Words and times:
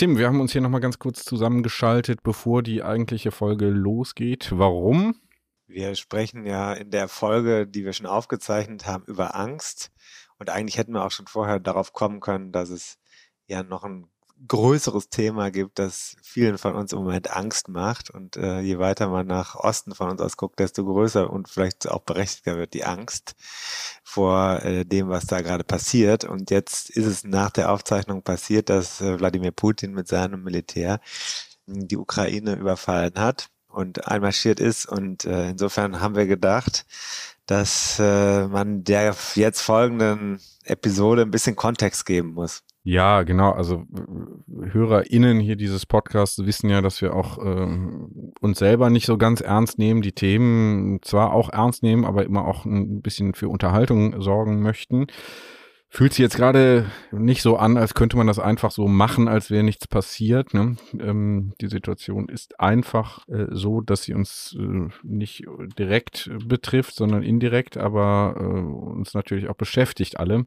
Tim, 0.00 0.16
wir 0.16 0.28
haben 0.28 0.40
uns 0.40 0.52
hier 0.52 0.62
nochmal 0.62 0.80
ganz 0.80 0.98
kurz 0.98 1.26
zusammengeschaltet, 1.26 2.22
bevor 2.22 2.62
die 2.62 2.82
eigentliche 2.82 3.32
Folge 3.32 3.66
losgeht. 3.66 4.48
Warum? 4.50 5.20
Wir 5.66 5.94
sprechen 5.94 6.46
ja 6.46 6.72
in 6.72 6.90
der 6.90 7.06
Folge, 7.06 7.66
die 7.66 7.84
wir 7.84 7.92
schon 7.92 8.06
aufgezeichnet 8.06 8.86
haben, 8.86 9.04
über 9.04 9.34
Angst. 9.34 9.92
Und 10.38 10.48
eigentlich 10.48 10.78
hätten 10.78 10.94
wir 10.94 11.04
auch 11.04 11.10
schon 11.10 11.26
vorher 11.26 11.60
darauf 11.60 11.92
kommen 11.92 12.20
können, 12.20 12.50
dass 12.50 12.70
es 12.70 12.96
ja 13.46 13.62
noch 13.62 13.84
ein 13.84 14.06
größeres 14.46 15.10
Thema 15.10 15.50
gibt, 15.50 15.78
das 15.78 16.16
vielen 16.22 16.58
von 16.58 16.74
uns 16.74 16.92
im 16.92 17.00
Moment 17.00 17.30
Angst 17.30 17.68
macht. 17.68 18.10
Und 18.10 18.36
äh, 18.36 18.60
je 18.60 18.78
weiter 18.78 19.08
man 19.08 19.26
nach 19.26 19.54
Osten 19.54 19.94
von 19.94 20.10
uns 20.10 20.20
aus 20.20 20.36
guckt, 20.36 20.58
desto 20.58 20.84
größer 20.84 21.30
und 21.30 21.48
vielleicht 21.48 21.88
auch 21.88 22.00
berechtigter 22.00 22.56
wird 22.56 22.74
die 22.74 22.84
Angst 22.84 23.34
vor 24.02 24.62
äh, 24.62 24.84
dem, 24.84 25.08
was 25.08 25.26
da 25.26 25.40
gerade 25.42 25.64
passiert. 25.64 26.24
Und 26.24 26.50
jetzt 26.50 26.90
ist 26.90 27.06
es 27.06 27.24
nach 27.24 27.50
der 27.50 27.70
Aufzeichnung 27.70 28.22
passiert, 28.22 28.68
dass 28.68 29.00
äh, 29.00 29.18
Wladimir 29.18 29.52
Putin 29.52 29.92
mit 29.92 30.08
seinem 30.08 30.42
Militär 30.42 31.00
die 31.66 31.96
Ukraine 31.96 32.54
überfallen 32.54 33.14
hat 33.16 33.50
und 33.68 34.08
einmarschiert 34.08 34.60
ist. 34.60 34.86
Und 34.86 35.24
äh, 35.24 35.50
insofern 35.50 36.00
haben 36.00 36.16
wir 36.16 36.26
gedacht, 36.26 36.86
dass 37.46 37.98
äh, 37.98 38.46
man 38.46 38.84
der 38.84 39.14
jetzt 39.34 39.60
folgenden 39.60 40.40
Episode 40.64 41.22
ein 41.22 41.30
bisschen 41.30 41.56
Kontext 41.56 42.06
geben 42.06 42.34
muss. 42.34 42.62
Ja, 42.82 43.24
genau. 43.24 43.50
Also 43.50 43.84
HörerInnen 44.48 45.38
hier 45.38 45.56
dieses 45.56 45.84
Podcasts 45.84 46.46
wissen 46.46 46.70
ja, 46.70 46.80
dass 46.80 47.02
wir 47.02 47.14
auch 47.14 47.38
äh, 47.38 47.68
uns 48.40 48.58
selber 48.58 48.88
nicht 48.88 49.04
so 49.04 49.18
ganz 49.18 49.42
ernst 49.42 49.78
nehmen, 49.78 50.00
die 50.00 50.12
Themen 50.12 51.00
zwar 51.02 51.34
auch 51.34 51.50
ernst 51.50 51.82
nehmen, 51.82 52.06
aber 52.06 52.24
immer 52.24 52.46
auch 52.46 52.64
ein 52.64 53.02
bisschen 53.02 53.34
für 53.34 53.48
Unterhaltung 53.48 54.22
sorgen 54.22 54.62
möchten. 54.62 55.08
Fühlt 55.92 56.12
sich 56.12 56.22
jetzt 56.22 56.36
gerade 56.36 56.86
nicht 57.10 57.42
so 57.42 57.56
an, 57.56 57.76
als 57.76 57.94
könnte 57.94 58.16
man 58.16 58.28
das 58.28 58.38
einfach 58.38 58.70
so 58.70 58.86
machen, 58.86 59.26
als 59.26 59.50
wäre 59.50 59.64
nichts 59.64 59.88
passiert. 59.88 60.54
Ne? 60.54 60.76
Ähm, 60.98 61.52
die 61.60 61.66
Situation 61.66 62.28
ist 62.28 62.60
einfach 62.60 63.28
äh, 63.28 63.46
so, 63.50 63.80
dass 63.80 64.04
sie 64.04 64.14
uns 64.14 64.56
äh, 64.58 64.88
nicht 65.02 65.44
direkt 65.76 66.30
betrifft, 66.46 66.94
sondern 66.94 67.24
indirekt, 67.24 67.76
aber 67.76 68.36
äh, 68.38 68.42
uns 68.42 69.14
natürlich 69.14 69.48
auch 69.50 69.56
beschäftigt 69.56 70.18
alle. 70.18 70.46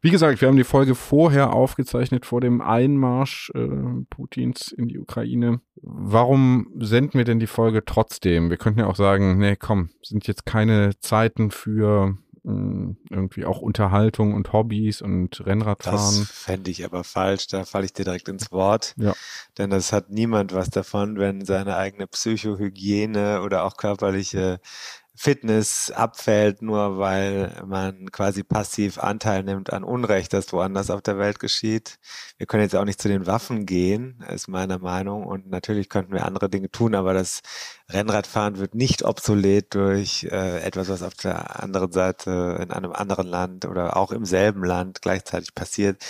Wie 0.00 0.10
gesagt, 0.10 0.40
wir 0.40 0.48
haben 0.48 0.56
die 0.56 0.64
Folge 0.64 0.94
vorher 0.94 1.52
aufgezeichnet 1.52 2.26
vor 2.26 2.40
dem 2.40 2.60
Einmarsch 2.60 3.50
äh, 3.54 3.68
Putins 4.10 4.72
in 4.72 4.88
die 4.88 4.98
Ukraine. 4.98 5.60
Warum 5.82 6.68
senden 6.78 7.18
wir 7.18 7.24
denn 7.24 7.40
die 7.40 7.46
Folge 7.46 7.84
trotzdem? 7.84 8.50
Wir 8.50 8.56
könnten 8.56 8.80
ja 8.80 8.86
auch 8.86 8.96
sagen, 8.96 9.38
nee, 9.38 9.56
komm, 9.56 9.90
sind 10.02 10.26
jetzt 10.26 10.46
keine 10.46 10.98
Zeiten 11.00 11.50
für 11.50 12.16
irgendwie 12.48 13.44
auch 13.44 13.60
Unterhaltung 13.60 14.32
und 14.32 14.52
Hobbys 14.54 15.02
und 15.02 15.44
Rennradfahren. 15.44 16.20
Das 16.20 16.30
fände 16.30 16.70
ich 16.70 16.82
aber 16.84 17.04
falsch, 17.04 17.46
da 17.48 17.64
falle 17.64 17.84
ich 17.84 17.92
dir 17.92 18.04
direkt 18.04 18.28
ins 18.28 18.50
Wort. 18.50 18.94
Ja. 18.96 19.12
Denn 19.58 19.68
das 19.68 19.92
hat 19.92 20.08
niemand 20.10 20.54
was 20.54 20.70
davon, 20.70 21.18
wenn 21.18 21.44
seine 21.44 21.76
eigene 21.76 22.06
Psychohygiene 22.06 23.42
oder 23.42 23.64
auch 23.64 23.76
körperliche 23.76 24.60
Fitness 25.20 25.90
abfällt, 25.90 26.62
nur 26.62 26.98
weil 26.98 27.52
man 27.66 28.12
quasi 28.12 28.44
passiv 28.44 28.98
Anteil 28.98 29.42
nimmt 29.42 29.72
an 29.72 29.82
Unrecht, 29.82 30.32
das 30.32 30.52
woanders 30.52 30.90
auf 30.90 31.02
der 31.02 31.18
Welt 31.18 31.40
geschieht. 31.40 31.98
Wir 32.36 32.46
können 32.46 32.62
jetzt 32.62 32.76
auch 32.76 32.84
nicht 32.84 33.02
zu 33.02 33.08
den 33.08 33.26
Waffen 33.26 33.66
gehen, 33.66 34.24
ist 34.32 34.46
meine 34.46 34.78
Meinung. 34.78 35.24
Und 35.26 35.50
natürlich 35.50 35.88
könnten 35.88 36.12
wir 36.12 36.24
andere 36.24 36.48
Dinge 36.48 36.70
tun, 36.70 36.94
aber 36.94 37.14
das 37.14 37.40
Rennradfahren 37.90 38.58
wird 38.58 38.76
nicht 38.76 39.02
obsolet 39.04 39.74
durch 39.74 40.22
äh, 40.30 40.60
etwas, 40.60 40.88
was 40.88 41.02
auf 41.02 41.14
der 41.14 41.64
anderen 41.64 41.90
Seite 41.90 42.60
in 42.62 42.70
einem 42.70 42.92
anderen 42.92 43.26
Land 43.26 43.64
oder 43.64 43.96
auch 43.96 44.12
im 44.12 44.24
selben 44.24 44.62
Land 44.62 45.02
gleichzeitig 45.02 45.52
passiert. 45.52 46.00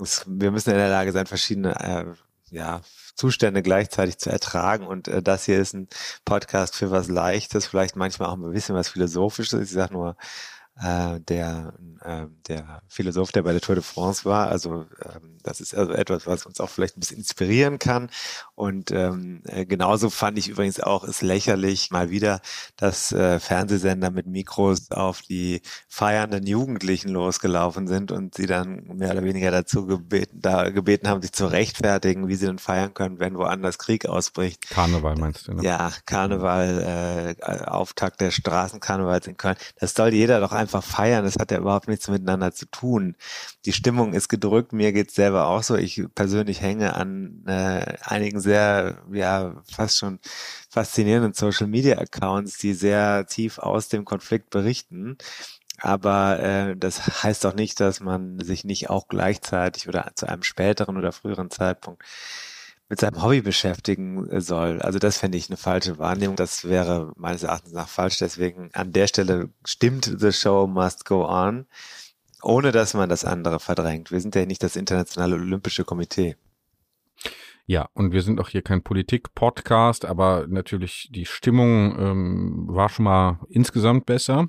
Es, 0.00 0.24
wir 0.26 0.50
müssen 0.50 0.70
in 0.70 0.76
der 0.76 0.90
Lage 0.90 1.12
sein, 1.12 1.26
verschiedene 1.26 1.78
äh, 1.78 2.06
ja, 2.50 2.80
Zustände 3.14 3.62
gleichzeitig 3.62 4.18
zu 4.18 4.30
ertragen. 4.30 4.86
Und 4.86 5.08
äh, 5.08 5.22
das 5.22 5.44
hier 5.44 5.58
ist 5.58 5.74
ein 5.74 5.88
Podcast 6.24 6.76
für 6.76 6.90
was 6.90 7.08
Leichtes, 7.08 7.66
vielleicht 7.66 7.96
manchmal 7.96 8.28
auch 8.28 8.36
ein 8.36 8.52
bisschen 8.52 8.74
was 8.74 8.88
Philosophisches. 8.88 9.60
Ich 9.60 9.70
sage 9.70 9.92
nur, 9.92 10.16
äh, 10.80 11.20
der, 11.20 11.72
äh, 12.02 12.26
der 12.46 12.82
Philosoph, 12.88 13.32
der 13.32 13.42
bei 13.42 13.52
der 13.52 13.60
Tour 13.60 13.74
de 13.74 13.84
France 13.84 14.24
war. 14.24 14.48
Also 14.48 14.86
ähm, 15.04 15.38
das 15.42 15.60
ist 15.60 15.74
also 15.74 15.92
etwas, 15.92 16.26
was 16.26 16.46
uns 16.46 16.60
auch 16.60 16.68
vielleicht 16.68 16.96
ein 16.96 17.00
bisschen 17.00 17.18
inspirieren 17.18 17.78
kann. 17.78 18.10
Und 18.54 18.90
ähm, 18.90 19.42
äh, 19.46 19.66
genauso 19.66 20.10
fand 20.10 20.38
ich 20.38 20.48
übrigens 20.48 20.80
auch 20.80 21.04
es 21.04 21.22
lächerlich 21.22 21.90
mal 21.90 22.10
wieder, 22.10 22.40
dass 22.76 23.12
äh, 23.12 23.40
Fernsehsender 23.40 24.10
mit 24.10 24.26
Mikros 24.26 24.90
auf 24.90 25.22
die 25.22 25.62
feiernden 25.88 26.46
Jugendlichen 26.46 27.08
losgelaufen 27.08 27.88
sind 27.88 28.12
und 28.12 28.34
sie 28.34 28.46
dann 28.46 28.84
mehr 28.96 29.12
oder 29.12 29.24
weniger 29.24 29.50
dazu 29.50 29.86
gebeten, 29.86 30.40
da 30.40 30.70
gebeten 30.70 31.08
haben, 31.08 31.22
sich 31.22 31.32
zu 31.32 31.46
rechtfertigen, 31.46 32.28
wie 32.28 32.34
sie 32.36 32.46
denn 32.46 32.58
feiern 32.58 32.94
können, 32.94 33.18
wenn 33.18 33.36
woanders 33.36 33.78
Krieg 33.78 34.06
ausbricht. 34.06 34.68
Karneval 34.70 35.16
meinst 35.16 35.48
du? 35.48 35.54
Ne? 35.54 35.62
Ja, 35.62 35.90
Karneval, 36.06 37.36
äh, 37.40 37.64
Auftakt 37.64 38.20
der 38.20 38.30
Straßenkarnevals 38.30 39.26
in 39.26 39.36
Köln. 39.36 39.56
Das 39.80 39.94
soll 39.94 40.12
jeder 40.12 40.40
doch 40.40 40.52
einfach 40.52 40.67
einfach 40.68 40.84
feiern. 40.84 41.24
Das 41.24 41.36
hat 41.38 41.50
ja 41.50 41.58
überhaupt 41.58 41.88
nichts 41.88 42.08
miteinander 42.08 42.52
zu 42.52 42.66
tun. 42.66 43.16
Die 43.64 43.72
Stimmung 43.72 44.12
ist 44.12 44.28
gedrückt. 44.28 44.72
Mir 44.72 44.92
geht's 44.92 45.14
selber 45.14 45.46
auch 45.46 45.62
so. 45.62 45.76
Ich 45.76 46.02
persönlich 46.14 46.60
hänge 46.60 46.94
an 46.94 47.42
äh, 47.46 47.94
einigen 48.02 48.40
sehr, 48.40 48.98
ja, 49.10 49.62
fast 49.70 49.98
schon 49.98 50.18
faszinierenden 50.68 51.32
Social 51.32 51.66
Media 51.66 51.96
Accounts, 51.98 52.58
die 52.58 52.74
sehr 52.74 53.26
tief 53.26 53.58
aus 53.58 53.88
dem 53.88 54.04
Konflikt 54.04 54.50
berichten. 54.50 55.16
Aber 55.80 56.40
äh, 56.40 56.76
das 56.76 57.22
heißt 57.22 57.44
doch 57.44 57.54
nicht, 57.54 57.80
dass 57.80 58.00
man 58.00 58.38
sich 58.40 58.64
nicht 58.64 58.90
auch 58.90 59.08
gleichzeitig 59.08 59.88
oder 59.88 60.10
zu 60.14 60.26
einem 60.28 60.42
späteren 60.42 60.96
oder 60.98 61.12
früheren 61.12 61.50
Zeitpunkt 61.50 62.02
mit 62.88 63.00
seinem 63.00 63.22
Hobby 63.22 63.42
beschäftigen 63.42 64.28
äh, 64.30 64.40
soll. 64.40 64.80
Also 64.80 64.98
das 64.98 65.18
fände 65.18 65.38
ich 65.38 65.48
eine 65.48 65.56
falsche 65.56 65.98
Wahrnehmung. 65.98 66.36
Das 66.36 66.64
wäre 66.64 67.12
meines 67.16 67.42
Erachtens 67.42 67.72
nach 67.72 67.88
falsch. 67.88 68.18
Deswegen 68.18 68.70
an 68.72 68.92
der 68.92 69.06
Stelle 69.06 69.50
stimmt 69.64 70.12
The 70.18 70.32
Show 70.32 70.66
Must 70.66 71.04
Go 71.04 71.26
On, 71.26 71.66
ohne 72.42 72.72
dass 72.72 72.94
man 72.94 73.08
das 73.08 73.24
andere 73.24 73.60
verdrängt. 73.60 74.10
Wir 74.10 74.20
sind 74.20 74.34
ja 74.34 74.46
nicht 74.46 74.62
das 74.62 74.76
Internationale 74.76 75.34
Olympische 75.34 75.84
Komitee. 75.84 76.36
Ja, 77.66 77.90
und 77.92 78.12
wir 78.12 78.22
sind 78.22 78.40
auch 78.40 78.48
hier 78.48 78.62
kein 78.62 78.82
Politik-Podcast, 78.82 80.06
aber 80.06 80.46
natürlich 80.48 81.10
die 81.12 81.26
Stimmung 81.26 81.98
ähm, 81.98 82.64
war 82.66 82.88
schon 82.88 83.04
mal 83.04 83.40
insgesamt 83.50 84.06
besser. 84.06 84.48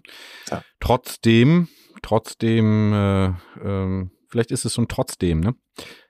Ja. 0.50 0.64
Trotzdem, 0.80 1.68
trotzdem, 2.02 2.94
äh, 2.94 3.26
äh, 3.26 4.10
vielleicht 4.30 4.52
ist 4.52 4.64
es 4.64 4.72
so 4.72 4.82
ein 4.84 4.88
Trotzdem, 4.88 5.42
ne? 5.42 5.54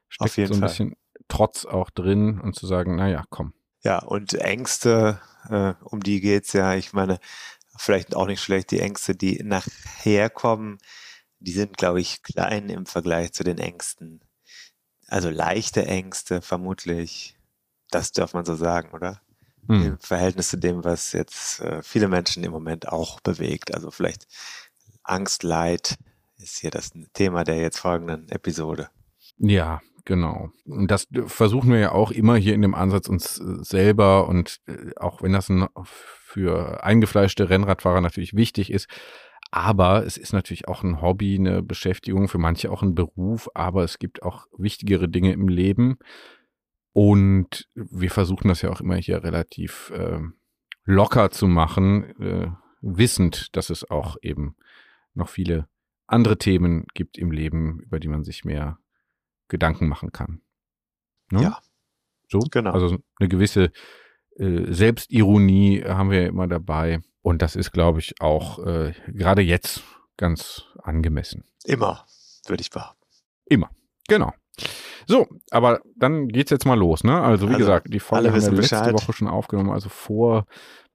Steckt 0.08 0.30
Auf 0.30 0.38
jeden 0.38 0.54
so 0.54 0.54
ein 0.54 0.60
Fall. 0.60 0.70
bisschen 0.70 0.96
Trotz 1.30 1.66
auch 1.66 1.90
drin 1.90 2.42
und 2.42 2.56
zu 2.56 2.68
sagen, 2.68 2.96
naja, 2.98 3.24
komm. 3.30 3.54
Ja, 3.82 4.00
und 4.00 4.34
Ängste, 4.34 5.22
äh, 5.50 5.74
um 5.84 6.02
die 6.02 6.20
geht's 6.20 6.52
ja. 6.54 6.76
Ich 6.76 6.92
meine, 6.92 7.20
vielleicht 7.78 8.16
auch 8.16 8.26
nicht 8.28 8.42
schlecht, 8.42 8.72
die 8.72 8.82
Ängste, 8.82 9.16
die 9.16 9.42
nachher 9.44 10.30
kommen, 10.30 10.80
die 11.40 11.54
sind, 11.54 11.78
glaube 11.78 12.02
ich, 12.02 12.24
klein 12.24 12.68
im 12.68 12.86
Vergleich 12.86 13.32
zu 13.32 13.44
den 13.44 13.58
Ängsten. 13.58 14.20
Also 15.08 15.30
leichte 15.30 15.86
Ängste, 15.86 16.42
vermutlich. 16.42 17.38
Das 17.90 18.12
darf 18.12 18.34
man 18.34 18.44
so 18.44 18.56
sagen, 18.56 18.92
oder? 18.92 19.22
Hm. 19.68 19.86
Im 19.86 20.00
Verhältnis 20.00 20.50
zu 20.50 20.58
dem, 20.58 20.84
was 20.84 21.14
jetzt 21.14 21.62
äh, 21.62 21.82
viele 21.82 22.08
Menschen 22.08 22.44
im 22.44 22.52
Moment 22.52 22.90
auch 22.90 23.20
bewegt. 23.22 23.74
Also 23.74 23.92
vielleicht 23.92 24.28
Angst, 25.04 25.44
Leid 25.44 25.98
ist 26.38 26.58
hier 26.58 26.72
das 26.72 26.92
Thema 27.14 27.44
der 27.44 27.58
jetzt 27.58 27.80
folgenden 27.80 28.30
Episode. 28.30 28.90
Ja, 29.38 29.82
Genau. 30.10 30.50
Und 30.66 30.90
das 30.90 31.08
versuchen 31.28 31.72
wir 31.72 31.78
ja 31.78 31.92
auch 31.92 32.10
immer 32.10 32.36
hier 32.36 32.56
in 32.56 32.64
dem 32.64 32.74
Ansatz 32.74 33.08
uns 33.08 33.38
äh, 33.40 33.64
selber 33.64 34.28
und 34.28 34.58
äh, 34.66 34.90
auch 34.96 35.22
wenn 35.22 35.34
das 35.34 35.54
für 35.86 36.84
eingefleischte 36.84 37.52
Rennradfahrer 37.52 38.02
natürlich 38.02 38.34
wichtig 38.34 38.72
ist, 38.72 38.90
aber 39.52 40.04
es 40.08 40.18
ist 40.18 40.34
natürlich 40.34 40.68
auch 40.68 40.82
ein 40.82 41.00
Hobby, 41.00 41.36
eine 41.36 41.62
Beschäftigung, 41.62 42.28
für 42.28 42.40
manche 42.40 42.72
auch 42.72 42.82
ein 42.82 42.96
Beruf, 42.96 43.50
aber 43.54 43.84
es 43.84 44.00
gibt 44.00 44.24
auch 44.24 44.48
wichtigere 44.58 45.10
Dinge 45.10 45.32
im 45.32 45.48
Leben. 45.48 46.00
Und 46.92 47.68
wir 47.76 48.10
versuchen 48.10 48.48
das 48.48 48.64
ja 48.64 48.72
auch 48.72 48.82
immer 48.82 48.96
hier 48.96 49.24
relativ 49.24 49.92
äh, 49.92 50.22
locker 50.86 51.30
zu 51.30 51.48
machen, 51.48 52.20
äh, 52.20 52.48
wissend, 52.82 53.56
dass 53.56 53.70
es 53.70 53.88
auch 53.88 54.18
eben 54.24 54.56
noch 55.14 55.30
viele 55.30 55.68
andere 56.08 56.40
Themen 56.40 56.88
gibt 56.96 57.20
im 57.20 57.30
Leben, 57.30 57.80
über 57.82 58.00
die 58.00 58.08
man 58.08 58.24
sich 58.24 58.44
mehr 58.44 58.80
Gedanken 59.50 59.88
machen 59.88 60.12
kann. 60.12 60.42
Ne? 61.32 61.44
Ja. 61.44 61.60
So, 62.30 62.40
genau. 62.40 62.72
Also 62.72 62.98
eine 63.20 63.30
gewisse 63.30 63.72
äh, 64.38 64.72
Selbstironie 64.72 65.84
haben 65.84 66.12
wir 66.12 66.22
ja 66.22 66.28
immer 66.30 66.48
dabei. 66.48 67.02
Und 67.22 67.42
das 67.42 67.56
ist, 67.56 67.72
glaube 67.72 68.00
ich, 68.00 68.22
auch 68.22 68.66
äh, 68.66 68.94
gerade 69.08 69.42
jetzt 69.42 69.84
ganz 70.16 70.64
angemessen. 70.82 71.44
Immer, 71.66 72.06
würde 72.48 72.62
ich 72.62 72.70
behaupten. 72.70 73.06
Immer, 73.46 73.70
genau. 74.08 74.34
So, 75.08 75.28
aber 75.52 75.82
dann 75.96 76.28
geht's 76.28 76.52
jetzt 76.52 76.66
mal 76.66 76.78
los, 76.78 77.04
ne? 77.04 77.20
Also 77.22 77.48
wie 77.48 77.54
also, 77.54 77.66
gesagt, 77.66 77.94
die 77.94 78.00
Folge 78.00 78.28
haben 78.28 78.36
wir 78.36 78.52
letzte 78.52 78.56
Bescheid. 78.56 78.94
Woche 78.94 79.14
schon 79.14 79.28
aufgenommen, 79.28 79.72
also 79.72 79.90
vor 79.90 80.46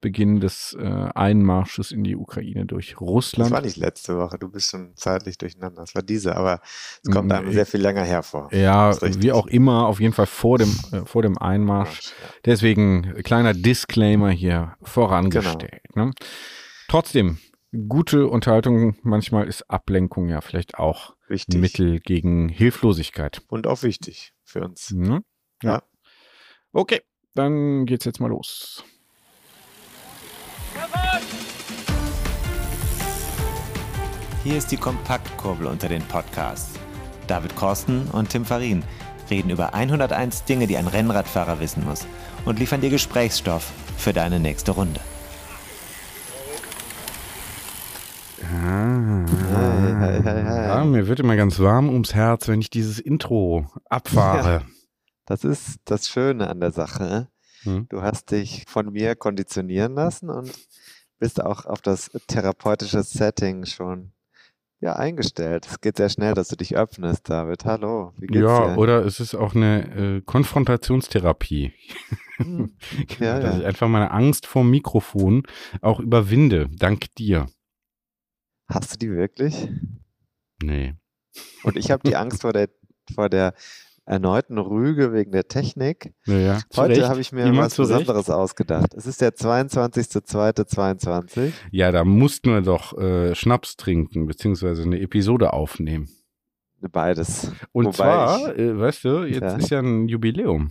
Beginn 0.04 0.38
des 0.38 0.76
äh, 0.78 0.84
Einmarsches 0.84 1.90
in 1.90 2.04
die 2.04 2.14
Ukraine 2.14 2.66
durch 2.66 3.00
Russland. 3.00 3.46
Das 3.46 3.56
war 3.56 3.62
nicht 3.62 3.78
letzte 3.78 4.18
Woche, 4.18 4.38
du 4.38 4.50
bist 4.50 4.68
schon 4.70 4.94
zeitlich 4.96 5.38
durcheinander. 5.38 5.80
Das 5.80 5.94
war 5.94 6.02
diese, 6.02 6.36
aber 6.36 6.60
es 7.02 7.10
kommt 7.10 7.32
einem 7.32 7.50
sehr 7.50 7.64
viel 7.64 7.80
länger 7.80 8.02
hervor. 8.02 8.52
Ja, 8.52 8.94
wie 9.00 9.32
auch 9.32 9.46
immer, 9.46 9.86
auf 9.86 10.00
jeden 10.00 10.12
Fall 10.12 10.26
vor 10.26 10.58
dem, 10.58 10.76
äh, 10.92 11.06
vor 11.06 11.22
dem 11.22 11.38
Einmarsch. 11.38 12.12
Deswegen 12.44 13.14
kleiner 13.22 13.54
Disclaimer 13.54 14.28
hier 14.28 14.76
vorangestellt. 14.82 15.80
Genau. 15.94 16.08
Ne? 16.08 16.12
Trotzdem, 16.88 17.38
gute 17.88 18.28
Unterhaltung, 18.28 18.98
manchmal 19.00 19.48
ist 19.48 19.70
Ablenkung 19.70 20.28
ja 20.28 20.42
vielleicht 20.42 20.78
auch 20.78 21.16
wichtig. 21.28 21.58
Mittel 21.58 21.98
gegen 22.00 22.50
Hilflosigkeit. 22.50 23.40
Und 23.48 23.66
auch 23.66 23.82
wichtig 23.82 24.34
für 24.44 24.60
uns. 24.60 24.90
Mhm. 24.90 25.24
Ja. 25.62 25.72
ja. 25.72 25.82
Okay, 26.74 27.00
dann 27.34 27.86
geht's 27.86 28.04
jetzt 28.04 28.20
mal 28.20 28.28
los. 28.28 28.84
Hier 34.44 34.58
ist 34.58 34.70
die 34.70 34.76
Kompaktkurbel 34.76 35.66
unter 35.66 35.88
den 35.88 36.02
Podcasts. 36.02 36.78
David 37.26 37.56
Korsten 37.56 38.08
und 38.10 38.28
Tim 38.28 38.44
Farin 38.44 38.84
reden 39.30 39.48
über 39.48 39.72
101 39.72 40.44
Dinge, 40.44 40.66
die 40.66 40.76
ein 40.76 40.86
Rennradfahrer 40.86 41.60
wissen 41.60 41.82
muss 41.82 42.06
und 42.44 42.58
liefern 42.58 42.82
dir 42.82 42.90
Gesprächsstoff 42.90 43.72
für 43.96 44.12
deine 44.12 44.38
nächste 44.38 44.72
Runde. 44.72 45.00
Ah, 48.42 49.24
ja, 50.66 50.84
mir 50.84 51.08
wird 51.08 51.20
immer 51.20 51.36
ganz 51.36 51.58
warm 51.58 51.88
ums 51.88 52.14
Herz, 52.14 52.46
wenn 52.46 52.60
ich 52.60 52.68
dieses 52.68 52.98
Intro 52.98 53.70
abfahre. 53.88 54.52
Ja, 54.52 54.62
das 55.24 55.44
ist 55.44 55.78
das 55.86 56.06
Schöne 56.06 56.50
an 56.50 56.60
der 56.60 56.70
Sache. 56.70 57.28
Hm. 57.62 57.86
Du 57.88 58.02
hast 58.02 58.30
dich 58.30 58.66
von 58.68 58.92
mir 58.92 59.16
konditionieren 59.16 59.94
lassen 59.94 60.28
und 60.28 60.52
bist 61.18 61.42
auch 61.42 61.64
auf 61.64 61.80
das 61.80 62.10
therapeutische 62.26 63.02
Setting 63.02 63.64
schon 63.64 64.13
ja, 64.84 64.96
eingestellt. 64.96 65.66
Es 65.66 65.80
geht 65.80 65.96
sehr 65.96 66.10
schnell, 66.10 66.34
dass 66.34 66.48
du 66.48 66.56
dich 66.56 66.76
öffnest, 66.76 67.30
David. 67.30 67.64
Hallo, 67.64 68.12
wie 68.18 68.26
geht's 68.26 68.40
ja, 68.40 68.66
dir? 68.66 68.70
Ja, 68.72 68.76
oder 68.76 69.06
es 69.06 69.18
ist 69.18 69.34
auch 69.34 69.54
eine 69.54 70.18
äh, 70.18 70.20
Konfrontationstherapie. 70.20 71.72
Hm. 72.36 72.76
ja, 73.18 73.40
dass 73.40 73.54
ja. 73.54 73.60
ich 73.60 73.66
einfach 73.66 73.88
meine 73.88 74.10
Angst 74.10 74.46
vor 74.46 74.60
dem 74.60 74.70
Mikrofon 74.70 75.44
auch 75.80 76.00
überwinde, 76.00 76.68
dank 76.70 77.14
dir. 77.14 77.46
Hast 78.68 78.92
du 78.92 78.98
die 78.98 79.10
wirklich? 79.10 79.70
Nee. 80.62 80.92
Und 81.62 81.78
ich 81.78 81.90
habe 81.90 82.06
die 82.06 82.16
Angst 82.16 82.42
vor 82.42 82.52
der, 82.52 82.68
vor 83.14 83.30
der 83.30 83.54
erneuten 84.06 84.58
Rüge 84.58 85.12
wegen 85.12 85.32
der 85.32 85.48
Technik. 85.48 86.14
Ja, 86.26 86.60
Heute 86.76 87.08
habe 87.08 87.20
ich 87.20 87.32
mir 87.32 87.44
Niemand 87.44 87.66
was 87.66 87.76
Besonderes 87.76 88.30
ausgedacht. 88.30 88.94
Es 88.94 89.06
ist 89.06 89.20
der 89.20 89.34
22.02.22. 89.34 91.52
Ja, 91.70 91.92
da 91.92 92.04
mussten 92.04 92.50
wir 92.50 92.62
doch 92.62 92.98
äh, 92.98 93.34
Schnaps 93.34 93.76
trinken, 93.76 94.26
beziehungsweise 94.26 94.82
eine 94.82 95.00
Episode 95.00 95.52
aufnehmen. 95.52 96.08
Beides. 96.80 97.52
Und 97.72 97.86
Wobei 97.86 97.96
zwar, 97.96 98.54
ich, 98.54 98.60
äh, 98.60 98.78
weißt 98.78 99.04
du, 99.04 99.24
jetzt 99.24 99.40
ja. 99.40 99.56
ist 99.56 99.70
ja 99.70 99.80
ein 99.80 100.08
Jubiläum. 100.08 100.70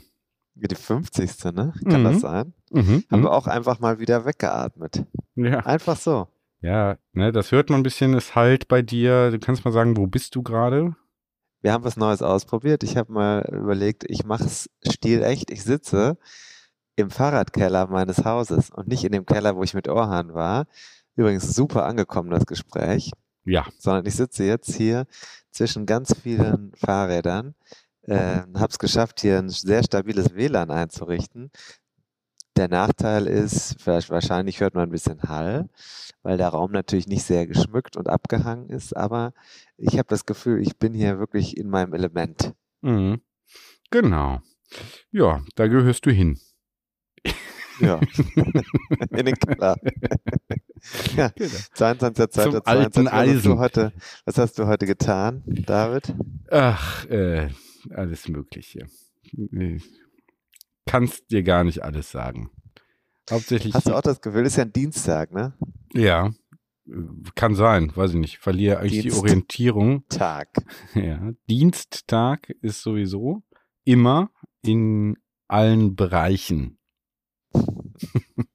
Die 0.55 0.75
50. 0.75 1.45
ne? 1.45 1.73
Kann 1.89 2.01
mhm. 2.01 2.05
das 2.05 2.21
sein? 2.21 2.53
Mhm. 2.71 3.03
Haben 3.09 3.21
mhm. 3.21 3.23
wir 3.23 3.31
auch 3.31 3.47
einfach 3.47 3.79
mal 3.79 3.99
wieder 3.99 4.25
weggeatmet. 4.25 5.05
Ja. 5.35 5.59
Einfach 5.61 5.97
so. 5.97 6.27
Ja, 6.61 6.97
ne, 7.11 7.31
das 7.31 7.51
hört 7.51 7.69
man 7.69 7.79
ein 7.79 7.83
bisschen, 7.83 8.13
es 8.13 8.35
halt 8.35 8.67
bei 8.67 8.81
dir. 8.81 9.31
Du 9.31 9.39
kannst 9.39 9.65
mal 9.65 9.71
sagen, 9.71 9.97
wo 9.97 10.07
bist 10.07 10.35
du 10.35 10.43
gerade? 10.43 10.95
Wir 11.63 11.71
haben 11.71 11.85
was 11.85 11.97
Neues 11.97 12.21
ausprobiert. 12.21 12.83
Ich 12.83 12.97
habe 12.97 13.11
mal 13.11 13.41
überlegt, 13.51 14.03
ich 14.07 14.25
mache 14.25 14.43
es 14.43 14.69
stilecht. 14.85 15.49
Ich 15.49 15.63
sitze 15.63 16.17
im 16.97 17.09
Fahrradkeller 17.09 17.87
meines 17.87 18.25
Hauses 18.25 18.69
und 18.69 18.87
nicht 18.89 19.05
in 19.05 19.13
dem 19.13 19.25
Keller, 19.25 19.55
wo 19.55 19.63
ich 19.63 19.73
mit 19.73 19.87
Orhan 19.87 20.33
war. 20.33 20.65
Übrigens 21.15 21.55
super 21.55 21.85
angekommen, 21.85 22.29
das 22.29 22.45
Gespräch. 22.45 23.11
Ja. 23.45 23.65
Sondern 23.79 24.05
ich 24.05 24.15
sitze 24.15 24.43
jetzt 24.43 24.75
hier 24.75 25.05
zwischen 25.51 25.85
ganz 25.85 26.13
vielen 26.21 26.73
Fahrrädern, 26.75 27.55
äh, 28.01 28.41
habe 28.55 28.69
es 28.69 28.77
geschafft, 28.77 29.21
hier 29.21 29.39
ein 29.39 29.49
sehr 29.49 29.83
stabiles 29.83 30.35
WLAN 30.35 30.69
einzurichten. 30.69 31.49
Der 32.55 32.67
Nachteil 32.67 33.25
ist, 33.25 33.85
wahrscheinlich 33.87 34.61
hört 34.61 34.75
man 34.75 34.83
ein 34.83 34.91
bisschen 34.91 35.23
Hall, 35.23 35.69
weil 36.21 36.37
der 36.37 36.49
Raum 36.49 36.71
natürlich 36.71 37.07
nicht 37.07 37.23
sehr 37.23 37.47
geschmückt 37.47 37.97
und 37.97 38.07
abgehangen 38.07 38.69
ist, 38.69 38.95
aber 38.95 39.33
ich 39.77 39.97
habe 39.97 40.07
das 40.07 40.25
Gefühl, 40.25 40.61
ich 40.61 40.77
bin 40.77 40.93
hier 40.93 41.17
wirklich 41.17 41.57
in 41.57 41.69
meinem 41.69 41.93
Element. 41.93 42.53
Mhm. 42.81 43.21
Genau. 43.89 44.41
Ja, 45.11 45.41
da 45.55 45.67
gehörst 45.67 46.05
du 46.05 46.11
hin. 46.11 46.39
Ja, 47.79 47.99
in 49.09 49.25
den 49.25 49.35
Keller. 49.35 49.77
ja, 51.15 51.29
genau. 51.29 51.57
22. 51.73 52.29
Zum 52.29 52.61
alten 52.65 53.07
Eisen. 53.07 53.33
Was 53.33 53.35
hast, 53.35 53.45
du 53.45 53.57
heute, 53.57 53.93
was 54.25 54.37
hast 54.37 54.59
du 54.59 54.67
heute 54.67 54.85
getan, 54.85 55.43
David? 55.45 56.13
Ach, 56.51 57.05
äh, 57.05 57.49
alles 57.89 58.27
Mögliche. 58.27 58.87
Kannst 60.85 61.31
dir 61.31 61.43
gar 61.43 61.63
nicht 61.63 61.83
alles 61.83 62.11
sagen. 62.11 62.49
Hauptsächlich. 63.29 63.73
Hast 63.73 63.87
du 63.87 63.95
auch 63.95 64.01
das 64.01 64.21
Gefühl, 64.21 64.45
ist 64.45 64.57
ja 64.57 64.63
ein 64.63 64.73
Dienstag, 64.73 65.31
ne? 65.31 65.53
Ja, 65.93 66.33
kann 67.35 67.55
sein, 67.55 67.95
weiß 67.95 68.11
ich 68.11 68.17
nicht. 68.17 68.37
Verliere 68.39 68.79
eigentlich 68.79 69.03
Dienst 69.03 69.17
die 69.17 69.21
Orientierung. 69.21 70.07
Tag. 70.09 70.49
Ja, 70.95 71.31
Diensttag 71.49 72.49
ist 72.61 72.81
sowieso 72.81 73.43
immer 73.85 74.31
in 74.61 75.17
allen 75.47 75.95
Bereichen. 75.95 76.77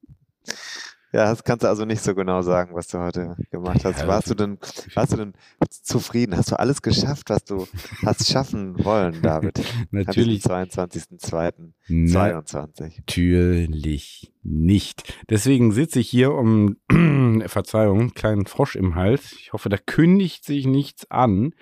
Ja, 1.11 1.25
das 1.25 1.43
kannst 1.43 1.63
du 1.63 1.67
also 1.67 1.85
nicht 1.85 2.03
so 2.03 2.13
genau 2.13 2.43
sagen, 2.43 2.75
was 2.75 2.87
du 2.87 2.99
heute 2.99 3.35
gemacht 3.49 3.83
hast. 3.83 4.05
Warst 4.05 4.29
du 4.29 4.35
denn, 4.35 4.59
warst 4.93 5.13
du 5.13 5.17
denn 5.17 5.33
zufrieden? 5.69 6.37
Hast 6.37 6.51
du 6.51 6.59
alles 6.59 6.83
geschafft, 6.83 7.31
was 7.31 7.43
du 7.45 7.67
hast 8.05 8.29
schaffen 8.29 8.85
wollen, 8.85 9.19
David? 9.23 9.59
Natürlich. 9.89 10.43
22.02.22. 10.43 12.99
Natürlich 12.99 14.31
nicht. 14.43 15.11
Deswegen 15.29 15.71
sitze 15.71 15.99
ich 15.99 16.09
hier 16.09 16.31
um, 16.33 16.77
Verzeihung, 17.47 18.13
kleinen 18.13 18.45
Frosch 18.45 18.75
im 18.75 18.93
Hals. 18.93 19.33
Ich 19.33 19.51
hoffe, 19.51 19.69
da 19.69 19.77
kündigt 19.77 20.45
sich 20.45 20.67
nichts 20.67 21.09
an. 21.09 21.55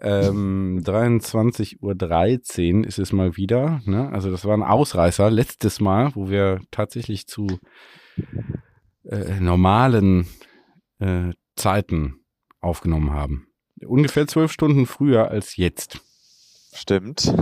Ähm, 0.00 0.82
23.13 0.84 2.78
Uhr 2.78 2.86
ist 2.86 3.00
es 3.00 3.12
mal 3.12 3.36
wieder. 3.36 3.80
Ne? 3.86 4.08
Also 4.12 4.30
das 4.30 4.44
war 4.44 4.56
ein 4.56 4.62
Ausreißer 4.62 5.32
letztes 5.32 5.80
Mal, 5.80 6.14
wo 6.14 6.30
wir 6.30 6.60
tatsächlich 6.70 7.26
zu 7.26 7.48
äh, 9.04 9.40
normalen 9.40 10.26
äh, 10.98 11.32
Zeiten 11.56 12.24
aufgenommen 12.60 13.12
haben. 13.12 13.48
Ungefähr 13.84 14.26
zwölf 14.26 14.52
Stunden 14.52 14.86
früher 14.86 15.30
als 15.30 15.56
jetzt. 15.56 16.00
Stimmt. 16.72 17.34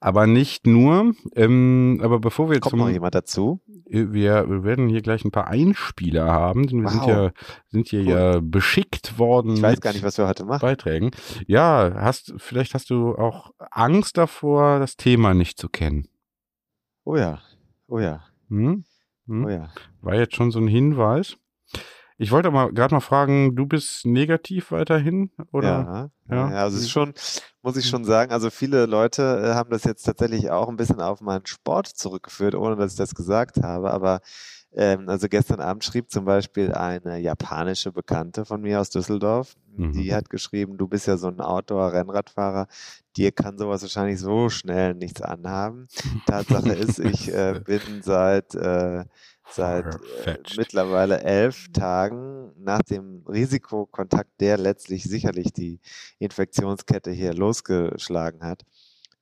Aber 0.00 0.26
nicht 0.26 0.66
nur. 0.66 1.12
Ähm, 1.34 2.00
aber 2.02 2.18
bevor 2.18 2.50
wir 2.50 2.60
Kommt 2.60 2.70
zum, 2.70 2.78
noch 2.80 2.88
jemand 2.88 3.14
dazu? 3.14 3.60
Wir, 3.92 4.48
wir 4.48 4.62
werden 4.62 4.88
hier 4.88 5.02
gleich 5.02 5.24
ein 5.24 5.32
paar 5.32 5.48
Einspieler 5.48 6.26
haben, 6.26 6.68
denn 6.68 6.82
wir 6.82 6.84
wow. 6.84 6.92
sind 6.92 7.06
ja 7.06 7.30
sind 7.68 7.88
hier 7.88 8.00
cool. 8.02 8.06
ja 8.08 8.40
beschickt 8.40 9.18
worden. 9.18 9.54
Ich 9.54 9.62
weiß 9.62 9.80
gar 9.80 9.92
nicht, 9.92 10.04
was 10.04 10.16
wir 10.16 10.28
heute 10.28 10.44
machen. 10.44 10.60
Beiträgen. 10.60 11.10
Ja, 11.48 11.92
hast 11.96 12.32
vielleicht 12.36 12.74
hast 12.74 12.90
du 12.90 13.16
auch 13.16 13.50
Angst 13.58 14.16
davor, 14.16 14.78
das 14.78 14.96
Thema 14.96 15.34
nicht 15.34 15.58
zu 15.58 15.68
kennen. 15.68 16.06
Oh 17.04 17.16
ja, 17.16 17.40
oh 17.88 17.98
ja. 17.98 18.22
Hm? 18.48 18.84
Hm? 19.26 19.44
Oh 19.44 19.48
ja. 19.48 19.70
War 20.02 20.14
jetzt 20.14 20.36
schon 20.36 20.52
so 20.52 20.60
ein 20.60 20.68
Hinweis. 20.68 21.36
Ich 22.20 22.32
wollte 22.32 22.50
mal 22.50 22.70
gerade 22.70 22.94
mal 22.94 23.00
fragen, 23.00 23.56
du 23.56 23.64
bist 23.64 24.04
negativ 24.04 24.72
weiterhin, 24.72 25.30
oder? 25.52 26.10
Ja, 26.28 26.36
ja. 26.36 26.50
ja 26.50 26.62
also 26.64 26.76
es 26.76 26.82
ist 26.82 26.90
schon, 26.90 27.14
muss 27.62 27.78
ich 27.78 27.88
schon 27.88 28.04
sagen, 28.04 28.30
also 28.30 28.50
viele 28.50 28.84
Leute 28.84 29.22
äh, 29.42 29.54
haben 29.54 29.70
das 29.70 29.84
jetzt 29.84 30.02
tatsächlich 30.02 30.50
auch 30.50 30.68
ein 30.68 30.76
bisschen 30.76 31.00
auf 31.00 31.22
meinen 31.22 31.46
Sport 31.46 31.86
zurückgeführt, 31.86 32.54
ohne 32.54 32.76
dass 32.76 32.92
ich 32.92 32.98
das 32.98 33.14
gesagt 33.14 33.62
habe. 33.62 33.90
Aber 33.90 34.20
ähm, 34.74 35.08
also 35.08 35.28
gestern 35.28 35.60
Abend 35.60 35.82
schrieb 35.82 36.10
zum 36.10 36.26
Beispiel 36.26 36.72
eine 36.72 37.16
japanische 37.18 37.90
Bekannte 37.90 38.44
von 38.44 38.60
mir 38.60 38.82
aus 38.82 38.90
Düsseldorf, 38.90 39.56
mhm. 39.74 39.92
die 39.92 40.14
hat 40.14 40.28
geschrieben, 40.28 40.76
du 40.76 40.88
bist 40.88 41.06
ja 41.06 41.16
so 41.16 41.28
ein 41.28 41.40
Outdoor-Rennradfahrer, 41.40 42.66
dir 43.16 43.32
kann 43.32 43.56
sowas 43.56 43.80
wahrscheinlich 43.80 44.20
so 44.20 44.50
schnell 44.50 44.94
nichts 44.94 45.22
anhaben. 45.22 45.88
Tatsache 46.26 46.72
ist, 46.72 46.98
ich 46.98 47.32
äh, 47.32 47.60
bin 47.64 47.80
seit 48.02 48.54
äh, 48.54 49.06
seit 49.52 49.96
äh, 50.26 50.38
mittlerweile 50.56 51.22
elf 51.22 51.70
Tagen 51.72 52.52
nach 52.58 52.82
dem 52.82 53.22
Risikokontakt, 53.26 54.40
der 54.40 54.58
letztlich 54.58 55.04
sicherlich 55.04 55.52
die 55.52 55.80
Infektionskette 56.18 57.10
hier 57.10 57.34
losgeschlagen 57.34 58.42
hat, 58.42 58.64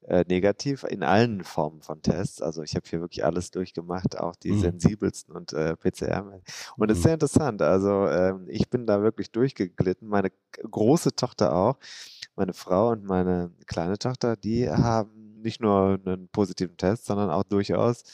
äh, 0.08 0.24
negativ 0.28 0.84
in 0.84 1.02
allen 1.02 1.44
Formen 1.44 1.82
von 1.82 2.00
Tests. 2.02 2.40
Also 2.40 2.62
ich 2.62 2.74
habe 2.74 2.88
hier 2.88 3.00
wirklich 3.00 3.24
alles 3.24 3.50
durchgemacht, 3.50 4.18
auch 4.18 4.36
die 4.36 4.52
mhm. 4.52 4.60
sensibelsten 4.60 5.34
und 5.34 5.52
äh, 5.52 5.76
PCR. 5.76 6.40
Und 6.76 6.90
es 6.90 6.98
ist 6.98 7.02
mhm. 7.02 7.06
sehr 7.06 7.14
interessant. 7.14 7.62
Also 7.62 8.08
ähm, 8.08 8.46
ich 8.48 8.70
bin 8.70 8.86
da 8.86 9.02
wirklich 9.02 9.30
durchgeglitten. 9.32 10.08
Meine 10.08 10.30
große 10.62 11.14
Tochter 11.14 11.54
auch, 11.54 11.76
meine 12.36 12.54
Frau 12.54 12.90
und 12.90 13.04
meine 13.04 13.50
kleine 13.66 13.98
Tochter, 13.98 14.36
die 14.36 14.68
haben 14.70 15.42
nicht 15.42 15.60
nur 15.60 16.00
einen 16.04 16.28
positiven 16.28 16.76
Test, 16.76 17.06
sondern 17.06 17.30
auch 17.30 17.44
durchaus 17.44 18.04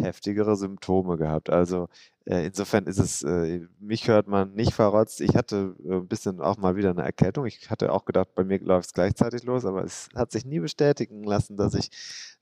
heftigere 0.00 0.56
Symptome 0.56 1.16
gehabt. 1.16 1.50
Also 1.50 1.88
äh, 2.24 2.46
insofern 2.46 2.86
ist 2.86 2.98
es, 2.98 3.22
äh, 3.22 3.66
mich 3.78 4.08
hört 4.08 4.28
man 4.28 4.54
nicht 4.54 4.72
verrotzt. 4.72 5.20
Ich 5.20 5.34
hatte 5.34 5.74
äh, 5.84 5.94
ein 5.94 6.08
bisschen 6.08 6.40
auch 6.40 6.56
mal 6.56 6.76
wieder 6.76 6.90
eine 6.90 7.02
Erkältung. 7.02 7.46
Ich 7.46 7.70
hatte 7.70 7.92
auch 7.92 8.04
gedacht, 8.04 8.34
bei 8.34 8.44
mir 8.44 8.60
läuft 8.60 8.86
es 8.86 8.92
gleichzeitig 8.92 9.44
los, 9.44 9.64
aber 9.64 9.84
es 9.84 10.08
hat 10.14 10.32
sich 10.32 10.44
nie 10.44 10.60
bestätigen 10.60 11.24
lassen, 11.24 11.56
dass 11.56 11.74
ich 11.74 11.90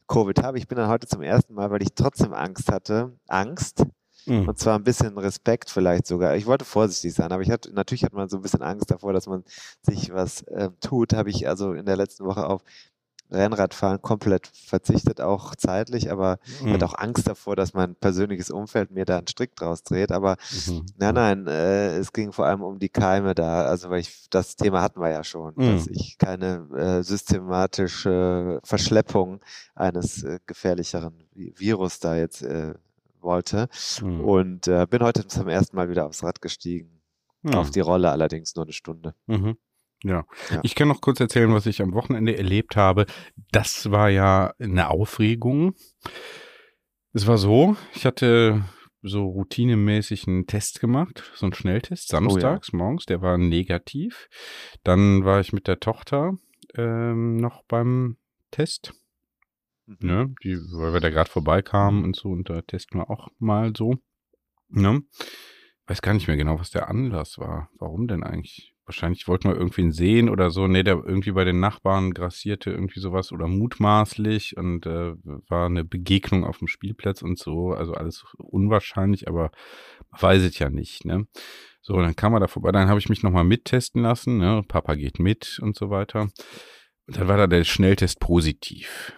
Covid 0.07 0.43
habe. 0.43 0.59
Ich 0.59 0.69
bin 0.69 0.77
dann 0.77 0.89
heute 0.89 1.07
zum 1.07 1.23
ersten 1.23 1.55
Mal, 1.55 1.71
weil 1.71 1.83
ich 1.83 1.95
trotzdem 1.95 2.33
Angst 2.33 2.71
hatte. 2.71 3.13
Angst. 3.29 3.85
Mhm. 4.27 4.49
Und 4.49 4.59
zwar 4.59 4.79
ein 4.79 4.85
bisschen 4.85 5.17
Respekt 5.17 5.71
vielleicht 5.71 6.07
sogar. 6.07 6.37
Ich 6.37 6.47
wollte 6.47 6.65
vorsichtig 6.65 7.15
sein, 7.15 7.33
aber 7.33 7.43
ich 7.43 7.51
hatte, 7.51 7.73
natürlich 7.73 8.05
hat 8.05 8.13
man 8.13 8.29
so 8.29 8.37
ein 8.37 8.43
bisschen 8.43 8.63
Angst 8.63 8.91
davor, 8.91 9.13
dass 9.13 9.27
man 9.27 9.45
sich 9.83 10.13
was 10.13 10.43
äh, 10.43 10.71
tut. 10.81 11.15
Habe 11.15 11.31
ich 11.31 11.49
also 11.49 11.73
in 11.73 11.87
der 11.87 11.97
letzten 11.97 12.25
Woche 12.27 12.47
auf 12.47 12.63
Rennradfahren 13.31 14.03
komplett 14.03 14.47
verzichtet, 14.49 15.21
auch 15.21 15.55
zeitlich, 15.55 16.11
aber 16.11 16.39
mhm. 16.61 16.69
ich 16.69 16.75
hatte 16.75 16.87
auch 16.87 16.99
Angst 16.99 17.29
davor, 17.29 17.57
dass 17.57 17.75
mein 17.75 17.95
persönliches 17.95 18.51
Umfeld 18.51 18.91
mir 18.91 19.05
da 19.05 19.19
einen 19.19 19.29
Strick 19.29 19.55
draus 19.57 19.83
dreht. 19.83 20.13
Aber 20.13 20.37
mhm. 20.67 20.87
nein, 20.97 21.15
nein, 21.15 21.47
äh, 21.47 21.97
es 21.97 22.13
ging 22.13 22.33
vor 22.33 22.47
allem 22.47 22.63
um 22.63 22.79
die 22.79 22.89
Keime 22.89 23.35
da. 23.35 23.65
Also 23.65 23.91
weil 23.91 24.01
ich 24.01 24.29
das 24.31 24.57
Thema 24.57 24.83
hatten 24.83 25.01
wir 25.01 25.11
ja 25.11 25.25
schon, 25.25 25.55
mhm. 25.57 25.77
dass 25.77 25.87
ich 25.87 26.19
keine 26.19 26.67
äh, 26.77 27.03
systematische 27.03 28.61
Verschleppung 28.65 29.41
eines 29.75 30.23
äh, 30.23 30.39
gefährlicheren 30.47 31.25
Virus 31.35 32.01
da 32.01 32.17
jetzt 32.17 32.43
äh, 32.43 32.75
wollte. 33.21 33.69
Mhm. 34.03 34.21
Und 34.21 34.69
äh, 34.69 34.87
bin 34.89 35.03
heute 35.03 35.27
zum 35.27 35.49
ersten 35.49 35.77
Mal 35.77 35.89
wieder 35.89 36.07
aufs 36.07 36.23
Rad 36.23 36.41
gestiegen. 36.41 37.01
Auf 37.55 37.71
die 37.71 37.81
Rolle 37.81 38.11
allerdings 38.11 38.55
nur 38.55 38.67
eine 38.67 38.75
Stunde. 38.75 39.15
Ja. 40.03 40.25
ja. 40.51 40.61
Ich 40.63 40.75
kann 40.75 40.89
noch 40.89 41.01
kurz 41.01 41.21
erzählen, 41.21 41.53
was 41.53 41.67
ich 41.67 41.83
am 41.83 41.93
Wochenende 41.93 42.37
erlebt 42.37 42.77
habe. 42.77 43.07
Das 43.53 43.91
war 43.91 44.09
ja 44.09 44.55
eine 44.59 44.91
Aufregung. 44.91 45.75
Es 47.13 47.27
war 47.27 47.39
so, 47.39 47.77
ich 47.95 48.07
hatte 48.07 48.65
so 49.03 49.27
routinemäßig 49.27 50.29
einen 50.29 50.47
Test 50.47 50.81
gemacht, 50.81 51.31
so 51.35 51.47
einen 51.47 51.55
Schnelltest, 51.55 52.09
samstags 52.09 52.71
oh 52.73 52.77
ja. 52.77 52.79
morgens, 52.79 53.07
der 53.07 53.23
war 53.23 53.39
negativ. 53.39 54.29
Dann 54.85 55.25
war 55.25 55.41
ich 55.41 55.53
mit 55.53 55.67
der 55.67 55.81
Tochter 55.81 56.35
ähm, 56.75 57.37
noch 57.37 57.63
beim 57.65 58.17
Test. 58.51 58.95
Mhm. 59.87 59.97
Ne, 60.01 60.35
die, 60.45 60.57
weil 60.73 60.93
wir 60.93 61.01
da 61.01 61.11
gerade 61.11 61.31
vorbeikamen 61.31 62.05
und 62.05 62.15
so, 62.15 62.29
und 62.29 62.49
da 62.49 62.63
testen 62.63 63.01
wir 63.01 63.11
auch 63.11 63.29
mal 63.39 63.73
so. 63.77 63.97
Ne? 64.69 65.03
Weiß 65.87 66.03
gar 66.03 66.15
nicht 66.15 66.29
mehr 66.29 66.37
genau, 66.37 66.61
was 66.61 66.71
der 66.71 66.89
Anlass 66.89 67.39
war. 67.39 67.71
Warum 67.79 68.07
denn 68.07 68.23
eigentlich? 68.23 68.70
Wahrscheinlich 68.85 69.29
wollten 69.29 69.49
wir 69.49 69.57
irgendwen 69.57 69.93
sehen 69.93 70.29
oder 70.29 70.51
so. 70.51 70.67
Nee, 70.67 70.83
der 70.83 71.03
irgendwie 71.05 71.33
bei 71.33 71.45
den 71.45 71.61
Nachbarn 71.61 72.13
grassierte 72.13 72.71
irgendwie 72.71 73.01
sowas 73.01 73.33
oder 73.33 73.47
mutmaßlich 73.47 74.57
und 74.57 74.87
äh, 74.87 75.15
war 75.49 75.67
eine 75.67 75.85
Begegnung 75.85 76.45
auf 76.45 76.59
dem 76.59 76.69
Spielplatz 76.69 77.23
und 77.23 77.39
so. 77.39 77.71
Also 77.71 77.95
alles 77.95 78.25
unwahrscheinlich, 78.39 79.29
aber 79.29 79.51
man 80.11 80.23
weiß 80.23 80.43
es 80.43 80.59
ja 80.59 80.71
nicht, 80.71 81.05
ne? 81.05 81.27
So, 81.83 81.97
dann 81.97 82.15
kam 82.15 82.35
er 82.35 82.41
da 82.41 82.47
vorbei, 82.47 82.73
dann 82.73 82.89
habe 82.89 83.01
ich 83.01 83.09
mich 83.09 83.23
nochmal 83.23 83.45
mittesten 83.45 84.03
lassen, 84.03 84.39
ne? 84.39 84.63
Papa 84.69 84.95
geht 84.95 85.19
mit 85.19 85.59
und 85.63 85.77
so 85.77 85.91
weiter. 85.91 86.29
Und 87.07 87.17
dann 87.17 87.29
war 87.29 87.37
da 87.37 87.47
der 87.47 87.65
Schnelltest 87.65 88.21
positiv. 88.21 89.13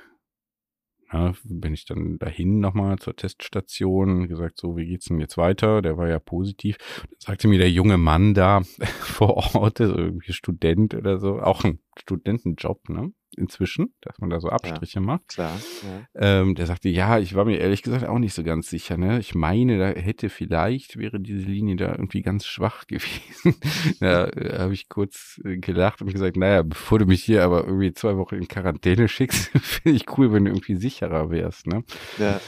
Ja, 1.13 1.35
bin 1.45 1.75
ich 1.75 1.85
dann 1.85 2.19
dahin 2.19 2.61
nochmal 2.61 2.99
zur 2.99 3.15
Teststation, 3.15 4.29
gesagt, 4.29 4.59
so, 4.59 4.77
wie 4.79 4.87
geht's 4.87 5.07
denn 5.07 5.21
jetzt 5.21 5.37
weiter? 5.37 5.83
Der 5.83 5.99
war 5.99 6.09
ja 6.09 6.19
positiv. 6.19 6.79
Dann 7.03 7.17
sagte 7.19 7.49
mir 7.49 7.59
der 7.59 7.71
junge 7.71 7.99
Mann 7.99 8.33
da 8.33 8.63
vor 9.01 9.55
Ort, 9.55 9.79
so 9.79 9.85
irgendwie 9.95 10.33
Student 10.33 10.95
oder 10.95 11.19
so, 11.19 11.39
auch 11.41 11.65
ein 11.65 11.81
Studentenjob, 11.99 12.89
ne? 12.89 13.13
Inzwischen, 13.37 13.95
dass 14.01 14.19
man 14.19 14.31
da 14.31 14.41
so 14.41 14.49
Abstriche 14.49 15.01
ja, 15.01 15.01
macht. 15.01 15.29
Klar. 15.29 15.59
Ja. 15.83 16.41
Ähm, 16.41 16.55
der 16.55 16.67
sagte, 16.67 16.89
ja, 16.89 17.19
ich 17.19 17.35
war 17.35 17.45
mir 17.45 17.59
ehrlich 17.59 17.83
gesagt 17.83 18.07
auch 18.07 18.19
nicht 18.19 18.35
so 18.35 18.43
ganz 18.43 18.69
sicher. 18.69 18.97
Ne? 18.97 19.19
Ich 19.19 19.35
meine, 19.35 19.79
da 19.79 19.89
hätte 19.89 20.29
vielleicht, 20.29 20.97
wäre 20.97 21.21
diese 21.21 21.49
Linie 21.49 21.77
da 21.77 21.93
irgendwie 21.93 22.23
ganz 22.23 22.47
schwach 22.47 22.87
gewesen. 22.87 23.55
da 24.01 24.27
äh, 24.29 24.59
habe 24.59 24.75
ich 24.75 24.89
kurz 24.89 25.41
äh, 25.45 25.59
gelacht 25.59 26.03
und 26.03 26.13
gesagt, 26.13 26.37
naja, 26.37 26.63
bevor 26.63 26.99
du 26.99 27.07
mich 27.07 27.25
hier 27.25 27.45
aber 27.45 27.65
irgendwie 27.67 27.93
zwei 27.93 28.17
Wochen 28.17 28.37
in 28.37 28.49
Quarantäne 28.49 29.09
schickst, 29.09 29.51
finde 29.63 29.97
ich 29.97 30.19
cool, 30.19 30.33
wenn 30.33 30.45
du 30.45 30.51
irgendwie 30.51 30.77
sicherer 30.77 31.31
wärst. 31.31 31.67
Ne? 31.67 31.85
Ja. 32.19 32.41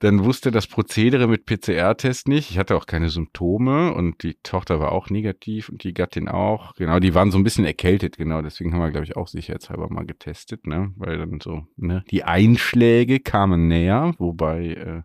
Dann 0.00 0.24
wusste 0.24 0.50
das 0.50 0.66
Prozedere 0.66 1.26
mit 1.26 1.46
PCR-Test 1.46 2.28
nicht. 2.28 2.50
Ich 2.50 2.58
hatte 2.58 2.76
auch 2.76 2.84
keine 2.84 3.08
Symptome 3.08 3.94
und 3.94 4.22
die 4.22 4.34
Tochter 4.42 4.78
war 4.78 4.92
auch 4.92 5.08
negativ 5.08 5.70
und 5.70 5.84
die 5.84 5.94
Gattin 5.94 6.28
auch. 6.28 6.74
Genau, 6.74 6.98
die 6.98 7.14
waren 7.14 7.30
so 7.30 7.38
ein 7.38 7.44
bisschen 7.44 7.64
erkältet, 7.64 8.18
genau. 8.18 8.42
Deswegen 8.42 8.74
haben 8.74 8.80
wir, 8.80 8.90
glaube 8.90 9.06
ich, 9.06 9.16
auch 9.16 9.28
sicherheitshalber 9.28 9.88
mal 9.88 10.04
getestet, 10.04 10.66
ne? 10.66 10.92
Weil 10.96 11.16
dann 11.16 11.40
so, 11.40 11.66
ne, 11.76 12.04
die 12.10 12.24
Einschläge 12.24 13.20
kamen 13.20 13.68
näher, 13.68 14.14
wobei 14.18 14.66
äh, 14.74 15.02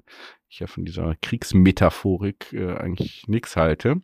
ich 0.49 0.59
ja 0.59 0.67
von 0.67 0.83
dieser 0.83 1.15
Kriegsmetaphorik 1.21 2.51
äh, 2.51 2.73
eigentlich 2.73 3.23
nichts 3.27 3.55
halte. 3.55 4.01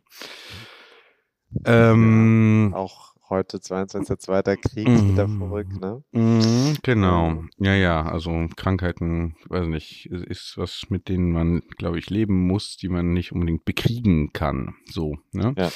Ähm, 1.66 2.70
ja, 2.72 2.78
auch 2.78 3.14
heute 3.30 3.58
22.2. 3.58 4.56
Krieg 4.56 4.88
mhm. 4.88 5.12
wieder 5.12 5.28
verrückt, 5.28 5.80
ne? 5.80 6.02
Mhm, 6.12 6.76
genau. 6.82 7.44
Ja, 7.58 7.74
ja, 7.74 8.02
also 8.02 8.46
Krankheiten, 8.56 9.36
weiß 9.48 9.66
nicht, 9.66 10.06
ist 10.06 10.54
was, 10.56 10.82
mit 10.88 11.08
denen 11.08 11.32
man, 11.32 11.62
glaube 11.76 11.98
ich, 11.98 12.10
leben 12.10 12.46
muss, 12.46 12.76
die 12.76 12.88
man 12.88 13.12
nicht 13.12 13.32
unbedingt 13.32 13.64
bekriegen 13.64 14.32
kann. 14.32 14.74
So, 14.90 15.16
ne? 15.32 15.54
Ja 15.56 15.70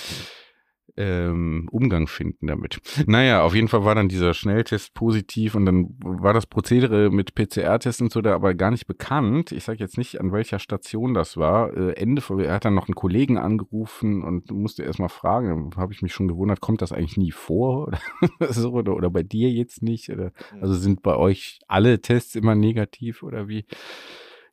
ähm, 0.97 1.69
Umgang 1.71 2.07
finden 2.07 2.47
damit. 2.47 2.81
Naja, 3.07 3.43
auf 3.43 3.55
jeden 3.55 3.69
Fall 3.69 3.85
war 3.85 3.95
dann 3.95 4.09
dieser 4.09 4.35
Schnelltest 4.35 4.93
positiv 4.95 5.55
und 5.55 5.65
dann 5.65 5.97
war 6.01 6.35
das 6.35 6.47
Prozedere 6.47 7.11
mit 7.11 7.35
PCR-Tests 7.35 8.03
und 8.03 8.13
so 8.13 8.21
da 8.21 8.35
aber 8.35 8.55
gar 8.55 8.71
nicht 8.71 8.87
bekannt. 8.87 9.53
Ich 9.53 9.65
sage 9.65 9.79
jetzt 9.79 9.97
nicht, 9.97 10.21
an 10.21 10.33
welcher 10.33 10.59
Station 10.59 11.15
das 11.15 11.37
war. 11.37 11.75
Äh, 11.75 11.93
Ende, 11.93 12.23
er 12.45 12.55
hat 12.55 12.65
dann 12.65 12.75
noch 12.75 12.89
einen 12.89 12.95
Kollegen 12.95 13.39
angerufen 13.39 14.23
und 14.23 14.51
musste 14.51 14.83
erstmal 14.83 15.09
fragen, 15.09 15.71
habe 15.77 15.93
ich 15.93 16.03
mich 16.03 16.13
schon 16.13 16.29
gewundert, 16.29 16.61
kommt 16.61 16.83
das 16.83 16.93
eigentlich 16.93 17.17
nie 17.17 17.33
vor 17.33 17.91
oder 18.41 18.53
so 18.53 18.73
oder, 18.73 18.95
oder 18.95 19.11
bei 19.11 19.23
dir 19.23 19.51
jetzt 19.51 19.83
nicht? 19.83 20.11
Oder, 20.11 20.33
mhm. 20.55 20.63
also 20.63 20.75
sind 20.75 21.03
bei 21.03 21.17
euch 21.17 21.61
alle 21.69 22.03
Tests 22.03 22.35
immer 22.35 22.55
negativ 22.55 23.23
oder 23.23 23.49
wie? 23.49 23.65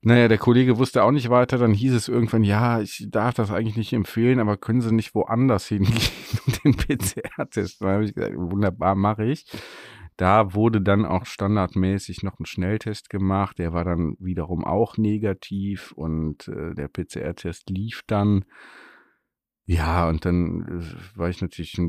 Naja, 0.01 0.29
der 0.29 0.37
Kollege 0.37 0.77
wusste 0.77 1.03
auch 1.03 1.11
nicht 1.11 1.29
weiter. 1.29 1.57
Dann 1.57 1.73
hieß 1.73 1.93
es 1.93 2.07
irgendwann, 2.07 2.43
ja, 2.43 2.79
ich 2.79 3.07
darf 3.09 3.33
das 3.33 3.51
eigentlich 3.51 3.75
nicht 3.75 3.91
empfehlen, 3.91 4.39
aber 4.39 4.55
können 4.55 4.81
Sie 4.81 4.93
nicht 4.93 5.13
woanders 5.13 5.67
hingehen 5.67 5.99
und 6.45 6.63
den 6.63 6.75
PCR-Test? 6.77 7.81
Dann 7.81 7.89
habe 7.89 8.05
ich 8.05 8.13
gesagt, 8.13 8.35
wunderbar, 8.37 8.95
mache 8.95 9.25
ich. 9.25 9.45
Da 10.15 10.53
wurde 10.53 10.81
dann 10.81 11.05
auch 11.05 11.25
standardmäßig 11.25 12.23
noch 12.23 12.39
ein 12.39 12.45
Schnelltest 12.45 13.09
gemacht. 13.09 13.57
Der 13.57 13.73
war 13.73 13.83
dann 13.83 14.15
wiederum 14.19 14.65
auch 14.65 14.97
negativ 14.97 15.91
und 15.93 16.47
äh, 16.47 16.73
der 16.75 16.87
PCR-Test 16.87 17.69
lief 17.69 18.03
dann. 18.07 18.45
Ja, 19.65 20.09
und 20.09 20.25
dann 20.25 20.81
äh, 20.81 21.17
war 21.17 21.29
ich 21.29 21.41
natürlich 21.41 21.79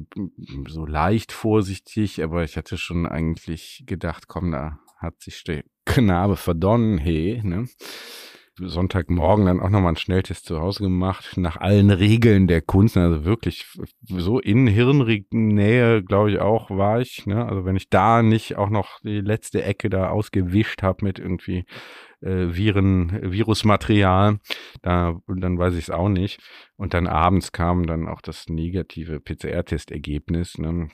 so 0.69 0.85
leicht 0.85 1.33
vorsichtig, 1.33 2.23
aber 2.23 2.45
ich 2.45 2.57
hatte 2.57 2.77
schon 2.77 3.07
eigentlich 3.07 3.85
gedacht, 3.87 4.29
komm, 4.29 4.51
da 4.51 4.81
hat 4.99 5.21
sich 5.21 5.37
Knabe 5.91 6.37
verdonnen, 6.37 6.99
hey, 6.99 7.41
ne? 7.43 7.67
Sonntagmorgen 8.63 9.47
dann 9.47 9.61
auch 9.61 9.71
nochmal 9.71 9.89
einen 9.89 9.97
Schnelltest 9.97 10.45
zu 10.45 10.61
Hause 10.61 10.85
gemacht, 10.85 11.37
nach 11.37 11.57
allen 11.57 11.91
Regeln 11.91 12.47
der 12.47 12.61
Kunst. 12.61 12.97
Also 12.97 13.25
wirklich 13.25 13.67
so 14.07 14.39
in 14.39 14.67
Hirnnähe, 14.67 16.03
glaube 16.03 16.31
ich, 16.31 16.41
auch 16.41 16.71
war 16.71 17.01
ich. 17.01 17.27
Ne? 17.27 17.47
Also 17.47 17.65
wenn 17.65 17.77
ich 17.77 17.89
da 17.89 18.23
nicht 18.23 18.57
auch 18.57 18.69
noch 18.69 19.01
die 19.01 19.21
letzte 19.21 19.63
Ecke 19.63 19.89
da 19.89 20.11
ausgewischt 20.11 20.83
habe 20.83 21.05
mit 21.05 21.19
irgendwie 21.19 21.65
äh, 22.21 22.55
Viren, 22.55 23.33
Virusmaterial. 23.33 24.39
Da, 24.83 25.21
dann 25.27 25.59
weiß 25.59 25.75
ich 25.75 25.85
es 25.85 25.91
auch 25.91 26.09
nicht. 26.09 26.41
Und 26.77 26.95
dann 26.95 27.07
abends 27.07 27.53
kam 27.53 27.87
dann 27.87 28.09
auch 28.09 28.21
das 28.21 28.49
negative 28.49 29.21
PCR-Testergebnis. 29.21 30.59
Ne? 30.59 30.89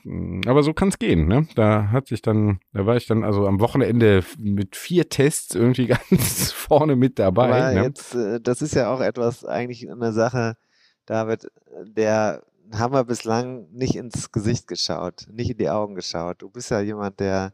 Aber 0.45 0.63
so 0.63 0.73
kann 0.73 0.89
es 0.89 0.99
gehen. 0.99 1.27
Ne? 1.27 1.47
Da 1.55 1.89
hat 1.91 2.07
sich 2.07 2.21
dann, 2.21 2.59
da 2.73 2.85
war 2.85 2.97
ich 2.97 3.07
dann 3.07 3.23
also 3.23 3.47
am 3.47 3.59
Wochenende 3.59 4.23
mit 4.37 4.75
vier 4.75 5.09
Tests 5.09 5.55
irgendwie 5.55 5.87
ganz 6.09 6.51
vorne 6.51 6.95
mit 6.95 7.19
dabei. 7.19 7.53
Aber 7.53 7.73
ne? 7.73 7.83
jetzt, 7.83 8.15
äh, 8.15 8.39
das 8.41 8.61
ist 8.61 8.75
ja 8.75 8.93
auch 8.93 9.01
etwas, 9.01 9.45
eigentlich 9.45 9.89
eine 9.89 10.11
Sache, 10.11 10.57
David, 11.05 11.49
der 11.85 12.43
haben 12.73 12.93
wir 12.93 13.05
bislang 13.05 13.71
nicht 13.71 13.95
ins 13.95 14.31
Gesicht 14.31 14.67
geschaut, 14.67 15.25
nicht 15.31 15.51
in 15.51 15.57
die 15.57 15.69
Augen 15.69 15.95
geschaut. 15.95 16.41
Du 16.41 16.49
bist 16.49 16.69
ja 16.69 16.81
jemand, 16.81 17.19
der, 17.19 17.53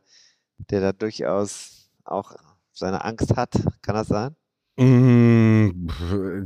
der 0.58 0.82
da 0.82 0.92
durchaus 0.92 1.92
auch 2.04 2.36
seine 2.74 3.04
Angst 3.06 3.36
hat. 3.36 3.52
Kann 3.82 3.96
das 3.96 4.08
sein? 4.08 4.36
Mm, 4.76 5.88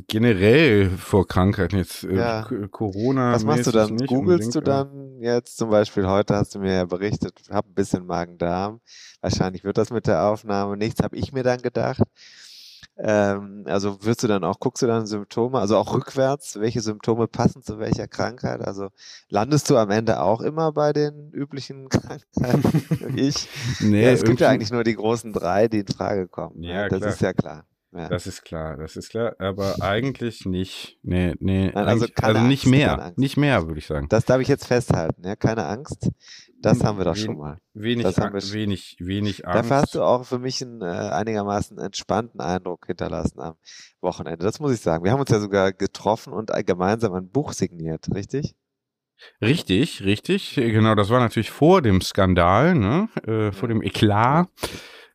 generell 0.07 0.89
vor 0.89 1.25
Krankheiten 1.27 1.77
jetzt 1.77 2.03
äh, 2.03 2.15
Ja. 2.15 2.47
Corona. 2.71 3.31
Was 3.31 3.45
machst 3.45 3.67
du 3.67 3.71
dann? 3.71 3.95
nicht 3.95 4.07
Googlest 4.07 4.53
du 4.53 4.59
dann 4.59 5.21
jetzt 5.21 5.55
zum 5.57 5.69
Beispiel 5.69 6.05
heute 6.07 6.35
hast 6.35 6.53
du 6.53 6.59
mir 6.59 6.73
ja 6.73 6.85
berichtet, 6.85 7.39
hab 7.49 7.67
ein 7.67 7.73
bisschen 7.73 8.05
Magen-Darm. 8.05 8.81
Wahrscheinlich 9.21 9.63
wird 9.63 9.77
das 9.77 9.91
mit 9.91 10.07
der 10.07 10.23
Aufnahme 10.23 10.75
nichts, 10.75 11.01
habe 11.01 11.15
ich 11.15 11.31
mir 11.31 11.43
dann 11.43 11.61
gedacht. 11.61 12.01
Ähm, 12.99 13.63
also 13.65 14.03
wirst 14.03 14.23
du 14.23 14.27
dann 14.27 14.43
auch, 14.43 14.59
guckst 14.59 14.81
du 14.81 14.87
dann 14.87 15.05
Symptome, 15.05 15.59
also 15.59 15.77
auch 15.77 15.93
rückwärts, 15.93 16.59
welche 16.59 16.81
Symptome 16.81 17.27
passen 17.27 17.61
zu 17.61 17.77
welcher 17.79 18.07
Krankheit? 18.07 18.61
Also 18.61 18.89
landest 19.29 19.69
du 19.69 19.77
am 19.77 19.91
Ende 19.91 20.21
auch 20.21 20.41
immer 20.41 20.71
bei 20.71 20.93
den 20.93 21.31
üblichen 21.31 21.89
Krankheiten 21.89 22.83
wie 23.15 23.21
ich? 23.21 23.47
Nee, 23.79 24.03
ja, 24.03 24.11
es 24.11 24.23
gibt 24.23 24.39
ja 24.39 24.49
eigentlich 24.49 24.71
nur 24.71 24.83
die 24.83 24.95
großen 24.95 25.33
drei, 25.33 25.67
die 25.67 25.79
in 25.79 25.87
Frage 25.87 26.27
kommen. 26.27 26.59
ne? 26.59 26.67
Ja, 26.67 26.89
das 26.89 26.99
klar. 26.99 27.13
ist 27.13 27.21
ja 27.21 27.33
klar. 27.33 27.65
Ja. 27.93 28.09
Das 28.09 28.27
ist 28.27 28.43
klar, 28.43 28.75
das 28.77 28.95
ist 28.95 29.09
klar, 29.09 29.35
aber 29.39 29.81
eigentlich 29.81 30.45
nicht. 30.45 30.99
Nee, 31.03 31.33
nee, 31.39 31.71
Nein, 31.73 31.75
also 31.75 32.05
also 32.21 32.41
nicht 32.41 32.65
Angst, 32.65 32.65
keine 32.65 32.69
mehr, 32.69 33.13
nicht 33.15 33.37
mehr, 33.37 33.65
würde 33.67 33.79
ich 33.79 33.87
sagen. 33.87 34.07
Das 34.09 34.25
darf 34.25 34.41
ich 34.41 34.47
jetzt 34.49 34.67
festhalten, 34.67 35.25
ja, 35.25 35.35
keine 35.35 35.65
Angst. 35.65 36.09
Das 36.59 36.83
haben 36.83 36.97
wir 36.97 37.05
doch 37.05 37.15
Wen- 37.15 37.23
schon 37.25 37.37
mal. 37.37 37.59
Wenig, 37.73 38.03
das 38.03 38.17
haben 38.17 38.33
wir 38.33 38.41
schon. 38.41 38.53
wenig, 38.53 38.97
wenig 38.99 39.47
Angst. 39.47 39.57
Dafür 39.59 39.75
hast 39.77 39.95
du 39.95 40.01
auch 40.01 40.25
für 40.25 40.39
mich 40.39 40.61
einen 40.61 40.81
äh, 40.81 40.85
einigermaßen 40.85 41.77
entspannten 41.77 42.39
Eindruck 42.39 42.87
hinterlassen 42.87 43.39
am 43.39 43.55
Wochenende. 44.01 44.43
Das 44.43 44.59
muss 44.59 44.73
ich 44.73 44.81
sagen. 44.81 45.03
Wir 45.03 45.11
haben 45.11 45.19
uns 45.19 45.29
ja 45.29 45.39
sogar 45.39 45.71
getroffen 45.71 46.33
und 46.33 46.49
äh, 46.51 46.63
gemeinsam 46.63 47.13
ein 47.13 47.29
Buch 47.29 47.53
signiert, 47.53 48.07
richtig? 48.13 48.55
Richtig, 49.41 50.03
richtig. 50.03 50.55
Genau, 50.55 50.95
das 50.95 51.09
war 51.09 51.19
natürlich 51.19 51.51
vor 51.51 51.81
dem 51.81 52.01
Skandal, 52.01 52.75
ne? 52.75 53.09
äh, 53.25 53.51
vor 53.51 53.67
dem 53.67 53.81
Eklat. 53.81 54.49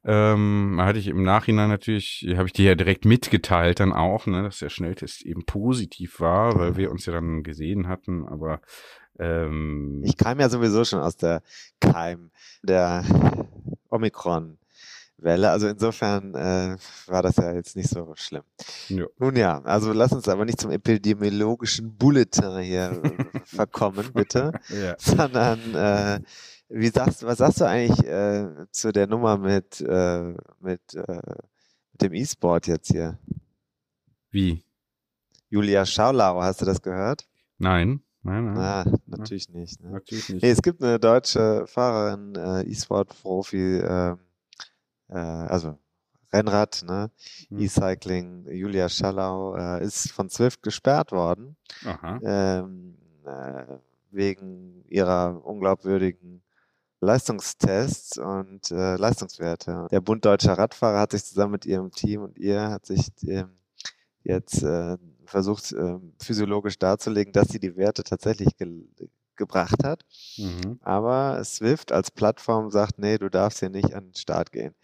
Ähm, 0.05 0.79
hatte 0.81 0.99
ich 0.99 1.07
im 1.07 1.23
Nachhinein 1.23 1.69
natürlich, 1.69 2.27
habe 2.37 2.47
ich 2.49 2.53
dir 2.53 2.71
ja 2.71 2.75
direkt 2.75 3.05
mitgeteilt 3.05 3.79
dann 3.79 3.93
auch, 3.93 4.27
ne, 4.27 4.43
dass 4.43 4.59
der 4.59 4.69
Schnelltest 4.69 5.23
eben 5.25 5.45
positiv 5.45 6.19
war, 6.19 6.59
weil 6.59 6.77
wir 6.77 6.91
uns 6.91 7.07
ja 7.07 7.13
dann 7.13 7.45
gesehen 7.45 7.87
hatten, 7.87 8.27
aber 8.27 8.61
ähm, 9.19 10.03
Ich 10.05 10.17
kam 10.17 10.41
ja 10.41 10.49
sowieso 10.49 10.85
schon 10.85 11.01
aus 11.01 11.17
der 11.17 11.43
Keim 11.81 12.31
der 12.63 13.05
Omikron-Welle. 13.91 15.51
Also 15.51 15.69
insofern 15.69 16.35
äh, 16.35 16.77
war 17.07 17.23
das 17.23 17.37
ja 17.37 17.53
jetzt 17.53 17.77
nicht 17.77 17.89
so 17.89 18.13
schlimm. 18.17 18.43
ja. 18.89 19.07
Nun 19.19 19.37
ja, 19.37 19.61
also 19.63 19.93
lass 19.93 20.13
uns 20.13 20.29
aber 20.29 20.45
nicht 20.45 20.61
zum 20.61 20.71
epidemiologischen 20.71 21.97
Bulletin 21.97 22.59
hier 22.61 23.03
verkommen, 23.45 24.13
bitte. 24.13 24.53
ja. 24.69 24.97
sondern 24.99 25.75
äh, 25.75 26.21
wie 26.69 26.89
sagst, 26.89 27.23
was 27.25 27.39
sagst 27.39 27.61
du 27.61 27.65
eigentlich 27.67 28.07
äh, 28.07 28.67
zu 28.71 28.93
der 28.93 29.07
Nummer 29.07 29.37
mit, 29.37 29.81
äh, 29.83 30.31
äh, 30.31 30.37
mit 30.61 30.81
dem 32.01 32.15
E-Sport 32.15 32.67
jetzt 32.67 32.89
hier? 32.91 33.19
Wie? 34.31 34.65
Julia 35.51 35.85
Schaulau, 35.85 36.41
hast 36.41 36.63
du 36.63 36.65
das 36.65 36.81
gehört? 36.81 37.29
Nein, 37.59 38.03
nein, 38.23 38.45
nein, 38.45 38.55
Na, 38.55 38.85
natürlich 39.07 39.49
nicht. 39.49 39.83
Ne? 39.83 39.91
natürlich 39.91 40.29
nicht. 40.29 40.43
Nee, 40.43 40.51
es 40.51 40.63
gibt 40.63 40.83
eine 40.83 40.99
deutsche 40.99 41.67
Fahrerin, 41.67 42.35
äh, 42.35 42.63
E-Sport-Profi, 42.63 43.79
ähm, 43.79 44.19
äh, 45.09 45.17
also 45.17 45.79
Rennrad, 46.33 46.83
ne? 46.87 47.11
Hm. 47.49 47.59
E-Cycling, 47.59 48.47
Julia 48.51 48.89
Schallau, 48.89 49.55
äh, 49.57 49.85
ist 49.85 50.11
von 50.13 50.31
Zwift 50.31 50.63
gesperrt 50.63 51.13
worden. 51.13 51.57
Ähm, 52.23 52.97
äh, 53.25 53.65
wegen 54.11 54.85
ihrer 54.89 55.45
unglaubwürdigen 55.45 56.43
Leistungstests 57.01 58.19
und 58.19 58.71
äh, 58.71 58.97
Leistungswerte. 58.97 59.89
Der 59.91 60.01
Bund 60.01 60.25
Deutscher 60.25 60.53
Radfahrer 60.53 61.01
hat 61.01 61.13
sich 61.13 61.25
zusammen 61.25 61.53
mit 61.53 61.67
ihrem 61.67 61.91
Team 61.91 62.23
und 62.23 62.39
ihr 62.39 62.71
hat 62.71 62.87
sich 62.87 63.09
ähm, 63.27 63.51
jetzt 64.23 64.63
äh, 64.63 64.97
versucht, 65.33 65.73
ähm, 65.73 66.13
physiologisch 66.23 66.79
darzulegen, 66.79 67.33
dass 67.33 67.49
sie 67.49 67.59
die 67.61 67.77
Werte 67.77 68.05
tatsächlich 68.05 68.57
ge 68.57 68.69
gebracht 69.35 69.83
hat. 69.83 70.05
Mhm. 70.37 70.79
Aber 70.83 71.43
Swift 71.45 71.91
als 71.91 72.11
Plattform 72.11 72.71
sagt, 72.71 72.99
nee, 72.99 73.17
du 73.19 73.31
darfst 73.31 73.61
hier 73.61 73.71
nicht 73.71 73.95
an 73.95 74.09
den 74.09 74.15
Start 74.15 74.53
gehen. 74.53 74.75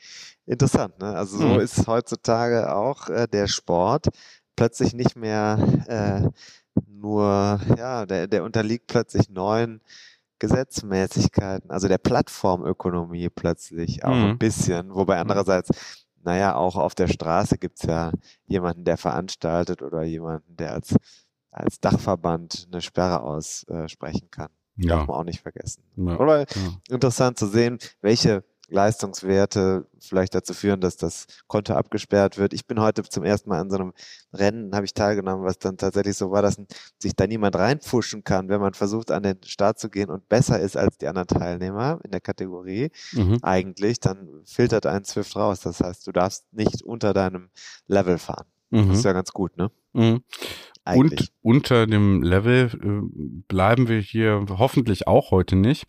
Interessant, 0.47 0.99
ne? 0.99 1.15
Also 1.15 1.37
so 1.39 1.55
Mhm. 1.55 1.61
ist 1.61 1.87
heutzutage 1.87 2.75
auch 2.75 3.09
äh, 3.11 3.29
der 3.29 3.47
Sport 3.47 4.09
plötzlich 4.57 4.95
nicht 4.95 5.17
mehr 5.17 5.59
äh, 5.87 6.29
nur, 6.87 7.61
ja, 7.77 8.07
der, 8.07 8.27
der 8.27 8.43
unterliegt 8.43 8.87
plötzlich 8.87 9.29
neuen 9.29 9.83
Gesetzmäßigkeiten, 10.39 11.71
also 11.71 11.89
der 11.89 11.99
Plattformökonomie 11.99 13.29
plötzlich 13.29 14.05
auch 14.05 14.13
ein 14.13 14.35
Mhm. 14.35 14.39
bisschen, 14.39 14.95
wobei 14.95 15.19
andererseits, 15.19 15.71
naja, 16.29 16.55
auch 16.57 16.77
auf 16.77 16.95
der 16.95 17.09
Straße 17.09 17.57
gibt's 17.57 17.85
ja 17.85 18.13
jemanden, 18.45 18.85
der 18.85 18.99
veranstaltet 18.99 19.81
oder 19.81 20.03
jemanden, 20.03 20.57
der 20.57 20.75
als, 20.75 20.95
als 21.51 21.81
Dachverband 21.81 22.69
eine 22.71 22.83
Sperre 22.83 23.23
aussprechen 23.23 24.31
kann. 24.31 24.51
Ja. 24.77 24.97
Darf 24.97 25.07
man 25.09 25.17
auch 25.17 25.25
nicht 25.25 25.41
vergessen. 25.41 25.83
Ja. 25.97 26.19
Oder 26.19 26.41
Ja. 26.41 26.47
interessant 26.91 27.39
zu 27.39 27.47
sehen, 27.47 27.79
welche 28.03 28.45
Leistungswerte 28.69 29.87
vielleicht 29.99 30.35
dazu 30.35 30.55
führen, 30.55 30.81
dass 30.81 30.97
das 30.97 31.27
Konto 31.47 31.75
abgesperrt 31.75 32.39
wird. 32.39 32.53
Ich 32.53 32.67
bin 32.67 32.81
heute 32.81 33.03
zum 33.03 33.25
ersten 33.25 33.49
Mal 33.49 33.61
an 33.61 33.71
so 33.71 33.77
einem 33.77 33.93
Rennen, 34.33 34.75
habe 34.75 34.85
ich 34.85 34.95
teilgenommen, 34.95 35.45
was 35.45 35.59
dann 35.59 35.77
tatsächlich 35.77 36.17
so 36.17 36.31
war, 36.31 36.43
dass 36.43 36.57
sich 36.99 37.17
da 37.17 37.27
niemand 37.27 37.57
reinpfuschen 37.57 38.25
kann, 38.25 38.49
wenn 38.49 38.61
man 38.61 38.75
versucht, 38.75 39.11
an 39.11 39.23
den 39.23 39.43
Start 39.45 39.79
zu 39.79 39.89
gehen 39.89 40.11
und 40.11 40.29
besser 40.29 40.61
ist 40.61 40.77
als 40.77 40.99
die 40.99 41.07
anderen 41.07 41.29
Teilnehmer 41.29 41.99
in 42.05 42.11
der 42.11 42.21
Kategorie. 42.21 42.91
Mhm. 43.13 43.39
Eigentlich, 43.43 44.01
dann 44.01 44.43
filtert 44.45 44.87
ein 44.87 45.05
Swift 45.05 45.35
raus. 45.37 45.61
Das 45.61 45.81
heißt, 45.81 46.07
du 46.07 46.13
darfst 46.13 46.53
nicht 46.53 46.83
unter 46.83 47.15
deinem 47.15 47.51
Level 47.87 48.19
fahren. 48.19 48.47
Mhm. 48.71 48.89
Das 48.89 48.99
ist 48.99 49.05
ja 49.05 49.13
ganz 49.13 49.33
gut, 49.33 49.57
ne? 49.57 49.71
Mhm. 49.95 50.23
Und 50.95 51.33
unter 51.43 51.87
dem 51.87 52.23
Level 52.23 52.71
äh, 52.83 53.43
bleiben 53.47 53.89
wir 53.89 54.01
hier 54.01 54.45
hoffentlich 54.49 55.07
auch 55.07 55.31
heute 55.31 55.57
nicht. 55.57 55.85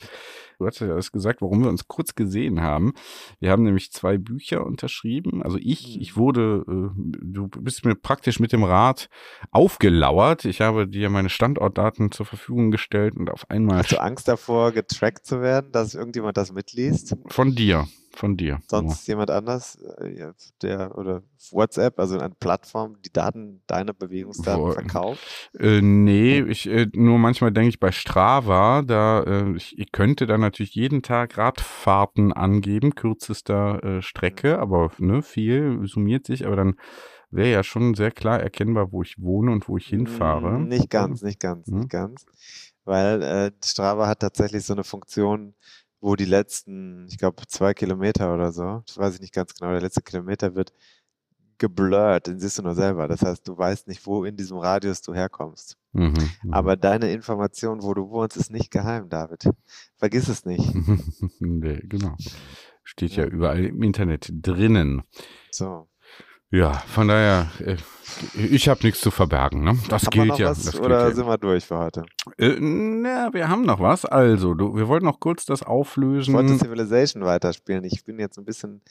Du 0.59 0.67
hast 0.67 0.79
ja 0.81 0.87
alles 0.91 1.13
gesagt, 1.13 1.41
warum 1.41 1.63
wir 1.63 1.69
uns 1.69 1.87
kurz 1.87 2.15
gesehen 2.15 2.61
haben. 2.61 2.93
Wir 3.39 3.49
haben 3.51 3.63
nämlich 3.63 3.93
zwei 3.93 4.17
Bücher 4.17 4.65
unterschrieben. 4.65 5.41
Also 5.41 5.57
ich, 5.57 5.95
Mhm. 5.95 6.01
ich 6.01 6.17
wurde, 6.17 6.65
äh, 6.67 6.89
du 7.21 7.47
bist 7.47 7.85
mir 7.85 7.95
praktisch 7.95 8.41
mit 8.41 8.51
dem 8.51 8.63
Rad 8.65 9.07
aufgelauert. 9.51 10.43
Ich 10.43 10.59
habe 10.59 10.85
dir 10.87 11.09
meine 11.09 11.29
Standortdaten 11.29 12.11
zur 12.11 12.25
Verfügung 12.25 12.71
gestellt 12.71 13.15
und 13.15 13.29
auf 13.31 13.49
einmal 13.49 13.77
Hast 13.79 13.93
du 13.93 14.01
Angst 14.01 14.27
davor, 14.27 14.73
getrackt 14.73 15.25
zu 15.25 15.41
werden, 15.41 15.71
dass 15.71 15.95
irgendjemand 15.95 16.35
das 16.37 16.51
mitliest? 16.51 17.15
von 17.27 17.55
dir, 17.55 17.87
von 18.11 18.37
dir. 18.37 18.59
sonst 18.69 19.07
jemand 19.07 19.31
anders, 19.31 19.77
äh, 19.99 20.17
ja, 20.17 20.33
der 20.61 20.97
oder 20.97 21.23
WhatsApp, 21.51 21.99
also 21.99 22.17
eine 22.19 22.33
Plattform, 22.35 22.97
die 23.05 23.11
Daten, 23.11 23.61
deine 23.67 23.93
Bewegungsdaten 23.93 24.61
Wo- 24.61 24.71
verkauft. 24.71 25.19
Äh, 25.59 25.81
nee, 25.81 26.41
ich 26.41 26.67
äh, 26.67 26.87
nur 26.93 27.17
manchmal 27.19 27.51
denke 27.51 27.69
ich 27.69 27.79
bei 27.79 27.91
Strava, 27.91 28.81
da 28.81 29.23
äh, 29.23 29.55
ich, 29.55 29.77
ich 29.77 29.91
könnte 29.91 30.27
da 30.27 30.37
natürlich 30.37 30.75
jeden 30.75 31.01
Tag 31.01 31.37
Radfahrten 31.37 32.33
angeben, 32.33 32.95
kürzester 32.95 34.01
Strecke, 34.01 34.59
aber 34.59 34.91
ne, 34.97 35.21
viel 35.21 35.79
summiert 35.87 36.25
sich, 36.25 36.45
aber 36.45 36.55
dann 36.55 36.75
wäre 37.31 37.51
ja 37.51 37.63
schon 37.63 37.93
sehr 37.93 38.11
klar 38.11 38.39
erkennbar, 38.39 38.91
wo 38.91 39.03
ich 39.03 39.21
wohne 39.21 39.51
und 39.51 39.67
wo 39.69 39.77
ich 39.77 39.87
hinfahre. 39.87 40.59
Mm, 40.59 40.67
Nicht 40.67 40.89
ganz, 40.89 41.21
nicht 41.21 41.39
ganz, 41.39 41.67
Hm? 41.67 41.79
nicht 41.79 41.89
ganz. 41.89 42.25
Weil 42.85 43.51
Strava 43.63 44.07
hat 44.07 44.19
tatsächlich 44.21 44.65
so 44.65 44.73
eine 44.73 44.83
Funktion, 44.83 45.53
wo 46.01 46.15
die 46.15 46.25
letzten, 46.25 47.07
ich 47.07 47.17
glaube, 47.17 47.45
zwei 47.47 47.73
Kilometer 47.73 48.33
oder 48.33 48.51
so, 48.51 48.83
das 48.85 48.97
weiß 48.97 49.15
ich 49.15 49.21
nicht 49.21 49.33
ganz 49.33 49.53
genau, 49.53 49.71
der 49.71 49.81
letzte 49.81 50.01
Kilometer 50.01 50.55
wird 50.55 50.73
geblurrt, 51.59 52.27
den 52.27 52.39
siehst 52.39 52.57
du 52.57 52.63
nur 52.63 52.73
selber. 52.73 53.07
Das 53.07 53.21
heißt, 53.21 53.47
du 53.47 53.57
weißt 53.57 53.87
nicht, 53.87 54.05
wo 54.05 54.23
in 54.23 54.35
diesem 54.37 54.57
Radius 54.57 55.01
du 55.01 55.13
herkommst. 55.13 55.77
Mhm, 55.91 56.13
mhm. 56.43 56.53
Aber 56.53 56.75
deine 56.75 57.11
Information, 57.11 57.83
wo 57.83 57.93
du 57.93 58.09
wohnst, 58.09 58.37
ist 58.37 58.49
nicht 58.49 58.71
geheim, 58.71 59.09
David. 59.09 59.43
Vergiss 59.97 60.27
es 60.29 60.45
nicht. 60.45 60.73
nee, 61.39 61.81
genau. 61.83 62.15
Steht 62.83 63.11
ja. 63.11 63.25
Ja. 63.25 63.29
überall 63.29 63.65
im 63.65 63.83
Internet 63.83 64.29
drinnen. 64.31 65.03
So. 65.51 65.87
Ja, 66.51 66.73
von 66.73 67.07
daher, 67.07 67.51
äh, 67.59 67.77
ich 68.33 68.69
habe 68.69 68.83
nichts 68.83 69.01
zu 69.01 69.11
verbergen. 69.11 69.63
Ne? 69.63 69.77
Das 69.87 70.05
haben 70.05 70.11
gilt 70.11 70.39
ja. 70.39 70.49
Was, 70.49 70.63
das 70.63 70.79
oder 70.79 71.05
gilt 71.05 71.17
sind 71.17 71.27
wir 71.27 71.37
durch 71.37 71.65
für 71.65 71.77
heute? 71.77 72.05
Äh, 72.37 72.57
na, 72.59 73.31
wir 73.33 73.47
haben 73.47 73.63
noch 73.63 73.79
was. 73.79 74.05
Also, 74.05 74.55
du, 74.55 74.75
wir 74.75 74.87
wollten 74.87 75.05
noch 75.05 75.19
kurz 75.19 75.45
das 75.45 75.61
auflösen. 75.61 76.31
Ich 76.31 76.35
wollte 76.35 76.57
Civilization 76.57 77.23
weiterspielen. 77.23 77.83
Ich 77.83 78.03
bin 78.03 78.19
jetzt 78.19 78.39
ein 78.39 78.45
bisschen 78.45 78.81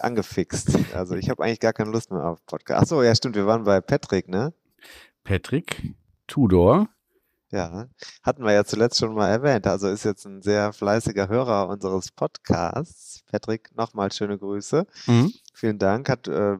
angefixt. 0.00 0.78
Also, 0.94 1.14
ich 1.14 1.28
habe 1.28 1.44
eigentlich 1.44 1.60
gar 1.60 1.74
keine 1.74 1.90
Lust 1.90 2.10
mehr 2.10 2.24
auf 2.24 2.44
Podcast. 2.46 2.82
Achso, 2.82 3.02
ja, 3.02 3.14
stimmt. 3.14 3.36
Wir 3.36 3.46
waren 3.46 3.64
bei 3.64 3.82
Patrick, 3.82 4.28
ne? 4.28 4.54
Patrick 5.24 5.94
Tudor. 6.26 6.88
Ja, 7.50 7.86
hatten 8.22 8.42
wir 8.42 8.52
ja 8.52 8.64
zuletzt 8.64 8.98
schon 8.98 9.14
mal 9.14 9.28
erwähnt. 9.28 9.68
Also 9.68 9.86
ist 9.88 10.04
jetzt 10.04 10.26
ein 10.26 10.42
sehr 10.42 10.72
fleißiger 10.72 11.28
Hörer 11.28 11.68
unseres 11.68 12.10
Podcasts. 12.10 13.22
Patrick, 13.30 13.70
nochmal 13.76 14.10
schöne 14.10 14.36
Grüße. 14.36 14.84
Mhm. 15.06 15.32
Vielen 15.52 15.78
Dank. 15.78 16.08
Hat 16.08 16.26
äh, 16.26 16.56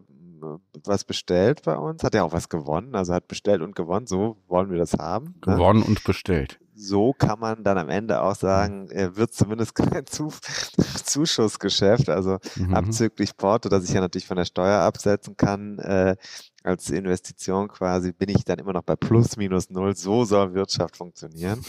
was 0.85 1.05
bestellt 1.05 1.63
bei 1.65 1.77
uns, 1.77 2.03
hat 2.03 2.15
ja 2.15 2.23
auch 2.23 2.33
was 2.33 2.49
gewonnen, 2.49 2.95
also 2.95 3.15
hat 3.15 3.29
bestellt 3.29 3.63
und 3.63 3.77
gewonnen, 3.77 4.07
so 4.07 4.37
wollen 4.49 4.71
wir 4.71 4.79
das 4.79 4.95
haben. 4.95 5.35
Ne? 5.47 5.55
Gewonnen 5.55 5.81
ne? 5.81 5.87
und 5.87 6.05
bestellt. 6.05 6.59
So 6.77 7.13
kann 7.13 7.39
man 7.39 7.63
dann 7.63 7.79
am 7.79 7.89
Ende 7.89 8.21
auch 8.21 8.35
sagen, 8.35 8.89
er 8.91 9.17
wird 9.17 9.33
zumindest 9.33 9.75
kein 9.77 10.07
Zuschussgeschäft, 10.07 12.09
also 12.09 12.39
mhm. 12.57 12.75
abzüglich 12.75 13.37
Porto, 13.37 13.69
das 13.69 13.85
ich 13.85 13.95
ja 13.95 14.01
natürlich 14.01 14.27
von 14.27 14.37
der 14.37 14.45
Steuer 14.45 14.81
absetzen 14.81 15.37
kann, 15.37 15.79
äh, 15.79 16.17
als 16.65 16.91
Investition 16.91 17.69
quasi, 17.69 18.13
bin 18.13 18.31
ich 18.31 18.45
dann 18.45 18.59
immer 18.59 18.73
noch 18.73 18.83
bei 18.83 18.97
plus 18.97 19.37
minus 19.37 19.71
null. 19.71 19.95
So 19.95 20.25
soll 20.25 20.55
Wirtschaft 20.55 20.97
funktionieren. 20.97 21.61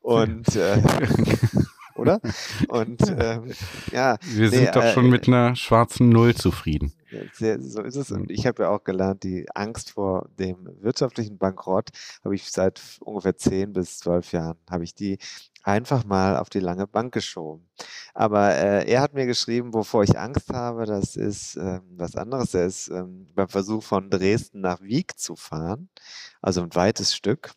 Und 0.00 0.56
äh, 0.56 0.82
oder? 2.00 2.20
Und 2.68 3.02
ähm, 3.18 3.52
ja. 3.92 4.16
Wir 4.22 4.50
sind 4.50 4.64
nee, 4.64 4.70
doch 4.72 4.92
schon 4.92 5.06
äh, 5.06 5.10
mit 5.10 5.28
einer 5.28 5.54
schwarzen 5.54 6.08
Null 6.08 6.34
zufrieden. 6.34 6.92
Sehr, 7.32 7.60
so 7.60 7.82
ist 7.82 7.96
es. 7.96 8.10
Und 8.10 8.30
ich 8.30 8.46
habe 8.46 8.62
ja 8.62 8.68
auch 8.70 8.84
gelernt, 8.84 9.24
die 9.24 9.46
Angst 9.54 9.92
vor 9.92 10.28
dem 10.38 10.68
wirtschaftlichen 10.80 11.38
Bankrott 11.38 11.90
habe 12.24 12.34
ich 12.34 12.50
seit 12.50 12.80
ungefähr 13.00 13.36
zehn 13.36 13.72
bis 13.72 13.98
zwölf 13.98 14.32
Jahren, 14.32 14.58
habe 14.70 14.84
ich 14.84 14.94
die 14.94 15.18
einfach 15.62 16.04
mal 16.04 16.36
auf 16.36 16.50
die 16.50 16.60
lange 16.60 16.86
Bank 16.86 17.12
geschoben. 17.12 17.68
Aber 18.14 18.54
äh, 18.54 18.90
er 18.90 19.00
hat 19.00 19.14
mir 19.14 19.26
geschrieben, 19.26 19.74
wovor 19.74 20.04
ich 20.04 20.18
Angst 20.18 20.50
habe, 20.50 20.86
das 20.86 21.16
ist 21.16 21.56
ähm, 21.56 21.82
was 21.96 22.16
anderes. 22.16 22.54
Er 22.54 22.66
ist 22.66 22.88
ähm, 22.88 23.26
beim 23.34 23.48
Versuch 23.48 23.82
von 23.82 24.10
Dresden 24.10 24.60
nach 24.60 24.80
Wieg 24.80 25.18
zu 25.18 25.36
fahren, 25.36 25.88
also 26.40 26.62
ein 26.62 26.74
weites 26.74 27.14
Stück, 27.14 27.52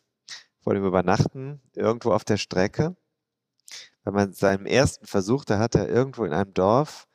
vor 0.60 0.74
dem 0.74 0.84
Übernachten, 0.84 1.60
irgendwo 1.74 2.12
auf 2.12 2.24
der 2.24 2.38
Strecke. 2.38 2.96
Bei 4.04 4.30
seinem 4.32 4.66
ersten 4.66 5.06
Versuch, 5.06 5.44
da 5.46 5.58
hat 5.58 5.74
er 5.74 5.88
irgendwo 5.88 6.24
in 6.24 6.32
einem 6.34 6.52
Dorf 6.52 7.08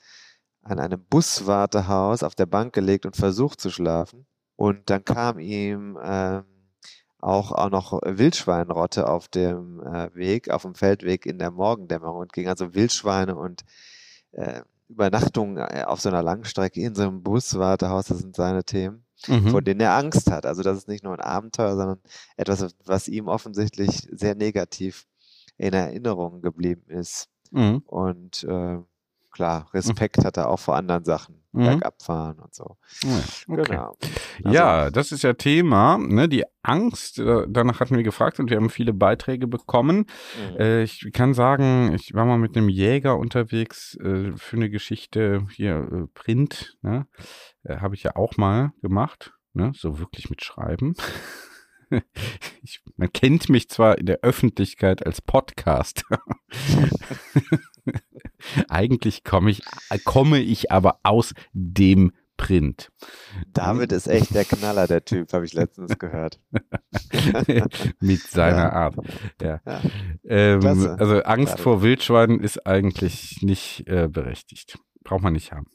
an 0.62 0.80
einem 0.80 1.04
Buswartehaus 1.04 2.24
auf 2.24 2.36
der 2.36 2.46
Bank 2.46 2.74
gelegt 2.74 3.06
und 3.06 3.16
versucht 3.16 3.60
zu 3.62 3.70
schlafen. 3.70 4.26
Und 4.56 4.90
dann 4.90 5.06
kam 5.06 5.40
ihm 5.40 5.98
ähm, 6.04 6.44
auch, 7.20 7.52
auch 7.52 7.70
noch 7.70 8.00
Wildschweinrotte 8.04 9.08
auf 9.08 9.28
dem 9.28 9.82
äh, 9.82 10.14
Weg, 10.16 10.50
auf 10.50 10.64
dem 10.64 10.76
Feldweg 10.76 11.26
in 11.26 11.40
der 11.40 11.52
Morgendämmerung 11.52 12.18
und 12.18 12.34
ging 12.34 12.48
also 12.48 12.74
Wildschweine 12.74 13.36
und 13.36 13.64
äh, 14.32 14.62
Übernachtung 14.90 15.58
äh, 15.58 15.84
auf 15.86 16.02
so 16.02 16.10
einer 16.10 16.24
Langstrecke 16.24 16.82
in 16.82 16.96
so 16.96 17.04
einem 17.04 17.22
Buswartehaus, 17.22 18.08
das 18.08 18.20
sind 18.20 18.36
seine 18.36 18.64
Themen, 18.64 19.06
mhm. 19.28 19.50
vor 19.50 19.62
denen 19.62 19.82
er 19.82 19.96
Angst 19.96 20.32
hat. 20.32 20.46
Also 20.46 20.64
das 20.64 20.78
ist 20.78 20.88
nicht 20.88 21.04
nur 21.04 21.14
ein 21.14 21.22
Abenteuer, 21.22 21.76
sondern 21.76 22.00
etwas, 22.38 22.74
was 22.86 23.08
ihm 23.08 23.28
offensichtlich 23.28 24.08
sehr 24.12 24.36
negativ 24.36 25.06
in 25.58 25.74
Erinnerung 25.74 26.42
geblieben 26.42 26.90
ist. 26.90 27.30
Mhm. 27.52 27.84
Und 27.86 28.44
äh, 28.46 28.80
klar, 29.32 29.70
Respekt 29.74 30.18
mhm. 30.18 30.24
hat 30.24 30.38
er 30.38 30.50
auch 30.50 30.60
vor 30.60 30.76
anderen 30.76 31.06
Sachen, 31.06 31.44
mhm. 31.52 31.66
bergab 31.66 32.02
fahren 32.02 32.40
und 32.40 32.54
so. 32.54 32.78
Ja, 33.04 33.20
okay. 33.48 33.64
Genau. 33.72 33.98
Also, 34.44 34.56
ja, 34.56 34.90
das 34.90 35.12
ist 35.12 35.24
ja 35.24 35.34
Thema, 35.34 35.98
ne? 35.98 36.28
die 36.28 36.44
Angst, 36.62 37.20
äh, 37.20 37.46
danach 37.48 37.80
hatten 37.80 37.96
wir 37.96 38.04
gefragt 38.04 38.40
und 38.40 38.50
wir 38.50 38.58
haben 38.58 38.70
viele 38.70 38.94
Beiträge 38.94 39.48
bekommen. 39.48 40.06
Mhm. 40.52 40.58
Äh, 40.60 40.84
ich 40.84 41.10
kann 41.14 41.34
sagen, 41.34 41.94
ich 41.94 42.14
war 42.14 42.26
mal 42.26 42.38
mit 42.38 42.56
einem 42.58 42.70
Jäger 42.70 43.18
unterwegs 43.18 43.96
äh, 43.98 44.34
für 44.36 44.56
eine 44.56 44.70
Geschichte 44.70 45.46
hier, 45.56 45.88
äh, 45.92 46.08
Print, 46.14 46.78
ne? 46.82 47.08
Äh, 47.64 47.78
habe 47.78 47.96
ich 47.96 48.04
ja 48.04 48.16
auch 48.16 48.38
mal 48.38 48.72
gemacht, 48.82 49.34
ne? 49.54 49.72
so 49.76 50.00
wirklich 50.00 50.30
mit 50.30 50.44
Schreiben. 50.44 50.96
Ich, 52.62 52.84
man 52.98 53.12
kennt 53.12 53.50
mich 53.50 53.68
zwar 53.68 53.98
in 53.98 54.06
der 54.06 54.20
Öffentlichkeit 54.22 55.04
als 55.04 55.22
Podcast. 55.22 56.04
Eigentlich 58.68 59.24
komme 59.24 59.52
ich, 59.52 59.62
komme 60.06 60.40
ich 60.40 60.72
aber 60.72 61.00
aus 61.04 61.34
dem 61.54 62.12
Print. 62.40 62.90
David 63.54 63.92
ist 63.92 64.08
echt 64.08 64.34
der 64.34 64.46
Knaller, 64.46 64.88
der 64.88 65.04
Typ, 65.04 65.34
habe 65.34 65.44
ich 65.44 65.54
letztens 65.54 66.00
gehört. 66.00 66.40
Mit 68.00 68.22
seiner 68.22 68.58
ja. 68.58 68.72
Art. 68.72 68.96
Ja. 69.42 69.62
ja. 69.66 69.82
Ähm, 70.24 70.66
also 70.66 71.22
Angst 71.24 71.48
Klasse. 71.48 71.64
vor 71.64 71.82
Wildschweinen 71.82 72.40
ist 72.40 72.66
eigentlich 72.66 73.42
nicht 73.42 73.86
äh, 73.88 74.08
berechtigt. 74.08 74.80
Braucht 75.04 75.22
man 75.22 75.34
nicht 75.34 75.52
haben. 75.52 75.68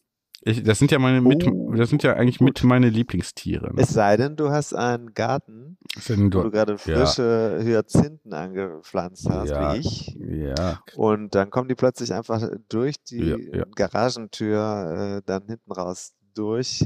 Ich, 0.46 0.62
das 0.62 0.78
sind 0.78 0.90
ja 0.90 0.98
meine 0.98 1.22
mit, 1.22 1.46
oh, 1.46 1.72
das 1.72 1.88
sind 1.88 2.02
ja 2.02 2.14
eigentlich 2.14 2.38
gut. 2.38 2.48
mit 2.48 2.64
meine 2.64 2.90
Lieblingstiere. 2.90 3.74
Ne? 3.74 3.80
Es 3.82 3.88
sei 3.88 4.18
denn, 4.18 4.36
du 4.36 4.50
hast 4.50 4.74
einen 4.74 5.14
Garten, 5.14 5.78
du, 6.06 6.14
wo 6.16 6.42
du 6.42 6.50
gerade 6.50 6.76
frische 6.76 7.56
ja. 7.60 7.64
Hyazinthen 7.64 8.34
angepflanzt 8.34 9.28
hast, 9.30 9.48
ja. 9.48 9.72
wie 9.72 9.78
ich. 9.78 10.16
Ja. 10.18 10.80
Und 10.96 11.34
dann 11.34 11.48
kommen 11.48 11.68
die 11.68 11.74
plötzlich 11.74 12.12
einfach 12.12 12.46
durch 12.68 13.02
die 13.02 13.50
ja, 13.54 13.64
Garagentür 13.74 15.16
äh, 15.16 15.22
dann 15.24 15.46
hinten 15.46 15.72
raus 15.72 16.12
durch 16.34 16.84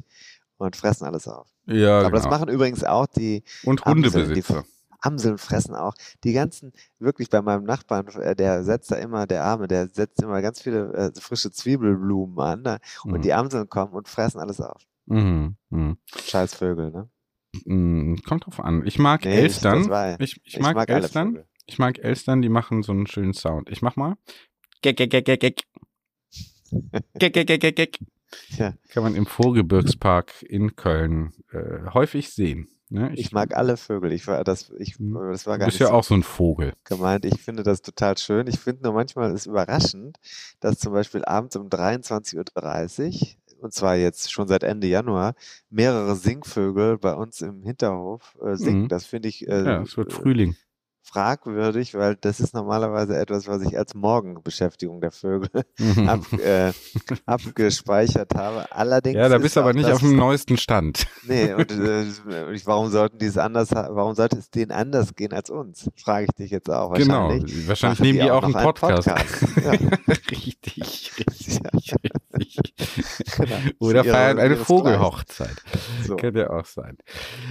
und 0.59 0.77
fressen 0.77 1.07
alles 1.07 1.27
auf. 1.27 1.49
Ja, 1.67 1.99
Aber 1.99 2.11
genau. 2.11 2.23
das 2.23 2.31
machen 2.31 2.49
übrigens 2.49 2.85
auch 2.85 3.07
die 3.07 3.43
und 3.65 3.85
Hundebesitzer. 3.85 4.65
Amseln 5.01 5.39
fressen 5.39 5.75
auch. 5.75 5.95
Die 6.25 6.33
ganzen, 6.33 6.73
wirklich 6.99 7.31
bei 7.31 7.43
meinem 7.43 7.65
Nachbarn, 7.65 8.07
äh, 8.21 8.35
der 8.35 8.65
setzt 8.65 8.91
da 8.91 8.97
immer, 8.97 9.27
der 9.27 9.45
Arme, 9.45 9.69
der 9.69 9.89
setzt 9.89 10.23
immer 10.23 10.43
ganz 10.43 10.61
viele 10.63 10.93
äh, 10.93 11.21
frische 11.21 11.51
Zwiebelblumen 11.51 12.39
an 12.39 12.63
ne? 12.63 12.79
und 13.05 13.19
mhm. 13.19 13.23
die 13.23 13.33
Amseln 13.33 13.69
kommen 13.69 13.93
und 13.93 14.09
fressen 14.09 14.41
alles 14.41 14.61
auf. 14.61 14.83
Mhm. 15.07 15.57
Mhm. 15.71 15.99
Scheiß 16.25 16.55
Vögel, 16.55 16.91
ne? 16.91 17.09
Mhm, 17.65 18.21
kommt 18.27 18.47
drauf 18.47 18.61
an. 18.61 18.87
Ich 18.87 18.99
mag 18.99 19.25
nee, 19.25 19.35
Elstern. 19.35 19.91
Ich, 20.19 20.37
ich, 20.45 20.55
ich, 20.55 20.61
mag, 20.61 20.77
mag 20.77 20.91
Elstern. 20.91 21.45
Ich 21.67 21.79
mag 21.79 21.99
Elstern, 21.99 22.43
die 22.43 22.49
machen 22.49 22.83
so 22.83 22.93
einen 22.93 23.07
schönen 23.07 23.33
Sound. 23.33 23.69
Ich 23.71 23.83
mach 23.83 23.97
mal. 23.97 24.17
Gek, 24.83 24.97
gek, 24.97 25.11
gek, 25.11 25.25
gek. 25.25 25.63
Gek, 27.15 27.33
gek, 27.33 27.61
gek, 27.61 27.77
gek. 27.77 27.99
Ja. 28.59 28.75
Kann 28.91 29.03
man 29.03 29.15
im 29.15 29.27
Vorgebirgspark 29.27 30.43
in 30.43 30.77
Köln 30.77 31.33
äh, 31.51 31.91
häufig 31.93 32.31
sehen. 32.31 32.69
Ne? 32.91 33.11
Ich, 33.15 33.21
ich, 33.21 33.33
mag 33.33 33.55
alle 33.57 33.77
Vögel. 33.77 34.13
Ich 34.13 34.27
war, 34.27 34.45
das, 34.45 34.71
ich, 34.79 34.99
hm. 34.99 35.15
das 35.31 35.47
war 35.47 35.59
gar 35.59 35.67
du 35.67 35.71
bist 35.71 35.81
ja 35.81 35.89
so 35.89 35.93
auch 35.93 36.05
so 36.05 36.15
ein 36.15 36.23
Vogel. 36.23 36.73
Gemeint. 36.85 37.25
Ich 37.25 37.41
finde 37.41 37.63
das 37.63 37.83
total 37.83 38.17
schön. 38.19 38.47
Ich 38.47 38.59
finde 38.59 38.85
nur 38.85 38.93
manchmal 38.93 39.33
ist 39.33 39.47
überraschend, 39.47 40.19
dass 40.61 40.79
zum 40.79 40.93
Beispiel 40.93 41.25
abends 41.25 41.57
um 41.57 41.69
23.30 41.69 42.37
Uhr 42.37 43.39
und 43.61 43.73
zwar 43.73 43.97
jetzt 43.97 44.31
schon 44.31 44.47
seit 44.47 44.63
Ende 44.63 44.87
Januar, 44.87 45.35
mehrere 45.69 46.15
Singvögel 46.15 46.97
bei 46.97 47.13
uns 47.13 47.41
im 47.41 47.63
Hinterhof 47.63 48.39
äh, 48.41 48.55
singen. 48.55 48.83
Mhm. 48.83 48.89
Das 48.89 49.05
finde 49.05 49.29
ich. 49.29 49.49
Äh, 49.49 49.65
ja, 49.65 49.83
es 49.83 49.97
wird 49.97 50.13
Frühling 50.13 50.57
fragwürdig, 51.09 51.95
weil 51.95 52.17
das 52.17 52.41
ist 52.41 52.55
normalerweise 52.55 53.17
etwas, 53.17 53.49
was 53.49 53.63
ich 53.63 53.77
als 53.79 53.95
Morgenbeschäftigung 53.95 55.01
der 55.01 55.11
Vögel 55.11 55.49
mhm. 55.79 56.09
ab, 56.09 56.21
äh, 56.33 56.73
abgespeichert 57.27 58.35
habe. 58.35 58.71
Allerdings. 58.71 59.17
Ja, 59.17 59.29
da 59.29 59.39
bist 59.39 59.57
du 59.57 59.61
aber 59.61 59.73
nicht 59.73 59.91
auf 59.91 60.01
dem 60.01 60.17
neuesten 60.17 60.57
Stand. 60.57 61.07
Nee, 61.27 61.55
und 61.55 61.71
äh, 61.73 62.05
warum 62.65 62.91
sollten 62.91 63.19
die 63.19 63.27
es 63.27 63.39
anders, 63.39 63.71
warum 63.71 64.15
sollte 64.15 64.39
es 64.39 64.51
denen 64.51 64.71
anders 64.71 65.15
gehen 65.15 65.33
als 65.33 65.51
uns? 65.51 65.91
Frage 65.97 66.27
ich 66.27 66.35
dich 66.37 66.51
jetzt 66.51 66.71
auch. 66.71 66.93
Genau, 66.95 67.31
wahrscheinlich 67.67 68.01
nehmen 68.01 68.19
die, 68.19 68.25
die 68.25 68.31
auch, 68.31 68.43
einen 68.43 68.53
Podcast. 68.53 69.09
Einen 69.09 69.19
Podcast. 69.19 69.59
Ja. 69.69 69.73
richtig, 70.31 71.13
richtig, 71.19 71.61
richtig. 71.75 72.19
Genau. 73.39 73.57
Oder 73.79 74.05
ihre, 74.05 74.15
feiern 74.15 74.39
eine 74.39 74.57
Vogelhochzeit. 74.57 75.57
So. 76.03 76.17
Könnte 76.17 76.41
ja 76.41 76.51
auch 76.51 76.67
sein. 76.67 76.99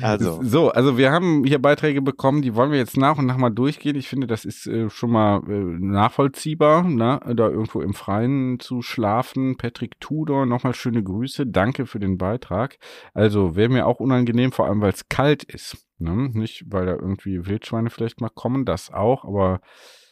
Also. 0.01 0.39
So, 0.43 0.69
also 0.69 0.97
wir 0.97 1.11
haben 1.11 1.43
hier 1.43 1.59
Beiträge 1.59 2.01
bekommen, 2.03 2.41
die 2.41 2.53
wollen 2.53 2.71
wir 2.71 2.77
jetzt 2.77 2.97
nach 2.97 3.17
und 3.17 3.25
nach 3.25 3.37
mal 3.37 3.47
mal 3.47 3.55
durchgehen. 3.55 3.95
Ich 3.95 4.09
finde, 4.09 4.27
das 4.27 4.45
ist 4.45 4.67
äh, 4.67 4.89
schon 4.89 5.11
mal 5.11 5.41
äh, 5.47 5.77
nachvollziehbar, 5.79 6.83
ne? 6.83 7.19
da 7.35 7.49
irgendwo 7.49 7.81
im 7.81 7.93
Freien 7.93 8.59
zu 8.59 8.81
schlafen. 8.81 9.57
Patrick 9.57 9.99
Tudor, 9.99 10.45
nochmal 10.45 10.73
schöne 10.73 11.03
Grüße. 11.03 11.47
Danke 11.47 11.85
für 11.85 11.99
den 11.99 12.17
Beitrag. 12.17 12.77
Also 13.13 13.55
wäre 13.55 13.69
mir 13.69 13.87
auch 13.87 13.99
unangenehm, 13.99 14.51
vor 14.51 14.67
allem 14.67 14.81
weil 14.81 14.91
es 14.91 15.07
kalt 15.09 15.43
ist. 15.43 15.77
Ne? 15.97 16.29
Nicht, 16.33 16.65
weil 16.67 16.85
da 16.85 16.93
irgendwie 16.93 17.45
Wildschweine 17.45 17.89
vielleicht 17.89 18.21
mal 18.21 18.29
kommen, 18.29 18.65
das 18.65 18.91
auch, 18.91 19.23
aber 19.23 19.61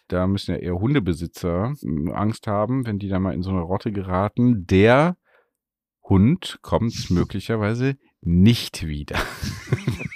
da 0.07 0.27
müssen 0.27 0.51
ja 0.51 0.57
eher 0.57 0.79
Hundebesitzer 0.79 1.73
hm, 1.81 2.11
Angst 2.13 2.47
haben, 2.47 2.85
wenn 2.85 2.99
die 2.99 3.09
da 3.09 3.19
mal 3.19 3.33
in 3.33 3.43
so 3.43 3.49
eine 3.49 3.61
Rotte 3.61 3.91
geraten. 3.91 4.65
Der 4.67 5.17
Hund 6.07 6.59
kommt 6.61 7.09
möglicherweise 7.09 7.97
nicht 8.21 8.85
wieder. 8.85 9.19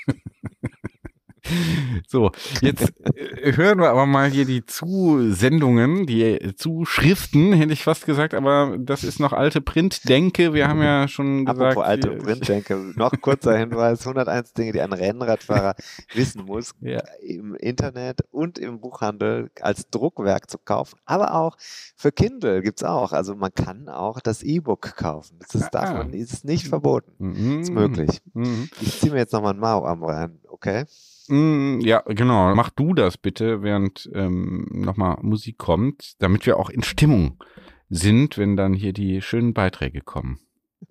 So, 2.07 2.31
jetzt 2.61 2.91
äh, 3.03 3.53
hören 3.55 3.79
wir 3.79 3.89
aber 3.89 4.05
mal 4.05 4.29
hier 4.29 4.45
die 4.45 4.65
Zusendungen, 4.65 6.05
die 6.05 6.55
Zuschriften, 6.55 7.53
hätte 7.53 7.73
ich 7.73 7.83
fast 7.83 8.05
gesagt, 8.05 8.33
aber 8.33 8.77
das 8.79 9.03
ist 9.03 9.19
noch 9.19 9.33
alte 9.33 9.61
Printdenke. 9.61 10.53
Wir 10.53 10.67
haben 10.67 10.81
ja 10.81 11.07
schon 11.07 11.45
gesagt. 11.45 11.61
Apropos 11.61 11.83
alte 11.83 12.11
Printdenke, 12.11 12.93
noch 12.95 13.11
kurzer 13.21 13.57
Hinweis, 13.57 14.01
101 14.01 14.53
Dinge, 14.53 14.71
die 14.71 14.81
ein 14.81 14.93
Rennradfahrer 14.93 15.75
wissen 16.13 16.45
muss, 16.45 16.73
ja. 16.81 17.01
im 17.21 17.55
Internet 17.55 18.21
und 18.31 18.57
im 18.57 18.79
Buchhandel 18.79 19.51
als 19.61 19.89
Druckwerk 19.89 20.49
zu 20.49 20.57
kaufen, 20.57 20.99
aber 21.05 21.35
auch 21.35 21.57
für 21.95 22.11
Kindle 22.11 22.61
gibt 22.61 22.81
es 22.81 22.83
auch. 22.83 23.11
Also 23.11 23.35
man 23.35 23.53
kann 23.53 23.89
auch 23.89 24.19
das 24.19 24.43
E-Book 24.43 24.95
kaufen. 24.95 25.37
Das 25.39 25.55
ist, 25.55 25.71
darf 25.71 25.93
man, 25.93 26.13
ist 26.13 26.45
nicht 26.45 26.67
verboten. 26.67 27.11
Mhm. 27.17 27.59
Ist 27.61 27.71
möglich. 27.71 28.21
Mhm. 28.33 28.69
Ich 28.81 28.99
ziehe 28.99 29.11
mir 29.11 29.19
jetzt 29.19 29.33
nochmal 29.33 29.53
ein 29.53 29.59
Mau 29.59 29.85
am 29.85 30.03
rein, 30.03 30.39
okay? 30.47 30.85
Mm, 31.29 31.79
ja, 31.81 32.01
genau. 32.07 32.55
Mach 32.55 32.71
du 32.71 32.93
das 32.93 33.17
bitte, 33.17 33.61
während 33.61 34.09
ähm, 34.13 34.67
nochmal 34.71 35.17
Musik 35.21 35.59
kommt, 35.59 36.21
damit 36.21 36.45
wir 36.47 36.57
auch 36.57 36.71
in 36.71 36.81
Stimmung 36.81 37.43
sind, 37.89 38.37
wenn 38.37 38.55
dann 38.55 38.73
hier 38.73 38.93
die 38.93 39.21
schönen 39.21 39.53
Beiträge 39.53 40.01
kommen. 40.01 40.39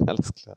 Alles 0.06 0.32
klar. 0.34 0.56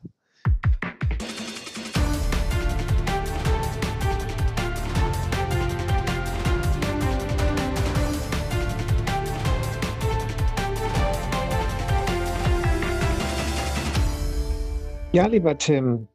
Ja, 15.12 15.26
lieber 15.26 15.58
Tim, 15.58 16.08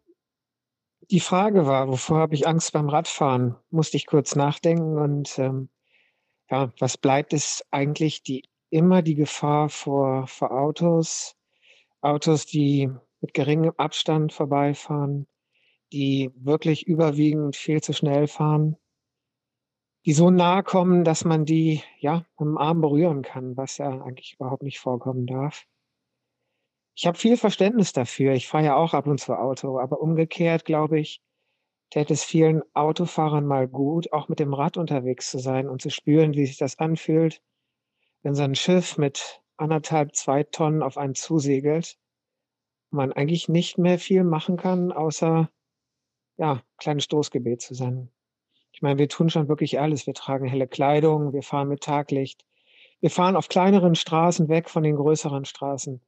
die 1.10 1.20
Frage 1.20 1.66
war, 1.66 1.88
wovor 1.88 2.20
habe 2.20 2.36
ich 2.36 2.48
Angst 2.48 2.74
beim 2.74 2.90
Radfahren? 2.90 3.56
Musste 3.70 3.98
ich 3.98 4.06
kurz 4.06 4.36
nachdenken 4.36 4.98
und 4.98 5.40
ähm, 5.40 5.70
ja, 6.50 6.72
was 6.80 6.98
bleibt, 6.98 7.34
ist 7.34 7.66
eigentlich 7.72 8.24
die 8.24 8.44
immer 8.70 9.02
die 9.02 9.16
Gefahr 9.16 9.70
vor, 9.70 10.28
vor 10.28 10.52
Autos, 10.52 11.36
Autos, 12.02 12.46
die 12.46 12.90
mit 13.22 13.34
geringem 13.34 13.74
Abstand 13.78 14.34
vorbeifahren, 14.34 15.28
die 15.94 16.32
wirklich 16.36 16.86
überwiegend 16.88 17.56
viel 17.56 17.82
zu 17.82 17.94
schnell 17.94 18.28
fahren, 18.28 18.78
die 20.06 20.14
so 20.14 20.30
nahe 20.30 20.64
kommen, 20.64 21.04
dass 21.04 21.26
man 21.26 21.46
die 21.46 21.84
ja 22.00 22.26
mit 22.38 22.48
dem 22.48 22.58
Arm 22.58 22.82
berühren 22.82 23.22
kann, 23.24 23.56
was 23.58 23.78
ja 23.78 23.90
eigentlich 23.90 24.36
überhaupt 24.40 24.64
nicht 24.64 24.80
vorkommen 24.80 25.26
darf. 25.26 25.66
Ich 27.00 27.06
habe 27.06 27.16
viel 27.16 27.38
Verständnis 27.38 27.94
dafür. 27.94 28.34
Ich 28.34 28.48
fahre 28.48 28.66
ja 28.66 28.76
auch 28.76 28.96
ab 28.96 29.06
und 29.06 29.20
zu 29.20 29.38
Auto, 29.38 29.80
aber 29.80 30.02
umgekehrt 30.02 30.66
glaube 30.66 31.00
ich, 31.00 31.22
täte 31.92 32.14
es 32.14 32.24
vielen 32.24 32.64
Autofahrern 32.74 33.46
mal 33.46 33.68
gut, 33.68 34.12
auch 34.12 34.30
mit 34.30 34.40
dem 34.40 34.56
Rad 34.56 34.78
unterwegs 34.78 35.30
zu 35.30 35.38
sein 35.38 35.70
und 35.70 35.80
zu 35.80 35.92
spüren, 35.92 36.34
wie 36.34 36.48
sich 36.48 36.58
das 36.58 36.80
anfühlt, 36.80 37.44
wenn 38.24 38.34
so 38.34 38.42
ein 38.42 38.56
Schiff 38.56 38.98
mit 38.98 39.44
anderthalb, 39.58 40.16
zwei 40.16 40.42
Tonnen 40.42 40.82
auf 40.82 40.98
einen 40.98 41.14
zusegelt, 41.14 42.00
man 42.90 43.14
eigentlich 43.14 43.48
nicht 43.48 43.78
mehr 43.78 44.00
viel 44.00 44.24
machen 44.24 44.58
kann, 44.58 44.92
außer 44.92 45.52
ja, 46.38 46.64
kleines 46.78 47.04
Stoßgebet 47.04 47.62
zu 47.62 47.76
sein. 47.76 48.12
Ich 48.72 48.82
meine, 48.82 48.98
wir 48.98 49.08
tun 49.08 49.30
schon 49.30 49.50
wirklich 49.50 49.80
alles. 49.80 50.08
Wir 50.08 50.16
tragen 50.16 50.48
helle 50.48 50.68
Kleidung, 50.68 51.32
wir 51.32 51.44
fahren 51.44 51.68
mit 51.68 51.84
Taglicht, 51.84 52.44
wir 53.02 53.12
fahren 53.12 53.36
auf 53.36 53.50
kleineren 53.50 53.94
Straßen 53.94 54.50
weg 54.50 54.68
von 54.68 54.82
den 54.82 54.96
größeren 54.96 55.46
Straßen. 55.46 56.02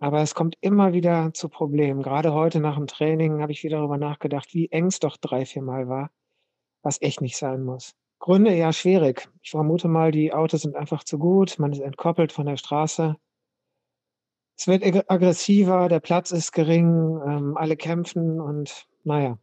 Aber 0.00 0.22
es 0.22 0.34
kommt 0.34 0.56
immer 0.62 0.94
wieder 0.94 1.32
zu 1.34 1.50
Problemen. 1.50 2.02
Gerade 2.02 2.32
heute 2.32 2.58
nach 2.58 2.76
dem 2.76 2.86
Training 2.86 3.42
habe 3.42 3.52
ich 3.52 3.62
wieder 3.62 3.78
darüber 3.78 3.98
nachgedacht, 3.98 4.54
wie 4.54 4.70
eng 4.72 4.86
es 4.86 4.98
doch 4.98 5.18
drei, 5.18 5.44
vier 5.44 5.62
Mal 5.62 5.88
war, 5.88 6.10
was 6.82 7.02
echt 7.02 7.20
nicht 7.20 7.36
sein 7.36 7.62
muss. 7.62 7.94
Gründe 8.18 8.54
ja 8.54 8.72
schwierig. 8.72 9.28
Ich 9.42 9.50
vermute 9.50 9.88
mal, 9.88 10.10
die 10.10 10.32
Autos 10.32 10.62
sind 10.62 10.74
einfach 10.74 11.04
zu 11.04 11.18
gut, 11.18 11.58
man 11.58 11.72
ist 11.72 11.80
entkoppelt 11.80 12.32
von 12.32 12.46
der 12.46 12.56
Straße. 12.56 13.16
Es 14.56 14.66
wird 14.66 14.84
aggressiver, 15.10 15.88
der 15.88 16.00
Platz 16.00 16.30
ist 16.32 16.52
gering, 16.52 17.20
ähm, 17.26 17.56
alle 17.56 17.76
kämpfen 17.76 18.40
und 18.40 18.86
naja, 19.04 19.38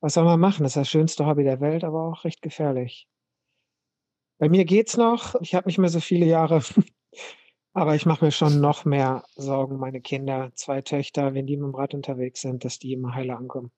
was 0.00 0.14
soll 0.14 0.24
man 0.24 0.40
machen? 0.40 0.62
Das 0.62 0.72
ist 0.72 0.76
das 0.76 0.88
schönste 0.88 1.26
Hobby 1.26 1.44
der 1.44 1.60
Welt, 1.60 1.84
aber 1.84 2.04
auch 2.04 2.24
recht 2.24 2.40
gefährlich. 2.40 3.06
Bei 4.38 4.48
mir 4.48 4.64
geht's 4.64 4.96
noch. 4.96 5.34
Ich 5.40 5.54
habe 5.54 5.66
nicht 5.66 5.78
mehr 5.78 5.88
so 5.90 6.00
viele 6.00 6.26
Jahre 6.26 6.62
aber 7.74 7.94
ich 7.94 8.06
mache 8.06 8.24
mir 8.24 8.30
schon 8.30 8.60
noch 8.60 8.84
mehr 8.84 9.24
Sorgen, 9.36 9.78
meine 9.78 10.00
Kinder, 10.00 10.50
zwei 10.54 10.82
Töchter, 10.82 11.34
wenn 11.34 11.46
die 11.46 11.56
mit 11.56 11.66
dem 11.66 11.74
Rad 11.74 11.94
unterwegs 11.94 12.40
sind, 12.40 12.64
dass 12.64 12.78
die 12.78 12.92
immer 12.92 13.14
heile 13.14 13.36
ankommen. 13.36 13.70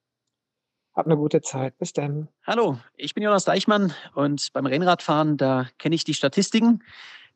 Hab 0.95 1.07
eine 1.07 1.17
gute 1.17 1.41
Zeit. 1.41 1.79
Bis 1.79 1.93
dann. 1.93 2.29
Hallo, 2.47 2.79
ich 2.97 3.15
bin 3.15 3.23
Jonas 3.23 3.45
Deichmann 3.45 3.95
und 4.15 4.53
beim 4.53 4.67
Rennradfahren, 4.67 5.37
da 5.37 5.69
kenne 5.79 5.95
ich 5.95 6.05
die 6.05 6.15
Statistiken. 6.15 6.83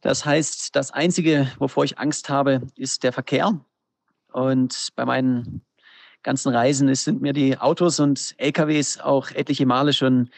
Das 0.01 0.25
heißt, 0.25 0.75
das 0.77 0.91
Einzige, 0.91 1.51
wovor 1.59 1.85
ich 1.85 1.99
Angst 1.99 2.29
habe, 2.29 2.63
ist 2.77 3.05
der 3.05 3.13
Verkehr. 3.13 3.59
Und 4.33 4.89
bei 4.97 5.05
meinen 5.05 5.65
ganzen 6.23 6.53
Reisen 6.53 6.93
sind 6.95 7.23
mir 7.23 7.33
die 7.33 7.57
Autos 7.59 8.01
und 8.01 8.35
LKWs 8.39 8.99
auch 9.01 9.31
etliche 9.31 9.67
Male 9.67 9.93
schon 9.93 10.31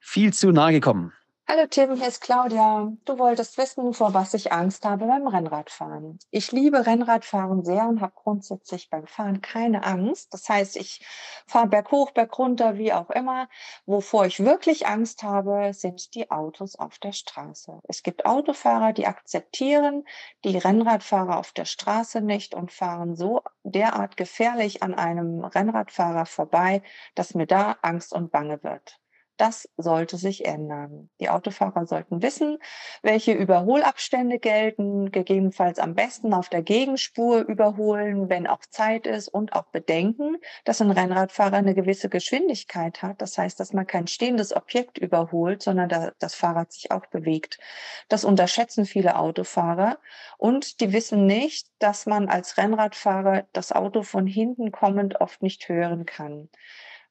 viel 0.00 0.32
zu 0.32 0.50
nahe 0.50 0.72
gekommen. 0.72 1.12
Hallo 1.50 1.66
Tim, 1.66 1.96
hier 1.96 2.08
ist 2.08 2.20
Claudia. 2.20 2.92
Du 3.06 3.18
wolltest 3.18 3.56
wissen, 3.56 3.94
vor 3.94 4.12
was 4.12 4.34
ich 4.34 4.52
Angst 4.52 4.84
habe 4.84 5.06
beim 5.06 5.26
Rennradfahren. 5.26 6.18
Ich 6.30 6.52
liebe 6.52 6.84
Rennradfahren 6.84 7.64
sehr 7.64 7.88
und 7.88 8.02
habe 8.02 8.12
grundsätzlich 8.14 8.90
beim 8.90 9.06
Fahren 9.06 9.40
keine 9.40 9.82
Angst. 9.82 10.34
Das 10.34 10.46
heißt, 10.46 10.76
ich 10.76 11.00
fahre 11.46 11.68
berghoch, 11.68 12.10
bergunter, 12.10 12.76
wie 12.76 12.92
auch 12.92 13.08
immer. 13.08 13.48
Wovor 13.86 14.26
ich 14.26 14.40
wirklich 14.40 14.86
Angst 14.86 15.22
habe, 15.22 15.72
sind 15.72 16.14
die 16.14 16.30
Autos 16.30 16.76
auf 16.76 16.98
der 16.98 17.12
Straße. 17.12 17.80
Es 17.84 18.02
gibt 18.02 18.26
Autofahrer, 18.26 18.92
die 18.92 19.06
akzeptieren 19.06 20.04
die 20.44 20.58
Rennradfahrer 20.58 21.38
auf 21.38 21.52
der 21.52 21.64
Straße 21.64 22.20
nicht 22.20 22.54
und 22.54 22.72
fahren 22.72 23.16
so 23.16 23.40
derart 23.62 24.18
gefährlich 24.18 24.82
an 24.82 24.92
einem 24.92 25.42
Rennradfahrer 25.42 26.26
vorbei, 26.26 26.82
dass 27.14 27.34
mir 27.34 27.46
da 27.46 27.78
Angst 27.80 28.12
und 28.12 28.30
Bange 28.30 28.62
wird. 28.62 29.00
Das 29.38 29.68
sollte 29.76 30.16
sich 30.16 30.46
ändern. 30.46 31.10
Die 31.20 31.28
Autofahrer 31.30 31.86
sollten 31.86 32.22
wissen, 32.22 32.58
welche 33.02 33.32
Überholabstände 33.32 34.40
gelten, 34.40 35.12
gegebenenfalls 35.12 35.78
am 35.78 35.94
besten 35.94 36.34
auf 36.34 36.48
der 36.48 36.62
Gegenspur 36.62 37.42
überholen, 37.42 38.28
wenn 38.28 38.48
auch 38.48 38.62
Zeit 38.68 39.06
ist 39.06 39.28
und 39.28 39.52
auch 39.52 39.66
bedenken, 39.66 40.38
dass 40.64 40.82
ein 40.82 40.90
Rennradfahrer 40.90 41.56
eine 41.56 41.76
gewisse 41.76 42.08
Geschwindigkeit 42.08 43.00
hat. 43.00 43.22
Das 43.22 43.38
heißt, 43.38 43.60
dass 43.60 43.72
man 43.72 43.86
kein 43.86 44.08
stehendes 44.08 44.54
Objekt 44.54 44.98
überholt, 44.98 45.62
sondern 45.62 46.12
das 46.18 46.34
Fahrrad 46.34 46.72
sich 46.72 46.90
auch 46.90 47.06
bewegt. 47.06 47.60
Das 48.08 48.24
unterschätzen 48.24 48.86
viele 48.86 49.16
Autofahrer 49.16 49.98
und 50.36 50.80
die 50.80 50.92
wissen 50.92 51.26
nicht, 51.26 51.68
dass 51.78 52.06
man 52.06 52.28
als 52.28 52.56
Rennradfahrer 52.58 53.46
das 53.52 53.70
Auto 53.70 54.02
von 54.02 54.26
hinten 54.26 54.72
kommend 54.72 55.20
oft 55.20 55.42
nicht 55.42 55.68
hören 55.68 56.06
kann. 56.06 56.48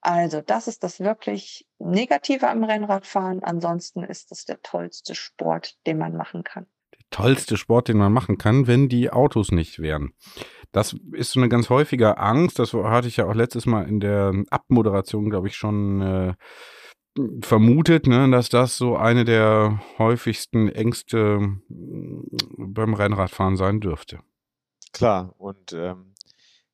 Also 0.02 0.42
das 0.42 0.68
ist 0.68 0.84
das 0.84 1.00
wirklich 1.00 1.68
Negative 1.80 2.50
am 2.50 2.64
Rennradfahren. 2.64 3.44
Ansonsten 3.44 4.04
ist 4.04 4.32
es 4.32 4.46
der 4.46 4.62
tollste 4.62 5.16
Sport, 5.16 5.76
den 5.86 5.98
man 5.98 6.16
machen 6.16 6.44
kann. 6.44 6.68
Der 6.94 7.06
tollste 7.10 7.58
Sport, 7.58 7.88
den 7.88 7.98
man 7.98 8.14
machen 8.14 8.38
kann, 8.38 8.68
wenn 8.68 8.90
die 8.90 9.10
Autos 9.12 9.52
nicht 9.52 9.80
wären. 9.80 10.14
Das 10.72 10.96
ist 11.14 11.32
so 11.32 11.40
eine 11.40 11.50
ganz 11.50 11.70
häufige 11.70 12.18
Angst. 12.18 12.60
Das 12.60 12.74
hatte 12.74 13.08
ich 13.08 13.18
ja 13.18 13.26
auch 13.26 13.34
letztes 13.34 13.66
Mal 13.66 13.88
in 13.88 14.00
der 14.00 14.34
Abmoderation, 14.50 15.30
glaube 15.30 15.48
ich, 15.48 15.56
schon 15.56 16.02
äh, 16.02 16.34
vermutet, 17.42 18.08
ne, 18.08 18.30
dass 18.30 18.50
das 18.50 18.78
so 18.78 18.96
eine 18.96 19.26
der 19.26 19.82
häufigsten 19.98 20.70
Ängste 20.70 21.40
mm, 21.40 22.22
beim 22.58 22.94
Rennradfahren 22.94 23.58
sein 23.58 23.80
dürfte. 23.80 24.20
Klar, 24.94 25.34
und 25.38 25.74
ähm, 25.74 26.14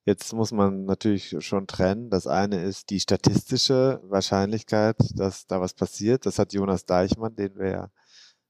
Jetzt 0.06 0.34
muss 0.34 0.52
man 0.52 0.86
natürlich 0.86 1.36
schon 1.39 1.66
trennen. 1.66 2.10
Das 2.10 2.28
eine 2.28 2.62
ist 2.62 2.89
die 2.89 3.00
statistische 3.00 4.02
Wahrscheinlichkeit, 4.04 4.98
dass 5.16 5.48
da 5.48 5.62
was 5.62 5.74
passiert. 5.74 6.26
Das 6.26 6.39
hat 6.39 6.54
Jonas 6.54 6.86
Deichmann, 6.86 7.36
den 7.36 7.58
wir 7.58 7.70
ja 7.70 7.89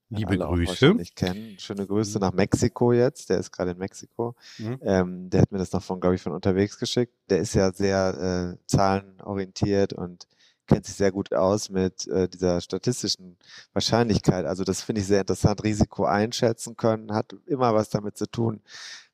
Liebe 0.09 0.37
Grüße. 0.37 0.93
nicht 0.93 1.15
kennen. 1.15 1.57
Schöne 1.59 1.87
Grüße 1.87 2.19
nach 2.19 2.33
Mexiko 2.33 2.91
jetzt. 2.93 3.29
Der 3.29 3.39
ist 3.39 3.51
gerade 3.51 3.71
in 3.71 3.77
Mexiko. 3.77 4.35
Mhm. 4.59 4.79
Ähm, 4.81 5.29
der 5.29 5.41
hat 5.41 5.51
mir 5.51 5.57
das 5.57 5.71
noch 5.71 5.83
von, 5.83 5.99
glaube 5.99 6.15
ich, 6.15 6.21
von 6.21 6.33
unterwegs 6.33 6.77
geschickt. 6.77 7.13
Der 7.29 7.39
ist 7.39 7.55
ja 7.55 7.71
sehr 7.71 8.57
äh, 8.57 8.65
zahlenorientiert 8.67 9.93
und 9.93 10.27
kennt 10.67 10.85
sich 10.85 10.95
sehr 10.95 11.11
gut 11.11 11.33
aus 11.33 11.69
mit 11.69 12.07
äh, 12.07 12.29
dieser 12.29 12.61
statistischen 12.61 13.37
Wahrscheinlichkeit. 13.73 14.45
Also 14.45 14.63
das 14.63 14.81
finde 14.81 15.01
ich 15.01 15.07
sehr 15.07 15.21
interessant. 15.21 15.63
Risiko 15.63 16.05
einschätzen 16.05 16.77
können 16.77 17.13
hat 17.13 17.35
immer 17.45 17.73
was 17.73 17.89
damit 17.89 18.17
zu 18.17 18.27
tun, 18.27 18.61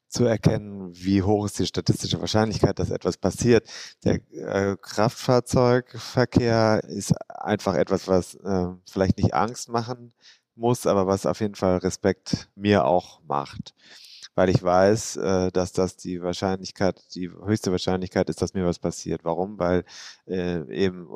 zu 0.10 0.26
erkennen, 0.26 0.92
wie 0.94 1.22
hoch 1.22 1.46
ist 1.46 1.60
die 1.60 1.66
statistische 1.66 2.20
Wahrscheinlichkeit, 2.20 2.80
dass 2.80 2.90
etwas 2.90 3.18
passiert. 3.18 3.68
Der 4.04 4.20
äh, 4.32 4.76
Kraftfahrzeugverkehr 4.82 6.84
ist 6.88 7.14
einfach 7.30 7.76
etwas, 7.76 8.08
was 8.08 8.36
äh, 8.36 8.68
vielleicht 8.90 9.18
nicht 9.18 9.34
Angst 9.34 9.70
machen 9.70 10.14
muss, 10.56 10.88
aber 10.88 11.08
was 11.08 11.26
auf 11.26 11.40
jeden 11.40 11.56
Fall 11.56 11.78
Respekt 11.78 12.50
mir 12.56 12.86
auch 12.86 13.22
macht. 13.28 13.74
Weil 14.36 14.50
ich 14.50 14.64
weiß, 14.64 15.18
äh, 15.18 15.52
dass 15.52 15.74
das 15.74 15.98
die 15.98 16.22
Wahrscheinlichkeit, 16.22 17.02
die 17.16 17.30
höchste 17.30 17.72
Wahrscheinlichkeit 17.72 18.30
ist, 18.30 18.42
dass 18.42 18.54
mir 18.54 18.66
was 18.66 18.80
passiert. 18.80 19.22
Warum? 19.24 19.60
Weil 19.60 19.84
äh, 20.28 20.62
eben 20.74 21.08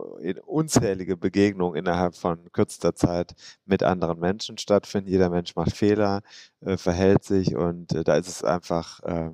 unzählige 0.45 1.17
Begegnungen 1.17 1.77
innerhalb 1.77 2.15
von 2.15 2.51
kürzester 2.51 2.95
Zeit 2.95 3.33
mit 3.65 3.83
anderen 3.83 4.19
Menschen 4.19 4.57
stattfinden. 4.57 5.09
Jeder 5.09 5.29
Mensch 5.29 5.55
macht 5.55 5.75
Fehler, 5.75 6.21
äh, 6.61 6.77
verhält 6.77 7.23
sich 7.23 7.55
und 7.55 7.93
äh, 7.93 8.03
da 8.03 8.17
ist 8.17 8.27
es 8.27 8.43
einfach 8.43 8.99
äh, 9.03 9.31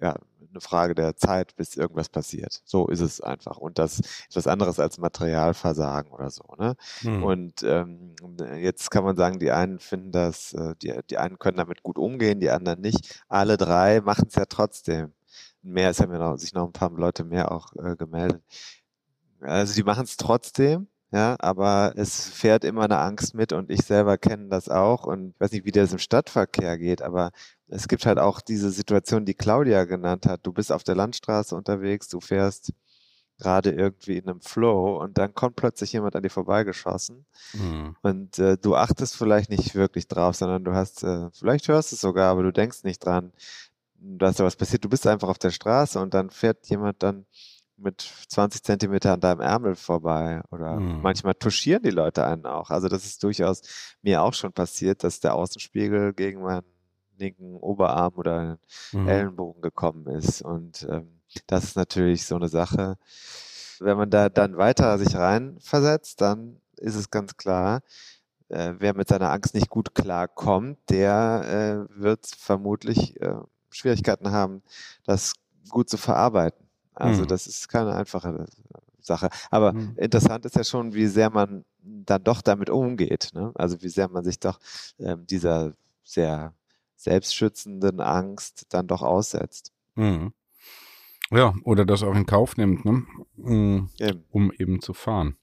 ja, 0.00 0.14
eine 0.56 0.60
Frage 0.60 0.94
der 0.94 1.16
Zeit, 1.16 1.54
bis 1.56 1.76
irgendwas 1.76 2.08
passiert. 2.08 2.62
So 2.64 2.88
ist 2.88 3.00
es 3.00 3.20
einfach. 3.20 3.58
Und 3.58 3.78
das 3.78 4.00
ist 4.00 4.36
was 4.36 4.46
anderes 4.46 4.80
als 4.80 4.98
Materialversagen 4.98 6.10
oder 6.12 6.30
so. 6.30 6.44
Ne? 6.58 6.74
Mhm. 7.02 7.22
Und 7.22 7.62
ähm, 7.62 8.14
jetzt 8.58 8.90
kann 8.90 9.04
man 9.04 9.16
sagen, 9.16 9.38
die 9.38 9.52
einen 9.52 9.78
finden 9.78 10.12
das, 10.12 10.52
äh, 10.54 10.74
die, 10.82 10.94
die 11.10 11.18
einen 11.18 11.38
können 11.38 11.58
damit 11.58 11.82
gut 11.82 11.98
umgehen, 11.98 12.40
die 12.40 12.50
anderen 12.50 12.80
nicht. 12.80 13.22
Alle 13.28 13.56
drei 13.56 14.00
machen 14.00 14.26
es 14.28 14.34
ja 14.34 14.46
trotzdem. 14.46 15.12
Mehr 15.62 15.90
ist 15.90 16.00
ja 16.00 16.06
mir 16.06 16.18
noch, 16.18 16.38
sich 16.38 16.54
noch 16.54 16.66
ein 16.66 16.72
paar 16.72 16.90
Leute 16.90 17.24
mehr 17.24 17.52
auch 17.52 17.74
äh, 17.76 17.96
gemeldet. 17.96 18.42
Also 19.40 19.74
die 19.74 19.82
machen 19.82 20.04
es 20.04 20.16
trotzdem 20.16 20.88
ja, 21.12 21.36
aber 21.38 21.92
es 21.96 22.28
fährt 22.28 22.64
immer 22.64 22.82
eine 22.84 22.98
Angst 22.98 23.32
mit 23.34 23.52
und 23.52 23.70
ich 23.70 23.82
selber 23.82 24.18
kenne 24.18 24.48
das 24.48 24.68
auch 24.68 25.04
und 25.06 25.30
ich 25.30 25.40
weiß 25.40 25.52
nicht, 25.52 25.64
wie 25.64 25.70
das 25.70 25.92
im 25.92 25.98
Stadtverkehr 25.98 26.76
geht, 26.78 27.00
aber 27.00 27.30
es 27.68 27.88
gibt 27.88 28.06
halt 28.06 28.18
auch 28.18 28.40
diese 28.40 28.70
Situation, 28.70 29.24
die 29.24 29.34
Claudia 29.34 29.84
genannt 29.84 30.26
hat. 30.26 30.46
Du 30.46 30.52
bist 30.52 30.70
auf 30.70 30.84
der 30.84 30.94
Landstraße 30.94 31.54
unterwegs, 31.54 32.08
du 32.08 32.20
fährst 32.20 32.72
gerade 33.38 33.70
irgendwie 33.70 34.16
in 34.16 34.28
einem 34.28 34.40
Flow 34.40 34.98
und 35.02 35.18
dann 35.18 35.34
kommt 35.34 35.56
plötzlich 35.56 35.92
jemand 35.92 36.16
an 36.16 36.22
dir 36.22 36.30
vorbeigeschossen 36.30 37.26
mhm. 37.52 37.94
und 38.00 38.38
äh, 38.38 38.56
du 38.56 38.74
achtest 38.74 39.14
vielleicht 39.14 39.50
nicht 39.50 39.74
wirklich 39.74 40.08
drauf, 40.08 40.36
sondern 40.36 40.64
du 40.64 40.72
hast, 40.72 41.02
äh, 41.02 41.28
vielleicht 41.32 41.68
hörst 41.68 41.92
du 41.92 41.96
es 41.96 42.00
sogar, 42.00 42.30
aber 42.30 42.44
du 42.44 42.52
denkst 42.52 42.82
nicht 42.84 43.04
dran, 43.04 43.32
dass 43.98 44.36
da 44.36 44.44
was 44.44 44.56
passiert. 44.56 44.84
Du 44.84 44.88
bist 44.88 45.06
einfach 45.06 45.28
auf 45.28 45.38
der 45.38 45.50
Straße 45.50 46.00
und 46.00 46.14
dann 46.14 46.30
fährt 46.30 46.66
jemand 46.68 47.02
dann 47.02 47.26
mit 47.76 48.10
20 48.28 48.62
Zentimeter 48.62 49.12
an 49.12 49.20
deinem 49.20 49.40
Ärmel 49.40 49.74
vorbei 49.74 50.40
oder 50.50 50.80
mhm. 50.80 51.02
manchmal 51.02 51.34
touchieren 51.34 51.82
die 51.82 51.90
Leute 51.90 52.24
einen 52.24 52.46
auch. 52.46 52.70
Also 52.70 52.88
das 52.88 53.04
ist 53.04 53.22
durchaus 53.22 53.60
mir 54.00 54.22
auch 54.22 54.32
schon 54.32 54.52
passiert, 54.52 55.04
dass 55.04 55.20
der 55.20 55.34
Außenspiegel 55.34 56.14
gegen 56.14 56.40
meinen 56.40 56.64
linken 57.16 57.56
Oberarm 57.56 58.14
oder 58.14 58.58
mhm. 58.92 59.08
Ellenbogen 59.08 59.62
gekommen 59.62 60.06
ist 60.06 60.42
und 60.42 60.86
ähm, 60.90 61.20
das 61.46 61.64
ist 61.64 61.76
natürlich 61.76 62.24
so 62.26 62.36
eine 62.36 62.48
Sache. 62.48 62.96
Wenn 63.80 63.96
man 63.96 64.10
da 64.10 64.28
dann 64.28 64.56
weiter 64.56 64.96
sich 64.98 65.14
reinversetzt, 65.14 66.20
dann 66.20 66.60
ist 66.76 66.94
es 66.94 67.10
ganz 67.10 67.36
klar, 67.36 67.82
äh, 68.48 68.74
wer 68.78 68.94
mit 68.94 69.08
seiner 69.08 69.32
Angst 69.32 69.54
nicht 69.54 69.68
gut 69.68 69.94
klarkommt, 69.94 70.78
der 70.88 71.88
äh, 71.90 72.00
wird 72.00 72.26
vermutlich 72.26 73.20
äh, 73.20 73.34
Schwierigkeiten 73.70 74.30
haben, 74.30 74.62
das 75.04 75.34
gut 75.68 75.90
zu 75.90 75.96
verarbeiten. 75.96 76.66
Also 76.94 77.22
mhm. 77.22 77.26
das 77.28 77.46
ist 77.46 77.68
keine 77.68 77.94
einfache 77.94 78.46
Sache. 79.00 79.28
Aber 79.50 79.72
mhm. 79.72 79.94
interessant 79.96 80.46
ist 80.46 80.56
ja 80.56 80.64
schon, 80.64 80.94
wie 80.94 81.06
sehr 81.06 81.30
man 81.30 81.64
dann 81.82 82.24
doch 82.24 82.40
damit 82.40 82.70
umgeht. 82.70 83.30
Ne? 83.34 83.52
Also 83.54 83.82
wie 83.82 83.88
sehr 83.88 84.08
man 84.08 84.24
sich 84.24 84.38
doch 84.38 84.58
ähm, 84.98 85.26
dieser 85.26 85.72
sehr 86.04 86.54
selbstschützenden 86.96 88.00
Angst 88.00 88.66
dann 88.70 88.86
doch 88.86 89.02
aussetzt. 89.02 89.72
Mhm. 89.94 90.32
Ja, 91.30 91.54
oder 91.64 91.84
das 91.84 92.02
auch 92.02 92.14
in 92.14 92.26
Kauf 92.26 92.56
nimmt, 92.56 92.84
ne? 92.84 93.04
Eben. 93.98 94.24
um 94.30 94.52
eben 94.52 94.80
zu 94.80 94.94
fahren. 94.94 95.36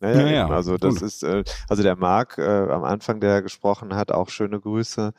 Ja, 0.00 0.12
ja, 0.12 0.28
ja, 0.28 0.48
also 0.48 0.78
das 0.78 0.94
Gut. 0.94 1.02
ist, 1.02 1.22
äh, 1.22 1.44
also 1.68 1.82
der 1.82 1.94
Marc 1.94 2.38
äh, 2.38 2.42
am 2.42 2.84
Anfang, 2.84 3.20
der 3.20 3.42
gesprochen 3.42 3.94
hat, 3.94 4.10
auch 4.12 4.30
schöne 4.30 4.58
Grüße, 4.58 5.12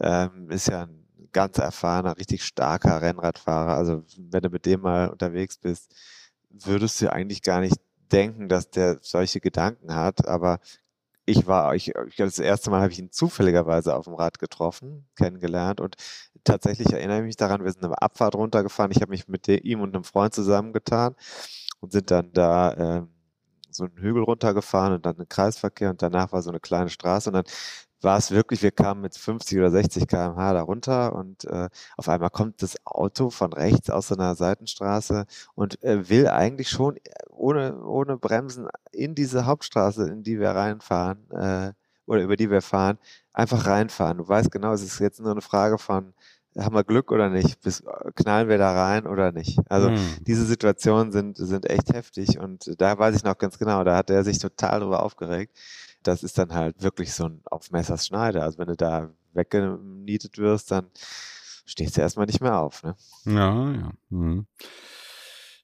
ähm, 0.00 0.50
ist 0.50 0.66
ja 0.66 0.82
ein 0.82 1.06
ganz 1.32 1.58
erfahrener, 1.58 2.18
richtig 2.18 2.44
starker 2.44 3.00
Rennradfahrer. 3.02 3.74
Also 3.74 4.02
wenn 4.18 4.42
du 4.42 4.48
mit 4.48 4.66
dem 4.66 4.80
mal 4.80 5.10
unterwegs 5.10 5.58
bist, 5.58 5.94
würdest 6.50 7.00
du 7.00 7.12
eigentlich 7.12 7.42
gar 7.42 7.60
nicht 7.60 7.76
denken, 8.10 8.48
dass 8.48 8.70
der 8.70 8.98
solche 9.00 9.40
Gedanken 9.40 9.94
hat. 9.94 10.26
Aber 10.26 10.58
ich 11.26 11.46
war, 11.46 11.74
ich, 11.74 11.92
ich 12.08 12.16
das 12.16 12.38
erste 12.38 12.70
Mal 12.70 12.80
habe 12.82 12.92
ich 12.92 12.98
ihn 12.98 13.10
zufälligerweise 13.12 13.94
auf 13.96 14.04
dem 14.06 14.14
Rad 14.14 14.38
getroffen, 14.38 15.08
kennengelernt 15.16 15.80
und 15.80 15.96
tatsächlich 16.44 16.92
erinnere 16.92 17.18
ich 17.18 17.24
mich 17.24 17.36
daran, 17.36 17.64
wir 17.64 17.72
sind 17.72 17.84
eine 17.84 18.00
Abfahrt 18.00 18.36
runtergefahren. 18.36 18.92
Ich 18.92 19.02
habe 19.02 19.10
mich 19.10 19.28
mit 19.28 19.48
ihm 19.48 19.80
und 19.80 19.94
einem 19.94 20.04
Freund 20.04 20.34
zusammengetan 20.34 21.16
und 21.80 21.92
sind 21.92 22.10
dann 22.10 22.32
da 22.32 22.72
äh, 23.00 23.02
so 23.70 23.84
einen 23.84 23.96
Hügel 23.98 24.22
runtergefahren 24.22 24.94
und 24.94 25.06
dann 25.06 25.16
einen 25.16 25.28
Kreisverkehr 25.28 25.90
und 25.90 26.02
danach 26.02 26.32
war 26.32 26.42
so 26.42 26.50
eine 26.50 26.60
kleine 26.60 26.90
Straße 26.90 27.30
und 27.30 27.34
dann 27.34 27.44
war 28.02 28.18
es 28.18 28.30
wirklich, 28.30 28.62
wir 28.62 28.70
kamen 28.70 29.00
mit 29.00 29.16
50 29.16 29.58
oder 29.58 29.70
60 29.70 30.06
km/h 30.06 30.52
da 30.52 30.62
runter 30.62 31.14
und 31.14 31.44
äh, 31.44 31.68
auf 31.96 32.08
einmal 32.08 32.30
kommt 32.30 32.62
das 32.62 32.76
Auto 32.84 33.30
von 33.30 33.52
rechts 33.52 33.90
aus 33.90 34.08
so 34.08 34.14
einer 34.14 34.34
Seitenstraße 34.34 35.26
und 35.54 35.82
äh, 35.82 36.08
will 36.08 36.28
eigentlich 36.28 36.68
schon 36.68 36.96
äh, 36.96 37.00
ohne, 37.30 37.82
ohne 37.82 38.16
Bremsen 38.16 38.68
in 38.92 39.14
diese 39.14 39.46
Hauptstraße, 39.46 40.08
in 40.08 40.22
die 40.22 40.38
wir 40.38 40.50
reinfahren 40.50 41.30
äh, 41.30 41.72
oder 42.06 42.22
über 42.22 42.36
die 42.36 42.50
wir 42.50 42.62
fahren, 42.62 42.98
einfach 43.32 43.66
reinfahren. 43.66 44.18
Du 44.18 44.28
weißt 44.28 44.50
genau, 44.50 44.72
es 44.72 44.82
ist 44.82 45.00
jetzt 45.00 45.20
nur 45.20 45.32
eine 45.32 45.40
Frage 45.40 45.78
von, 45.78 46.12
haben 46.56 46.74
wir 46.74 46.84
Glück 46.84 47.10
oder 47.12 47.28
nicht? 47.28 47.60
Bis, 47.62 47.80
äh, 47.80 48.12
knallen 48.14 48.48
wir 48.48 48.58
da 48.58 48.72
rein 48.72 49.06
oder 49.06 49.32
nicht? 49.32 49.58
Also 49.68 49.90
mhm. 49.90 50.16
diese 50.20 50.44
Situationen 50.44 51.12
sind, 51.12 51.36
sind 51.36 51.68
echt 51.68 51.92
heftig 51.92 52.38
und 52.38 52.80
da 52.80 52.98
weiß 52.98 53.16
ich 53.16 53.24
noch 53.24 53.38
ganz 53.38 53.58
genau, 53.58 53.84
da 53.84 53.96
hat 53.96 54.10
er 54.10 54.24
sich 54.24 54.38
total 54.38 54.80
drüber 54.80 55.02
aufgeregt 55.02 55.56
das 56.06 56.22
ist 56.22 56.38
dann 56.38 56.52
halt 56.54 56.82
wirklich 56.82 57.12
so 57.12 57.26
ein 57.26 57.40
auf 57.46 57.70
Messers 57.70 58.06
Schneide. 58.06 58.42
Also 58.42 58.58
wenn 58.58 58.68
du 58.68 58.76
da 58.76 59.10
weggenietet 59.32 60.38
wirst, 60.38 60.70
dann 60.70 60.90
stehst 61.66 61.96
du 61.96 62.00
erstmal 62.00 62.26
nicht 62.26 62.40
mehr 62.40 62.58
auf. 62.58 62.82
Ne? 62.82 62.96
Ja, 63.24 63.72
ja. 63.72 63.92
Mhm. 64.10 64.46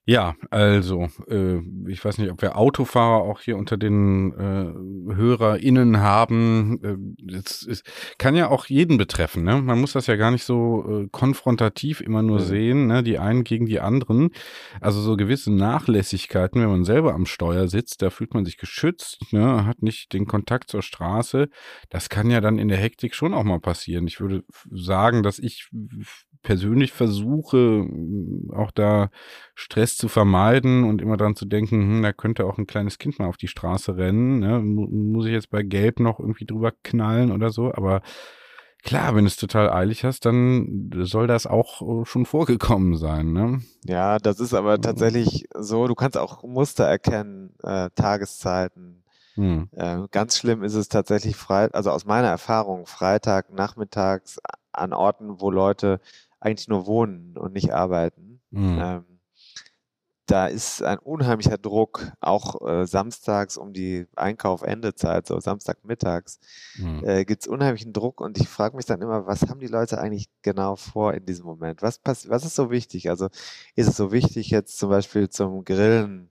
Ja, 0.05 0.35
also, 0.49 1.07
äh, 1.29 1.59
ich 1.87 2.03
weiß 2.03 2.17
nicht, 2.17 2.29
ob 2.29 2.41
wir 2.41 2.57
Autofahrer 2.57 3.21
auch 3.23 3.39
hier 3.39 3.55
unter 3.55 3.77
den 3.77 4.33
äh, 4.33 5.15
HörerInnen 5.15 6.01
haben. 6.01 7.15
Äh, 7.23 7.33
es, 7.33 7.65
es 7.65 7.83
kann 8.17 8.35
ja 8.35 8.49
auch 8.49 8.65
jeden 8.65 8.97
betreffen, 8.97 9.43
ne? 9.43 9.61
Man 9.61 9.79
muss 9.79 9.93
das 9.93 10.07
ja 10.07 10.17
gar 10.17 10.31
nicht 10.31 10.43
so 10.43 11.03
äh, 11.03 11.07
konfrontativ 11.09 12.01
immer 12.01 12.21
nur 12.21 12.39
mhm. 12.39 12.43
sehen, 12.43 12.87
ne? 12.87 13.01
Die 13.01 13.17
einen 13.17 13.45
gegen 13.45 13.65
die 13.65 13.79
anderen. 13.79 14.31
Also 14.81 14.99
so 14.99 15.15
gewisse 15.15 15.53
Nachlässigkeiten, 15.53 16.61
wenn 16.61 16.69
man 16.69 16.83
selber 16.83 17.13
am 17.13 17.25
Steuer 17.25 17.69
sitzt, 17.69 18.01
da 18.01 18.09
fühlt 18.09 18.33
man 18.33 18.43
sich 18.43 18.57
geschützt, 18.57 19.31
ne? 19.31 19.65
Hat 19.65 19.83
nicht 19.83 20.11
den 20.11 20.27
Kontakt 20.27 20.69
zur 20.69 20.81
Straße. 20.81 21.47
Das 21.89 22.09
kann 22.09 22.29
ja 22.29 22.41
dann 22.41 22.59
in 22.59 22.67
der 22.67 22.77
Hektik 22.77 23.15
schon 23.15 23.33
auch 23.33 23.45
mal 23.45 23.61
passieren. 23.61 24.05
Ich 24.07 24.19
würde 24.19 24.43
sagen, 24.69 25.23
dass 25.23 25.39
ich 25.39 25.69
persönlich 26.43 26.91
versuche, 26.91 27.87
auch 28.53 28.71
da 28.71 29.09
Stress 29.55 29.97
zu 29.97 30.07
vermeiden 30.09 30.83
und 30.83 31.01
immer 31.01 31.17
dran 31.17 31.35
zu 31.35 31.45
denken, 31.45 31.81
hm, 31.81 32.03
da 32.03 32.13
könnte 32.13 32.45
auch 32.45 32.57
ein 32.57 32.67
kleines 32.67 32.99
Kind 32.99 33.17
mal 33.17 33.27
auf 33.27 33.37
die 33.37 33.47
Straße 33.47 33.97
rennen. 33.97 34.39
Ne? 34.39 34.59
Muss 34.59 35.25
ich 35.25 35.31
jetzt 35.31 35.49
bei 35.49 35.63
Gelb 35.63 35.99
noch 35.99 36.19
irgendwie 36.19 36.45
drüber 36.45 36.71
knallen 36.83 37.31
oder 37.31 37.49
so? 37.49 37.73
Aber 37.73 38.01
klar, 38.83 39.15
wenn 39.15 39.23
du 39.23 39.29
es 39.29 39.37
total 39.37 39.71
eilig 39.71 40.03
hast, 40.03 40.25
dann 40.25 40.91
soll 41.03 41.27
das 41.27 41.47
auch 41.47 41.81
äh, 41.81 42.05
schon 42.05 42.25
vorgekommen 42.25 42.97
sein. 42.97 43.31
Ne? 43.31 43.61
Ja, 43.85 44.19
das 44.19 44.39
ist 44.39 44.53
aber 44.53 44.79
tatsächlich 44.79 45.47
so. 45.57 45.87
Du 45.87 45.95
kannst 45.95 46.17
auch 46.17 46.43
Muster 46.43 46.83
erkennen, 46.83 47.55
äh, 47.63 47.89
Tageszeiten. 47.95 49.03
Hm. 49.35 49.69
Äh, 49.71 50.01
ganz 50.11 50.37
schlimm 50.37 50.63
ist 50.63 50.75
es 50.75 50.89
tatsächlich 50.89 51.35
frei, 51.35 51.71
also 51.71 51.89
aus 51.89 52.05
meiner 52.05 52.27
Erfahrung, 52.27 52.85
Freitag 52.85 53.51
nachmittags 53.51 54.37
an 54.71 54.93
Orten, 54.93 55.39
wo 55.39 55.49
Leute 55.49 55.99
eigentlich 56.43 56.67
nur 56.67 56.85
wohnen 56.85 57.37
und 57.37 57.53
nicht 57.53 57.73
arbeiten. 57.73 58.41
Mhm. 58.51 58.79
Ähm, 58.81 59.05
da 60.25 60.47
ist 60.47 60.81
ein 60.81 60.99
unheimlicher 60.99 61.57
Druck, 61.57 62.11
auch 62.21 62.65
äh, 62.65 62.87
samstags 62.87 63.57
um 63.57 63.73
die 63.73 64.07
Einkauf-Endezeit, 64.15 65.27
so 65.27 65.39
Samstagmittags, 65.39 66.39
mhm. 66.77 67.03
äh, 67.03 67.25
gibt 67.25 67.41
es 67.41 67.47
unheimlichen 67.47 67.91
Druck 67.91 68.21
und 68.21 68.39
ich 68.39 68.47
frage 68.47 68.77
mich 68.77 68.85
dann 68.85 69.01
immer, 69.01 69.27
was 69.27 69.41
haben 69.43 69.59
die 69.59 69.67
Leute 69.67 69.99
eigentlich 69.99 70.29
genau 70.41 70.77
vor 70.77 71.13
in 71.13 71.25
diesem 71.25 71.45
Moment? 71.45 71.81
Was, 71.81 71.99
pass 71.99 72.29
was 72.29 72.45
ist 72.45 72.55
so 72.55 72.71
wichtig? 72.71 73.09
Also 73.09 73.27
ist 73.75 73.89
es 73.89 73.97
so 73.97 74.11
wichtig, 74.11 74.49
jetzt 74.49 74.77
zum 74.77 74.89
Beispiel 74.89 75.29
zum 75.29 75.65
Grillen 75.65 76.29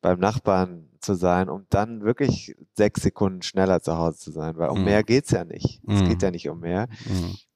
beim 0.00 0.18
Nachbarn 0.18 0.88
zu 1.00 1.14
sein, 1.14 1.48
um 1.48 1.66
dann 1.68 2.02
wirklich 2.02 2.56
sechs 2.74 3.02
Sekunden 3.02 3.42
schneller 3.42 3.80
zu 3.82 3.96
Hause 3.96 4.18
zu 4.18 4.32
sein, 4.32 4.56
weil 4.56 4.70
um 4.70 4.78
mhm. 4.78 4.84
mehr 4.84 5.02
geht's 5.02 5.30
ja 5.30 5.44
nicht. 5.44 5.80
Es 5.86 6.00
geht 6.00 6.12
hm. 6.12 6.18
ja 6.20 6.30
nicht 6.30 6.48
um 6.48 6.60
mehr. 6.60 6.88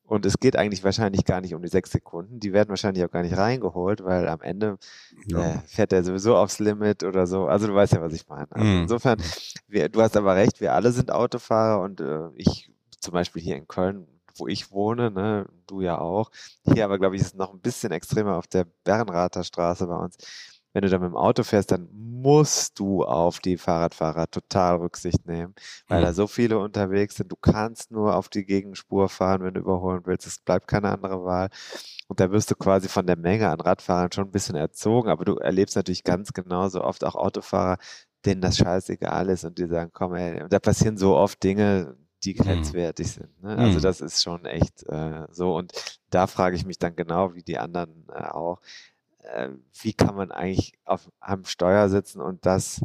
Und 0.09 0.25
es 0.25 0.39
geht 0.41 0.57
eigentlich 0.57 0.83
wahrscheinlich 0.83 1.27
gar 1.27 1.43
nicht 1.43 1.55
um 1.55 1.61
die 1.61 1.69
sechs 1.69 1.91
Sekunden. 1.91 2.41
Die 2.41 2.55
werden 2.55 2.71
wahrscheinlich 2.71 3.05
auch 3.05 3.11
gar 3.11 3.23
nicht 3.23 3.37
reingeholt, 3.37 4.03
weil 4.03 4.27
am 4.27 4.41
Ende 4.41 4.79
ja. 5.27 5.39
äh, 5.39 5.59
fährt 5.67 5.93
er 5.93 6.03
sowieso 6.03 6.35
aufs 6.35 6.59
Limit 6.59 7.05
oder 7.05 7.27
so. 7.27 7.47
Also 7.47 7.67
du 7.67 7.75
weißt 7.75 7.93
ja, 7.93 8.01
was 8.01 8.15
ich 8.15 8.27
meine. 8.27 8.51
Also 8.51 8.67
mhm. 8.67 8.83
Insofern, 8.83 9.23
wir, 9.67 9.91
du 9.91 10.01
hast 10.01 10.17
aber 10.17 10.35
recht, 10.35 10.63
wir 10.63 10.73
alle 10.73 10.93
sind 10.93 11.13
Autofahrer 11.13 11.83
und 11.83 12.01
äh, 12.01 12.31
ich 12.37 12.71
zum 13.01 13.13
Beispiel 13.13 13.43
hier 13.43 13.57
in 13.57 13.69
Köln, 13.69 14.07
wo 14.37 14.49
ich 14.49 14.71
wohne, 14.71 15.11
ne, 15.11 15.47
du 15.67 15.83
ja 15.83 15.99
auch. 15.99 16.31
Hier 16.63 16.87
aber, 16.87 16.99
glaube 16.99 17.17
ich, 17.17 17.21
ist 17.21 17.29
es 17.29 17.35
noch 17.35 17.53
ein 17.53 17.61
bisschen 17.61 17.93
extremer 17.93 18.37
auf 18.37 18.47
der 18.47 18.67
Bernrather 18.85 19.45
Straße 19.45 19.87
bei 19.87 19.97
uns 19.97 20.17
wenn 20.79 20.83
du 20.83 20.91
da 20.91 20.99
mit 21.01 21.09
dem 21.09 21.17
Auto 21.17 21.43
fährst, 21.43 21.73
dann 21.73 21.89
musst 21.93 22.79
du 22.79 23.03
auf 23.03 23.41
die 23.41 23.57
Fahrradfahrer 23.57 24.31
total 24.31 24.77
Rücksicht 24.77 25.27
nehmen, 25.27 25.53
weil 25.89 26.01
mhm. 26.01 26.05
da 26.05 26.13
so 26.13 26.29
viele 26.29 26.61
unterwegs 26.61 27.17
sind. 27.17 27.33
Du 27.33 27.37
kannst 27.37 27.91
nur 27.91 28.15
auf 28.15 28.29
die 28.29 28.45
Gegenspur 28.45 29.09
fahren, 29.09 29.43
wenn 29.43 29.55
du 29.55 29.61
überholen 29.61 30.03
willst. 30.05 30.29
Es 30.29 30.39
bleibt 30.39 30.69
keine 30.69 30.93
andere 30.93 31.25
Wahl. 31.25 31.49
Und 32.07 32.21
da 32.21 32.31
wirst 32.31 32.53
du 32.53 32.55
quasi 32.55 32.89
von 32.89 33.09
der 33.09 33.17
Menge 33.17 33.49
an 33.49 33.61
Radfahrern 33.61 34.13
schon 34.13 34.27
ein 34.27 34.31
bisschen 34.31 34.55
erzogen, 34.55 35.09
aber 35.09 35.25
du 35.25 35.35
erlebst 35.35 35.75
natürlich 35.75 36.05
ganz 36.05 36.33
genauso 36.33 36.85
oft 36.85 37.03
auch 37.03 37.17
Autofahrer, 37.17 37.79
denen 38.25 38.41
das 38.41 38.59
scheißegal 38.59 39.31
ist 39.31 39.43
und 39.43 39.59
die 39.59 39.67
sagen, 39.67 39.91
komm 39.93 40.15
ey, 40.15 40.45
da 40.49 40.61
passieren 40.61 40.97
so 40.97 41.17
oft 41.17 41.43
Dinge, 41.43 41.97
die 42.23 42.35
mhm. 42.35 42.45
grenzwertig 42.45 43.11
sind. 43.11 43.43
Ne? 43.43 43.57
Also 43.57 43.79
mhm. 43.79 43.83
das 43.83 44.01
ist 44.01 44.23
schon 44.23 44.45
echt 44.45 44.85
äh, 44.89 45.27
so. 45.33 45.57
Und 45.57 45.73
da 46.11 46.29
frage 46.29 46.55
ich 46.55 46.65
mich 46.65 46.79
dann 46.79 46.95
genau, 46.95 47.35
wie 47.35 47.43
die 47.43 47.59
anderen 47.59 48.07
äh, 48.15 48.23
auch, 48.29 48.61
äh, 49.23 49.51
wie 49.81 49.93
kann 49.93 50.15
man 50.15 50.31
eigentlich 50.31 50.73
auf 50.85 51.11
am 51.21 51.45
Steuer 51.45 51.89
sitzen 51.89 52.21
und 52.21 52.47
das, 52.47 52.81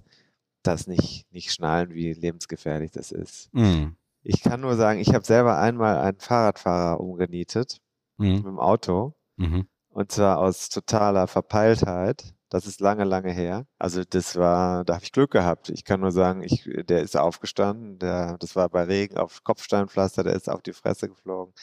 das 0.64 0.88
nicht, 0.88 1.32
nicht 1.32 1.52
schnallen, 1.52 1.94
wie 1.94 2.14
lebensgefährlich 2.14 2.92
das 2.92 3.12
ist. 3.12 3.54
Mhm. 3.54 3.96
Ich 4.24 4.42
kann 4.42 4.62
nur 4.62 4.76
sagen, 4.76 5.00
ich 5.00 5.14
habe 5.14 5.26
selber 5.26 5.60
einmal 5.60 5.98
einen 5.98 6.20
Fahrradfahrer 6.20 7.00
umgenietet 7.00 7.80
mhm. 8.18 8.36
mit 8.36 8.46
dem 8.46 8.60
Auto. 8.60 9.14
Mhm. 9.36 9.68
Und 9.90 10.12
zwar 10.12 10.40
aus 10.40 10.70
totaler 10.70 11.28
Verpeiltheit. 11.28 12.34
Das 12.50 12.68
ist 12.68 12.82
lange, 12.82 13.04
lange 13.04 13.32
her. 13.32 13.66
Also 13.80 14.04
das 14.04 14.36
war, 14.36 14.86
da 14.86 14.96
habe 14.96 15.04
ich 15.04 15.12
Glück 15.12 15.32
gehabt. 15.32 15.70
Ich 15.70 15.84
kann 15.84 16.02
nur 16.02 16.12
sagen, 16.12 16.44
ich, 16.44 16.70
der 16.88 17.02
ist 17.02 17.18
aufgestanden, 17.18 18.00
der, 18.00 18.38
das 18.38 18.56
war 18.56 18.70
bei 18.70 18.84
Regen 18.84 19.18
auf 19.18 19.44
Kopfsteinpflaster, 19.44 20.24
der 20.24 20.34
ist 20.34 20.50
auf 20.50 20.62
die 20.62 20.74
Fresse 20.74 21.10
geflogen. 21.10 21.54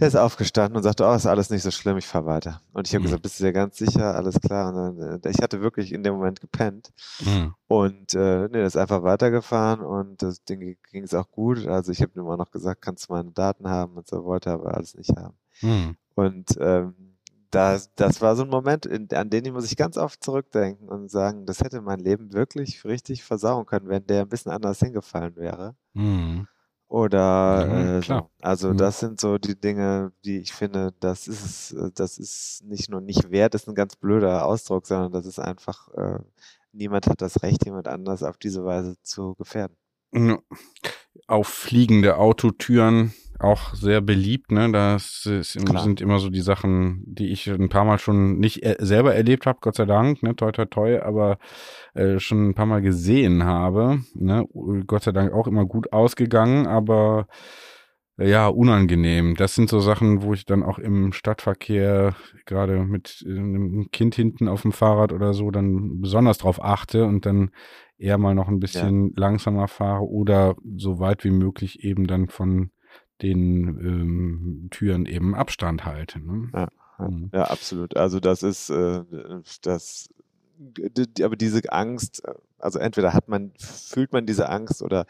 Der 0.00 0.08
ist 0.08 0.16
aufgestanden 0.16 0.76
und 0.76 0.82
sagte, 0.82 1.04
oh, 1.04 1.14
ist 1.14 1.26
alles 1.26 1.50
nicht 1.50 1.62
so 1.62 1.70
schlimm, 1.70 1.96
ich 1.96 2.06
fahre 2.06 2.26
weiter. 2.26 2.60
Und 2.72 2.88
ich 2.88 2.94
habe 2.94 3.02
mhm. 3.02 3.04
gesagt, 3.04 3.22
bist 3.22 3.38
du 3.38 3.44
dir 3.44 3.52
ganz 3.52 3.76
sicher? 3.76 4.16
Alles 4.16 4.40
klar. 4.40 4.68
Und 4.68 4.98
dann, 4.98 5.20
äh, 5.22 5.30
ich 5.30 5.40
hatte 5.40 5.60
wirklich 5.60 5.92
in 5.92 6.02
dem 6.02 6.14
Moment 6.14 6.40
gepennt. 6.40 6.92
Mhm. 7.24 7.54
Und 7.68 8.14
äh, 8.14 8.48
nee, 8.48 8.64
ist 8.64 8.76
einfach 8.76 9.04
weitergefahren 9.04 9.80
und 9.80 10.20
das 10.20 10.42
Ding 10.44 10.76
ging 10.90 11.04
es 11.04 11.14
auch 11.14 11.30
gut. 11.30 11.66
Also 11.68 11.92
ich 11.92 12.02
habe 12.02 12.12
ihm 12.16 12.22
immer 12.22 12.36
noch 12.36 12.50
gesagt, 12.50 12.82
kannst 12.82 13.08
du 13.08 13.12
meine 13.12 13.30
Daten 13.30 13.68
haben 13.68 13.94
und 13.94 14.08
so, 14.08 14.24
wollte 14.24 14.50
aber 14.50 14.74
alles 14.74 14.94
nicht 14.94 15.12
haben. 15.16 15.36
Mhm. 15.62 15.96
Und 16.16 16.56
ähm, 16.58 17.14
das, 17.54 17.94
das 17.94 18.20
war 18.20 18.34
so 18.34 18.42
ein 18.42 18.48
Moment, 18.48 18.86
in, 18.86 19.08
an 19.12 19.30
den 19.30 19.44
ich 19.44 19.52
muss 19.52 19.70
ich 19.70 19.76
ganz 19.76 19.96
oft 19.96 20.24
zurückdenken 20.24 20.88
und 20.88 21.08
sagen, 21.08 21.46
das 21.46 21.60
hätte 21.60 21.80
mein 21.80 22.00
Leben 22.00 22.32
wirklich 22.32 22.84
richtig 22.84 23.22
versauen 23.22 23.64
können, 23.66 23.88
wenn 23.88 24.06
der 24.06 24.22
ein 24.22 24.28
bisschen 24.28 24.50
anders 24.50 24.80
hingefallen 24.80 25.36
wäre. 25.36 25.76
Mhm. 25.92 26.48
Oder 26.94 27.66
ja, 27.66 27.98
äh, 27.98 28.02
so. 28.02 28.30
also 28.40 28.70
mhm. 28.70 28.76
das 28.76 29.00
sind 29.00 29.20
so 29.20 29.36
die 29.36 29.58
Dinge, 29.58 30.12
die 30.24 30.38
ich 30.38 30.52
finde, 30.52 30.94
das 31.00 31.26
ist 31.26 31.72
äh, 31.72 31.90
das 31.92 32.18
ist 32.18 32.62
nicht 32.66 32.88
nur 32.88 33.00
nicht 33.00 33.32
wert, 33.32 33.56
ist 33.56 33.68
ein 33.68 33.74
ganz 33.74 33.96
blöder 33.96 34.46
Ausdruck, 34.46 34.86
sondern 34.86 35.10
das 35.10 35.26
ist 35.26 35.40
einfach, 35.40 35.88
äh, 35.94 36.20
niemand 36.70 37.08
hat 37.08 37.20
das 37.20 37.42
Recht, 37.42 37.64
jemand 37.64 37.88
anders 37.88 38.22
auf 38.22 38.38
diese 38.38 38.64
Weise 38.64 38.94
zu 39.02 39.34
gefährden. 39.34 39.76
Auf 41.26 41.48
fliegende 41.48 42.16
Autotüren 42.16 43.12
auch 43.44 43.74
sehr 43.74 44.00
beliebt, 44.00 44.50
ne? 44.50 44.70
Das 44.72 45.22
sind 45.22 46.00
immer 46.00 46.18
so 46.18 46.30
die 46.30 46.40
Sachen, 46.40 47.02
die 47.06 47.30
ich 47.32 47.48
ein 47.48 47.68
paar 47.68 47.84
Mal 47.84 47.98
schon 47.98 48.38
nicht 48.38 48.62
er 48.62 48.84
selber 48.84 49.14
erlebt 49.14 49.46
habe, 49.46 49.58
Gott 49.60 49.76
sei 49.76 49.84
Dank, 49.84 50.22
ne? 50.22 50.34
Toi 50.34 50.52
toi 50.52 50.64
toi, 50.64 51.00
aber 51.00 51.38
äh, 51.94 52.18
schon 52.18 52.50
ein 52.50 52.54
paar 52.54 52.66
Mal 52.66 52.82
gesehen 52.82 53.44
habe. 53.44 54.00
Ne? 54.14 54.46
Gott 54.86 55.04
sei 55.04 55.12
Dank 55.12 55.32
auch 55.32 55.46
immer 55.46 55.64
gut 55.66 55.92
ausgegangen, 55.92 56.66
aber 56.66 57.26
äh, 58.18 58.28
ja, 58.30 58.48
unangenehm. 58.48 59.34
Das 59.36 59.54
sind 59.54 59.68
so 59.68 59.80
Sachen, 59.80 60.22
wo 60.22 60.34
ich 60.34 60.44
dann 60.44 60.62
auch 60.62 60.78
im 60.78 61.12
Stadtverkehr, 61.12 62.14
gerade 62.46 62.84
mit 62.84 63.24
äh, 63.26 63.30
einem 63.30 63.88
Kind 63.92 64.14
hinten 64.14 64.48
auf 64.48 64.62
dem 64.62 64.72
Fahrrad 64.72 65.12
oder 65.12 65.34
so, 65.34 65.50
dann 65.50 66.00
besonders 66.00 66.38
drauf 66.38 66.62
achte 66.62 67.04
und 67.04 67.26
dann 67.26 67.50
eher 67.96 68.18
mal 68.18 68.34
noch 68.34 68.48
ein 68.48 68.60
bisschen 68.60 69.08
ja. 69.08 69.12
langsamer 69.16 69.68
fahre 69.68 70.08
oder 70.08 70.56
so 70.76 70.98
weit 70.98 71.24
wie 71.24 71.30
möglich 71.30 71.84
eben 71.84 72.06
dann 72.06 72.28
von 72.28 72.70
den 73.22 73.78
ähm, 73.78 74.68
Türen 74.70 75.06
eben 75.06 75.34
Abstand 75.34 75.84
halte. 75.84 76.20
Ne? 76.20 76.50
Ja, 76.52 76.68
mhm. 76.98 77.30
ja, 77.32 77.44
absolut. 77.44 77.96
Also 77.96 78.20
das 78.20 78.42
ist 78.42 78.70
äh, 78.70 79.04
das, 79.62 80.08
aber 81.22 81.36
diese 81.36 81.60
Angst, 81.72 82.22
also 82.58 82.78
entweder 82.78 83.12
hat 83.12 83.28
man, 83.28 83.52
fühlt 83.58 84.12
man 84.12 84.26
diese 84.26 84.48
Angst 84.48 84.82
oder 84.82 85.06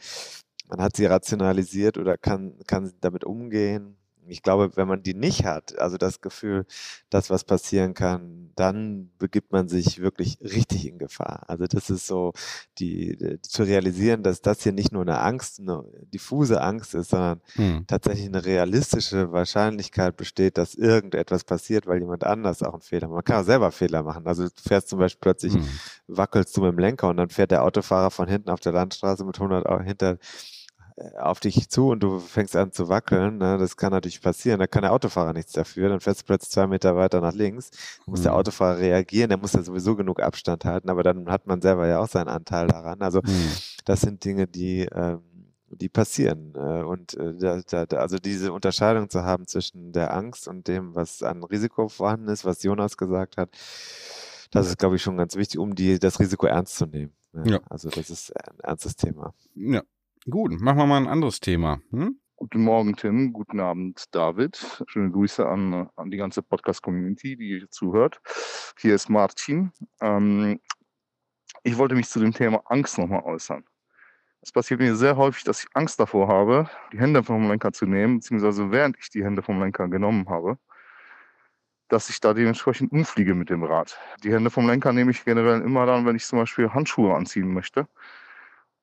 man 0.69 0.81
hat 0.81 0.97
sie 0.97 1.07
rationalisiert 1.07 1.99
oder 1.99 2.17
kann, 2.17 2.55
kann 2.67 2.93
damit 3.01 3.25
umgehen 3.25 3.97
ich 4.29 4.43
glaube, 4.43 4.77
wenn 4.77 4.89
man 4.89 5.03
die 5.03 5.15
nicht 5.15 5.45
hat, 5.45 5.79
also 5.79 5.97
das 5.97 6.21
Gefühl, 6.21 6.67
dass 7.11 7.31
was 7.31 7.45
passieren 7.45 7.95
kann, 7.95 8.51
dann 8.57 9.11
begibt 9.19 9.53
man 9.53 9.69
sich 9.69 10.01
wirklich 10.01 10.39
richtig 10.41 10.87
in 10.87 10.99
Gefahr. 10.99 11.45
Also 11.49 11.67
das 11.67 11.91
ist 11.91 12.07
so, 12.07 12.33
die, 12.79 13.39
zu 13.43 13.63
realisieren, 13.63 14.23
dass 14.23 14.41
das 14.41 14.63
hier 14.63 14.73
nicht 14.73 14.93
nur 14.93 15.03
eine 15.03 15.21
Angst, 15.21 15.61
eine 15.61 15.85
diffuse 16.13 16.61
Angst 16.61 16.95
ist, 16.95 17.11
sondern 17.11 17.41
hm. 17.55 17.87
tatsächlich 17.87 18.27
eine 18.27 18.45
realistische 18.45 19.33
Wahrscheinlichkeit 19.33 20.17
besteht, 20.17 20.59
dass 20.59 20.75
irgendetwas 20.75 21.45
passiert, 21.45 21.87
weil 21.87 22.01
jemand 22.01 22.25
anders 22.25 22.63
auch 22.63 22.75
einen 22.75 22.83
Fehler 22.83 23.09
macht. 23.09 23.15
Man 23.17 23.25
kann 23.25 23.43
auch 23.43 23.47
selber 23.47 23.73
Fehler 23.73 24.03
machen. 24.03 24.27
Also 24.27 24.45
du 24.45 24.51
fährst 24.67 24.89
zum 24.89 24.99
Beispiel 24.99 25.21
plötzlich, 25.21 25.55
hm. 25.55 25.69
wackelst 26.09 26.57
du 26.57 26.63
mit 26.63 26.73
dem 26.73 26.79
Lenker 26.79 27.09
und 27.09 27.17
dann 27.17 27.31
fährt 27.31 27.51
der 27.51 27.63
Autofahrer 27.63 28.11
von 28.11 28.29
hinten 28.29 28.51
auf 28.51 28.61
der 28.61 28.73
Landstraße 28.73 29.25
mit 29.25 29.37
100 29.37 29.85
hinter 29.85 30.19
auf 31.19 31.41
dich 31.41 31.69
zu 31.69 31.89
und 31.89 32.01
du 32.01 32.21
fängst 32.21 32.55
an 32.55 32.71
zu 32.71 32.89
wackeln, 32.89 33.39
ne, 33.39 33.59
das 33.59 33.77
kann 33.77 33.91
natürlich 33.91 34.21
passieren. 34.21 34.61
Da 34.61 34.67
kann 34.69 34.83
der 34.83 34.93
Autofahrer 34.93 35.33
nichts 35.33 35.53
dafür. 35.53 35.89
Dann 35.89 36.01
fährst 36.01 36.23
du 36.23 36.27
plötzlich 36.27 36.51
zwei 36.51 36.69
Meter 36.69 36.95
weiter 36.95 37.21
nach 37.21 37.35
links. 37.35 37.71
muss 38.07 38.21
mhm. 38.21 38.25
der 38.25 38.35
Autofahrer 38.35 38.79
reagieren, 38.79 39.31
der 39.31 39.39
muss 39.39 39.55
ja 39.55 39.63
sowieso 39.63 39.97
genug 39.97 40.21
Abstand 40.21 40.65
halten, 40.65 40.89
aber 40.89 41.03
dann 41.03 41.29
hat 41.29 41.47
man 41.47 41.61
selber 41.61 41.89
ja 41.89 41.99
auch 41.99 42.09
seinen 42.09 42.29
Anteil 42.29 42.69
daran. 42.69 43.03
Also 43.03 43.21
mhm. 43.25 43.51
das 43.85 44.03
sind 44.03 44.25
Dinge, 44.25 44.47
die, 44.47 44.89
ähm, 44.93 45.23
die 45.69 45.89
passieren. 45.89 46.55
Äh, 46.55 46.85
und 46.85 47.15
äh, 47.15 47.35
da, 47.69 47.85
da, 47.87 47.97
also 47.97 48.19
diese 48.19 48.53
Unterscheidung 48.53 49.11
zu 49.11 49.25
haben 49.25 49.49
zwischen 49.49 49.93
der 49.93 50.15
Angst 50.15 50.47
und 50.47 50.69
dem, 50.69 50.95
was 50.95 51.25
an 51.25 51.43
Risiko 51.43 51.89
vorhanden 51.89 52.29
ist, 52.29 52.45
was 52.45 52.63
Jonas 52.63 52.97
gesagt 52.97 53.37
hat, 53.37 53.51
das 54.53 54.69
ist, 54.69 54.79
glaube 54.79 54.95
ich, 54.95 55.03
schon 55.03 55.17
ganz 55.17 55.35
wichtig, 55.35 55.59
um 55.59 55.75
die, 55.75 55.99
das 55.99 56.21
Risiko 56.21 56.47
ernst 56.47 56.77
zu 56.77 56.87
nehmen. 56.87 57.13
Ja. 57.45 57.59
Also 57.69 57.91
das 57.91 58.11
ist 58.11 58.33
ein 58.37 58.61
ernstes 58.61 58.95
Thema. 58.95 59.35
Ja, 59.57 59.83
Gut, 60.31 60.59
machen 60.59 60.79
wir 60.79 60.87
mal 60.87 60.97
ein 60.97 61.07
anderes 61.07 61.39
Thema. 61.39 61.83
Hm? 61.91 62.19
Guten 62.37 62.63
Morgen, 62.63 62.97
Tim. 62.97 63.35
Guten 63.35 63.61
Abend, 63.61 64.07
David. 64.15 64.83
Schöne 64.87 65.11
Grüße 65.11 65.47
an, 65.47 65.91
an 65.97 66.11
die 66.11 66.17
ganze 66.17 66.43
Podcast-Community, 66.43 67.37
die 67.37 67.59
hier 67.59 67.71
zuhört. 67.71 68.23
Hier 68.79 68.95
ist 68.95 69.11
Martin. 69.11 69.71
Ähm, 70.01 70.61
ich 71.63 71.77
wollte 71.77 71.95
mich 71.95 72.09
zu 72.09 72.21
dem 72.21 72.33
Thema 72.33 72.63
Angst 72.65 72.97
nochmal 72.97 73.23
äußern. 73.23 73.65
Es 74.41 74.51
passiert 74.51 74.81
mir 74.81 74.97
sehr 74.97 75.19
häufig, 75.19 75.45
dass 75.45 75.63
ich 75.63 75.69
Angst 75.75 76.01
davor 76.01 76.27
habe, 76.29 76.71
die 76.91 76.99
Hände 76.99 77.23
vom 77.23 77.47
Lenker 77.47 77.73
zu 77.73 77.85
nehmen, 77.85 78.21
beziehungsweise 78.21 78.71
während 78.71 78.97
ich 78.99 79.11
die 79.11 79.23
Hände 79.23 79.43
vom 79.43 79.61
Lenker 79.61 79.89
genommen 79.89 80.31
habe, 80.31 80.57
dass 81.89 82.09
ich 82.09 82.19
da 82.21 82.33
dementsprechend 82.33 82.93
umfliege 82.93 83.35
mit 83.35 83.51
dem 83.51 83.63
Rad. 83.63 83.99
Die 84.23 84.33
Hände 84.33 84.49
vom 84.49 84.67
Lenker 84.67 84.95
nehme 84.95 85.11
ich 85.11 85.23
generell 85.23 85.61
immer 85.61 85.85
dann, 85.85 86.07
wenn 86.07 86.17
ich 86.17 86.25
zum 86.25 86.39
Beispiel 86.39 86.71
Handschuhe 86.71 87.15
anziehen 87.15 87.53
möchte 87.53 87.87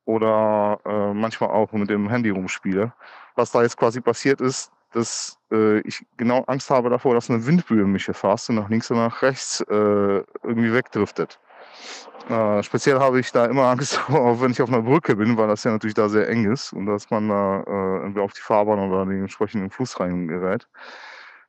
oder 0.06 0.80
äh, 0.86 1.14
manchmal 1.14 1.52
auch 1.52 1.72
mit 1.72 1.89
dem 1.89 2.10
Handy 2.10 2.30
rumspiele. 2.30 2.93
Was 3.36 3.52
da 3.52 3.62
jetzt 3.62 3.78
quasi 3.78 4.02
passiert 4.02 4.41
ist, 4.41 4.72
dass 4.91 5.38
äh, 5.52 5.80
ich 5.82 6.06
genau 6.18 6.43
Angst 6.47 6.70
habe 6.70 6.89
davor, 6.89 7.14
dass 7.14 7.30
eine 7.30 7.45
Windböe 7.45 7.86
mich 7.86 8.08
erfasst 8.08 8.49
und 8.49 8.56
nach 8.56 8.70
links 8.70 8.91
und 8.91 8.97
nach 8.97 9.22
rechts 9.22 9.62
äh, 9.62 9.74
irgendwie 9.74 10.74
wegdriftet. 10.74 11.39
Äh, 12.30 12.62
speziell 12.64 12.99
habe 12.99 13.20
ich 13.20 13.32
da 13.32 13.45
immer 13.45 13.64
Angst, 13.64 13.99
wenn 14.10 14.52
ich 14.52 14.62
auf 14.62 14.70
einer 14.70 14.82
Brücke 14.82 15.16
bin, 15.16 15.38
weil 15.38 15.47
das 15.47 15.64
ja 15.64 15.72
natürlich 15.72 15.95
da 15.95 16.10
sehr 16.10 16.30
eng 16.30 16.52
ist 16.52 16.74
und 16.74 16.86
dass 16.86 17.10
man 17.10 17.30
da 17.30 17.62
äh, 17.62 17.97
irgendwie 18.02 18.22
auf 18.22 18.34
die 18.34 18.41
Fahrbahn 18.41 18.80
oder 18.80 19.06
den 19.06 19.22
entsprechenden 19.22 19.70
Fuß 19.70 19.99
reingerät. 19.99 20.68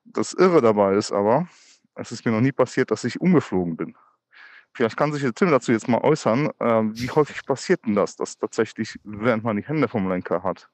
Das 0.04 0.32
Irre 0.32 0.60
dabei 0.60 0.94
ist 0.94 1.12
aber, 1.12 1.46
es 1.94 2.12
ist 2.12 2.24
mir 2.24 2.32
noch 2.32 2.40
nie 2.40 2.52
passiert, 2.52 2.90
dass 2.90 3.04
ich 3.04 3.20
umgeflogen 3.20 3.76
bin. 3.76 3.94
Vielleicht 4.74 4.96
kann 4.96 5.12
sich 5.12 5.22
Tim 5.34 5.50
dazu 5.50 5.72
jetzt 5.72 5.88
mal 5.88 6.00
äußern. 6.00 6.50
Äh, 6.58 6.82
wie 6.94 7.10
häufig 7.10 7.44
passiert 7.44 7.84
denn 7.86 7.94
das, 7.94 8.16
dass 8.16 8.38
tatsächlich, 8.38 8.98
während 9.04 9.44
man 9.44 9.56
die 9.56 9.64
Hände 9.64 9.86
vom 9.86 10.08
Lenker 10.08 10.42
hat, 10.42 10.70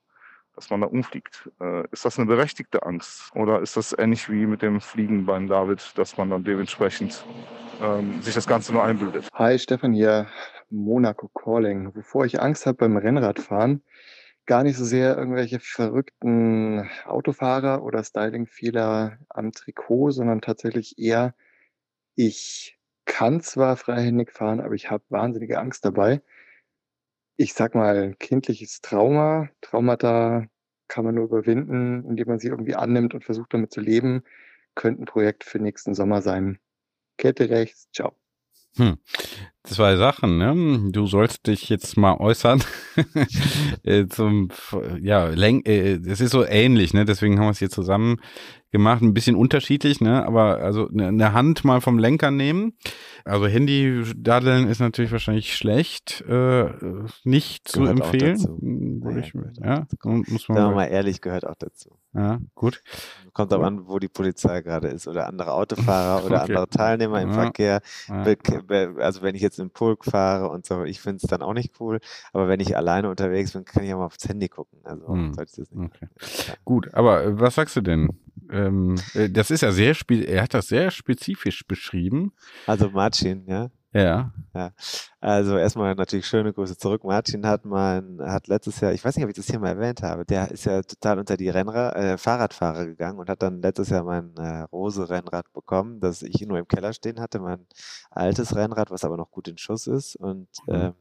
dass 0.55 0.71
man 0.71 0.81
da 0.81 0.87
umfliegt? 0.87 1.51
Äh, 1.61 1.85
ist 1.91 2.05
das 2.05 2.19
eine 2.19 2.27
berechtigte 2.27 2.85
Angst? 2.85 3.31
Oder 3.35 3.61
ist 3.61 3.77
das 3.77 3.95
ähnlich 3.99 4.31
wie 4.31 4.47
mit 4.47 4.63
dem 4.63 4.81
Fliegen 4.81 5.27
beim 5.27 5.49
David, 5.49 5.93
dass 5.97 6.17
man 6.17 6.31
dann 6.31 6.45
dementsprechend 6.45 7.25
ähm, 7.81 8.23
sich 8.23 8.35
das 8.35 8.47
Ganze 8.47 8.73
nur 8.73 8.85
einbildet? 8.85 9.29
Hi, 9.35 9.59
Stefan 9.59 9.93
hier, 9.93 10.29
Monaco 10.71 11.29
Calling. 11.29 11.95
Wovor 11.95 12.25
ich 12.25 12.41
Angst 12.41 12.67
habe 12.67 12.79
beim 12.79 12.97
Rennradfahren, 12.97 13.83
gar 14.47 14.63
nicht 14.63 14.77
so 14.77 14.85
sehr 14.85 15.17
irgendwelche 15.17 15.59
verrückten 15.59 16.89
Autofahrer 17.05 17.83
oder 17.83 18.05
Stylingfehler 18.05 19.19
am 19.29 19.51
Trikot, 19.53 20.13
sondern 20.13 20.41
tatsächlich 20.41 20.99
eher 20.99 21.35
ich 22.15 22.78
kann 23.09 23.41
zwar 23.41 23.77
freihändig 23.77 24.31
fahren, 24.31 24.61
aber 24.61 24.75
ich 24.75 24.91
habe 24.91 25.03
wahnsinnige 25.09 25.59
Angst 25.59 25.85
dabei. 25.85 26.23
Ich 27.37 27.55
sag 27.55 27.75
mal, 27.75 28.15
kindliches 28.21 28.81
Trauma, 28.81 29.49
Traumata 29.61 30.47
kann 30.89 31.05
man 31.05 31.17
nur 31.17 31.25
überwinden, 31.25 32.05
indem 32.09 32.29
man 32.29 32.39
sie 32.39 32.49
irgendwie 32.49 32.77
annimmt 32.77 33.15
und 33.15 33.25
versucht 33.25 33.53
damit 33.55 33.73
zu 33.73 33.81
leben. 33.81 34.23
Könnte 34.75 35.03
ein 35.03 35.07
Projekt 35.07 35.45
für 35.45 35.59
nächsten 35.59 35.95
Sommer 35.95 36.23
sein. 36.23 36.59
Kette 37.17 37.51
rechts, 37.51 37.89
ciao. 37.93 38.15
Hm. 38.77 38.99
Zwei 39.69 39.97
Sachen, 39.97 40.39
ne? 40.39 40.91
Du 40.91 41.07
sollst 41.07 41.47
dich 41.47 41.69
jetzt 41.69 41.97
mal 41.97 42.17
äußern 42.17 42.63
äh, 43.83 44.07
zum, 44.07 44.49
ja, 45.01 45.27
Lenk, 45.27 45.69
äh, 45.69 46.01
es 46.07 46.21
ist 46.21 46.31
so 46.31 46.45
ähnlich, 46.45 46.95
ne? 46.95 47.05
Deswegen 47.05 47.39
haben 47.39 47.47
wir 47.47 47.51
es 47.51 47.59
hier 47.59 47.71
zusammen 47.71 48.19
gemacht, 48.71 49.03
ein 49.03 49.15
bisschen 49.15 49.37
unterschiedlich, 49.37 50.01
ne? 50.01 50.25
Aber 50.27 50.59
also 50.59 50.89
eine 50.89 51.13
ne 51.13 51.33
Hand 51.33 51.65
mal 51.65 51.81
vom 51.81 51.99
Lenker 51.99 52.31
nehmen. 52.31 52.75
Also 53.25 53.47
Handy 53.47 54.05
daddeln 54.17 54.69
ist 54.69 54.81
natürlich 54.81 55.13
wahrscheinlich 55.13 55.55
schlecht, 55.55 56.23
äh, 56.29 56.71
nicht 57.25 57.69
zu 57.69 57.81
gehört 57.81 58.01
empfehlen. 58.01 59.03
Würde 59.03 59.21
ich, 59.21 59.33
ja, 59.63 59.87
muss 60.05 60.49
man 60.49 60.59
Sagen 60.59 60.71
wir 60.71 60.75
mal 60.75 60.87
ehrlich, 60.87 61.21
gehört 61.21 61.47
auch 61.47 61.57
dazu. 61.59 61.99
Ja, 62.15 62.39
gut. 62.55 62.83
Kommt 63.33 63.53
aber 63.53 63.67
an, 63.67 63.87
wo 63.87 63.99
die 63.99 64.09
Polizei 64.09 64.63
gerade 64.63 64.89
ist 64.89 65.07
oder 65.07 65.27
andere 65.27 65.53
Autofahrer 65.53 66.25
oder 66.27 66.43
okay. 66.43 66.53
andere 66.53 66.69
Teilnehmer 66.69 67.21
im 67.23 67.29
ja. 67.29 67.35
Verkehr. 67.35 67.81
Ja. 68.09 68.25
Also 68.99 69.23
wenn 69.23 69.35
ich 69.35 69.43
jetzt 69.43 69.58
im 69.59 69.71
Pulk 69.71 70.05
fahre 70.05 70.49
und 70.51 70.67
so, 70.67 70.85
ich 70.85 71.01
finde 71.01 71.21
es 71.23 71.29
dann 71.29 71.43
auch 71.43 71.55
nicht 71.55 71.81
cool. 71.81 72.01
Aber 72.33 72.49
wenn 72.49 72.61
ich 72.61 72.77
alleine 72.77 73.11
unterwegs 73.11 73.53
bin, 73.53 73.65
kann 73.65 73.85
ich 73.85 73.93
auch 73.93 73.99
mal 73.99 74.07
aufs 74.07 74.29
Handy 74.29 74.49
gucken. 74.49 74.81
Also 74.85 75.09
hm. 75.09 75.35
sollte 75.35 75.51
ich 75.51 75.57
das 75.57 75.71
nicht. 75.71 75.95
Okay. 75.95 76.09
Gut, 76.65 76.95
aber 76.95 77.25
äh, 77.25 77.41
was 77.41 77.55
sagst 77.55 77.77
du 77.77 77.81
denn? 77.81 78.11
Ähm, 78.51 78.97
äh, 79.15 79.29
das 79.29 79.51
ist 79.51 79.63
ja 79.63 79.73
sehr, 79.73 79.95
er 80.11 80.43
hat 80.43 80.55
das 80.55 80.69
sehr 80.69 80.91
spezifisch 80.91 81.67
beschrieben. 81.67 82.33
Also 82.67 82.91
Martin, 82.91 83.45
ja. 83.47 83.71
Ja. 83.93 84.33
ja. 84.55 84.73
Also 85.21 85.57
erstmal 85.57 85.95
natürlich 85.95 86.27
schöne 86.27 86.53
Grüße 86.53 86.77
zurück. 86.77 87.05
Martin 87.05 87.47
hat 87.47 87.65
mein, 87.65 88.19
hat 88.21 88.47
letztes 88.47 88.81
Jahr, 88.81 88.93
ich 88.93 89.03
weiß 89.05 89.17
nicht, 89.17 89.25
ob 89.25 89.31
ich 89.31 89.37
das 89.37 89.47
hier 89.47 89.59
mal 89.59 89.71
erwähnt 89.71 90.03
habe, 90.03 90.27
der 90.27 90.51
ist 90.51 90.67
ja 90.67 90.83
total 90.83 91.19
unter 91.19 91.37
die 91.37 91.49
Rennrad, 91.49 91.97
äh, 91.97 92.19
Fahrradfahrer 92.19 92.85
gegangen 92.87 93.19
und 93.19 93.31
hat 93.31 93.43
dann 93.43 93.63
letztes 93.63 93.89
Jahr 93.89 94.05
mein 94.05 94.37
äh, 94.37 94.63
Rose-Rennrad 94.65 95.53
bekommen, 95.53 96.01
das 96.01 96.23
ich 96.23 96.41
nur 96.47 96.59
im 96.59 96.69
Keller 96.69 96.93
stehen 96.93 97.19
hatte, 97.19 97.41
mein 97.41 97.67
altes 98.11 98.55
Rennrad, 98.55 98.91
was 98.91 99.05
aber 99.05 99.17
noch 99.17 99.31
gut 99.31 99.49
in 99.49 99.57
Schuss 99.57 99.87
ist. 99.87 100.17
Und 100.17 100.49
ähm, 100.69 100.95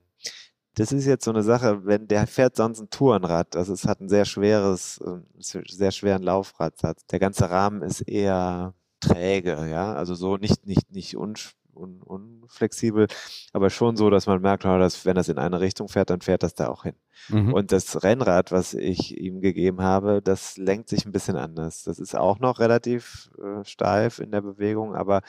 das 0.75 0.91
ist 0.91 1.05
jetzt 1.05 1.25
so 1.25 1.31
eine 1.31 1.43
Sache, 1.43 1.85
wenn 1.85 2.07
der 2.07 2.25
fährt 2.27 2.55
sonst 2.55 2.79
ein 2.79 2.89
Tourenrad, 2.89 3.55
also 3.55 3.73
es 3.73 3.85
hat 3.85 3.99
ein 3.99 4.09
sehr 4.09 4.25
schweres, 4.25 4.99
ähm, 5.05 5.25
sehr 5.39 5.91
schweren 5.91 6.23
Laufradsatz. 6.23 7.05
Der 7.07 7.19
ganze 7.19 7.49
Rahmen 7.49 7.81
ist 7.81 8.01
eher 8.01 8.75
träge, 8.99 9.67
ja, 9.69 9.93
also 9.93 10.15
so 10.15 10.38
nicht, 10.38 10.65
nicht, 10.65 10.91
nicht 10.91 11.17
un, 11.17 11.33
un, 11.78 12.01
unflexibel, 12.01 13.07
aber 13.53 13.69
schon 13.69 13.95
so, 13.95 14.09
dass 14.09 14.28
man 14.28 14.41
merkt, 14.41 14.65
oh, 14.65 14.78
dass, 14.78 15.05
wenn 15.05 15.15
das 15.15 15.30
in 15.30 15.38
eine 15.38 15.59
Richtung 15.59 15.88
fährt, 15.88 16.09
dann 16.09 16.21
fährt 16.21 16.43
das 16.43 16.55
da 16.55 16.67
auch 16.67 16.84
hin. 16.84 16.95
Mhm. 17.30 17.53
Und 17.53 17.71
das 17.71 18.03
Rennrad, 18.03 18.51
was 18.51 18.73
ich 18.73 19.17
ihm 19.17 19.41
gegeben 19.41 19.82
habe, 19.82 20.21
das 20.21 20.57
lenkt 20.57 20.89
sich 20.89 21.05
ein 21.05 21.11
bisschen 21.11 21.38
anders. 21.38 21.84
Das 21.84 21.99
ist 21.99 22.15
auch 22.15 22.39
noch 22.39 22.59
relativ 22.59 23.30
äh, 23.41 23.63
steif 23.63 24.19
in 24.19 24.32
der 24.32 24.41
Bewegung, 24.41 24.95
aber 24.95 25.21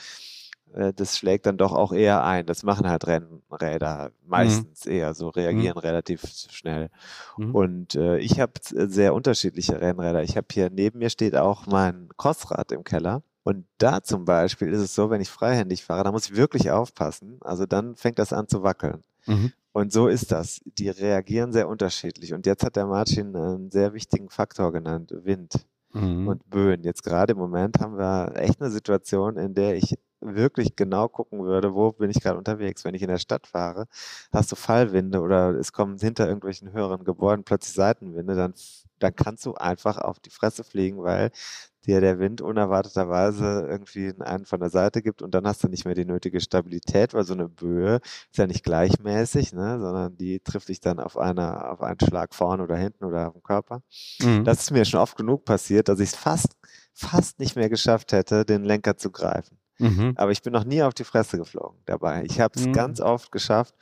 äh, 0.75 0.93
das 0.93 1.17
schlägt 1.19 1.47
dann 1.47 1.57
doch 1.57 1.73
auch 1.73 1.93
eher 1.93 2.25
ein. 2.25 2.47
Das 2.47 2.63
machen 2.63 2.89
halt 2.89 3.07
Rennräder 3.07 4.11
meistens 4.27 4.85
mhm. 4.85 4.93
eher 4.93 5.15
so, 5.15 5.29
reagieren 5.29 5.77
mhm. 5.77 5.81
relativ 5.81 6.23
schnell. 6.51 6.91
Mhm. 7.37 7.55
Und 7.55 7.95
äh, 7.95 8.19
ich 8.19 8.41
habe 8.41 8.53
sehr 8.63 9.15
unterschiedliche 9.15 9.81
Rennräder. 9.81 10.23
Ich 10.23 10.37
habe 10.37 10.47
hier 10.53 10.71
neben 10.71 10.99
mir 10.99 11.11
steht 11.11 11.37
auch 11.37 11.67
mein 11.67 12.09
Crossrad 12.17 12.73
im 12.73 12.85
Keller. 12.85 13.23
Und 13.49 13.65
da 13.79 14.03
zum 14.03 14.27
Beispiel 14.27 14.69
ist 14.69 14.81
es 14.81 14.95
so, 14.95 15.09
wenn 15.09 15.23
ich 15.23 15.31
freihändig 15.31 15.83
fahre, 15.83 16.05
da 16.05 16.13
muss 16.13 16.27
ich 16.27 16.37
wirklich 16.37 16.71
aufpassen. 16.71 17.39
Also 17.41 17.65
dann 17.65 17.97
fängt 17.97 18.19
das 18.19 18.35
an 18.35 18.47
zu 18.47 18.63
wackeln. 18.63 19.03
Mhm. 19.25 19.55
Und 19.73 19.91
so 19.91 20.07
ist 20.07 20.33
das. 20.33 20.61
Die 20.67 20.91
reagieren 20.91 21.51
sehr 21.55 21.67
unterschiedlich. 21.67 22.35
Und 22.35 22.45
jetzt 22.45 22.63
hat 22.63 22.77
der 22.77 22.85
Martin 22.85 23.35
einen 23.35 23.71
sehr 23.71 23.95
wichtigen 23.95 24.29
Faktor 24.29 24.71
genannt, 24.71 25.15
Wind 25.25 25.65
mhm. 25.95 26.29
und 26.29 26.51
Böen. 26.51 26.85
Jetzt 26.85 27.03
gerade 27.03 27.33
im 27.33 27.39
Moment 27.39 27.81
haben 27.81 27.97
wir 27.97 28.33
echt 28.37 28.61
eine 28.61 28.71
Situation, 28.71 29.39
in 29.39 29.55
der 29.55 29.77
ich 29.77 29.97
wirklich 30.21 30.77
genau 30.77 31.09
gucken 31.09 31.43
würde, 31.43 31.73
wo 31.73 31.91
bin 31.93 32.11
ich 32.11 32.21
gerade 32.21 32.37
unterwegs. 32.37 32.85
Wenn 32.85 32.95
ich 32.95 33.03
in 33.03 33.09
der 33.09 33.17
Stadt 33.17 33.47
fahre, 33.47 33.87
hast 34.31 34.53
du 34.53 34.57
Fallwinde 34.57 35.23
oder 35.23 35.55
es 35.55 35.73
kommen 35.73 35.97
hinter 35.97 36.27
irgendwelchen 36.27 36.75
höheren 36.75 37.03
Gebäuden 37.03 37.45
plötzlich 37.45 37.73
Seitenwinde, 37.73 38.35
dann, 38.35 38.53
dann 38.99 39.17
kannst 39.17 39.47
du 39.47 39.55
einfach 39.55 39.97
auf 39.97 40.19
die 40.19 40.29
Fresse 40.29 40.65
fliegen, 40.65 41.03
weil 41.03 41.31
dir 41.87 42.01
der 42.01 42.19
Wind 42.19 42.41
unerwarteterweise 42.41 43.67
irgendwie 43.69 44.13
einen 44.21 44.45
von 44.45 44.61
der 44.61 44.71
Seite 44.71 45.03
gibt 45.03 45.23
und 45.23 45.35
dann 45.35 45.47
hast 45.47 45.63
du 45.63 45.69
nicht 45.69 45.85
mehr 45.85 45.95
die 45.95 46.05
nötige 46.05 46.41
Stabilität, 46.41 47.15
weil 47.15 47.25
so 47.25 47.35
eine 47.35 47.49
Böe 47.49 48.01
ist 48.31 48.37
ja 48.37 48.47
nicht 48.47 48.65
gleichmäßig, 48.65 49.53
ne, 49.53 49.79
sondern 49.79 50.17
die 50.17 50.41
trifft 50.41 50.69
dich 50.69 50.81
dann 50.81 51.01
auf 51.01 51.17
einer, 51.17 51.71
auf 51.71 51.81
einen 51.81 52.01
Schlag 52.01 52.35
vorne 52.35 52.63
oder 52.63 52.77
hinten 52.77 53.05
oder 53.05 53.29
auf 53.29 53.33
dem 53.35 53.43
Körper. 53.43 53.83
Mhm. 54.21 54.45
Das 54.45 54.61
ist 54.61 54.71
mir 54.71 54.85
schon 54.85 55.01
oft 55.01 55.17
genug 55.17 55.45
passiert, 55.45 55.89
dass 55.89 56.01
ich 56.01 56.11
es 56.11 56.17
fast, 56.17 56.57
fast 56.93 57.39
nicht 57.39 57.57
mehr 57.57 57.69
geschafft 57.69 58.13
hätte, 58.13 58.45
den 58.45 58.65
Lenker 58.65 58.97
zu 58.97 59.11
greifen. 59.11 59.58
Mhm. 59.79 60.15
Aber 60.17 60.33
ich 60.33 60.43
bin 60.43 60.53
noch 60.53 60.65
nie 60.65 60.83
auf 60.83 60.95
die 60.95 61.05
Fresse 61.05 61.39
geflogen 61.39 61.79
dabei. 61.87 62.25
Ich 62.25 62.41
habe 62.41 62.55
es 62.57 62.67
mhm. 62.67 62.73
ganz 62.73 63.01
oft 63.01 63.31
geschafft, 63.31 63.75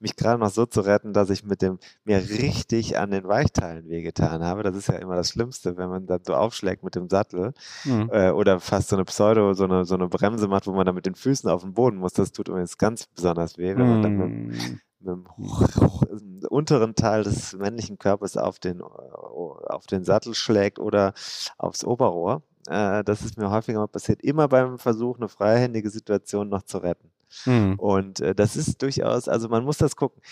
mich 0.00 0.16
gerade 0.16 0.38
noch 0.38 0.50
so 0.50 0.66
zu 0.66 0.80
retten, 0.80 1.12
dass 1.12 1.30
ich 1.30 1.44
mit 1.44 1.62
dem 1.62 1.78
mir 2.04 2.18
richtig 2.18 2.98
an 2.98 3.10
den 3.10 3.24
Weichteilen 3.24 3.88
wehgetan 3.88 4.42
habe. 4.42 4.62
Das 4.62 4.74
ist 4.76 4.88
ja 4.88 4.94
immer 4.94 5.16
das 5.16 5.30
Schlimmste, 5.30 5.76
wenn 5.76 5.90
man 5.90 6.06
dann 6.06 6.20
so 6.24 6.34
aufschlägt 6.34 6.82
mit 6.82 6.94
dem 6.94 7.08
Sattel 7.08 7.52
mhm. 7.84 8.10
äh, 8.12 8.30
oder 8.30 8.60
fast 8.60 8.88
so 8.88 8.96
eine 8.96 9.04
Pseudo, 9.04 9.52
so 9.54 9.64
eine, 9.64 9.84
so 9.84 9.94
eine 9.94 10.08
Bremse 10.08 10.48
macht, 10.48 10.66
wo 10.66 10.72
man 10.72 10.86
dann 10.86 10.94
mit 10.94 11.06
den 11.06 11.14
Füßen 11.14 11.48
auf 11.50 11.62
den 11.62 11.74
Boden 11.74 11.98
muss. 11.98 12.14
Das 12.14 12.32
tut 12.32 12.48
übrigens 12.48 12.78
ganz 12.78 13.06
besonders 13.06 13.58
weh, 13.58 13.76
wenn 13.76 13.88
man 13.88 14.02
dann 14.02 14.16
mit, 14.16 14.30
mhm. 14.30 14.80
mit 15.00 15.08
dem 15.08 15.26
unteren 16.48 16.94
Teil 16.94 17.24
des 17.24 17.54
männlichen 17.54 17.98
Körpers 17.98 18.36
auf 18.36 18.58
den, 18.58 18.80
äh, 18.80 18.82
auf 18.82 19.86
den 19.86 20.04
Sattel 20.04 20.34
schlägt 20.34 20.78
oder 20.78 21.12
aufs 21.58 21.84
Oberrohr. 21.84 22.42
Äh, 22.68 23.04
das 23.04 23.22
ist 23.22 23.38
mir 23.38 23.50
häufiger 23.50 23.80
mal 23.80 23.88
passiert, 23.88 24.22
immer 24.22 24.48
beim 24.48 24.78
Versuch, 24.78 25.16
eine 25.16 25.28
freihändige 25.28 25.90
Situation 25.90 26.48
noch 26.48 26.62
zu 26.62 26.78
retten. 26.78 27.10
Mhm. 27.46 27.74
Und 27.78 28.20
äh, 28.20 28.34
das 28.34 28.56
ist 28.56 28.82
durchaus, 28.82 29.28
also 29.28 29.48
man 29.48 29.64
muss 29.64 29.78
das 29.78 29.96
gucken. 29.96 30.22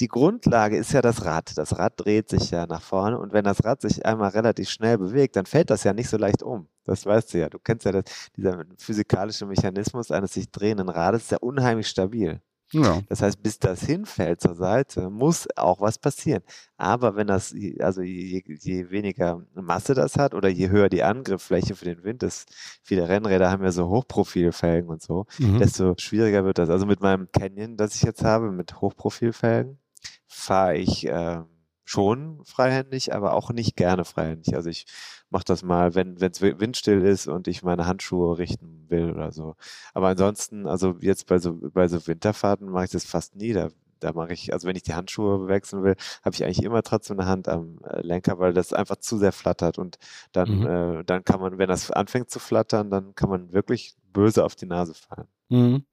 Die 0.00 0.08
Grundlage 0.08 0.76
ist 0.76 0.92
ja 0.92 1.02
das 1.02 1.24
Rad. 1.24 1.56
Das 1.56 1.78
Rad 1.78 1.94
dreht 1.96 2.28
sich 2.28 2.50
ja 2.50 2.66
nach 2.66 2.82
vorne 2.82 3.18
und 3.18 3.32
wenn 3.32 3.44
das 3.44 3.64
Rad 3.64 3.80
sich 3.80 4.04
einmal 4.04 4.30
relativ 4.30 4.68
schnell 4.68 4.98
bewegt, 4.98 5.36
dann 5.36 5.46
fällt 5.46 5.70
das 5.70 5.84
ja 5.84 5.92
nicht 5.92 6.08
so 6.08 6.16
leicht 6.16 6.42
um. 6.42 6.68
Das 6.84 7.06
weißt 7.06 7.32
du 7.34 7.38
ja. 7.38 7.48
Du 7.48 7.58
kennst 7.58 7.86
ja 7.86 7.92
das, 7.92 8.04
dieser 8.36 8.64
physikalische 8.78 9.46
Mechanismus 9.46 10.10
eines 10.10 10.34
sich 10.34 10.50
drehenden 10.50 10.88
Rades, 10.88 11.22
ist 11.24 11.30
ja 11.30 11.38
unheimlich 11.38 11.88
stabil. 11.88 12.40
Ja. 12.74 13.00
Das 13.08 13.22
heißt, 13.22 13.42
bis 13.42 13.58
das 13.58 13.82
hinfällt 13.82 14.40
zur 14.40 14.54
Seite, 14.54 15.10
muss 15.10 15.46
auch 15.56 15.80
was 15.80 15.98
passieren. 15.98 16.42
Aber 16.76 17.16
wenn 17.16 17.26
das, 17.26 17.54
also 17.78 18.02
je, 18.02 18.42
je 18.46 18.90
weniger 18.90 19.42
Masse 19.54 19.94
das 19.94 20.16
hat 20.16 20.34
oder 20.34 20.48
je 20.48 20.68
höher 20.68 20.88
die 20.88 21.02
Angriffsfläche 21.02 21.74
für 21.76 21.84
den 21.84 22.02
Wind 22.04 22.22
ist, 22.22 22.48
viele 22.82 23.08
Rennräder 23.08 23.50
haben 23.50 23.64
ja 23.64 23.72
so 23.72 23.88
Hochprofilfelgen 23.88 24.90
und 24.90 25.02
so, 25.02 25.26
mhm. 25.38 25.58
desto 25.58 25.94
schwieriger 25.96 26.44
wird 26.44 26.58
das. 26.58 26.68
Also 26.68 26.86
mit 26.86 27.00
meinem 27.00 27.28
Canyon, 27.32 27.76
das 27.76 27.94
ich 27.94 28.02
jetzt 28.02 28.24
habe, 28.24 28.50
mit 28.50 28.80
Hochprofilfelgen, 28.80 29.78
fahre 30.26 30.76
ich 30.76 31.06
äh, 31.06 31.42
schon 31.84 32.42
freihändig, 32.44 33.14
aber 33.14 33.34
auch 33.34 33.50
nicht 33.50 33.76
gerne 33.76 34.04
freihändig. 34.04 34.54
Also 34.54 34.70
ich 34.70 34.86
mache 35.30 35.44
das 35.44 35.62
mal, 35.62 35.94
wenn 35.94 36.16
es 36.16 36.40
windstill 36.40 37.02
ist 37.02 37.26
und 37.26 37.48
ich 37.48 37.62
meine 37.62 37.86
Handschuhe 37.86 38.38
richten 38.38 38.86
will 38.88 39.10
oder 39.10 39.32
so. 39.32 39.56
Aber 39.92 40.08
ansonsten, 40.08 40.66
also 40.66 40.96
jetzt 41.00 41.26
bei 41.26 41.38
so, 41.38 41.58
bei 41.72 41.88
so 41.88 42.06
Winterfahrten 42.06 42.70
mache 42.70 42.84
ich 42.86 42.90
das 42.90 43.04
fast 43.04 43.36
nie. 43.36 43.52
Da, 43.52 43.68
da 44.00 44.12
mache 44.12 44.32
ich, 44.32 44.52
also 44.52 44.66
wenn 44.66 44.76
ich 44.76 44.82
die 44.82 44.94
Handschuhe 44.94 45.46
wechseln 45.48 45.82
will, 45.82 45.96
habe 46.22 46.34
ich 46.34 46.44
eigentlich 46.44 46.62
immer 46.62 46.82
trotzdem 46.82 47.18
eine 47.18 47.28
Hand 47.28 47.48
am 47.48 47.78
äh, 47.84 48.00
Lenker, 48.00 48.38
weil 48.38 48.54
das 48.54 48.72
einfach 48.72 48.96
zu 48.96 49.18
sehr 49.18 49.32
flattert 49.32 49.78
und 49.78 49.98
dann, 50.32 50.58
mhm. 50.60 50.66
äh, 50.66 51.04
dann 51.04 51.24
kann 51.24 51.40
man, 51.40 51.58
wenn 51.58 51.68
das 51.68 51.90
anfängt 51.90 52.30
zu 52.30 52.38
flattern, 52.38 52.90
dann 52.90 53.14
kann 53.14 53.28
man 53.28 53.52
wirklich 53.52 53.94
böse 54.12 54.44
auf 54.44 54.54
die 54.54 54.66
Nase 54.66 54.94
fallen. 54.94 55.28
Mhm. 55.50 55.84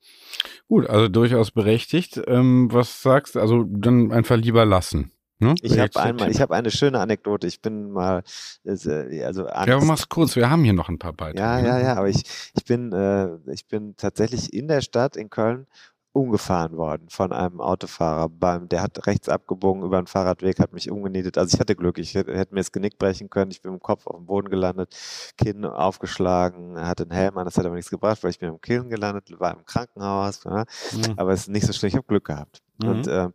Gut, 0.67 0.87
also 0.87 1.09
durchaus 1.09 1.51
berechtigt. 1.51 2.21
Ähm, 2.27 2.69
was 2.71 3.01
sagst 3.01 3.35
du? 3.35 3.39
Also 3.39 3.63
dann 3.63 4.11
einfach 4.11 4.37
lieber 4.37 4.65
lassen. 4.65 5.11
Ne? 5.41 5.55
Ich 5.61 5.79
habe 5.79 5.99
einmal, 5.99 6.29
ich 6.29 6.39
habe 6.39 6.53
eine 6.53 6.69
schöne 6.69 6.99
Anekdote. 6.99 7.47
Ich 7.47 7.61
bin 7.61 7.91
mal, 7.91 8.21
äh, 8.63 9.23
also 9.23 9.47
Angst. 9.47 9.67
ja, 9.67 9.79
mach's 9.79 10.07
kurz. 10.07 10.35
Wir 10.35 10.49
haben 10.51 10.63
hier 10.63 10.73
noch 10.73 10.87
ein 10.87 10.99
paar 10.99 11.13
Beiträge. 11.13 11.39
Ja, 11.39 11.59
ja, 11.59 11.79
ja. 11.79 11.95
Aber 11.95 12.09
ich, 12.09 12.23
ich 12.55 12.63
bin, 12.63 12.93
äh, 12.93 13.37
ich 13.51 13.67
bin 13.67 13.95
tatsächlich 13.97 14.53
in 14.53 14.67
der 14.67 14.81
Stadt 14.81 15.15
in 15.15 15.31
Köln 15.31 15.65
umgefahren 16.13 16.75
worden 16.77 17.07
von 17.09 17.31
einem 17.31 17.61
Autofahrer. 17.61 18.29
Beim, 18.29 18.67
der 18.67 18.81
hat 18.81 19.07
rechts 19.07 19.29
abgebogen 19.29 19.81
über 19.83 19.99
den 19.99 20.07
Fahrradweg, 20.07 20.59
hat 20.59 20.73
mich 20.73 20.91
umgenietet. 20.91 21.37
Also 21.37 21.55
ich 21.55 21.59
hatte 21.59 21.75
Glück, 21.75 21.97
ich 21.97 22.13
hätte, 22.13 22.37
hätte 22.37 22.53
mir 22.53 22.59
das 22.59 22.71
Genick 22.71 22.97
brechen 22.99 23.29
können. 23.29 23.49
Ich 23.51 23.61
bin 23.61 23.71
mit 23.71 23.81
dem 23.81 23.83
Kopf 23.83 24.07
auf 24.07 24.17
dem 24.17 24.25
Boden 24.25 24.49
gelandet, 24.49 24.95
Kinn 25.37 25.65
aufgeschlagen, 25.65 26.79
hatte 26.79 27.03
einen 27.03 27.11
Helm 27.11 27.37
an, 27.37 27.45
das 27.45 27.57
hat 27.57 27.65
aber 27.65 27.75
nichts 27.75 27.89
gebracht, 27.89 28.21
weil 28.23 28.31
ich 28.31 28.39
bin 28.39 28.49
im 28.49 28.59
Killen 28.61 28.89
gelandet, 28.89 29.39
war 29.39 29.55
im 29.55 29.65
Krankenhaus. 29.65 30.43
Ja. 30.43 30.65
Mhm. 30.91 31.13
Aber 31.17 31.31
es 31.31 31.41
ist 31.41 31.49
nicht 31.49 31.65
so 31.65 31.73
schlimm, 31.73 31.87
ich 31.87 31.95
habe 31.95 32.05
Glück 32.05 32.25
gehabt. 32.25 32.61
Mhm. 32.83 32.89
Und 32.89 33.07
äh, 33.07 33.29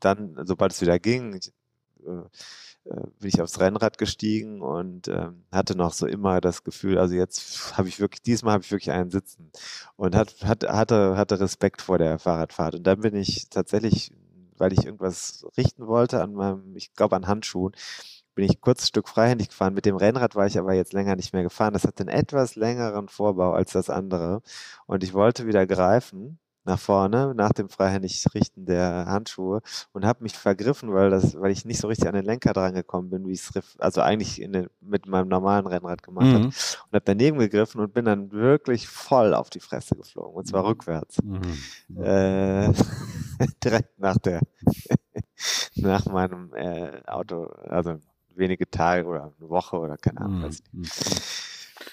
dann, 0.00 0.36
sobald 0.44 0.72
es 0.72 0.80
wieder 0.80 0.98
ging, 0.98 1.34
ich, 1.34 1.52
äh, 2.06 2.22
äh, 2.88 3.06
bin 3.18 3.28
ich 3.28 3.40
aufs 3.40 3.58
Rennrad 3.58 3.98
gestiegen 3.98 4.60
und 4.62 5.08
äh, 5.08 5.28
hatte 5.50 5.76
noch 5.76 5.92
so 5.92 6.06
immer 6.06 6.40
das 6.40 6.62
Gefühl, 6.64 6.98
also 6.98 7.14
jetzt 7.14 7.76
habe 7.76 7.88
ich 7.88 8.00
wirklich, 8.00 8.22
diesmal 8.22 8.54
habe 8.54 8.64
ich 8.64 8.70
wirklich 8.70 8.92
einen 8.92 9.10
sitzen 9.10 9.50
und 9.96 10.14
hat, 10.14 10.36
hat, 10.44 10.64
hatte, 10.68 11.16
hatte 11.16 11.40
Respekt 11.40 11.82
vor 11.82 11.98
der 11.98 12.18
Fahrradfahrt. 12.18 12.76
Und 12.76 12.86
dann 12.86 13.00
bin 13.00 13.16
ich 13.16 13.48
tatsächlich, 13.50 14.12
weil 14.56 14.72
ich 14.72 14.84
irgendwas 14.84 15.46
richten 15.56 15.86
wollte 15.86 16.22
an 16.22 16.34
meinem, 16.34 16.76
ich 16.76 16.94
glaube 16.94 17.16
an 17.16 17.26
Handschuhen, 17.26 17.72
bin 18.36 18.44
ich 18.44 18.60
kurz 18.60 18.82
ein 18.82 18.86
Stück 18.86 19.08
freihändig 19.08 19.48
gefahren. 19.48 19.74
Mit 19.74 19.86
dem 19.86 19.96
Rennrad 19.96 20.36
war 20.36 20.46
ich 20.46 20.58
aber 20.58 20.74
jetzt 20.74 20.92
länger 20.92 21.16
nicht 21.16 21.32
mehr 21.32 21.42
gefahren. 21.42 21.72
Das 21.72 21.84
hat 21.84 21.98
einen 22.00 22.10
etwas 22.10 22.54
längeren 22.54 23.08
Vorbau 23.08 23.52
als 23.52 23.72
das 23.72 23.90
andere. 23.90 24.42
Und 24.86 25.02
ich 25.02 25.14
wollte 25.14 25.46
wieder 25.46 25.66
greifen 25.66 26.38
nach 26.66 26.78
vorne, 26.78 27.32
nach 27.34 27.52
dem 27.52 27.68
freihändig 27.68 28.24
Richten 28.34 28.66
der 28.66 29.06
Handschuhe 29.06 29.62
und 29.92 30.04
habe 30.04 30.22
mich 30.22 30.36
vergriffen, 30.36 30.92
weil 30.92 31.10
das, 31.10 31.40
weil 31.40 31.52
ich 31.52 31.64
nicht 31.64 31.80
so 31.80 31.88
richtig 31.88 32.08
an 32.08 32.14
den 32.14 32.24
Lenker 32.24 32.52
dran 32.52 32.74
gekommen 32.74 33.08
bin, 33.08 33.26
wie 33.26 33.32
ich 33.32 33.40
es 33.54 33.78
also 33.78 34.00
eigentlich 34.00 34.36
den, 34.36 34.68
mit 34.80 35.06
meinem 35.06 35.28
normalen 35.28 35.66
Rennrad 35.66 36.02
gemacht 36.02 36.26
mhm. 36.26 36.34
habe. 36.34 36.44
Und 36.44 36.92
habe 36.92 37.02
daneben 37.04 37.38
gegriffen 37.38 37.80
und 37.80 37.94
bin 37.94 38.04
dann 38.04 38.32
wirklich 38.32 38.88
voll 38.88 39.34
auf 39.34 39.48
die 39.48 39.60
Fresse 39.60 39.94
geflogen. 39.94 40.34
Und 40.34 40.46
zwar 40.46 40.62
mhm. 40.62 40.68
rückwärts. 40.68 41.18
Mhm. 41.22 42.02
Äh, 42.02 42.72
direkt 43.64 43.98
nach 43.98 44.18
der 44.18 44.40
nach 45.76 46.04
meinem 46.06 46.52
äh, 46.54 47.00
Auto, 47.06 47.44
also 47.44 47.98
wenige 48.34 48.68
Tage 48.68 49.06
oder 49.06 49.32
eine 49.38 49.48
Woche 49.48 49.78
oder 49.78 49.96
keine 49.96 50.20
Ahnung. 50.20 50.50
Mhm 50.72 50.84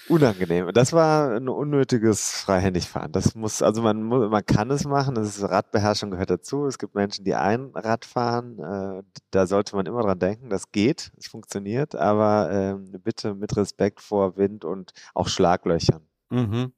unangenehm. 0.08 0.70
Das 0.72 0.92
war 0.92 1.34
ein 1.36 1.48
unnötiges 1.48 2.42
Freihändigfahren. 2.42 3.12
Das 3.12 3.34
muss, 3.34 3.62
also 3.62 3.82
man 3.82 4.02
muss, 4.02 4.30
man 4.30 4.44
kann 4.44 4.70
es 4.70 4.84
machen. 4.84 5.14
Das 5.14 5.28
ist, 5.28 5.42
Radbeherrschung 5.42 6.10
gehört 6.10 6.30
dazu. 6.30 6.66
Es 6.66 6.78
gibt 6.78 6.94
Menschen, 6.94 7.24
die 7.24 7.34
ein 7.34 7.70
Rad 7.74 8.04
fahren. 8.04 8.58
Äh, 8.58 9.02
da 9.30 9.46
sollte 9.46 9.76
man 9.76 9.86
immer 9.86 10.02
dran 10.02 10.18
denken. 10.18 10.50
Das 10.50 10.70
geht, 10.72 11.12
es 11.16 11.26
funktioniert, 11.26 11.94
aber 11.94 12.50
äh, 12.50 12.98
bitte 12.98 13.34
mit 13.34 13.56
Respekt 13.56 14.00
vor 14.00 14.36
Wind 14.36 14.64
und 14.64 14.92
auch 15.14 15.28
Schlaglöchern. 15.28 16.02
Mhm. 16.30 16.72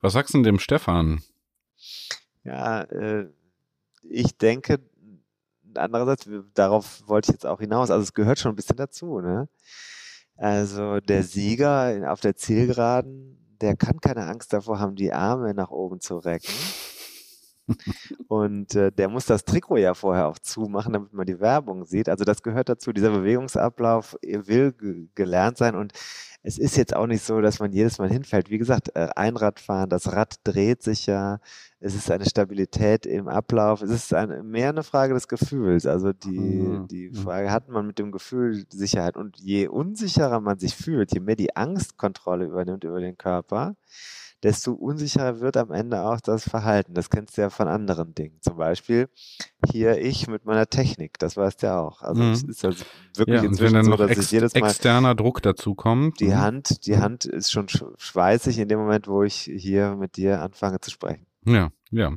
Was 0.00 0.14
sagst 0.14 0.34
du 0.34 0.38
denn 0.38 0.44
dem 0.44 0.58
Stefan? 0.58 1.22
Ja, 2.44 2.82
äh, 2.82 3.28
ich 4.02 4.36
denke, 4.38 4.78
andererseits, 5.74 6.28
darauf 6.54 7.02
wollte 7.06 7.30
ich 7.30 7.34
jetzt 7.34 7.46
auch 7.46 7.60
hinaus. 7.60 7.90
Also 7.90 8.02
es 8.02 8.14
gehört 8.14 8.38
schon 8.38 8.52
ein 8.52 8.56
bisschen 8.56 8.76
dazu, 8.76 9.20
ne? 9.20 9.48
Also 10.36 11.00
der 11.00 11.22
Sieger 11.22 12.12
auf 12.12 12.20
der 12.20 12.36
Zielgeraden, 12.36 13.38
der 13.60 13.76
kann 13.76 14.00
keine 14.00 14.26
Angst 14.26 14.52
davor 14.52 14.78
haben, 14.78 14.94
die 14.94 15.12
Arme 15.12 15.54
nach 15.54 15.70
oben 15.70 16.00
zu 16.00 16.18
recken. 16.18 16.52
Und 18.28 18.74
äh, 18.74 18.92
der 18.92 19.08
muss 19.08 19.26
das 19.26 19.44
Trikot 19.44 19.78
ja 19.78 19.94
vorher 19.94 20.28
auch 20.28 20.38
zumachen, 20.38 20.92
damit 20.92 21.12
man 21.12 21.26
die 21.26 21.40
Werbung 21.40 21.84
sieht. 21.84 22.08
Also 22.08 22.24
das 22.24 22.42
gehört 22.42 22.68
dazu. 22.68 22.92
Dieser 22.92 23.10
Bewegungsablauf 23.10 24.16
will 24.22 24.74
gelernt 25.14 25.58
sein 25.58 25.74
und 25.74 25.92
es 26.46 26.58
ist 26.58 26.76
jetzt 26.76 26.94
auch 26.94 27.08
nicht 27.08 27.24
so, 27.24 27.40
dass 27.40 27.58
man 27.58 27.72
jedes 27.72 27.98
Mal 27.98 28.08
hinfällt. 28.08 28.50
Wie 28.50 28.58
gesagt, 28.58 28.94
äh, 28.94 29.08
Einradfahren, 29.16 29.90
das 29.90 30.12
Rad 30.12 30.36
dreht 30.44 30.80
sich 30.80 31.06
ja. 31.06 31.40
Es 31.80 31.96
ist 31.96 32.08
eine 32.08 32.24
Stabilität 32.24 33.04
im 33.04 33.26
Ablauf. 33.26 33.82
Es 33.82 33.90
ist 33.90 34.14
eine, 34.14 34.44
mehr 34.44 34.68
eine 34.68 34.84
Frage 34.84 35.12
des 35.12 35.26
Gefühls. 35.26 35.86
Also 35.86 36.12
die, 36.12 36.38
mhm. 36.38 36.86
die 36.86 37.08
mhm. 37.08 37.14
Frage, 37.16 37.50
hat 37.50 37.68
man 37.68 37.88
mit 37.88 37.98
dem 37.98 38.12
Gefühl 38.12 38.64
Sicherheit? 38.70 39.16
Und 39.16 39.38
je 39.38 39.66
unsicherer 39.66 40.38
man 40.38 40.60
sich 40.60 40.76
fühlt, 40.76 41.12
je 41.12 41.18
mehr 41.18 41.34
die 41.34 41.56
Angstkontrolle 41.56 42.44
übernimmt 42.44 42.84
über 42.84 43.00
den 43.00 43.18
Körper, 43.18 43.74
desto 44.42 44.72
unsicherer 44.72 45.40
wird 45.40 45.56
am 45.56 45.70
Ende 45.70 46.02
auch 46.02 46.20
das 46.20 46.48
Verhalten. 46.48 46.94
Das 46.94 47.10
kennst 47.10 47.36
du 47.36 47.42
ja 47.42 47.50
von 47.50 47.68
anderen 47.68 48.14
Dingen. 48.14 48.38
Zum 48.40 48.56
Beispiel 48.56 49.08
hier 49.70 49.98
ich 49.98 50.28
mit 50.28 50.44
meiner 50.44 50.66
Technik, 50.66 51.18
das 51.18 51.36
weißt 51.36 51.62
du 51.62 51.66
ja 51.66 51.80
auch. 51.80 52.02
Also 52.02 52.22
mhm. 52.22 52.32
es 52.32 52.42
ist 52.42 52.64
also 52.64 52.84
wirklich 53.16 53.42
ja, 53.42 53.48
inzwischen 53.48 53.74
wenn 53.74 53.86
dann 53.90 53.98
so, 53.98 54.06
dass 54.06 54.16
ich 54.16 54.30
jedes 54.30 54.54
Mal 54.54 54.68
externer 54.68 55.14
Druck 55.14 55.42
dazu 55.42 55.74
kommt. 55.74 56.20
Die 56.20 56.26
mhm. 56.26 56.38
Hand, 56.38 56.86
die 56.86 56.98
Hand 56.98 57.24
ist 57.24 57.50
schon 57.50 57.66
schweißig 57.68 58.58
in 58.58 58.68
dem 58.68 58.78
Moment, 58.78 59.08
wo 59.08 59.22
ich 59.22 59.50
hier 59.56 59.96
mit 59.96 60.16
dir 60.16 60.42
anfange 60.42 60.80
zu 60.80 60.90
sprechen. 60.90 61.26
Ja, 61.46 61.70
ja. 61.90 62.12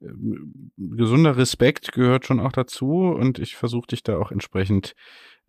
Ähm, 0.00 0.72
gesunder 0.76 1.36
Respekt 1.36 1.92
gehört 1.92 2.26
schon 2.26 2.40
auch 2.40 2.52
dazu 2.52 3.14
und 3.16 3.38
ich 3.38 3.56
versuche 3.56 3.86
dich 3.88 4.02
da 4.02 4.18
auch 4.18 4.32
entsprechend 4.32 4.90
äh, 4.90 4.96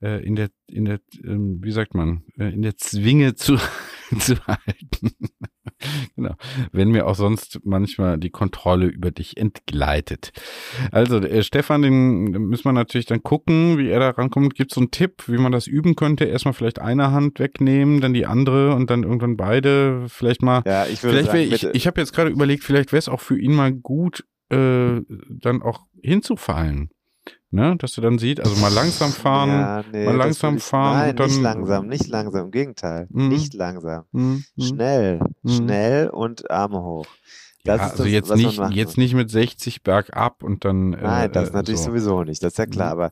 in 0.03 0.35
der, 0.35 0.49
in 0.67 0.85
der, 0.85 0.99
ähm, 1.23 1.59
wie 1.61 1.71
sagt 1.71 1.93
man, 1.93 2.23
äh, 2.37 2.53
in 2.53 2.61
der 2.61 2.75
Zwinge 2.77 3.35
zu, 3.35 3.57
zu 4.19 4.35
halten. 4.45 5.11
genau. 6.15 6.35
Wenn 6.71 6.89
mir 6.89 7.07
auch 7.07 7.15
sonst 7.15 7.59
manchmal 7.63 8.17
die 8.17 8.29
Kontrolle 8.29 8.87
über 8.87 9.11
dich 9.11 9.37
entgleitet. 9.37 10.31
Also, 10.91 11.19
äh, 11.19 11.43
Stefan, 11.43 11.81
den 11.81 12.31
müssen 12.31 12.65
wir 12.65 12.73
natürlich 12.73 13.05
dann 13.05 13.23
gucken, 13.23 13.77
wie 13.77 13.89
er 13.89 13.99
da 13.99 14.09
rankommt. 14.09 14.55
Gibt 14.55 14.71
es 14.71 14.75
so 14.75 14.81
einen 14.81 14.91
Tipp, 14.91 15.23
wie 15.27 15.37
man 15.37 15.51
das 15.51 15.67
üben 15.67 15.95
könnte? 15.95 16.25
Erstmal 16.25 16.53
vielleicht 16.53 16.79
eine 16.79 17.11
Hand 17.11 17.39
wegnehmen, 17.39 18.01
dann 18.01 18.13
die 18.13 18.25
andere 18.25 18.75
und 18.75 18.89
dann 18.89 19.03
irgendwann 19.03 19.37
beide. 19.37 20.05
Vielleicht 20.07 20.41
mal. 20.41 20.63
Ja, 20.65 20.85
ich 20.85 21.03
würde 21.03 21.23
sagen, 21.23 21.39
ich, 21.39 21.63
ich 21.63 21.87
habe 21.87 22.01
jetzt 22.01 22.13
gerade 22.13 22.29
überlegt, 22.29 22.63
vielleicht 22.63 22.91
wäre 22.91 22.99
es 22.99 23.09
auch 23.09 23.21
für 23.21 23.39
ihn 23.39 23.53
mal 23.53 23.71
gut, 23.71 24.25
äh, 24.49 25.01
dann 25.29 25.61
auch 25.61 25.85
hinzufallen 26.01 26.89
ne? 27.51 27.75
Dass 27.77 27.93
du 27.93 28.01
dann 28.01 28.17
siehst, 28.17 28.39
also 28.39 28.55
mal 28.61 28.71
langsam 28.71 29.11
fahren, 29.11 29.49
ja, 29.49 29.83
nee, 29.91 30.05
mal 30.05 30.15
langsam 30.15 30.57
ich, 30.57 30.63
fahren. 30.63 30.97
Nein, 30.97 31.15
dann, 31.15 31.29
nicht 31.29 31.41
langsam, 31.41 31.87
nicht 31.87 32.07
langsam, 32.07 32.45
im 32.45 32.51
Gegenteil. 32.51 33.07
Mhm. 33.09 33.27
Nicht 33.29 33.53
langsam. 33.53 34.05
Mhm. 34.11 34.43
Schnell, 34.59 35.19
mhm. 35.41 35.49
schnell 35.49 36.09
und 36.09 36.49
Arme 36.49 36.81
hoch. 36.81 37.07
Das 37.65 37.79
ja, 37.79 37.83
also 37.87 38.03
das, 38.03 38.11
jetzt 38.11 38.35
nicht, 38.35 38.59
jetzt 38.71 38.97
nicht 38.97 39.13
mit 39.13 39.29
60 39.29 39.83
bergab 39.83 40.43
und 40.43 40.65
dann. 40.65 40.89
Nein, 40.89 41.31
das 41.31 41.49
äh, 41.49 41.53
natürlich 41.53 41.79
so. 41.79 41.91
sowieso 41.91 42.23
nicht, 42.23 42.43
das 42.43 42.53
ist 42.53 42.57
ja 42.57 42.65
klar, 42.65 42.95
mhm. 42.95 43.01
aber 43.01 43.11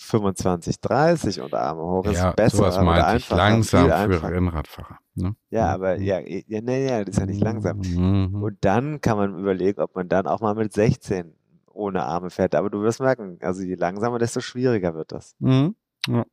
25, 0.00 0.80
30 0.80 1.40
und 1.42 1.54
Arme 1.54 1.82
hoch 1.82 2.06
ist 2.06 2.18
ja, 2.18 2.32
besser 2.32 2.56
sowas 2.56 2.80
meinte 2.80 3.18
ich 3.18 3.28
langsam 3.28 3.86
für 3.86 4.22
Rennradfahrer. 4.22 4.98
Ne? 5.14 5.34
Ja, 5.50 5.74
aber 5.74 5.98
ja, 5.98 6.20
ja, 6.20 6.60
nee, 6.62 6.88
ja, 6.88 7.04
das 7.04 7.16
ist 7.16 7.20
ja 7.20 7.26
nicht 7.26 7.40
langsam. 7.40 7.78
Mhm. 7.78 8.42
Und 8.42 8.56
dann 8.62 9.00
kann 9.00 9.18
man 9.18 9.38
überlegen, 9.38 9.80
ob 9.80 9.94
man 9.94 10.08
dann 10.08 10.26
auch 10.26 10.40
mal 10.40 10.54
mit 10.54 10.72
16 10.72 11.34
ohne 11.72 12.02
Arme 12.02 12.30
fährt. 12.30 12.54
Aber 12.54 12.70
du 12.70 12.82
wirst 12.82 13.00
merken, 13.00 13.38
also 13.40 13.62
je 13.62 13.74
langsamer, 13.74 14.18
desto 14.18 14.40
schwieriger 14.40 14.94
wird 14.94 15.12
das. 15.12 15.34
Mhm. 15.38 15.74
Ja. 16.06 16.26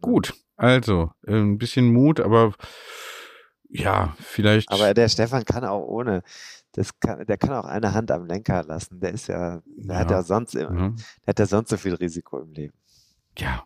Gut, 0.00 0.34
also 0.56 1.10
äh, 1.26 1.34
ein 1.34 1.58
bisschen 1.58 1.92
Mut, 1.92 2.20
aber 2.20 2.54
ja, 3.68 4.14
vielleicht. 4.18 4.70
Aber 4.70 4.92
der 4.94 5.08
Stefan 5.08 5.44
kann 5.44 5.64
auch 5.64 5.86
ohne. 5.86 6.22
Das 6.72 6.98
kann, 7.00 7.26
der 7.26 7.36
kann 7.36 7.52
auch 7.52 7.64
eine 7.64 7.94
Hand 7.94 8.10
am 8.12 8.26
Lenker 8.26 8.62
lassen. 8.62 9.00
Der 9.00 9.12
ist 9.12 9.26
ja, 9.26 9.60
der 9.66 9.94
ja. 9.94 10.00
hat 10.00 10.10
ja 10.10 10.22
sonst, 10.22 10.54
mhm. 10.54 10.96
der 11.26 11.26
hat 11.28 11.38
ja 11.38 11.46
sonst 11.46 11.70
so 11.70 11.76
viel 11.76 11.94
Risiko 11.94 12.38
im 12.38 12.52
Leben. 12.52 12.74
Ja. 13.36 13.64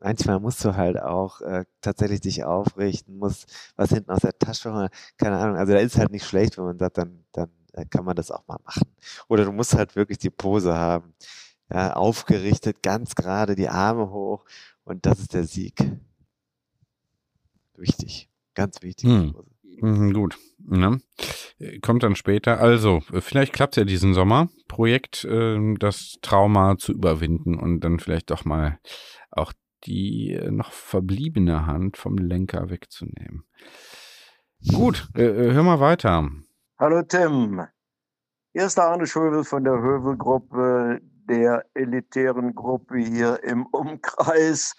Manchmal 0.00 0.40
musst 0.40 0.64
du 0.64 0.76
halt 0.76 1.00
auch 1.00 1.40
äh, 1.40 1.64
tatsächlich 1.80 2.20
dich 2.20 2.44
aufrichten, 2.44 3.18
musst 3.18 3.72
was 3.76 3.90
hinten 3.90 4.10
aus 4.10 4.20
der 4.20 4.38
Tasche 4.38 4.72
holen, 4.72 4.88
keine 5.16 5.38
Ahnung. 5.38 5.56
Also 5.56 5.72
da 5.72 5.78
ist 5.78 5.98
halt 5.98 6.12
nicht 6.12 6.26
schlecht, 6.26 6.58
wenn 6.58 6.64
man 6.64 6.78
sagt, 6.78 6.98
dann, 6.98 7.24
dann 7.32 7.50
kann 7.84 8.04
man 8.04 8.16
das 8.16 8.30
auch 8.30 8.46
mal 8.46 8.58
machen. 8.64 8.88
Oder 9.28 9.44
du 9.44 9.52
musst 9.52 9.74
halt 9.74 9.96
wirklich 9.96 10.18
die 10.18 10.30
Pose 10.30 10.74
haben. 10.74 11.14
Ja, 11.70 11.94
aufgerichtet, 11.94 12.82
ganz 12.82 13.14
gerade, 13.16 13.56
die 13.56 13.68
Arme 13.68 14.10
hoch 14.10 14.44
und 14.84 15.04
das 15.04 15.18
ist 15.18 15.34
der 15.34 15.44
Sieg. 15.44 15.74
Wichtig, 17.74 18.30
ganz 18.54 18.82
wichtig. 18.82 19.10
Hm. 19.10 19.34
Mhm, 19.80 20.12
gut. 20.12 20.38
Ne? 20.58 21.00
Kommt 21.82 22.02
dann 22.02 22.16
später. 22.16 22.60
Also, 22.60 23.00
vielleicht 23.20 23.52
klappt 23.52 23.76
es 23.76 23.80
ja 23.80 23.84
diesen 23.84 24.14
Sommer. 24.14 24.48
Projekt, 24.68 25.24
äh, 25.24 25.74
das 25.78 26.18
Trauma 26.22 26.76
zu 26.78 26.92
überwinden 26.92 27.58
und 27.58 27.80
dann 27.80 27.98
vielleicht 27.98 28.30
doch 28.30 28.44
mal 28.44 28.78
auch 29.30 29.52
die 29.84 30.32
äh, 30.32 30.50
noch 30.50 30.72
verbliebene 30.72 31.66
Hand 31.66 31.96
vom 31.96 32.16
Lenker 32.16 32.70
wegzunehmen. 32.70 33.44
Gut, 34.72 35.08
äh, 35.14 35.24
äh 35.24 35.52
hör 35.52 35.62
mal 35.62 35.80
weiter. 35.80 36.28
Hallo 36.78 37.00
Tim, 37.00 37.66
hier 38.52 38.66
ist 38.66 38.76
der 38.76 38.84
Arne 38.88 39.06
Schöbel 39.06 39.44
von 39.44 39.64
der 39.64 39.80
Hövel-Gruppe, 39.80 41.00
der 41.24 41.64
elitären 41.72 42.54
Gruppe 42.54 42.98
hier 42.98 43.42
im 43.44 43.64
Umkreis. 43.64 44.74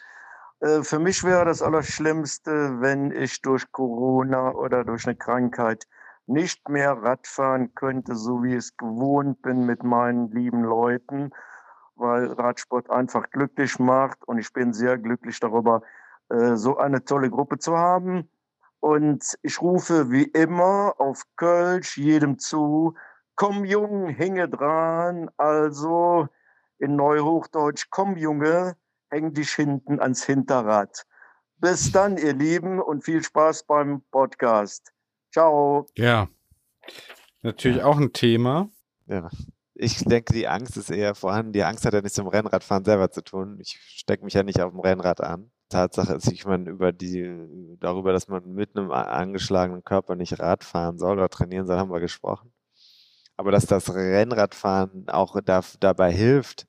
Äh, 0.59 0.83
für 0.83 0.99
mich 0.99 1.23
wäre 1.23 1.45
das 1.45 1.63
Allerschlimmste, 1.63 2.81
wenn 2.81 3.09
ich 3.09 3.41
durch 3.41 3.71
Corona 3.71 4.51
oder 4.51 4.83
durch 4.83 5.07
eine 5.07 5.15
Krankheit 5.15 5.87
nicht 6.27 6.69
mehr 6.69 6.91
Radfahren 6.91 7.73
könnte, 7.73 8.15
so 8.15 8.43
wie 8.43 8.51
ich 8.51 8.57
es 8.57 8.77
gewohnt 8.77 9.41
bin 9.41 9.65
mit 9.65 9.81
meinen 9.81 10.29
lieben 10.29 10.63
Leuten, 10.63 11.31
weil 11.95 12.27
Radsport 12.31 12.91
einfach 12.91 13.31
glücklich 13.31 13.79
macht 13.79 14.23
und 14.27 14.37
ich 14.37 14.53
bin 14.53 14.71
sehr 14.71 14.99
glücklich 14.99 15.39
darüber, 15.39 15.81
äh, 16.29 16.57
so 16.57 16.77
eine 16.77 17.03
tolle 17.05 17.31
Gruppe 17.31 17.57
zu 17.57 17.75
haben. 17.75 18.29
Und 18.79 19.37
ich 19.41 19.61
rufe 19.61 20.11
wie 20.11 20.23
immer 20.23 20.95
auf 20.99 21.23
Kölsch 21.35 21.97
jedem 21.97 22.39
zu, 22.39 22.95
komm 23.35 23.65
Jung, 23.65 24.09
hinge 24.09 24.47
dran, 24.49 25.29
also 25.37 26.27
in 26.79 26.95
Neuhochdeutsch, 26.95 27.87
komm 27.89 28.17
Junge, 28.17 28.75
häng 29.09 29.33
dich 29.33 29.51
hinten 29.51 29.99
ans 29.99 30.23
Hinterrad. 30.23 31.05
Bis 31.57 31.91
dann, 31.91 32.17
ihr 32.17 32.33
Lieben, 32.33 32.79
und 32.79 33.03
viel 33.03 33.23
Spaß 33.23 33.65
beim 33.65 34.03
Podcast. 34.11 34.93
Ciao. 35.31 35.87
Ja, 35.95 36.27
natürlich 37.41 37.81
auch 37.81 37.97
ein 37.97 38.13
Thema. 38.13 38.69
Ja. 39.07 39.29
Ich 39.73 40.03
denke, 40.03 40.33
die 40.33 40.47
Angst 40.47 40.77
ist 40.77 40.89
eher 40.89 41.13
vorhanden. 41.13 41.53
Die 41.53 41.63
Angst 41.63 41.85
hat 41.85 41.93
ja 41.93 42.01
nichts 42.01 42.17
mit 42.17 42.25
dem 42.25 42.29
Rennradfahren 42.29 42.83
selber 42.83 43.11
zu 43.11 43.23
tun. 43.23 43.57
Ich 43.59 43.79
stecke 43.79 44.23
mich 44.23 44.33
ja 44.33 44.43
nicht 44.43 44.59
auf 44.59 44.71
dem 44.71 44.79
Rennrad 44.79 45.21
an. 45.21 45.51
Tatsache 45.69 46.13
ist, 46.15 46.31
ich 46.31 46.45
meine, 46.45 46.69
über 46.69 46.91
die, 46.91 47.77
darüber, 47.79 48.13
dass 48.13 48.27
man 48.27 48.53
mit 48.53 48.75
einem 48.75 48.91
angeschlagenen 48.91 49.83
Körper 49.83 50.15
nicht 50.15 50.39
Rad 50.39 50.63
fahren 50.63 50.97
soll 50.97 51.17
oder 51.17 51.29
trainieren 51.29 51.67
soll, 51.67 51.77
haben 51.77 51.91
wir 51.91 51.99
gesprochen. 51.99 52.51
Aber 53.37 53.51
dass 53.51 53.65
das 53.67 53.93
Rennradfahren 53.93 55.09
auch 55.09 55.39
da, 55.41 55.61
dabei 55.79 56.11
hilft, 56.11 56.67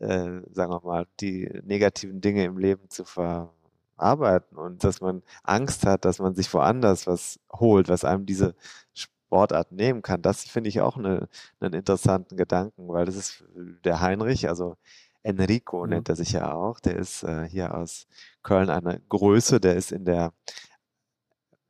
äh, 0.00 0.40
sagen 0.52 0.72
wir 0.72 0.80
mal, 0.84 1.06
die 1.20 1.48
negativen 1.64 2.20
Dinge 2.20 2.44
im 2.44 2.58
Leben 2.58 2.90
zu 2.90 3.04
verarbeiten 3.04 4.58
und 4.58 4.84
dass 4.84 5.00
man 5.00 5.22
Angst 5.42 5.86
hat, 5.86 6.04
dass 6.04 6.18
man 6.18 6.34
sich 6.34 6.52
woanders 6.52 7.06
was 7.06 7.40
holt, 7.52 7.88
was 7.88 8.04
einem 8.04 8.26
diese 8.26 8.54
Sportart 8.94 9.72
nehmen 9.72 10.02
kann, 10.02 10.22
das 10.22 10.44
finde 10.44 10.68
ich 10.68 10.80
auch 10.80 10.96
eine, 10.96 11.28
einen 11.60 11.74
interessanten 11.74 12.36
Gedanken, 12.36 12.88
weil 12.88 13.06
das 13.06 13.16
ist 13.16 13.44
der 13.84 14.00
Heinrich, 14.00 14.48
also 14.48 14.76
Enrico 15.26 15.82
mhm. 15.84 15.90
nennt 15.90 16.08
er 16.08 16.16
sich 16.16 16.32
ja 16.32 16.54
auch, 16.54 16.80
der 16.80 16.96
ist 16.96 17.24
äh, 17.24 17.48
hier 17.48 17.74
aus 17.74 18.06
Köln 18.42 18.70
eine 18.70 19.00
Größe, 19.08 19.60
der 19.60 19.74
ist 19.74 19.92
in 19.92 20.04
der 20.04 20.32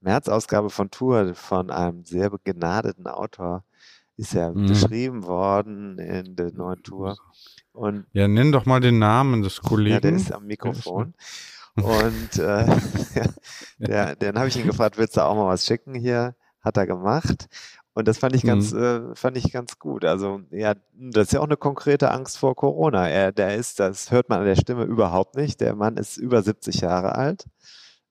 März-Ausgabe 0.01 0.71
von 0.71 0.91
Tour 0.91 1.35
von 1.35 1.71
einem 1.71 2.05
sehr 2.05 2.31
begnadeten 2.31 3.07
Autor, 3.07 3.65
ist 4.17 4.35
ja 4.35 4.53
mhm. 4.53 4.67
beschrieben 4.67 5.25
worden 5.25 5.99
in 5.99 6.37
der 6.37 6.53
neuen 6.53 6.83
Tour. 6.83 7.17
Und 7.73 8.07
ja, 8.13 8.29
nenn 8.29 8.53
doch 8.53 8.67
mal 8.67 8.81
den 8.81 8.99
Namen 8.99 9.43
des 9.43 9.61
Kollegen. 9.61 9.95
Ja, 9.95 10.01
der 10.01 10.13
ist 10.13 10.33
am 10.33 10.47
Mikrofon. 10.47 11.15
Und 11.77 12.39
äh, 12.39 12.67
der, 13.79 14.17
den 14.17 14.39
habe 14.39 14.49
ich 14.49 14.57
ihn 14.57 14.67
gefragt, 14.67 14.97
willst 14.97 15.17
du 15.17 15.23
auch 15.23 15.35
mal 15.35 15.47
was 15.47 15.67
schicken 15.67 15.95
hier? 15.95 16.35
Hat 16.61 16.77
er 16.79 16.87
gemacht. 16.87 17.49
Und 17.97 18.07
das 18.07 18.19
fand 18.19 18.37
ich 18.37 18.43
ganz, 18.43 18.73
mhm. 18.73 18.83
äh, 18.83 19.15
fand 19.15 19.39
ich 19.39 19.51
ganz 19.51 19.79
gut. 19.79 20.05
Also, 20.05 20.43
ja, 20.51 20.75
das 20.93 21.29
ist 21.29 21.33
ja 21.33 21.41
auch 21.41 21.47
eine 21.47 21.57
konkrete 21.57 22.11
Angst 22.11 22.37
vor 22.37 22.55
Corona. 22.55 23.09
Er, 23.09 23.33
der 23.33 23.55
ist, 23.55 23.81
das 23.81 24.11
hört 24.11 24.29
man 24.29 24.41
an 24.41 24.45
der 24.45 24.57
Stimme 24.57 24.85
überhaupt 24.85 25.35
nicht. 25.35 25.63
Der 25.63 25.75
Mann 25.75 25.97
ist 25.97 26.19
über 26.19 26.43
70 26.43 26.83
Jahre 26.83 27.15
alt. 27.15 27.47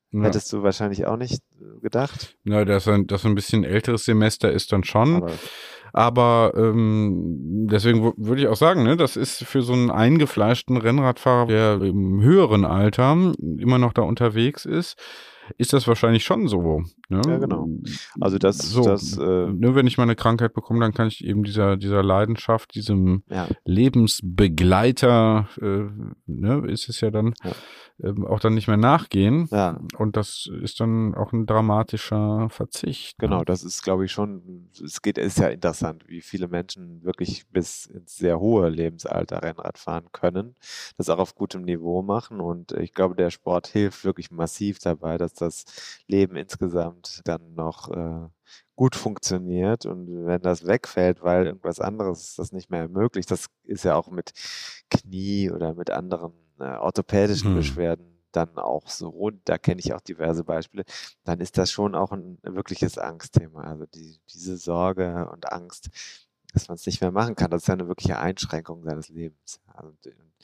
Ja. 0.10 0.24
Hättest 0.24 0.52
du 0.52 0.64
wahrscheinlich 0.64 1.06
auch 1.06 1.18
nicht 1.18 1.44
äh, 1.62 1.82
gedacht. 1.82 2.36
Ja, 2.46 2.66
dass 2.66 2.88
ein, 2.88 3.06
dass 3.06 3.26
ein 3.26 3.36
bisschen 3.36 3.64
älteres 3.64 4.06
Semester 4.06 4.52
ist 4.52 4.72
dann 4.72 4.84
schon. 4.84 5.18
Aber 5.18 5.32
aber 5.94 6.52
ähm, 6.58 7.68
deswegen 7.70 8.12
würde 8.18 8.42
ich 8.42 8.48
auch 8.48 8.58
sagen, 8.58 8.84
ne, 8.84 8.98
das 8.98 9.16
ist 9.16 9.46
für 9.46 9.62
so 9.62 9.72
einen 9.72 9.92
eingefleischten 9.92 10.76
Rennradfahrer, 10.76 11.46
der 11.46 11.82
im 11.84 12.22
höheren 12.22 12.66
Alter 12.66 13.34
immer 13.40 13.78
noch 13.78 13.94
da 13.94 14.02
unterwegs 14.02 14.66
ist, 14.66 14.98
ist 15.58 15.72
das 15.72 15.88
wahrscheinlich 15.88 16.26
schon 16.26 16.50
so. 16.50 16.84
Ne? 17.10 17.22
Ja, 17.26 17.38
genau. 17.38 17.68
Also 18.20 18.38
das, 18.38 18.58
so, 18.58 18.84
das 18.84 19.18
äh, 19.18 19.48
nur 19.48 19.76
wenn 19.76 19.88
ich 19.88 19.98
mal 19.98 20.04
eine 20.04 20.16
Krankheit 20.16 20.54
bekomme, 20.54 20.80
dann 20.80 20.94
kann 20.94 21.08
ich 21.08 21.24
eben 21.24 21.44
dieser 21.44 21.78
dieser 21.78 22.04
Leidenschaft, 22.04 22.76
diesem 22.76 23.24
ja. 23.30 23.48
Lebensbegleiter, 23.66 25.50
äh, 25.62 25.86
ne, 26.26 26.64
ist 26.68 26.90
es 26.90 27.02
ja 27.02 27.12
dann 27.12 27.34
ja. 27.44 27.52
Ähm, 28.04 28.28
auch 28.28 28.42
dann 28.42 28.56
nicht 28.56 28.68
mehr 28.68 28.78
nachgehen. 28.78 29.48
Ja. 29.52 29.80
Und 29.98 30.18
das 30.18 30.50
ist 30.62 30.82
dann 30.82 31.16
auch 31.16 31.32
ein 31.32 31.46
dramatischer 31.46 32.50
Verzicht. 32.50 33.22
Ne? 33.22 33.30
Genau, 33.30 33.44
das 33.46 33.64
ist, 33.64 33.84
glaube 33.84 34.04
ich, 34.04 34.12
schon. 34.12 34.70
Es 34.84 35.02
geht, 35.02 35.18
ist 35.18 35.40
ja 35.40 35.48
interessant, 35.48 36.04
wie 36.08 36.20
viele 36.20 36.50
Menschen 36.50 37.04
wirklich 37.04 37.48
bis 37.48 37.86
ins 37.86 38.18
sehr 38.18 38.40
hohe 38.40 38.68
Lebensalter 38.68 39.42
Rennrad 39.42 39.78
fahren 39.78 40.08
können, 40.12 40.56
das 40.98 41.10
auch 41.10 41.20
auf 41.20 41.36
gutem 41.36 41.62
Niveau 41.62 42.02
machen. 42.02 42.42
Und 42.42 42.74
ich 42.74 42.94
glaube, 42.94 43.16
der 43.16 43.30
Sport 43.30 43.68
hilft 43.68 44.04
wirklich 44.04 44.30
massiv 44.30 44.80
dabei, 44.80 45.18
dass 45.18 45.34
das 45.34 45.64
Leben 46.08 46.36
insgesamt 46.36 46.95
dann 47.24 47.54
noch 47.56 47.90
äh, 47.92 48.28
gut 48.76 48.96
funktioniert 48.96 49.86
und 49.86 50.26
wenn 50.26 50.42
das 50.42 50.66
wegfällt, 50.66 51.24
weil 51.24 51.48
irgendwas 51.48 51.80
anderes 51.80 52.36
das 52.36 52.52
nicht 52.52 52.70
mehr 52.70 52.82
ermöglicht, 52.82 53.32
das 53.32 53.48
ist 53.64 53.86
ja 53.86 53.96
auch 53.96 54.10
mit 54.10 54.34
Knie 54.90 55.52
oder 55.52 55.74
mit 55.74 55.90
anderen 55.90 56.34
äh, 56.60 56.76
orthopädischen 56.78 57.50
hm. 57.50 57.56
Beschwerden 57.56 58.16
dann 58.36 58.58
auch 58.58 58.90
so, 58.90 59.32
da 59.46 59.58
kenne 59.58 59.80
ich 59.80 59.94
auch 59.94 60.02
diverse 60.02 60.44
Beispiele, 60.44 60.84
dann 61.24 61.40
ist 61.40 61.58
das 61.58 61.72
schon 61.72 61.96
auch 61.96 62.12
ein 62.12 62.38
wirkliches 62.44 62.98
Angstthema. 62.98 63.62
Also 63.62 63.86
die, 63.86 64.20
diese 64.34 64.58
Sorge 64.58 65.30
und 65.32 65.52
Angst, 65.52 65.90
dass 66.56 66.68
man 66.68 66.76
es 66.76 66.86
nicht 66.86 67.02
mehr 67.02 67.12
machen 67.12 67.36
kann, 67.36 67.52
das 67.52 67.64
ist 67.64 67.68
ja 67.68 67.74
eine 67.74 67.88
wirkliche 67.88 68.18
Einschränkung 68.18 68.84
seines 68.84 69.10
Lebens. 69.10 69.60
Also, 69.68 69.94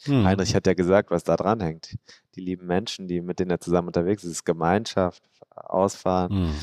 hm. 0.04 0.26
Heinrich 0.26 0.54
hat 0.56 0.68
ja 0.68 0.74
gesagt, 0.74 1.10
was 1.10 1.24
da 1.24 1.36
dran 1.36 1.62
hängt. 1.62 1.98
Die 2.36 2.42
lieben 2.42 2.68
Menschen, 2.68 3.08
die 3.08 3.22
mit 3.22 3.40
denen 3.40 3.52
er 3.52 3.60
zusammen 3.60 3.88
unterwegs 3.88 4.24
ist, 4.24 4.32
ist 4.32 4.46
Gemeinschaft, 4.46 5.24
Ausfahren. 5.56 6.32
Hm. 6.32 6.56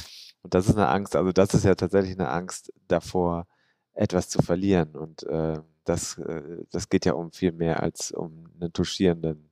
Und 0.42 0.54
das 0.54 0.68
ist 0.68 0.76
eine 0.76 0.88
Angst, 0.88 1.16
also 1.16 1.32
das 1.32 1.54
ist 1.54 1.64
ja 1.64 1.74
tatsächlich 1.74 2.12
eine 2.12 2.28
Angst 2.28 2.72
davor, 2.86 3.46
etwas 3.94 4.28
zu 4.28 4.42
verlieren. 4.42 4.94
Und 4.94 5.24
äh, 5.24 5.60
das, 5.84 6.18
äh, 6.18 6.64
das 6.70 6.88
geht 6.88 7.04
ja 7.04 7.14
um 7.14 7.32
viel 7.32 7.52
mehr 7.52 7.82
als 7.82 8.12
um 8.12 8.46
einen 8.60 8.72
touchierenden 8.72 9.50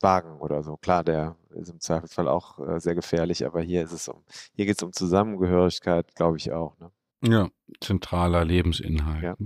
Wagen 0.00 0.40
oder 0.40 0.62
so. 0.62 0.76
Klar, 0.76 1.04
der 1.04 1.36
ist 1.50 1.70
im 1.70 1.80
Zweifelsfall 1.80 2.28
auch 2.28 2.58
äh, 2.58 2.80
sehr 2.80 2.94
gefährlich, 2.94 3.44
aber 3.44 3.60
hier 3.60 3.82
ist 3.82 3.92
es 3.92 4.08
um, 4.08 4.24
hier 4.54 4.66
geht 4.66 4.78
es 4.78 4.82
um 4.82 4.92
Zusammengehörigkeit, 4.92 6.14
glaube 6.14 6.38
ich 6.38 6.52
auch. 6.52 6.78
Ne? 6.78 6.90
Ja, 7.22 7.50
zentraler 7.80 8.44
Lebensinhalt. 8.44 9.22
Ja. 9.22 9.36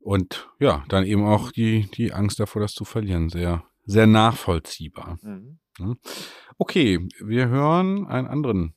Und 0.00 0.48
ja, 0.58 0.84
dann 0.88 1.04
eben 1.04 1.24
auch 1.24 1.52
die, 1.52 1.88
die 1.94 2.12
Angst 2.12 2.40
davor, 2.40 2.60
das 2.60 2.72
zu 2.72 2.84
verlieren. 2.84 3.30
Sehr, 3.30 3.64
sehr 3.86 4.06
nachvollziehbar. 4.06 5.18
Mhm. 5.22 5.58
Okay, 6.58 7.08
wir 7.20 7.48
hören 7.48 8.06
einen 8.06 8.26
anderen 8.26 8.74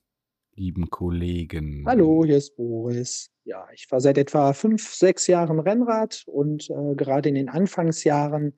lieben 0.55 0.89
Kollegen. 0.89 1.83
Hallo, 1.85 2.23
hier 2.25 2.37
ist 2.37 2.55
Boris. 2.55 3.29
Ja, 3.43 3.67
ich 3.73 3.87
fahre 3.87 4.01
seit 4.01 4.17
etwa 4.17 4.53
fünf, 4.53 4.93
sechs 4.93 5.27
Jahren 5.27 5.59
Rennrad 5.59 6.23
und 6.27 6.69
äh, 6.69 6.95
gerade 6.95 7.29
in 7.29 7.35
den 7.35 7.49
Anfangsjahren 7.49 8.53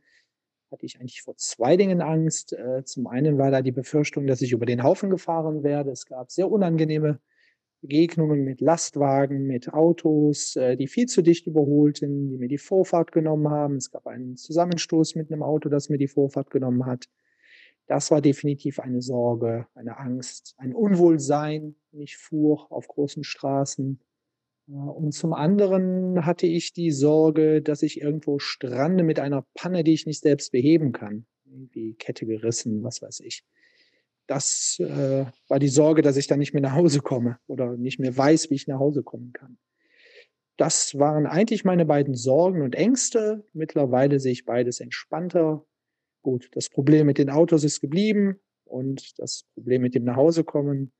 hatte 0.71 0.85
ich 0.85 0.99
eigentlich 0.99 1.21
vor 1.21 1.35
zwei 1.35 1.77
Dingen 1.77 2.01
Angst. 2.01 2.53
Äh, 2.53 2.83
zum 2.85 3.07
einen 3.07 3.37
war 3.37 3.51
da 3.51 3.61
die 3.61 3.71
Befürchtung, 3.71 4.27
dass 4.27 4.41
ich 4.41 4.51
über 4.51 4.65
den 4.65 4.83
Haufen 4.83 5.09
gefahren 5.09 5.63
werde. 5.63 5.91
Es 5.91 6.05
gab 6.05 6.31
sehr 6.31 6.49
unangenehme 6.49 7.19
Begegnungen 7.81 8.43
mit 8.43 8.61
Lastwagen, 8.61 9.45
mit 9.45 9.73
Autos, 9.73 10.55
äh, 10.55 10.75
die 10.75 10.87
viel 10.87 11.05
zu 11.07 11.21
dicht 11.21 11.47
überholten, 11.47 12.29
die 12.29 12.37
mir 12.37 12.47
die 12.47 12.57
Vorfahrt 12.57 13.11
genommen 13.11 13.49
haben. 13.49 13.75
Es 13.75 13.91
gab 13.91 14.07
einen 14.07 14.35
Zusammenstoß 14.35 15.15
mit 15.15 15.31
einem 15.31 15.43
Auto, 15.43 15.69
das 15.69 15.89
mir 15.89 15.97
die 15.97 16.07
Vorfahrt 16.07 16.49
genommen 16.49 16.85
hat. 16.85 17.05
Das 17.87 18.11
war 18.11 18.21
definitiv 18.21 18.79
eine 18.79 19.01
Sorge, 19.01 19.65
eine 19.73 19.97
Angst, 19.97 20.53
ein 20.57 20.75
Unwohlsein, 20.75 21.75
wenn 21.91 22.01
ich 22.01 22.17
fuhr 22.17 22.71
auf 22.71 22.87
großen 22.87 23.23
Straßen. 23.23 23.99
Äh, 24.67 24.73
und 24.73 25.13
zum 25.13 25.33
anderen 25.33 26.25
hatte 26.25 26.47
ich 26.47 26.73
die 26.73 26.91
Sorge, 26.91 27.61
dass 27.61 27.81
ich 27.81 28.01
irgendwo 28.01 28.39
strande 28.39 29.03
mit 29.03 29.19
einer 29.19 29.45
Panne, 29.53 29.83
die 29.83 29.93
ich 29.93 30.05
nicht 30.05 30.21
selbst 30.21 30.51
beheben 30.51 30.91
kann. 30.91 31.25
Irgendwie 31.45 31.95
Kette 31.95 32.25
gerissen, 32.25 32.83
was 32.83 33.01
weiß 33.01 33.21
ich. 33.21 33.43
Das 34.29 34.77
äh, 34.79 35.25
war 35.47 35.57
die 35.57 35.69
Sorge, 35.69 36.03
dass 36.03 36.15
ich 36.15 36.27
dann 36.27 36.37
nicht 36.37 36.53
mehr 36.53 36.61
nach 36.61 36.75
Hause 36.75 36.99
komme 36.99 37.39
oder 37.47 37.75
nicht 37.77 37.99
mehr 37.99 38.15
weiß, 38.15 38.51
wie 38.51 38.55
ich 38.55 38.67
nach 38.67 38.77
Hause 38.77 39.01
kommen 39.01 39.33
kann. 39.33 39.57
Das 40.55 40.99
waren 40.99 41.25
eigentlich 41.25 41.65
meine 41.65 41.83
beiden 41.83 42.13
Sorgen 42.13 42.61
und 42.61 42.75
Ängste. 42.75 43.43
Mittlerweile 43.53 44.19
sehe 44.19 44.33
ich 44.33 44.45
beides 44.45 44.81
entspannter. 44.81 45.65
Gut, 46.21 46.51
das 46.53 46.69
Problem 46.69 47.07
mit 47.07 47.17
den 47.17 47.31
Autos 47.31 47.63
ist 47.63 47.81
geblieben 47.81 48.39
und 48.65 49.17
das 49.17 49.45
Problem 49.55 49.81
mit 49.81 49.95
dem 49.95 50.03
Nachhausekommen 50.03 50.93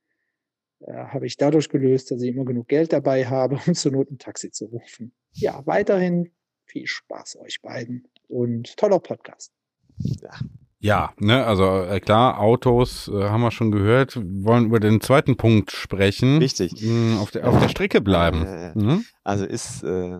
äh, 0.80 0.92
habe 0.92 1.26
ich 1.26 1.36
dadurch 1.36 1.68
gelöst, 1.68 2.10
dass 2.10 2.22
ich 2.22 2.34
immer 2.34 2.44
genug 2.44 2.66
Geld 2.66 2.92
dabei 2.92 3.26
habe, 3.26 3.60
um 3.64 3.74
zur 3.74 3.92
Not 3.92 4.10
ein 4.10 4.18
Taxi 4.18 4.50
zu 4.50 4.64
rufen. 4.64 5.12
Ja, 5.34 5.64
weiterhin 5.66 6.32
viel 6.64 6.88
Spaß 6.88 7.36
euch 7.36 7.62
beiden 7.62 8.08
und 8.26 8.76
toller 8.76 8.98
Podcast. 8.98 9.52
Ja. 9.98 10.32
Ja, 10.80 11.12
ne, 11.18 11.44
also 11.44 11.82
äh, 11.82 12.00
klar, 12.00 12.40
Autos 12.40 13.08
äh, 13.08 13.28
haben 13.28 13.42
wir 13.42 13.50
schon 13.50 13.70
gehört. 13.70 14.16
Wir 14.16 14.44
wollen 14.44 14.64
über 14.66 14.80
den 14.80 15.00
zweiten 15.00 15.36
Punkt 15.36 15.70
sprechen. 15.70 16.38
Richtig. 16.38 16.82
Mh, 16.82 17.20
auf, 17.20 17.30
der, 17.30 17.46
auf 17.46 17.60
der 17.60 17.68
Strecke 17.68 18.00
bleiben. 18.00 18.72
Mhm. 18.74 19.04
Also 19.22 19.44
ist, 19.44 19.82
äh, 19.82 20.18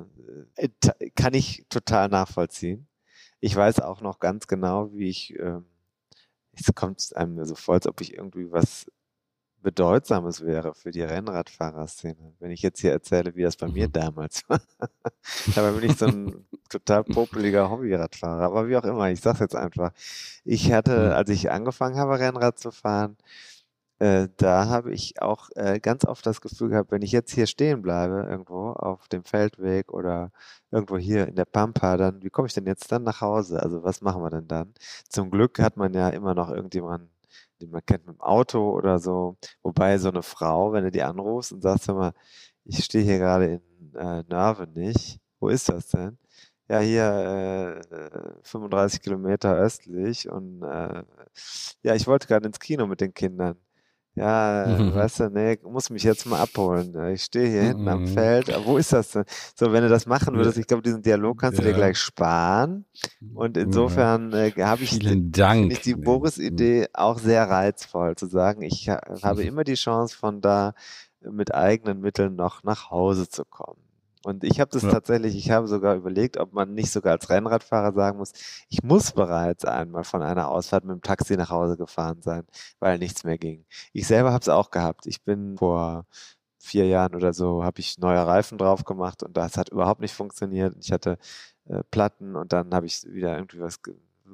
kann 1.14 1.34
ich 1.34 1.64
total 1.70 2.08
nachvollziehen 2.08 2.86
ich 3.40 3.56
weiß 3.56 3.80
auch 3.80 4.00
noch 4.02 4.20
ganz 4.20 4.46
genau, 4.46 4.92
wie 4.92 5.08
ich, 5.08 5.34
äh, 5.38 5.60
es 6.52 6.74
kommt 6.74 7.16
einem 7.16 7.44
so 7.44 7.54
vor, 7.54 7.74
als 7.74 7.86
ob 7.86 8.00
ich 8.00 8.14
irgendwie 8.14 8.50
was 8.52 8.86
Bedeutsames 9.62 10.44
wäre 10.44 10.74
für 10.74 10.90
die 10.90 11.02
Rennradfahrerszene. 11.02 12.34
Wenn 12.38 12.50
ich 12.50 12.62
jetzt 12.62 12.80
hier 12.80 12.92
erzähle, 12.92 13.34
wie 13.34 13.42
das 13.42 13.56
bei 13.56 13.68
mir 13.68 13.88
mhm. 13.88 13.92
damals 13.92 14.42
war. 14.48 14.60
Dabei 15.54 15.72
bin 15.72 15.90
ich 15.90 15.96
so 15.96 16.06
ein 16.06 16.46
total 16.68 17.04
popeliger 17.04 17.70
Hobbyradfahrer. 17.70 18.42
Aber 18.42 18.68
wie 18.68 18.76
auch 18.76 18.84
immer, 18.84 19.10
ich 19.10 19.20
sag's 19.20 19.40
jetzt 19.40 19.56
einfach. 19.56 19.92
Ich 20.44 20.72
hatte, 20.72 21.14
als 21.14 21.30
ich 21.30 21.50
angefangen 21.50 21.96
habe, 21.96 22.18
Rennrad 22.18 22.58
zu 22.58 22.70
fahren, 22.70 23.16
äh, 24.00 24.28
da 24.38 24.66
habe 24.68 24.92
ich 24.94 25.20
auch 25.20 25.50
äh, 25.56 25.78
ganz 25.78 26.06
oft 26.06 26.24
das 26.24 26.40
Gefühl 26.40 26.70
gehabt, 26.70 26.90
wenn 26.90 27.02
ich 27.02 27.12
jetzt 27.12 27.32
hier 27.32 27.46
stehen 27.46 27.82
bleibe, 27.82 28.26
irgendwo 28.30 28.70
auf 28.70 29.08
dem 29.08 29.24
Feldweg 29.24 29.92
oder 29.92 30.32
irgendwo 30.70 30.96
hier 30.96 31.28
in 31.28 31.36
der 31.36 31.44
Pampa, 31.44 31.98
dann, 31.98 32.22
wie 32.22 32.30
komme 32.30 32.48
ich 32.48 32.54
denn 32.54 32.66
jetzt 32.66 32.90
dann 32.90 33.02
nach 33.02 33.20
Hause? 33.20 33.62
Also 33.62 33.82
was 33.84 34.00
machen 34.00 34.22
wir 34.22 34.30
denn 34.30 34.48
dann? 34.48 34.72
Zum 35.08 35.30
Glück 35.30 35.58
hat 35.58 35.76
man 35.76 35.92
ja 35.92 36.08
immer 36.08 36.34
noch 36.34 36.50
irgendjemanden, 36.50 37.10
den 37.60 37.70
man 37.70 37.84
kennt 37.84 38.06
mit 38.06 38.16
dem 38.16 38.20
Auto 38.20 38.70
oder 38.70 38.98
so. 38.98 39.36
Wobei 39.62 39.98
so 39.98 40.08
eine 40.10 40.22
Frau, 40.22 40.72
wenn 40.72 40.84
du 40.84 40.90
die 40.90 41.02
anrufst 41.02 41.52
und 41.52 41.62
sagst, 41.62 41.88
hör 41.88 41.94
mal, 41.94 42.12
ich 42.64 42.84
stehe 42.84 43.04
hier 43.04 43.18
gerade 43.18 43.46
in 43.46 43.94
äh, 43.96 44.24
Nörvenich, 44.28 45.20
wo 45.40 45.48
ist 45.48 45.68
das 45.68 45.88
denn? 45.88 46.18
ja, 46.70 46.78
hier 46.80 47.82
äh, 47.90 48.44
35 48.44 49.02
Kilometer 49.02 49.56
östlich 49.56 50.30
und 50.30 50.62
äh, 50.62 51.02
ja, 51.82 51.94
ich 51.96 52.06
wollte 52.06 52.28
gerade 52.28 52.46
ins 52.46 52.60
Kino 52.60 52.86
mit 52.86 53.00
den 53.00 53.12
Kindern. 53.12 53.56
Ja, 54.14 54.66
mhm. 54.78 54.94
weißt 54.94 55.20
du, 55.20 55.30
nee, 55.30 55.58
muss 55.62 55.90
mich 55.90 56.02
jetzt 56.02 56.26
mal 56.26 56.40
abholen. 56.40 56.94
Ich 57.12 57.24
stehe 57.24 57.48
hier 57.48 57.62
hinten 57.62 57.88
am 57.88 58.02
mhm. 58.02 58.08
Feld. 58.08 58.52
wo 58.64 58.76
ist 58.76 58.92
das 58.92 59.12
denn? 59.12 59.24
So, 59.54 59.72
wenn 59.72 59.82
du 59.82 59.88
das 59.88 60.06
machen 60.06 60.34
würdest, 60.36 60.58
ich 60.58 60.66
glaube, 60.66 60.82
diesen 60.82 61.02
Dialog 61.02 61.40
kannst 61.40 61.58
du 61.58 61.62
ja. 61.62 61.68
dir 61.70 61.74
gleich 61.74 61.98
sparen. 61.98 62.84
Und 63.34 63.56
insofern 63.56 64.32
äh, 64.32 64.52
habe 64.58 64.82
ich, 64.82 64.90
Vielen 64.90 65.30
Dank. 65.32 65.72
ich 65.72 65.80
die 65.80 65.94
Boris-Idee 65.94 66.88
auch 66.92 67.18
sehr 67.18 67.48
reizvoll, 67.48 68.16
zu 68.16 68.26
sagen, 68.26 68.62
ich 68.62 68.88
ha 68.88 69.00
habe 69.22 69.42
immer 69.44 69.64
die 69.64 69.74
Chance 69.74 70.16
von 70.16 70.40
da 70.40 70.74
mit 71.20 71.54
eigenen 71.54 72.00
Mitteln 72.00 72.34
noch 72.34 72.62
nach 72.64 72.90
Hause 72.90 73.28
zu 73.28 73.44
kommen. 73.44 73.89
Und 74.22 74.44
ich 74.44 74.60
habe 74.60 74.70
das 74.70 74.82
ja. 74.82 74.90
tatsächlich, 74.90 75.34
ich 75.34 75.50
habe 75.50 75.66
sogar 75.66 75.96
überlegt, 75.96 76.36
ob 76.36 76.52
man 76.52 76.74
nicht 76.74 76.90
sogar 76.90 77.12
als 77.12 77.30
Rennradfahrer 77.30 77.92
sagen 77.92 78.18
muss, 78.18 78.32
ich 78.68 78.82
muss 78.82 79.12
bereits 79.12 79.64
einmal 79.64 80.04
von 80.04 80.22
einer 80.22 80.48
Ausfahrt 80.48 80.84
mit 80.84 80.94
dem 80.94 81.02
Taxi 81.02 81.36
nach 81.36 81.50
Hause 81.50 81.76
gefahren 81.76 82.20
sein, 82.22 82.44
weil 82.80 82.98
nichts 82.98 83.24
mehr 83.24 83.38
ging. 83.38 83.64
Ich 83.92 84.06
selber 84.06 84.32
habe 84.32 84.42
es 84.42 84.48
auch 84.48 84.70
gehabt. 84.70 85.06
Ich 85.06 85.22
bin 85.22 85.56
vor 85.56 86.06
vier 86.58 86.86
Jahren 86.86 87.14
oder 87.14 87.32
so, 87.32 87.64
habe 87.64 87.80
ich 87.80 87.98
neue 87.98 88.26
Reifen 88.26 88.58
drauf 88.58 88.84
gemacht 88.84 89.22
und 89.22 89.36
das 89.36 89.56
hat 89.56 89.70
überhaupt 89.70 90.00
nicht 90.02 90.14
funktioniert. 90.14 90.76
Ich 90.78 90.92
hatte 90.92 91.18
äh, 91.66 91.82
Platten 91.90 92.36
und 92.36 92.52
dann 92.52 92.74
habe 92.74 92.86
ich 92.86 93.02
wieder 93.04 93.36
irgendwie 93.36 93.60
was 93.60 93.80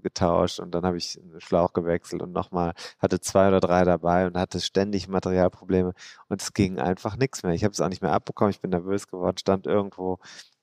getauscht 0.00 0.60
und 0.60 0.74
dann 0.74 0.84
habe 0.84 0.96
ich 0.96 1.18
einen 1.20 1.40
Schlauch 1.40 1.72
gewechselt 1.72 2.22
und 2.22 2.32
nochmal 2.32 2.72
hatte 2.98 3.20
zwei 3.20 3.48
oder 3.48 3.60
drei 3.60 3.84
dabei 3.84 4.26
und 4.26 4.36
hatte 4.36 4.60
ständig 4.60 5.08
Materialprobleme 5.08 5.92
und 6.28 6.42
es 6.42 6.52
ging 6.52 6.78
einfach 6.78 7.16
nichts 7.16 7.42
mehr. 7.42 7.52
Ich 7.52 7.64
habe 7.64 7.72
es 7.72 7.80
auch 7.80 7.88
nicht 7.88 8.02
mehr 8.02 8.12
abbekommen, 8.12 8.50
ich 8.50 8.60
bin 8.60 8.70
nervös 8.70 9.08
geworden, 9.08 9.38
stand 9.38 9.66
irgendwo 9.66 10.18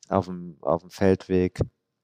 auf 0.10 0.26
dem, 0.26 0.58
auf 0.62 0.82
dem 0.82 0.90
Feldweg 0.90 1.60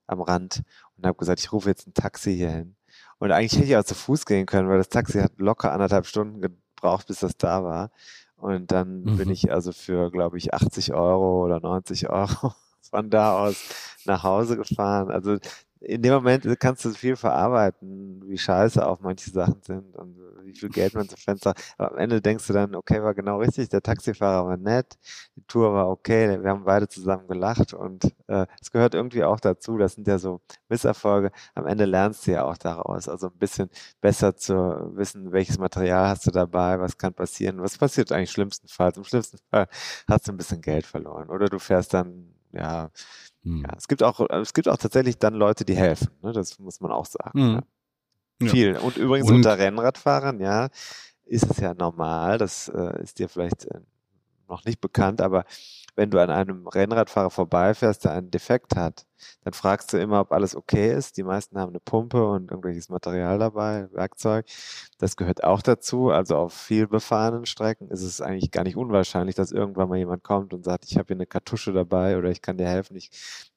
am 0.06 0.20
Rand 0.20 0.62
und 0.96 1.06
habe 1.06 1.18
gesagt, 1.18 1.40
ich 1.40 1.52
rufe 1.52 1.68
jetzt 1.68 1.86
ein 1.86 1.94
Taxi 1.94 2.34
hier 2.36 2.50
hin. 2.50 2.76
Und 3.18 3.32
eigentlich 3.32 3.52
hätte 3.52 3.68
ich 3.68 3.76
auch 3.76 3.84
zu 3.84 3.94
Fuß 3.94 4.26
gehen 4.26 4.46
können, 4.46 4.68
weil 4.68 4.78
das 4.78 4.88
Taxi 4.88 5.20
hat 5.20 5.32
locker 5.38 5.72
anderthalb 5.72 6.06
Stunden 6.06 6.40
gebraucht, 6.40 7.06
bis 7.06 7.20
das 7.20 7.36
da 7.36 7.62
war. 7.62 7.90
Und 8.36 8.72
dann 8.72 9.02
mhm. 9.02 9.16
bin 9.18 9.30
ich 9.30 9.52
also 9.52 9.72
für, 9.72 10.10
glaube 10.10 10.38
ich, 10.38 10.54
80 10.54 10.94
Euro 10.94 11.44
oder 11.44 11.60
90 11.60 12.08
Euro 12.08 12.54
von 12.90 13.10
da 13.10 13.38
aus 13.38 13.62
nach 14.06 14.22
Hause 14.22 14.56
gefahren. 14.56 15.10
Also 15.10 15.38
in 15.80 16.02
dem 16.02 16.12
Moment 16.12 16.46
kannst 16.60 16.84
du 16.84 16.90
viel 16.90 17.16
verarbeiten, 17.16 18.22
wie 18.26 18.36
scheiße 18.38 18.86
auch 18.86 19.00
manche 19.00 19.30
Sachen 19.30 19.62
sind 19.62 19.96
und 19.96 20.16
wie 20.44 20.52
viel 20.52 20.68
Geld 20.68 20.94
man 20.94 21.08
zu 21.08 21.16
Fenster. 21.18 21.54
Aber 21.78 21.92
am 21.92 21.98
Ende 21.98 22.20
denkst 22.20 22.46
du 22.46 22.52
dann, 22.52 22.74
okay, 22.74 23.02
war 23.02 23.14
genau 23.14 23.38
richtig, 23.38 23.68
der 23.70 23.82
Taxifahrer 23.82 24.46
war 24.46 24.56
nett, 24.56 24.98
die 25.36 25.42
Tour 25.46 25.72
war 25.72 25.88
okay, 25.88 26.42
wir 26.42 26.50
haben 26.50 26.64
beide 26.64 26.88
zusammen 26.88 27.26
gelacht 27.28 27.72
und 27.74 28.04
äh, 28.28 28.46
es 28.60 28.68
äh, 28.68 28.70
gehört 28.72 28.94
irgendwie 28.94 29.24
auch 29.24 29.40
dazu. 29.40 29.78
Das 29.78 29.94
sind 29.94 30.06
ja 30.06 30.18
so 30.18 30.40
Misserfolge. 30.68 31.30
Am 31.54 31.66
Ende 31.66 31.84
lernst 31.86 32.26
du 32.26 32.32
ja 32.32 32.44
auch 32.44 32.58
daraus. 32.58 33.08
Also 33.08 33.28
ein 33.28 33.38
bisschen 33.38 33.70
besser 34.00 34.36
zu 34.36 34.54
wissen, 34.96 35.32
welches 35.32 35.58
Material 35.58 36.08
hast 36.08 36.26
du 36.26 36.30
dabei, 36.30 36.78
was 36.80 36.98
kann 36.98 37.14
passieren, 37.14 37.62
was 37.62 37.78
passiert 37.78 38.12
eigentlich 38.12 38.30
schlimmstenfalls. 38.30 38.96
Im 38.96 39.04
schlimmsten 39.04 39.38
Fall 39.50 39.66
hast 40.08 40.28
du 40.28 40.32
ein 40.32 40.36
bisschen 40.36 40.60
Geld 40.60 40.86
verloren 40.86 41.28
oder 41.30 41.48
du 41.48 41.58
fährst 41.58 41.94
dann 41.94 42.34
ja, 42.52 42.90
hm. 43.42 43.62
ja, 43.62 43.74
es 43.76 43.88
gibt 43.88 44.02
auch, 44.02 44.20
es 44.30 44.52
gibt 44.52 44.68
auch 44.68 44.76
tatsächlich 44.76 45.18
dann 45.18 45.34
Leute, 45.34 45.64
die 45.64 45.76
helfen. 45.76 46.08
Ne? 46.22 46.32
Das 46.32 46.58
muss 46.58 46.80
man 46.80 46.92
auch 46.92 47.06
sagen. 47.06 47.38
Hm. 47.38 47.54
Ja. 47.54 47.62
Ja. 48.42 48.48
Viel. 48.48 48.76
Und 48.78 48.96
übrigens 48.96 49.28
Und, 49.28 49.36
unter 49.36 49.58
Rennradfahrern, 49.58 50.40
ja, 50.40 50.68
ist 51.24 51.50
es 51.50 51.58
ja 51.58 51.74
normal, 51.74 52.38
das 52.38 52.68
äh, 52.68 53.02
ist 53.02 53.18
dir 53.18 53.28
vielleicht 53.28 53.66
äh, 53.66 53.80
noch 54.48 54.64
nicht 54.64 54.80
bekannt, 54.80 55.20
aber 55.20 55.44
wenn 56.00 56.10
du 56.10 56.18
an 56.18 56.30
einem 56.30 56.66
Rennradfahrer 56.66 57.28
vorbeifährst, 57.28 58.06
der 58.06 58.12
einen 58.12 58.30
Defekt 58.30 58.74
hat, 58.74 59.04
dann 59.44 59.52
fragst 59.52 59.92
du 59.92 59.98
immer, 59.98 60.22
ob 60.22 60.32
alles 60.32 60.56
okay 60.56 60.94
ist. 60.94 61.18
Die 61.18 61.22
meisten 61.22 61.58
haben 61.58 61.68
eine 61.68 61.80
Pumpe 61.80 62.26
und 62.26 62.50
irgendwelches 62.50 62.88
Material 62.88 63.38
dabei, 63.38 63.86
Werkzeug. 63.92 64.46
Das 64.96 65.16
gehört 65.16 65.44
auch 65.44 65.60
dazu. 65.60 66.08
Also 66.08 66.36
auf 66.36 66.54
viel 66.54 66.86
befahrenen 66.86 67.44
Strecken 67.44 67.90
ist 67.90 68.00
es 68.00 68.22
eigentlich 68.22 68.50
gar 68.50 68.64
nicht 68.64 68.76
unwahrscheinlich, 68.78 69.34
dass 69.34 69.52
irgendwann 69.52 69.90
mal 69.90 69.98
jemand 69.98 70.24
kommt 70.24 70.54
und 70.54 70.64
sagt, 70.64 70.86
ich 70.86 70.96
habe 70.96 71.08
hier 71.08 71.16
eine 71.16 71.26
Kartusche 71.26 71.74
dabei 71.74 72.16
oder 72.16 72.30
ich 72.30 72.40
kann 72.40 72.56
dir 72.56 72.66
helfen, 72.66 72.96
ich 72.96 73.10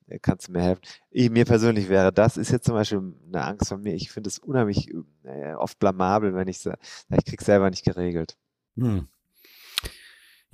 äh, 0.08 0.20
kannst 0.20 0.50
du 0.50 0.52
mir 0.52 0.64
helfen. 0.64 0.82
Ich, 1.12 1.30
mir 1.30 1.46
persönlich 1.46 1.88
wäre 1.88 2.12
das, 2.12 2.36
ist 2.36 2.52
jetzt 2.52 2.66
zum 2.66 2.76
Beispiel 2.76 3.14
eine 3.26 3.46
Angst 3.46 3.70
von 3.70 3.82
mir. 3.82 3.94
Ich 3.94 4.12
finde 4.12 4.28
es 4.28 4.40
unheimlich 4.40 4.94
äh, 5.24 5.54
oft 5.54 5.80
blamabel, 5.80 6.36
wenn 6.36 6.50
ich 6.50 6.60
sage, 6.60 6.78
ich 7.10 7.24
krieg's 7.24 7.46
selber 7.46 7.70
nicht 7.70 7.86
geregelt. 7.86 8.36
Hm. 8.76 9.08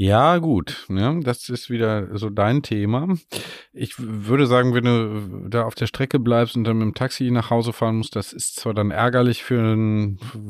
Ja, 0.01 0.37
gut. 0.37 0.85
Ja, 0.87 1.11
ne? 1.11 1.19
das 1.23 1.49
ist 1.49 1.69
wieder 1.69 2.17
so 2.17 2.29
dein 2.29 2.63
Thema. 2.63 3.17
Ich 3.73 3.95
würde 3.99 4.47
sagen, 4.47 4.73
wenn 4.73 4.85
du 4.85 5.49
da 5.49 5.65
auf 5.65 5.75
der 5.75 5.87
Strecke 5.87 6.19
bleibst 6.19 6.55
und 6.55 6.63
dann 6.63 6.77
mit 6.77 6.85
dem 6.85 6.93
Taxi 6.93 7.29
nach 7.31 7.49
Hause 7.49 7.73
fahren 7.73 7.97
musst, 7.97 8.15
das 8.15 8.31
ist 8.31 8.55
zwar 8.55 8.73
dann 8.73 8.91
ärgerlich 8.91 9.43
für, 9.43 9.75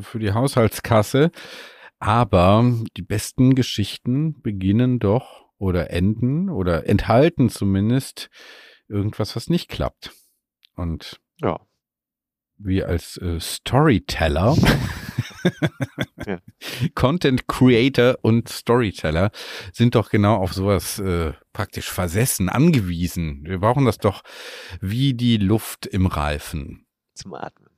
für 0.01 0.19
die 0.19 0.33
Haushaltskasse, 0.33 1.31
aber 1.97 2.71
die 2.95 3.01
besten 3.01 3.55
Geschichten 3.55 4.39
beginnen 4.39 4.99
doch 4.99 5.47
oder 5.57 5.89
enden 5.89 6.51
oder 6.51 6.87
enthalten 6.87 7.49
zumindest 7.49 8.29
irgendwas, 8.87 9.35
was 9.35 9.49
nicht 9.49 9.67
klappt. 9.67 10.11
Und 10.75 11.19
ja. 11.41 11.59
wir 12.59 12.87
als 12.87 13.17
äh, 13.17 13.39
Storyteller 13.39 14.55
ja. 16.25 16.39
Content 16.95 17.47
Creator 17.47 18.17
und 18.21 18.49
Storyteller 18.49 19.31
sind 19.73 19.95
doch 19.95 20.09
genau 20.09 20.35
auf 20.35 20.53
sowas 20.53 20.99
äh, 20.99 21.33
praktisch 21.53 21.89
versessen, 21.89 22.49
angewiesen. 22.49 23.43
Wir 23.45 23.59
brauchen 23.59 23.85
das 23.85 23.97
doch 23.97 24.21
wie 24.81 25.13
die 25.13 25.37
Luft 25.37 25.85
im 25.85 26.05
Reifen. 26.05 26.85
Zum 27.13 27.33
Atmen. 27.33 27.69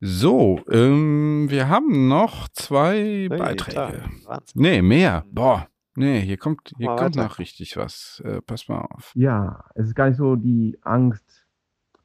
So, 0.00 0.60
ähm, 0.70 1.46
wir 1.48 1.68
haben 1.68 2.08
noch 2.08 2.48
zwei 2.48 2.96
hey, 2.96 3.28
Beiträge. 3.28 4.02
Nee, 4.54 4.82
mehr. 4.82 5.24
Boah. 5.30 5.68
Nee, 5.96 6.20
hier 6.20 6.36
kommt, 6.36 6.72
hier 6.76 6.94
kommt 6.94 7.16
noch 7.16 7.38
richtig 7.38 7.76
was. 7.76 8.20
Äh, 8.24 8.42
pass 8.42 8.68
mal 8.68 8.80
auf. 8.80 9.12
Ja, 9.14 9.64
es 9.74 9.86
ist 9.86 9.94
gar 9.94 10.08
nicht 10.08 10.18
so 10.18 10.36
die 10.36 10.76
Angst 10.82 11.46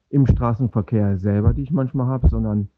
im 0.09 0.27
Straßenverkehr 0.27 1.17
selber, 1.17 1.53
die 1.53 1.63
ich 1.63 1.71
manchmal 1.71 2.07
habe, 2.07 2.29
sondern 2.29 2.69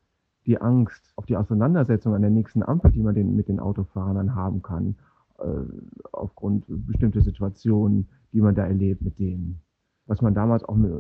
die 0.52 0.60
Angst 0.60 1.14
auf 1.16 1.26
die 1.26 1.38
Auseinandersetzung 1.38 2.14
an 2.14 2.24
der 2.24 2.30
nächsten 2.30 2.62
Ampel, 2.62 2.92
die 2.92 3.02
man 3.02 3.16
den, 3.16 3.38
mit 3.38 3.48
den 3.48 3.62
Autofahrern 3.62 4.36
haben 4.36 4.62
kann, 4.62 4.98
äh, 5.40 5.46
aufgrund 6.12 6.66
bestimmter 6.68 7.22
Situationen, 7.22 8.10
die 8.34 8.42
man 8.42 8.54
da 8.54 8.66
erlebt 8.66 9.02
mit 9.02 9.18
denen. 9.18 9.62
Was 10.08 10.22
man 10.22 10.34
damals 10.34 10.66
auch 10.66 10.76
mit, 10.76 10.92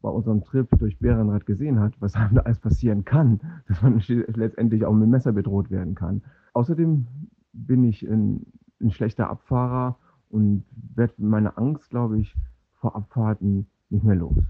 bei 0.00 0.08
unserem 0.08 0.42
Trip 0.42 0.68
durch 0.80 0.98
Bärenrad 0.98 1.46
gesehen 1.46 1.78
hat, 1.78 1.94
was 2.00 2.12
da 2.34 2.42
alles 2.44 2.58
passieren 2.58 3.04
kann, 3.04 3.38
dass 3.68 3.80
man 3.82 4.02
letztendlich 4.34 4.84
auch 4.84 4.94
mit 4.94 5.08
Messer 5.08 5.30
bedroht 5.30 5.70
werden 5.70 5.94
kann. 5.94 6.22
Außerdem 6.52 7.06
bin 7.52 7.84
ich 7.84 8.02
ein, 8.02 8.46
ein 8.80 8.90
schlechter 8.90 9.30
Abfahrer 9.30 9.96
und 10.28 10.64
werde 10.96 11.14
meine 11.18 11.56
Angst, 11.56 11.90
glaube 11.90 12.18
ich, 12.18 12.34
vor 12.80 12.96
Abfahrten 12.96 13.68
nicht 13.90 14.02
mehr 14.02 14.16
los. 14.16 14.42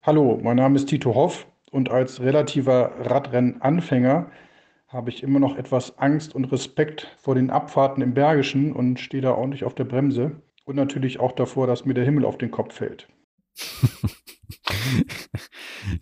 Hallo, 0.00 0.40
mein 0.42 0.56
Name 0.56 0.76
ist 0.76 0.86
Tito 0.86 1.14
Hoff 1.14 1.46
und 1.76 1.90
als 1.90 2.22
relativer 2.22 2.92
Radrennanfänger 3.00 4.30
habe 4.88 5.10
ich 5.10 5.22
immer 5.22 5.38
noch 5.38 5.58
etwas 5.58 5.98
Angst 5.98 6.34
und 6.34 6.46
Respekt 6.46 7.14
vor 7.18 7.34
den 7.34 7.50
Abfahrten 7.50 8.02
im 8.02 8.14
Bergischen 8.14 8.72
und 8.72 8.98
stehe 8.98 9.20
da 9.20 9.32
ordentlich 9.32 9.64
auf 9.64 9.74
der 9.74 9.84
Bremse. 9.84 10.40
Und 10.64 10.76
natürlich 10.76 11.20
auch 11.20 11.32
davor, 11.32 11.66
dass 11.66 11.84
mir 11.84 11.92
der 11.92 12.06
Himmel 12.06 12.24
auf 12.24 12.38
den 12.38 12.50
Kopf 12.50 12.76
fällt. 12.76 13.08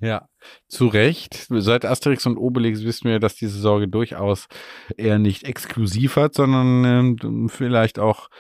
ja, 0.00 0.28
zu 0.68 0.86
Recht. 0.86 1.48
Seit 1.50 1.84
Asterix 1.84 2.24
und 2.24 2.36
Obelix 2.36 2.84
wissen 2.84 3.10
wir, 3.10 3.18
dass 3.18 3.34
diese 3.34 3.58
Sorge 3.58 3.88
durchaus 3.88 4.46
eher 4.96 5.18
nicht 5.18 5.42
exklusiv 5.42 6.14
hat, 6.14 6.34
sondern 6.34 7.18
äh, 7.18 7.48
vielleicht 7.48 7.98
auch 7.98 8.30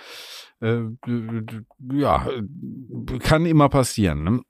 äh, 0.64 0.82
ja, 1.92 2.26
kann 3.20 3.46
immer 3.46 3.68
passieren. 3.68 4.24
Ne? 4.24 4.40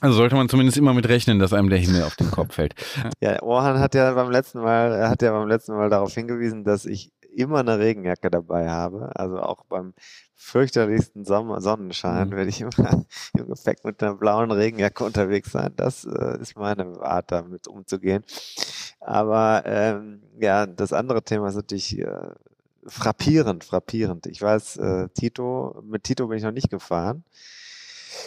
Also 0.00 0.16
sollte 0.16 0.34
man 0.34 0.48
zumindest 0.48 0.78
immer 0.78 0.94
mit 0.94 1.08
rechnen, 1.08 1.38
dass 1.38 1.52
einem 1.52 1.68
der 1.68 1.78
Himmel 1.78 2.04
auf 2.04 2.16
den 2.16 2.30
Kopf 2.30 2.54
fällt. 2.54 2.74
Ja, 3.20 3.42
Orhan 3.42 3.78
hat 3.78 3.94
ja 3.94 4.12
beim 4.14 4.30
letzten 4.30 4.60
Mal, 4.60 4.92
er 4.92 5.10
hat 5.10 5.22
ja 5.22 5.32
beim 5.32 5.48
letzten 5.48 5.74
Mal 5.74 5.90
darauf 5.90 6.14
hingewiesen, 6.14 6.64
dass 6.64 6.86
ich 6.86 7.12
immer 7.34 7.60
eine 7.60 7.78
Regenjacke 7.78 8.30
dabei 8.30 8.68
habe. 8.68 9.10
Also 9.14 9.38
auch 9.38 9.64
beim 9.64 9.94
fürchterlichsten 10.34 11.24
Sommer 11.24 11.60
Sonnenschein 11.60 12.28
mhm. 12.28 12.32
werde 12.32 12.50
ich 12.50 12.60
immer 12.60 12.70
im 13.36 13.48
Gepäck 13.48 13.84
mit 13.84 14.02
einer 14.02 14.14
blauen 14.14 14.50
Regenjacke 14.50 15.04
unterwegs 15.04 15.52
sein. 15.52 15.72
Das 15.76 16.04
äh, 16.04 16.40
ist 16.40 16.56
meine 16.56 17.00
Art, 17.02 17.30
damit 17.30 17.68
umzugehen. 17.68 18.24
Aber 19.00 19.62
ähm, 19.66 20.22
ja, 20.38 20.66
das 20.66 20.92
andere 20.92 21.22
Thema 21.22 21.48
ist 21.48 21.56
natürlich 21.56 21.98
äh, 21.98 22.30
frappierend, 22.86 23.64
frappierend. 23.64 24.26
Ich 24.26 24.40
weiß, 24.40 24.76
äh, 24.78 25.08
Tito, 25.10 25.82
mit 25.84 26.04
Tito 26.04 26.26
bin 26.28 26.38
ich 26.38 26.44
noch 26.44 26.52
nicht 26.52 26.70
gefahren. 26.70 27.24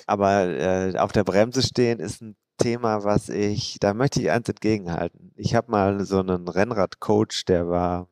Aber 0.08 0.48
äh, 0.48 0.98
auf 0.98 1.12
der 1.12 1.24
Bremse 1.24 1.62
stehen 1.62 2.00
ist 2.00 2.22
ein 2.22 2.36
Thema, 2.58 3.04
was 3.04 3.30
ich, 3.30 3.78
da 3.80 3.94
möchte 3.94 4.22
ich 4.22 4.32
eins 4.32 4.48
entgegenhalten. 4.48 5.32
Ich 5.36 5.56
habe 5.56 5.72
mal 5.72 6.06
so 6.06 6.20
einen 6.20 6.48
Rennradcoach, 6.48 7.46
der 7.48 7.68
war 7.68 8.08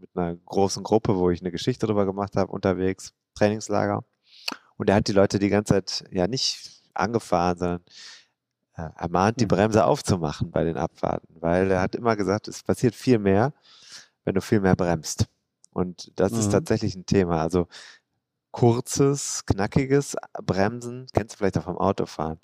mit 0.00 0.10
einer 0.14 0.36
großen 0.36 0.82
Gruppe, 0.82 1.16
wo 1.16 1.30
ich 1.30 1.40
eine 1.40 1.50
Geschichte 1.50 1.86
drüber 1.86 2.06
gemacht 2.06 2.36
habe, 2.36 2.50
unterwegs, 2.52 3.12
Trainingslager. 3.34 4.04
Und 4.76 4.88
er 4.90 4.96
hat 4.96 5.08
die 5.08 5.12
Leute 5.12 5.38
die 5.38 5.48
ganze 5.48 5.74
Zeit 5.74 6.04
ja 6.10 6.26
nicht 6.26 6.82
angefahren, 6.94 7.58
sondern 7.58 7.80
äh, 8.76 8.88
ermahnt, 8.96 9.40
die 9.40 9.46
Bremse 9.46 9.84
aufzumachen 9.84 10.50
bei 10.50 10.64
den 10.64 10.76
Abfahrten, 10.76 11.36
weil 11.40 11.70
er 11.70 11.80
hat 11.80 11.94
immer 11.94 12.16
gesagt, 12.16 12.48
es 12.48 12.62
passiert 12.62 12.94
viel 12.94 13.18
mehr, 13.18 13.52
wenn 14.24 14.34
du 14.34 14.40
viel 14.40 14.60
mehr 14.60 14.76
bremst. 14.76 15.26
Und 15.74 16.12
das 16.18 16.32
mhm. 16.32 16.38
ist 16.38 16.52
tatsächlich 16.52 16.94
ein 16.96 17.06
Thema. 17.06 17.42
Also 17.42 17.66
kurzes, 18.52 19.44
knackiges 19.46 20.16
Bremsen, 20.42 21.06
kennst 21.12 21.34
du 21.34 21.38
vielleicht 21.38 21.58
auch 21.58 21.64
vom 21.64 21.76
Autofahren, 21.76 22.40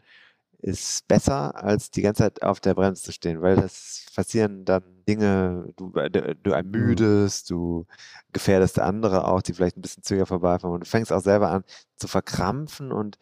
ist 0.58 1.08
besser, 1.08 1.54
als 1.62 1.90
die 1.90 2.02
ganze 2.02 2.24
Zeit 2.24 2.42
auf 2.42 2.60
der 2.60 2.74
Bremse 2.74 3.02
zu 3.02 3.12
stehen, 3.12 3.40
weil 3.42 3.56
das 3.56 4.06
passieren 4.14 4.64
dann 4.64 4.82
Dinge, 5.08 5.72
du, 5.76 5.92
äh, 5.94 6.34
du 6.34 6.50
ermüdest, 6.50 7.50
du 7.50 7.86
gefährdest 8.32 8.78
andere 8.78 9.26
auch, 9.26 9.42
die 9.42 9.54
vielleicht 9.54 9.76
ein 9.76 9.82
bisschen 9.82 10.02
zügiger 10.02 10.26
vorbeifahren 10.26 10.74
und 10.74 10.84
du 10.84 10.88
fängst 10.88 11.12
auch 11.12 11.22
selber 11.22 11.50
an 11.50 11.64
zu 11.96 12.08
verkrampfen 12.08 12.92
und 12.92 13.18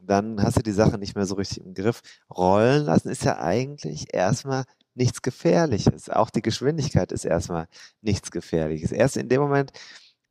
dann 0.00 0.42
hast 0.42 0.58
du 0.58 0.62
die 0.62 0.72
Sache 0.72 0.98
nicht 0.98 1.16
mehr 1.16 1.26
so 1.26 1.36
richtig 1.36 1.64
im 1.64 1.74
Griff. 1.74 2.02
Rollen 2.30 2.84
lassen 2.84 3.08
ist 3.08 3.24
ja 3.24 3.38
eigentlich 3.38 4.12
erstmal 4.12 4.64
nichts 4.94 5.22
Gefährliches. 5.22 6.08
Auch 6.08 6.30
die 6.30 6.42
Geschwindigkeit 6.42 7.12
ist 7.12 7.24
erstmal 7.24 7.68
nichts 8.00 8.30
Gefährliches. 8.30 8.92
Erst 8.92 9.16
in 9.16 9.28
dem 9.28 9.40
Moment, 9.40 9.72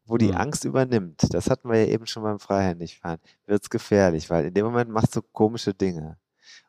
wo 0.05 0.17
die 0.17 0.29
mhm. 0.29 0.37
Angst 0.37 0.65
übernimmt, 0.65 1.33
das 1.33 1.49
hatten 1.49 1.69
wir 1.69 1.85
ja 1.85 1.87
eben 1.87 2.05
schon 2.05 2.23
beim 2.23 2.39
Freihändigfahren, 2.39 3.19
wird 3.45 3.63
es 3.63 3.69
gefährlich, 3.69 4.29
weil 4.29 4.45
in 4.45 4.53
dem 4.53 4.65
Moment 4.65 4.89
machst 4.89 5.15
du 5.15 5.21
komische 5.21 5.73
Dinge. 5.73 6.17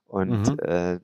Und 0.06 0.48
mhm. 0.48 0.58
äh, 0.60 1.00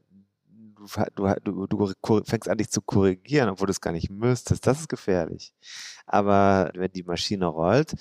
du, 1.14 1.66
du, 1.66 1.66
du, 1.66 2.22
fängst 2.24 2.48
an, 2.48 2.58
dich 2.58 2.70
zu 2.70 2.80
korrigieren, 2.82 3.48
obwohl 3.48 3.66
du 3.66 3.72
es 3.72 3.80
gar 3.80 3.92
nicht 3.92 4.10
müsstest. 4.10 4.66
Das 4.66 4.80
ist 4.80 4.88
gefährlich. 4.88 5.52
Aber 6.06 6.70
wenn 6.74 6.92
die 6.92 7.02
Maschine 7.02 7.46
rollt, 7.46 7.94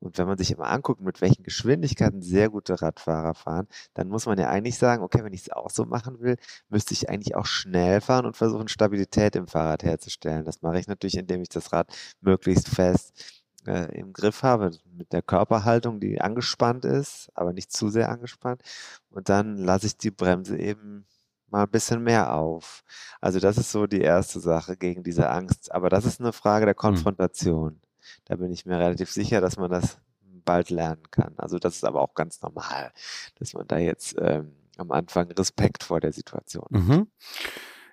und 0.00 0.18
wenn 0.18 0.26
man 0.26 0.38
sich 0.38 0.50
immer 0.50 0.68
anguckt, 0.68 1.00
mit 1.00 1.20
welchen 1.20 1.42
Geschwindigkeiten 1.42 2.22
sehr 2.22 2.48
gute 2.48 2.80
Radfahrer 2.80 3.34
fahren, 3.34 3.68
dann 3.94 4.08
muss 4.08 4.26
man 4.26 4.38
ja 4.38 4.48
eigentlich 4.48 4.78
sagen, 4.78 5.02
okay, 5.02 5.22
wenn 5.22 5.34
ich 5.34 5.42
es 5.42 5.52
auch 5.52 5.70
so 5.70 5.84
machen 5.84 6.20
will, 6.20 6.36
müsste 6.70 6.94
ich 6.94 7.08
eigentlich 7.10 7.36
auch 7.36 7.46
schnell 7.46 8.00
fahren 8.00 8.26
und 8.26 8.36
versuchen, 8.36 8.68
Stabilität 8.68 9.36
im 9.36 9.46
Fahrrad 9.46 9.82
herzustellen. 9.82 10.44
Das 10.44 10.62
mache 10.62 10.78
ich 10.80 10.88
natürlich, 10.88 11.18
indem 11.18 11.42
ich 11.42 11.50
das 11.50 11.72
Rad 11.72 11.92
möglichst 12.20 12.68
fest 12.68 13.42
äh, 13.66 13.94
im 13.98 14.12
Griff 14.12 14.42
habe, 14.42 14.70
mit 14.96 15.12
der 15.12 15.22
Körperhaltung, 15.22 16.00
die 16.00 16.20
angespannt 16.20 16.84
ist, 16.84 17.30
aber 17.34 17.52
nicht 17.52 17.72
zu 17.72 17.90
sehr 17.90 18.10
angespannt. 18.10 18.62
Und 19.10 19.28
dann 19.28 19.56
lasse 19.58 19.86
ich 19.86 19.98
die 19.98 20.10
Bremse 20.10 20.56
eben 20.58 21.06
mal 21.50 21.64
ein 21.64 21.70
bisschen 21.70 22.02
mehr 22.02 22.34
auf. 22.34 22.84
Also 23.20 23.40
das 23.40 23.58
ist 23.58 23.72
so 23.72 23.86
die 23.86 24.00
erste 24.00 24.40
Sache 24.40 24.76
gegen 24.76 25.02
diese 25.02 25.28
Angst. 25.30 25.72
Aber 25.72 25.90
das 25.90 26.04
ist 26.06 26.20
eine 26.20 26.32
Frage 26.32 26.64
der 26.66 26.74
hm. 26.74 26.78
Konfrontation. 26.78 27.80
Da 28.24 28.36
bin 28.36 28.50
ich 28.52 28.66
mir 28.66 28.78
relativ 28.78 29.10
sicher, 29.10 29.40
dass 29.40 29.56
man 29.56 29.70
das 29.70 29.98
bald 30.44 30.70
lernen 30.70 31.10
kann. 31.10 31.34
Also 31.36 31.58
das 31.58 31.76
ist 31.76 31.84
aber 31.84 32.00
auch 32.00 32.14
ganz 32.14 32.40
normal, 32.42 32.92
dass 33.38 33.52
man 33.52 33.66
da 33.66 33.78
jetzt 33.78 34.16
ähm, 34.20 34.52
am 34.78 34.90
Anfang 34.90 35.30
Respekt 35.32 35.84
vor 35.84 36.00
der 36.00 36.12
Situation 36.12 36.64
hat. 36.64 36.70
Mhm. 36.72 37.06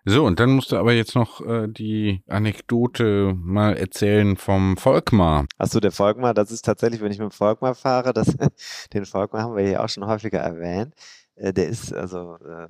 So, 0.09 0.23
und 0.23 0.39
dann 0.39 0.51
musst 0.51 0.71
du 0.71 0.77
aber 0.77 0.93
jetzt 0.93 1.15
noch 1.15 1.45
äh, 1.45 1.67
die 1.67 2.23
Anekdote 2.27 3.33
mal 3.35 3.75
erzählen 3.75 4.37
vom 4.37 4.77
Volkmar. 4.77 5.47
Achso, 5.57 5.81
der 5.81 5.91
Volkmar, 5.91 6.33
das 6.33 6.49
ist 6.49 6.63
tatsächlich, 6.63 7.01
wenn 7.01 7.11
ich 7.11 7.19
mit 7.19 7.29
dem 7.29 7.31
Volkmar 7.31 7.75
fahre, 7.75 8.13
das, 8.13 8.27
den 8.93 9.05
Volkmar 9.05 9.41
haben 9.41 9.57
wir 9.57 9.67
hier 9.67 9.83
auch 9.83 9.89
schon 9.89 10.07
häufiger 10.07 10.39
erwähnt. 10.39 10.93
Äh, 11.35 11.51
der 11.51 11.67
ist 11.67 11.93
also 11.93 12.37
äh, 12.37 12.69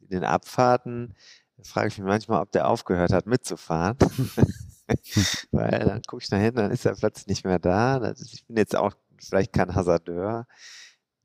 in 0.00 0.08
den 0.08 0.24
Abfahrten, 0.24 1.14
frage 1.62 1.88
ich 1.88 1.98
mich 1.98 2.06
manchmal, 2.06 2.40
ob 2.40 2.50
der 2.52 2.66
aufgehört 2.66 3.12
hat 3.12 3.26
mitzufahren. 3.26 3.98
Weil 5.50 5.78
dann 5.80 6.02
gucke 6.02 6.22
ich 6.22 6.30
nach 6.30 6.38
hinten, 6.38 6.58
dann 6.58 6.70
ist 6.70 6.86
er 6.86 6.94
plötzlich 6.94 7.26
nicht 7.26 7.44
mehr 7.44 7.58
da. 7.58 8.12
Ich 8.12 8.46
bin 8.46 8.56
jetzt 8.56 8.76
auch 8.76 8.92
vielleicht 9.18 9.52
kein 9.52 9.74
Hasardeur. 9.74 10.46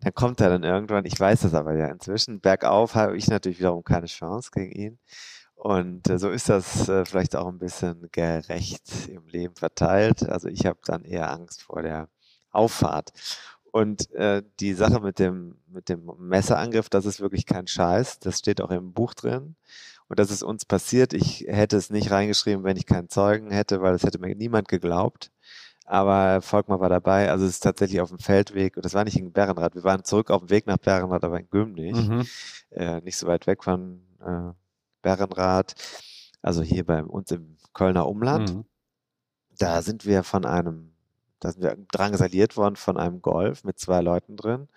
Dann 0.02 0.14
kommt 0.14 0.42
er 0.42 0.50
dann 0.50 0.64
irgendwann, 0.64 1.06
ich 1.06 1.20
weiß 1.20 1.42
das 1.42 1.54
aber 1.54 1.76
ja 1.76 1.88
inzwischen, 1.88 2.40
bergauf 2.40 2.96
habe 2.96 3.18
ich 3.18 3.28
natürlich 3.28 3.60
wiederum 3.60 3.84
keine 3.84 4.06
Chance 4.06 4.52
gegen 4.54 4.72
ihn. 4.72 5.00
Und 5.56 6.08
äh, 6.08 6.20
so 6.20 6.30
ist 6.30 6.50
das 6.50 6.88
äh, 6.88 7.04
vielleicht 7.04 7.36
auch 7.36 7.48
ein 7.48 7.58
bisschen 7.58 8.08
gerecht 8.12 9.10
im 9.10 9.28
Leben 9.28 9.56
verteilt. 9.56 10.22
Also 10.30 10.50
ich 10.50 10.68
habe 10.68 10.80
dann 10.86 11.04
eher 11.04 11.32
Angst 11.32 11.64
vor 11.64 11.82
der 11.82 12.10
Auffahrt. 12.52 13.12
Und 13.72 14.12
äh, 14.12 14.44
die 14.60 14.74
Sache 14.74 15.00
mit 15.00 15.20
dem, 15.20 15.60
mit 15.68 15.90
dem 15.90 16.10
Messerangriff, 16.20 16.90
das 16.90 17.06
ist 17.06 17.20
wirklich 17.20 17.46
kein 17.46 17.68
Scheiß. 17.68 18.20
Das 18.20 18.38
steht 18.40 18.62
auch 18.62 18.72
im 18.72 18.94
Buch 18.94 19.14
drin. 19.16 19.56
Und 20.10 20.20
das 20.20 20.32
ist 20.32 20.44
uns 20.44 20.66
passiert. 20.66 21.14
Ich 21.14 21.46
hätte 21.48 21.78
es 21.78 21.90
nicht 21.90 22.12
reingeschrieben, 22.12 22.64
wenn 22.64 22.78
ich 22.78 22.86
keinen 22.86 23.10
Zeugen 23.10 23.52
hätte, 23.52 23.82
weil 23.82 23.94
es 23.94 24.04
hätte 24.04 24.20
mir 24.20 24.36
niemand 24.36 24.68
geglaubt. 24.68 25.32
Aber 25.86 26.42
Volkmar 26.42 26.80
war 26.80 26.90
dabei. 26.90 27.32
Also 27.32 27.46
es 27.46 27.52
ist 27.52 27.60
tatsächlich 27.62 28.02
auf 28.02 28.10
dem 28.10 28.20
Feldweg. 28.20 28.76
Und 28.76 28.86
das 28.86 28.94
war 28.94 29.04
nicht 29.04 29.18
in 29.18 29.32
Bärenrad. 29.32 29.76
Wir 29.76 29.84
waren 29.84 30.04
zurück 30.04 30.32
auf 30.32 30.42
dem 30.42 30.50
Weg 30.50 30.68
nach 30.68 30.78
Bärenrad, 30.78 31.24
aber 31.24 31.40
in 31.40 31.50
Gümnich. 31.50 31.96
Mhm. 31.96 32.26
Äh, 32.72 33.02
nicht 33.02 33.18
so 33.18 33.28
weit 33.28 33.48
weg 33.48 33.64
von 33.64 34.02
äh, 34.20 34.52
Bärenrad. 35.02 35.76
Also 36.42 36.62
hier 36.62 36.86
bei 36.86 37.04
uns 37.04 37.32
im 37.32 37.58
Kölner 37.74 38.08
Umland. 38.08 38.54
Mhm. 38.54 38.66
Da 39.58 39.82
sind 39.82 40.06
wir 40.06 40.24
von 40.24 40.46
einem, 40.46 40.94
da 41.40 41.52
sind 41.52 41.64
wir 41.64 41.78
drangsaliert 41.92 42.58
worden 42.58 42.76
von 42.76 42.98
einem 42.98 43.22
Golf 43.22 43.64
mit 43.64 43.80
zwei 43.80 44.02
Leuten 44.02 44.36
drin. 44.36 44.68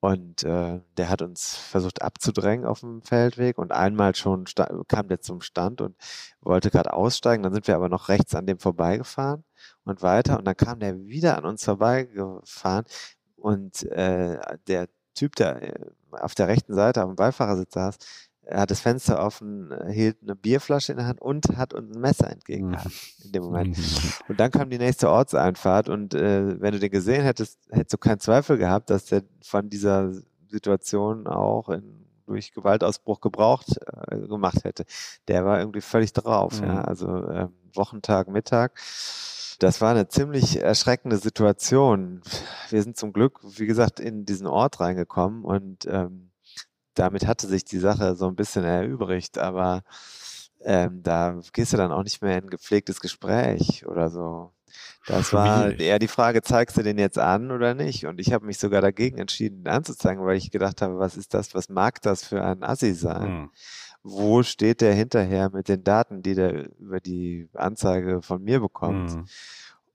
Und 0.00 0.44
äh, 0.44 0.80
der 0.96 1.10
hat 1.10 1.20
uns 1.20 1.54
versucht 1.56 2.00
abzudrängen 2.00 2.64
auf 2.64 2.80
dem 2.80 3.02
Feldweg 3.02 3.58
und 3.58 3.70
einmal 3.70 4.14
schon 4.14 4.46
kam 4.88 5.08
der 5.08 5.20
zum 5.20 5.42
Stand 5.42 5.82
und 5.82 5.94
wollte 6.40 6.70
gerade 6.70 6.94
aussteigen. 6.94 7.42
Dann 7.42 7.52
sind 7.52 7.66
wir 7.66 7.76
aber 7.76 7.90
noch 7.90 8.08
rechts 8.08 8.34
an 8.34 8.46
dem 8.46 8.58
vorbeigefahren 8.58 9.44
und 9.84 10.02
weiter 10.02 10.38
und 10.38 10.46
dann 10.46 10.56
kam 10.56 10.80
der 10.80 10.98
wieder 11.06 11.36
an 11.36 11.44
uns 11.44 11.64
vorbeigefahren 11.64 12.86
und 13.36 13.82
äh, 13.84 14.38
der 14.66 14.88
Typ, 15.14 15.36
der 15.36 15.62
äh, 15.62 15.90
auf 16.12 16.34
der 16.34 16.48
rechten 16.48 16.74
Seite 16.74 17.02
auf 17.04 17.10
dem 17.10 17.16
Beifahrersitz 17.16 17.74
saß, 17.74 17.98
er 18.50 18.60
hat 18.60 18.70
das 18.70 18.80
Fenster 18.80 19.24
offen, 19.24 19.72
hielt 19.90 20.18
eine 20.22 20.34
Bierflasche 20.34 20.92
in 20.92 20.98
der 20.98 21.06
Hand 21.06 21.22
und 21.22 21.56
hat 21.56 21.72
uns 21.72 21.94
ein 21.94 22.00
Messer 22.00 22.30
entgegengehalten 22.30 22.90
mhm. 22.90 23.24
in 23.24 23.32
dem 23.32 23.42
Moment. 23.44 23.78
Und 24.28 24.40
dann 24.40 24.50
kam 24.50 24.70
die 24.70 24.78
nächste 24.78 25.08
Ortseinfahrt 25.08 25.88
und 25.88 26.14
äh, 26.14 26.60
wenn 26.60 26.72
du 26.72 26.78
den 26.78 26.90
gesehen 26.90 27.22
hättest, 27.22 27.58
hättest 27.70 27.92
du 27.94 27.98
keinen 27.98 28.20
Zweifel 28.20 28.58
gehabt, 28.58 28.90
dass 28.90 29.06
der 29.06 29.22
von 29.42 29.68
dieser 29.68 30.12
Situation 30.48 31.26
auch 31.26 31.68
in, 31.68 32.06
durch 32.26 32.52
Gewaltausbruch 32.52 33.20
gebraucht 33.20 33.76
äh, 34.08 34.18
gemacht 34.26 34.64
hätte. 34.64 34.84
Der 35.28 35.44
war 35.44 35.58
irgendwie 35.58 35.80
völlig 35.80 36.12
drauf, 36.12 36.60
mhm. 36.60 36.66
ja. 36.66 36.80
Also 36.82 37.08
äh, 37.08 37.48
Wochentag, 37.74 38.28
Mittag. 38.28 38.80
Das 39.58 39.80
war 39.80 39.90
eine 39.90 40.08
ziemlich 40.08 40.60
erschreckende 40.60 41.18
Situation. 41.18 42.22
Wir 42.70 42.82
sind 42.82 42.96
zum 42.96 43.12
Glück, 43.12 43.40
wie 43.42 43.66
gesagt, 43.66 44.00
in 44.00 44.24
diesen 44.24 44.46
Ort 44.46 44.80
reingekommen 44.80 45.44
und 45.44 45.86
ähm, 45.86 46.29
damit 46.94 47.26
hatte 47.26 47.46
sich 47.46 47.64
die 47.64 47.78
Sache 47.78 48.16
so 48.16 48.26
ein 48.26 48.36
bisschen 48.36 48.64
erübrigt, 48.64 49.38
aber 49.38 49.82
ähm, 50.62 51.02
da 51.02 51.40
gehst 51.52 51.72
du 51.72 51.76
dann 51.76 51.92
auch 51.92 52.02
nicht 52.02 52.22
mehr 52.22 52.38
in 52.38 52.44
ein 52.44 52.50
gepflegtes 52.50 53.00
Gespräch 53.00 53.86
oder 53.86 54.10
so. 54.10 54.52
Das 55.06 55.32
war 55.32 55.78
eher 55.78 55.98
die 55.98 56.08
Frage, 56.08 56.42
zeigst 56.42 56.76
du 56.76 56.82
den 56.82 56.98
jetzt 56.98 57.18
an 57.18 57.50
oder 57.50 57.74
nicht? 57.74 58.06
Und 58.06 58.20
ich 58.20 58.32
habe 58.32 58.46
mich 58.46 58.58
sogar 58.58 58.80
dagegen 58.80 59.18
entschieden, 59.18 59.60
ihn 59.60 59.68
anzuzeigen, 59.68 60.24
weil 60.24 60.36
ich 60.36 60.50
gedacht 60.50 60.82
habe, 60.82 60.98
was 60.98 61.16
ist 61.16 61.34
das, 61.34 61.54
was 61.54 61.68
mag 61.68 62.00
das 62.02 62.24
für 62.24 62.44
ein 62.44 62.62
Assi 62.62 62.94
sein? 62.94 63.22
Hm. 63.22 63.50
Wo 64.02 64.42
steht 64.42 64.80
der 64.80 64.94
hinterher 64.94 65.50
mit 65.50 65.68
den 65.68 65.84
Daten, 65.84 66.22
die 66.22 66.34
der 66.34 66.70
über 66.78 67.00
die 67.00 67.48
Anzeige 67.54 68.22
von 68.22 68.42
mir 68.42 68.60
bekommt? 68.60 69.10
Hm. 69.10 69.24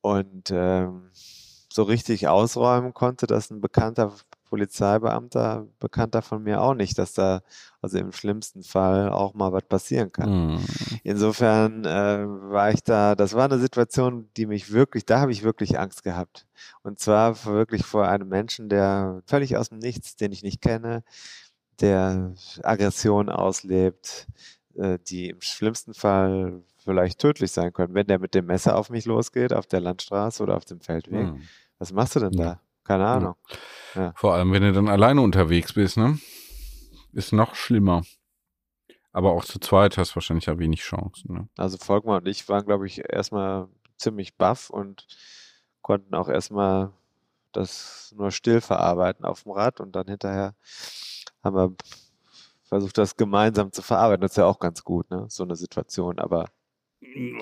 Und 0.02 0.52
ähm, 0.52 1.10
so 1.14 1.84
richtig 1.84 2.28
ausräumen 2.28 2.93
konnte 2.93 3.28
das 3.28 3.50
ein 3.52 3.62
Bekannter 3.62 4.14
Polizeibeamter, 4.56 5.68
Bekannter 5.82 6.22
von 6.22 6.41
mir 6.41 6.62
auch 6.62 6.76
nicht, 6.76 6.97
dass 6.97 7.12
da 7.12 7.41
also 7.82 7.97
im 7.97 8.14
schlimmsten 8.14 8.64
Fall 8.64 9.10
auch 9.10 9.34
mal 9.34 9.51
was 9.51 9.64
passieren 9.64 10.14
kann. 10.14 10.53
Mhm. 10.53 10.60
Insofern 11.03 11.84
äh, 11.84 12.26
war 12.26 12.72
ich 12.72 12.82
da, 12.82 13.16
das 13.16 13.34
war 13.34 13.43
eine 13.43 13.60
Situation, 13.60 14.30
die 14.38 14.45
mich 14.45 14.72
wirklich, 14.72 15.06
da 15.06 15.20
habe 15.20 15.34
ich 15.34 15.43
wirklich 15.43 15.78
Angst 15.78 16.03
gehabt. 16.03 16.47
Und 16.84 16.99
zwar 16.99 17.43
wirklich 17.43 17.84
vor 17.84 18.08
einem 18.08 18.30
Menschen, 18.30 18.70
der 18.70 19.22
völlig 19.28 19.58
aus 19.58 19.68
dem 19.68 19.80
Nichts, 19.80 20.16
den 20.16 20.32
ich 20.32 20.41
nicht 20.41 20.62
kenne, 20.62 21.03
der 21.82 22.34
Aggression 22.64 23.28
auslebt, 23.28 24.28
äh, 24.76 24.99
die 25.06 25.32
im 25.32 25.41
schlimmsten 25.41 25.93
Fall 25.93 26.64
vielleicht 26.78 27.20
tödlich 27.20 27.51
sein 27.51 27.74
können, 27.74 27.93
wenn 27.93 28.08
der 28.08 28.20
mit 28.20 28.34
dem 28.34 28.45
Messer 28.45 28.78
auf 28.78 28.89
mich 28.89 29.03
losgeht, 29.03 29.51
auf 29.51 29.66
der 29.66 29.82
Landstraße 29.82 30.41
oder 30.41 30.56
auf 30.56 30.64
dem 30.64 30.80
Feldweg. 30.80 31.26
Mhm. 31.26 31.41
Was 31.78 31.91
machst 31.91 32.16
du 32.16 32.22
denn 32.22 32.32
da? 32.32 32.62
Keine 32.86 33.06
Ahnung. 33.06 33.36
Ja. 33.96 34.14
Vor 34.16 34.34
allem, 34.34 34.52
wenn 34.54 34.62
du 34.62 34.72
dann 34.72 34.88
alleine 34.88 35.22
unterwegs 35.22 35.74
bist, 35.74 35.98
ne? 35.98 36.20
Ist 37.12 37.34
noch 37.34 37.56
schlimmer. 37.56 38.04
Aber 39.12 39.32
auch 39.32 39.46
zu 39.46 39.60
zweit 39.60 39.98
hast 39.98 40.12
du 40.12 40.16
wahrscheinlich 40.16 40.46
ja 40.46 40.60
wenig 40.60 40.82
Chancen. 40.82 41.34
Ne? 41.34 41.48
Also 41.58 41.78
Volkmar 41.78 42.18
und 42.18 42.28
ich 42.28 42.48
waren, 42.50 42.66
glaube 42.66 42.86
ich, 42.86 43.02
erstmal 43.10 43.68
ziemlich 43.98 44.36
baff 44.36 44.70
und 44.70 45.08
konnten 45.82 46.14
auch 46.16 46.28
erstmal 46.28 46.92
das 47.54 48.14
nur 48.18 48.32
still 48.32 48.60
verarbeiten 48.60 49.24
auf 49.24 49.44
dem 49.44 49.54
Rad 49.54 49.80
und 49.80 49.96
dann 49.96 50.08
hinterher 50.08 50.54
haben 51.44 51.56
wir 51.56 51.76
versucht, 52.66 52.98
das 52.98 53.16
gemeinsam 53.16 53.72
zu 53.72 53.82
verarbeiten. 53.82 54.22
Das 54.22 54.32
ist 54.32 54.38
ja 54.38 54.46
auch 54.46 54.60
ganz 54.60 54.84
gut, 54.84 55.10
ne? 55.10 55.26
So 55.30 55.44
eine 55.44 55.56
Situation, 55.56 56.20
aber 56.20 56.50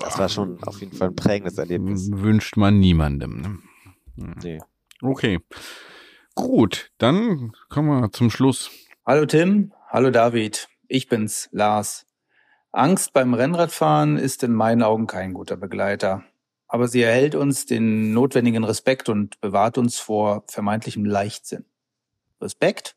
das 0.00 0.18
war 0.18 0.28
schon 0.28 0.62
auf 0.62 0.80
jeden 0.80 0.96
Fall 0.96 1.08
ein 1.08 1.16
prägendes 1.16 1.58
Erlebnis. 1.58 2.08
Wünscht 2.12 2.56
man 2.56 2.78
niemandem. 2.78 3.40
Ne? 3.40 3.58
Nee. 4.42 4.60
Okay. 5.02 5.40
Gut, 6.34 6.90
dann 6.98 7.52
kommen 7.68 7.88
wir 7.88 8.12
zum 8.12 8.30
Schluss. 8.30 8.70
Hallo 9.06 9.26
Tim, 9.26 9.72
hallo 9.88 10.10
David, 10.10 10.68
ich 10.88 11.08
bin's, 11.08 11.48
Lars. 11.52 12.06
Angst 12.72 13.12
beim 13.12 13.34
Rennradfahren 13.34 14.16
ist 14.16 14.42
in 14.42 14.52
meinen 14.52 14.82
Augen 14.82 15.06
kein 15.06 15.32
guter 15.34 15.56
Begleiter. 15.56 16.24
Aber 16.66 16.88
sie 16.88 17.02
erhält 17.02 17.34
uns 17.34 17.66
den 17.66 18.12
notwendigen 18.12 18.64
Respekt 18.64 19.08
und 19.08 19.40
bewahrt 19.40 19.78
uns 19.78 19.98
vor 20.00 20.44
vermeintlichem 20.48 21.04
Leichtsinn. 21.04 21.66
Respekt? 22.40 22.96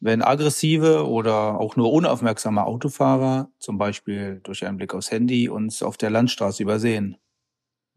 wenn 0.00 0.22
aggressive 0.22 1.06
oder 1.08 1.58
auch 1.58 1.76
nur 1.76 1.92
unaufmerksame 1.92 2.64
Autofahrer, 2.64 3.50
zum 3.58 3.78
Beispiel 3.78 4.40
durch 4.42 4.64
einen 4.66 4.76
Blick 4.76 4.94
aufs 4.94 5.10
Handy, 5.10 5.48
uns 5.48 5.82
auf 5.82 5.96
der 5.96 6.10
Landstraße 6.10 6.62
übersehen. 6.62 7.16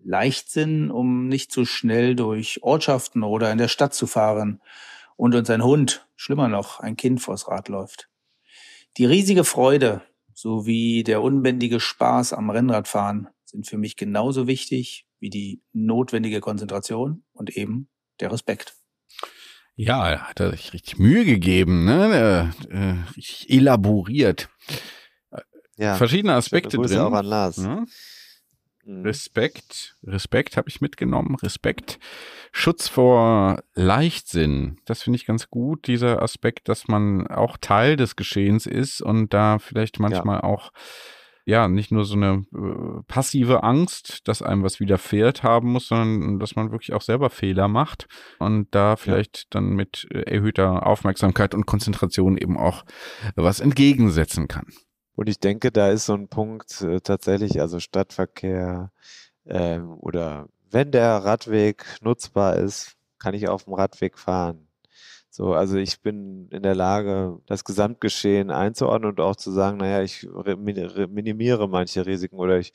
Leichtsinn, 0.03 0.91
um 0.91 1.27
nicht 1.27 1.51
zu 1.51 1.65
schnell 1.65 2.15
durch 2.15 2.63
Ortschaften 2.63 3.23
oder 3.23 3.51
in 3.51 3.57
der 3.57 3.67
Stadt 3.67 3.93
zu 3.93 4.07
fahren 4.07 4.61
und 5.15 5.35
uns 5.35 5.49
ein 5.49 5.63
Hund, 5.63 6.07
schlimmer 6.15 6.47
noch, 6.47 6.79
ein 6.79 6.95
Kind 6.95 7.21
vors 7.21 7.47
Rad 7.47 7.67
läuft. 7.67 8.09
Die 8.97 9.05
riesige 9.05 9.43
Freude 9.43 10.01
sowie 10.33 11.03
der 11.03 11.21
unbändige 11.21 11.79
Spaß 11.79 12.33
am 12.33 12.49
Rennradfahren 12.49 13.27
sind 13.45 13.67
für 13.67 13.77
mich 13.77 13.97
genauso 13.97 14.47
wichtig 14.47 15.05
wie 15.19 15.29
die 15.29 15.61
notwendige 15.73 16.39
Konzentration 16.39 17.23
und 17.33 17.55
eben 17.57 17.89
der 18.19 18.31
Respekt. 18.31 18.75
Ja, 19.75 20.09
er 20.09 20.29
hat 20.29 20.39
er 20.39 20.51
sich 20.51 20.73
richtig 20.73 20.97
Mühe 20.99 21.25
gegeben, 21.25 21.85
ne? 21.85 22.53
Äh, 22.69 23.13
richtig 23.15 23.49
elaboriert. 23.49 24.49
Ja, 25.77 25.95
Verschiedene 25.95 26.33
Aspekte 26.33 26.77
drin. 26.77 26.99
auch 26.99 27.13
an 27.13 27.25
Lars. 27.25 27.57
Ja? 27.57 27.85
Mhm. 28.89 29.03
Respekt, 29.03 29.95
Respekt 30.03 30.57
habe 30.57 30.67
ich 30.67 30.81
mitgenommen. 30.81 31.35
Respekt, 31.35 31.99
Schutz 32.51 32.87
vor 32.87 33.61
Leichtsinn. 33.75 34.79
Das 34.85 35.03
finde 35.03 35.17
ich 35.17 35.27
ganz 35.27 35.49
gut, 35.51 35.85
dieser 35.85 36.23
Aspekt, 36.23 36.69
dass 36.69 36.87
man 36.87 37.27
auch 37.27 37.57
Teil 37.57 37.97
des 37.97 38.15
Geschehens 38.15 38.65
ist 38.65 39.01
und 39.01 39.31
da 39.31 39.59
vielleicht 39.59 39.99
manchmal 39.99 40.37
ja. 40.37 40.43
auch 40.43 40.71
ja, 41.45 41.67
nicht 41.67 41.91
nur 41.91 42.03
so 42.05 42.15
eine 42.15 42.45
äh, 42.53 43.03
passive 43.07 43.63
Angst, 43.63 44.27
dass 44.27 44.41
einem 44.41 44.63
was 44.63 44.79
widerfährt 44.79 45.43
haben 45.43 45.71
muss, 45.71 45.87
sondern 45.87 46.39
dass 46.39 46.55
man 46.55 46.71
wirklich 46.71 46.93
auch 46.93 47.01
selber 47.01 47.29
Fehler 47.29 47.67
macht 47.67 48.07
und 48.39 48.67
da 48.71 48.95
vielleicht 48.95 49.37
ja. 49.37 49.43
dann 49.51 49.69
mit 49.69 50.07
erhöhter 50.11 50.85
Aufmerksamkeit 50.85 51.53
und 51.53 51.65
Konzentration 51.65 52.37
eben 52.37 52.57
auch 52.57 52.85
was 53.35 53.59
entgegensetzen 53.59 54.47
kann. 54.47 54.67
Und 55.19 55.27
ich 55.27 55.41
denke, 55.41 55.69
da 55.69 55.89
ist 55.89 56.05
so 56.05 56.13
ein 56.13 56.29
Punkt 56.29 56.81
äh, 56.81 57.01
tatsächlich, 57.01 57.59
also 57.59 57.81
Stadtverkehr 57.81 58.89
äh, 59.43 59.79
oder 59.79 60.47
wenn 60.71 60.91
der 60.91 61.17
Radweg 61.25 61.85
nutzbar 62.01 62.55
ist, 62.55 62.95
kann 63.17 63.33
ich 63.33 63.49
auf 63.49 63.65
dem 63.65 63.73
Radweg 63.73 64.17
fahren. 64.17 64.69
So, 65.29 65.53
also 65.53 65.75
ich 65.75 65.99
bin 66.01 66.47
in 66.51 66.63
der 66.63 66.73
Lage, 66.73 67.37
das 67.47 67.65
Gesamtgeschehen 67.65 68.49
einzuordnen 68.49 69.11
und 69.11 69.19
auch 69.19 69.35
zu 69.35 69.51
sagen, 69.51 69.79
naja, 69.79 70.01
ich 70.03 70.25
minimiere 70.25 71.67
manche 71.67 72.05
Risiken 72.05 72.37
oder 72.37 72.57
ich 72.57 72.71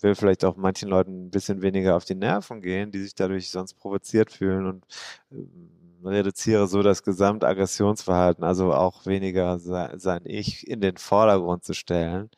will 0.00 0.14
vielleicht 0.14 0.46
auch 0.46 0.56
manchen 0.56 0.88
Leuten 0.88 1.26
ein 1.26 1.30
bisschen 1.30 1.60
weniger 1.60 1.96
auf 1.96 2.06
die 2.06 2.14
Nerven 2.14 2.62
gehen, 2.62 2.92
die 2.92 3.02
sich 3.02 3.14
dadurch 3.14 3.50
sonst 3.50 3.74
provoziert 3.74 4.32
fühlen 4.32 4.64
und 4.66 4.86
ähm, 5.32 5.83
reduziere 6.06 6.66
so 6.68 6.82
das 6.82 7.02
Gesamtaggressionsverhalten, 7.02 8.44
also 8.44 8.72
auch 8.72 9.06
weniger 9.06 9.58
sein 9.58 10.22
Ich 10.24 10.66
in 10.66 10.80
den 10.80 10.96
Vordergrund 10.96 11.64
zu 11.64 11.74
stellen, 11.74 12.30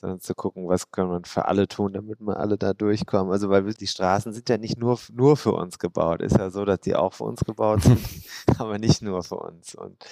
sondern 0.00 0.20
zu 0.20 0.34
gucken, 0.34 0.66
was 0.66 0.90
können 0.90 1.10
wir 1.10 1.20
für 1.24 1.44
alle 1.46 1.68
tun, 1.68 1.92
damit 1.92 2.20
wir 2.20 2.38
alle 2.38 2.56
da 2.56 2.72
durchkommen. 2.72 3.32
Also 3.32 3.50
weil 3.50 3.64
die 3.74 3.86
Straßen 3.86 4.32
sind 4.32 4.48
ja 4.48 4.56
nicht 4.56 4.78
nur, 4.78 4.98
nur 5.12 5.36
für 5.36 5.52
uns 5.52 5.78
gebaut. 5.78 6.22
Ist 6.22 6.38
ja 6.38 6.50
so, 6.50 6.64
dass 6.64 6.80
die 6.80 6.96
auch 6.96 7.12
für 7.12 7.24
uns 7.24 7.44
gebaut 7.44 7.82
sind, 7.82 8.00
aber 8.58 8.78
nicht 8.78 9.02
nur 9.02 9.22
für 9.22 9.36
uns. 9.36 9.74
Und 9.74 10.02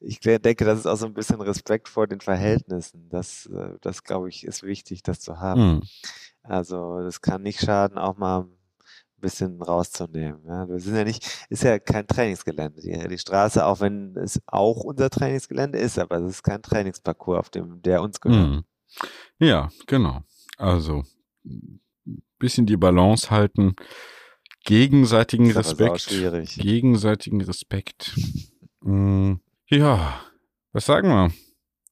ich 0.00 0.20
denke, 0.20 0.64
das 0.64 0.80
ist 0.80 0.86
auch 0.86 0.96
so 0.96 1.06
ein 1.06 1.14
bisschen 1.14 1.40
Respekt 1.40 1.88
vor 1.88 2.06
den 2.06 2.20
Verhältnissen. 2.20 3.08
Das, 3.10 3.46
äh, 3.46 3.76
das 3.80 4.04
glaube 4.04 4.28
ich, 4.28 4.46
ist 4.46 4.62
wichtig, 4.62 5.02
das 5.02 5.20
zu 5.20 5.40
haben. 5.40 5.60
Mhm. 5.60 5.82
Also 6.44 7.00
das 7.00 7.20
kann 7.20 7.42
nicht 7.42 7.60
schaden, 7.60 7.98
auch 7.98 8.16
mal 8.16 8.46
bisschen 9.22 9.62
rauszunehmen. 9.62 10.42
Ja, 10.46 10.68
wir 10.68 10.78
sind 10.78 10.94
ja 10.96 11.04
nicht, 11.04 11.46
ist 11.48 11.62
ja 11.62 11.78
kein 11.78 12.06
Trainingsgelände. 12.06 12.82
Die, 12.82 13.08
die, 13.08 13.18
Straße, 13.18 13.64
auch 13.64 13.80
wenn 13.80 14.14
es 14.16 14.40
auch 14.46 14.84
unser 14.84 15.08
Trainingsgelände 15.08 15.78
ist, 15.78 15.98
aber 15.98 16.18
es 16.18 16.34
ist 16.34 16.42
kein 16.42 16.60
Trainingsparcours, 16.60 17.38
auf 17.38 17.50
dem 17.50 17.80
der 17.80 18.02
uns 18.02 18.20
gehört. 18.20 18.48
Mhm. 18.48 18.64
Ja, 19.38 19.70
genau. 19.86 20.22
Also 20.58 21.04
bisschen 22.38 22.66
die 22.66 22.76
Balance 22.76 23.30
halten, 23.30 23.76
gegenseitigen 24.64 25.50
Respekt, 25.52 26.08
gegenseitigen 26.56 27.40
Respekt. 27.40 28.14
Mhm. 28.80 29.40
Ja, 29.68 30.20
was 30.72 30.86
sagen 30.86 31.08
wir? 31.08 31.32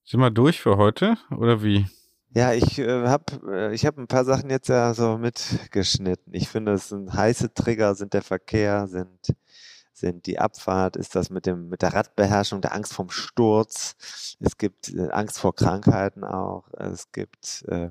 Sind 0.05 0.21
wir 0.21 0.31
durch 0.31 0.61
für 0.61 0.77
heute 0.77 1.17
oder 1.31 1.63
wie? 1.63 1.87
Ja, 2.33 2.53
ich 2.53 2.79
äh, 2.79 3.09
habe 3.09 3.25
äh, 3.51 3.75
ich 3.75 3.85
hab 3.85 3.99
ein 3.99 4.07
paar 4.07 4.25
Sachen 4.25 4.51
jetzt 4.51 4.69
ja 4.69 4.95
so 4.95 5.19
mitgeschnitten. 5.19 6.33
Ich 6.33 6.49
finde, 6.49 6.73
es 6.75 6.89
sind 6.89 7.13
heiße 7.13 7.53
Trigger, 7.55 7.95
sind 7.97 8.15
der 8.15 8.23
Verkehr, 8.23 8.87
sind, 8.87 9.35
sind 9.93 10.27
die 10.27 10.39
Abfahrt, 10.39 10.97
ist 10.97 11.17
das 11.17 11.31
mit 11.31 11.47
dem 11.47 11.69
mit 11.69 11.83
der 11.83 11.93
Radbeherrschung, 11.93 12.61
der 12.61 12.73
Angst 12.75 12.95
vom 12.95 13.11
Sturz. 13.11 14.37
Es 14.39 14.57
gibt 14.59 14.91
äh, 14.95 15.09
Angst 15.11 15.41
vor 15.41 15.55
Krankheiten 15.57 16.23
auch. 16.23 16.69
Es 16.75 17.11
gibt 17.11 17.65
äh, 17.69 17.91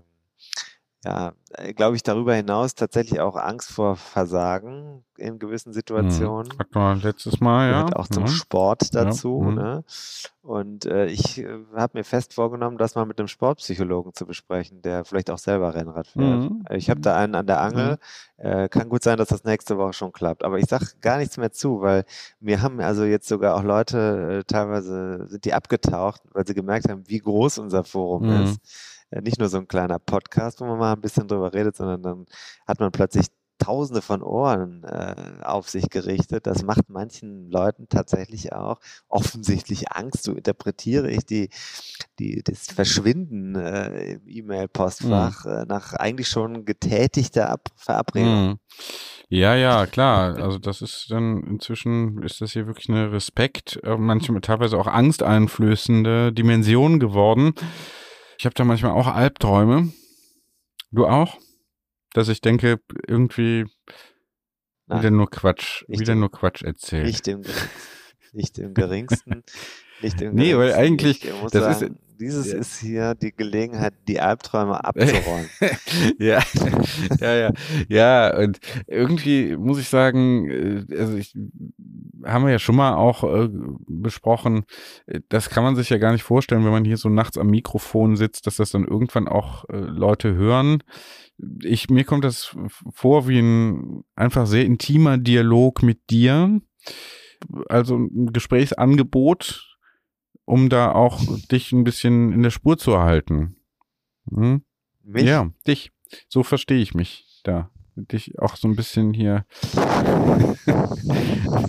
ja, 1.06 1.32
äh, 1.52 1.74
glaube 1.74 1.96
ich, 1.96 2.04
darüber 2.04 2.34
hinaus 2.36 2.76
tatsächlich 2.76 3.22
auch 3.22 3.38
Angst 3.38 3.72
vor 3.72 3.96
Versagen 3.96 5.06
in 5.18 5.40
gewissen 5.40 5.70
mhm. 5.70 5.74
Situationen. 5.74 6.52
Hat 6.60 6.76
man 6.76 7.00
letztes 7.02 7.40
Mal, 7.40 7.70
ja. 7.70 7.80
Gehört 7.80 7.96
auch 7.96 8.08
zum 8.08 8.24
mhm. 8.24 8.28
Sport 8.28 8.96
dazu. 8.96 9.42
Ja. 9.42 9.50
Mhm. 9.50 9.56
Ne? 9.56 9.84
Und 10.42 10.86
äh, 10.86 11.06
ich 11.06 11.38
äh, 11.38 11.48
habe 11.76 12.00
mir 12.00 12.04
fest 12.04 12.34
vorgenommen, 12.34 12.78
das 12.78 12.96
mal 12.96 13.06
mit 13.06 13.18
einem 13.18 13.30
Sportpsychologen 13.30 14.14
zu 14.14 14.26
besprechen, 14.26 14.82
der 14.82 15.06
vielleicht 15.06 15.30
auch 15.30 15.38
selber 15.38 15.74
Rennrad 15.74 16.08
fährt. 16.08 16.50
Mhm. 16.50 16.66
Ich 16.72 16.90
habe 16.90 17.00
da 17.00 17.16
einen 17.16 17.36
an 17.36 17.48
der 17.48 17.62
Angel. 17.62 17.98
Mhm. 18.38 18.46
Äh, 18.46 18.70
kann 18.70 18.90
gut 18.90 19.04
sein, 19.04 19.18
dass 19.18 19.30
das 19.30 19.46
nächste 19.46 19.78
Woche 19.78 19.94
schon 19.94 20.12
klappt. 20.12 20.44
Aber 20.44 20.60
ich 20.60 20.66
sage 20.66 20.86
gar 21.00 21.18
nichts 21.18 21.38
mehr 21.38 21.52
zu, 21.52 21.82
weil 21.82 22.04
mir 22.42 22.62
haben 22.62 22.82
also 22.82 23.06
jetzt 23.06 23.28
sogar 23.28 23.56
auch 23.56 23.64
Leute, 23.64 24.40
äh, 24.40 24.44
teilweise 24.44 25.28
sind 25.28 25.46
die 25.46 25.54
abgetaucht, 25.54 26.22
weil 26.34 26.46
sie 26.46 26.54
gemerkt 26.54 26.90
haben, 26.90 27.04
wie 27.08 27.20
groß 27.20 27.60
unser 27.60 27.86
Forum 27.86 28.24
mhm. 28.24 28.44
ist 28.44 28.60
nicht 29.12 29.40
nur 29.40 29.50
so 29.50 29.58
ein 29.58 29.68
kleiner 29.68 30.00
Podcast, 30.00 30.62
wo 30.62 30.66
man 30.66 30.78
mal 30.78 30.94
ein 30.94 31.02
bisschen 31.02 31.28
drüber 31.28 31.54
redet, 31.54 31.76
sondern 31.76 32.04
dann 32.04 32.26
hat 32.68 32.80
man 32.80 32.92
plötzlich 32.92 33.28
Tausende 33.60 34.02
von 34.02 34.24
Ohren 34.24 34.86
äh, 34.86 35.44
auf 35.44 35.68
sich 35.68 35.90
gerichtet. 35.90 36.48
Das 36.48 36.64
macht 36.64 36.88
manchen 36.88 37.52
Leuten 37.52 37.88
tatsächlich 37.90 38.54
auch 38.54 38.80
offensichtlich 39.10 39.92
Angst. 39.92 40.24
So 40.24 40.34
interpretiere 40.34 41.12
ich 41.12 41.26
die, 41.26 41.50
die, 42.20 42.42
das 42.42 42.68
Verschwinden 42.68 43.56
äh, 43.56 44.14
im 44.14 44.22
E-Mail-Postfach 44.26 45.44
mhm. 45.44 45.52
äh, 45.52 45.66
nach 45.66 45.92
eigentlich 45.94 46.30
schon 46.30 46.64
getätigter 46.64 47.50
Ab 47.50 47.68
Verabredung. 47.76 48.48
Mhm. 48.48 48.60
Ja, 49.28 49.56
ja, 49.56 49.86
klar. 49.88 50.38
Also 50.38 50.58
das 50.58 50.82
ist 50.82 51.08
dann 51.12 51.44
inzwischen 51.44 52.24
ist 52.24 52.40
das 52.40 52.54
hier 52.54 52.66
wirklich 52.66 52.88
eine 52.88 53.12
Respekt, 53.12 53.78
äh, 53.84 53.98
manchmal 53.98 54.40
teilweise 54.40 54.78
auch 54.78 54.88
angsteinflößende 54.88 56.32
Dimension 56.32 56.98
geworden. 56.98 57.54
Ich 58.40 58.46
habe 58.46 58.56
da 58.56 58.64
manchmal 58.64 58.94
auch 58.94 59.08
Albträume. 59.08 59.92
Du 60.92 61.06
auch? 61.06 61.38
Dass 62.14 62.30
ich 62.30 62.40
denke, 62.40 62.80
irgendwie 63.06 63.66
Nein, 64.88 65.00
wieder 65.00 65.12
nur 65.12 65.30
Quatsch, 65.30 65.84
wieder 65.90 66.14
im, 66.14 66.22
nur 66.22 66.32
Quatsch 66.32 66.64
erzählt. 66.64 67.06
Nicht 67.06 67.28
im, 67.28 67.44
nicht 68.32 68.58
im 68.58 68.74
geringsten. 68.74 69.44
Nicht 70.02 70.22
im 70.22 70.36
nee, 70.36 70.56
weil 70.56 70.74
eigentlich, 70.74 71.28
das 71.52 71.80
sagen, 71.80 71.86
ist, 71.86 71.92
dieses 72.20 72.52
ja. 72.52 72.58
ist 72.58 72.80
hier 72.80 73.16
die 73.16 73.32
Gelegenheit, 73.32 73.94
die 74.08 74.20
Albträume 74.20 74.84
abzuräumen. 74.84 75.50
ja, 76.20 76.42
ja, 77.20 77.36
ja, 77.36 77.54
ja. 77.88 78.38
Und 78.38 78.60
irgendwie 78.88 79.56
muss 79.56 79.80
ich 79.80 79.88
sagen, 79.88 80.50
äh, 80.50 80.98
also 80.98 81.16
ich 81.16 81.34
haben 82.26 82.44
wir 82.44 82.52
ja 82.52 82.60
schon 82.60 82.76
mal 82.76 82.96
auch 82.96 83.24
äh, 83.24 83.50
besprochen. 83.88 84.66
Äh, 85.06 85.22
das 85.30 85.50
kann 85.50 85.64
man 85.64 85.78
sich 85.78 85.90
ja 85.90 85.98
gar 85.98 86.12
nicht 86.12 86.24
vorstellen, 86.24 86.66
wenn 86.66 86.72
man 86.72 86.86
hier 86.86 86.98
so 86.98 87.08
nachts 87.08 87.38
am 87.38 87.48
Mikrofon 87.48 88.18
sitzt, 88.18 88.48
dass 88.48 88.58
das 88.58 88.72
dann 88.72 88.86
irgendwann 88.86 89.30
auch 89.30 89.64
äh, 89.70 89.78
Leute 89.78 90.36
hören. 90.36 90.84
Ich 91.64 91.90
mir 91.90 92.04
kommt 92.04 92.26
das 92.26 92.54
vor 92.94 93.30
wie 93.30 93.40
ein 93.40 94.04
einfach 94.16 94.46
sehr 94.46 94.66
intimer 94.66 95.18
Dialog 95.18 95.84
mit 95.84 96.10
dir. 96.10 96.60
Also 97.70 97.96
ein 97.96 98.34
Gesprächsangebot 98.34 99.69
um 100.50 100.68
da 100.68 100.92
auch 100.92 101.22
dich 101.52 101.72
ein 101.74 101.84
bisschen 101.84 102.34
in 102.34 102.42
der 102.42 102.50
Spur 102.50 102.80
zu 102.80 102.92
erhalten. 102.92 103.56
Hm? 104.32 104.64
Mich? 105.04 105.26
Ja, 105.26 105.52
dich. 105.68 105.92
So 106.28 106.42
verstehe 106.42 106.82
ich 106.82 106.96
mich 106.96 107.40
da. 107.44 107.70
Dich 107.96 108.40
auch 108.40 108.56
so 108.56 108.68
ein 108.68 108.76
bisschen 108.76 109.14
hier. 109.14 109.46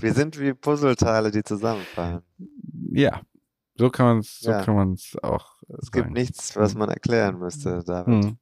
Wir 0.01 0.15
sind 0.15 0.41
wie 0.41 0.55
Puzzleteile, 0.55 1.31
die 1.31 1.43
zusammenfallen. 1.43 2.23
Ja, 2.93 3.21
so 3.75 3.91
kann 3.91 4.07
man 4.07 4.21
es 4.21 4.41
so 4.41 4.51
ja. 4.51 4.65
auch. 5.25 5.57
Es 5.69 5.89
sagen. 5.89 5.91
gibt 5.93 6.11
nichts, 6.13 6.57
was 6.57 6.75
man 6.75 6.89
erklären 6.89 7.39
müsste, 7.39 7.85
David. 7.85 8.25
Hm. 8.25 8.39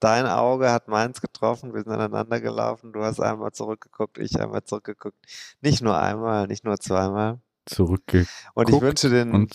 Dein 0.00 0.26
Auge 0.26 0.70
hat 0.70 0.88
meins 0.88 1.22
getroffen, 1.22 1.72
wir 1.72 1.82
sind 1.82 1.92
aneinander 1.92 2.42
gelaufen, 2.42 2.92
du 2.92 3.02
hast 3.02 3.20
einmal 3.20 3.52
zurückgeguckt, 3.52 4.18
ich 4.18 4.38
einmal 4.38 4.62
zurückgeguckt. 4.64 5.18
Nicht 5.62 5.80
nur 5.80 5.98
einmal, 5.98 6.46
nicht 6.46 6.64
nur 6.64 6.78
zweimal 6.78 7.40
zurückgeguckt. 7.68 8.30
Und 8.54 8.68
ich 8.70 8.80
wünsche 8.80 9.10
den 9.10 9.32
und 9.32 9.52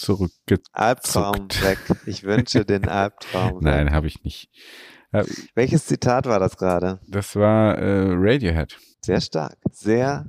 Albtraum 0.71 1.47
weg. 1.61 1.79
Ich 2.05 2.23
wünsche 2.23 2.65
den 2.65 2.87
Albtraum 2.87 3.55
weg. 3.55 3.61
Nein, 3.61 3.91
habe 3.91 4.07
ich 4.07 4.23
nicht. 4.23 4.49
Hab 5.11 5.27
Welches 5.55 5.85
Zitat 5.85 6.25
war 6.25 6.39
das 6.39 6.57
gerade? 6.57 6.99
Das 7.07 7.35
war 7.35 7.77
äh, 7.77 8.07
Radiohead. 8.13 8.77
Sehr 9.01 9.21
stark. 9.21 9.57
Sehr, 9.71 10.25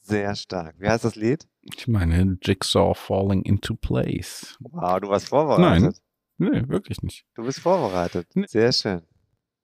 Sehr 0.00 0.34
stark. 0.34 0.74
Wie 0.78 0.88
heißt 0.88 1.04
das 1.04 1.16
Lied? 1.16 1.46
Ich 1.62 1.86
meine 1.86 2.38
Jigsaw 2.42 2.94
Falling 2.94 3.42
into 3.42 3.74
Place. 3.74 4.56
Wow, 4.60 5.00
du 5.00 5.08
warst 5.08 5.28
vorbereitet. 5.28 6.00
Nein, 6.38 6.52
nee, 6.52 6.68
wirklich 6.68 7.02
nicht. 7.02 7.24
Du 7.34 7.44
bist 7.44 7.60
vorbereitet. 7.60 8.26
Sehr 8.46 8.72
schön. 8.72 9.02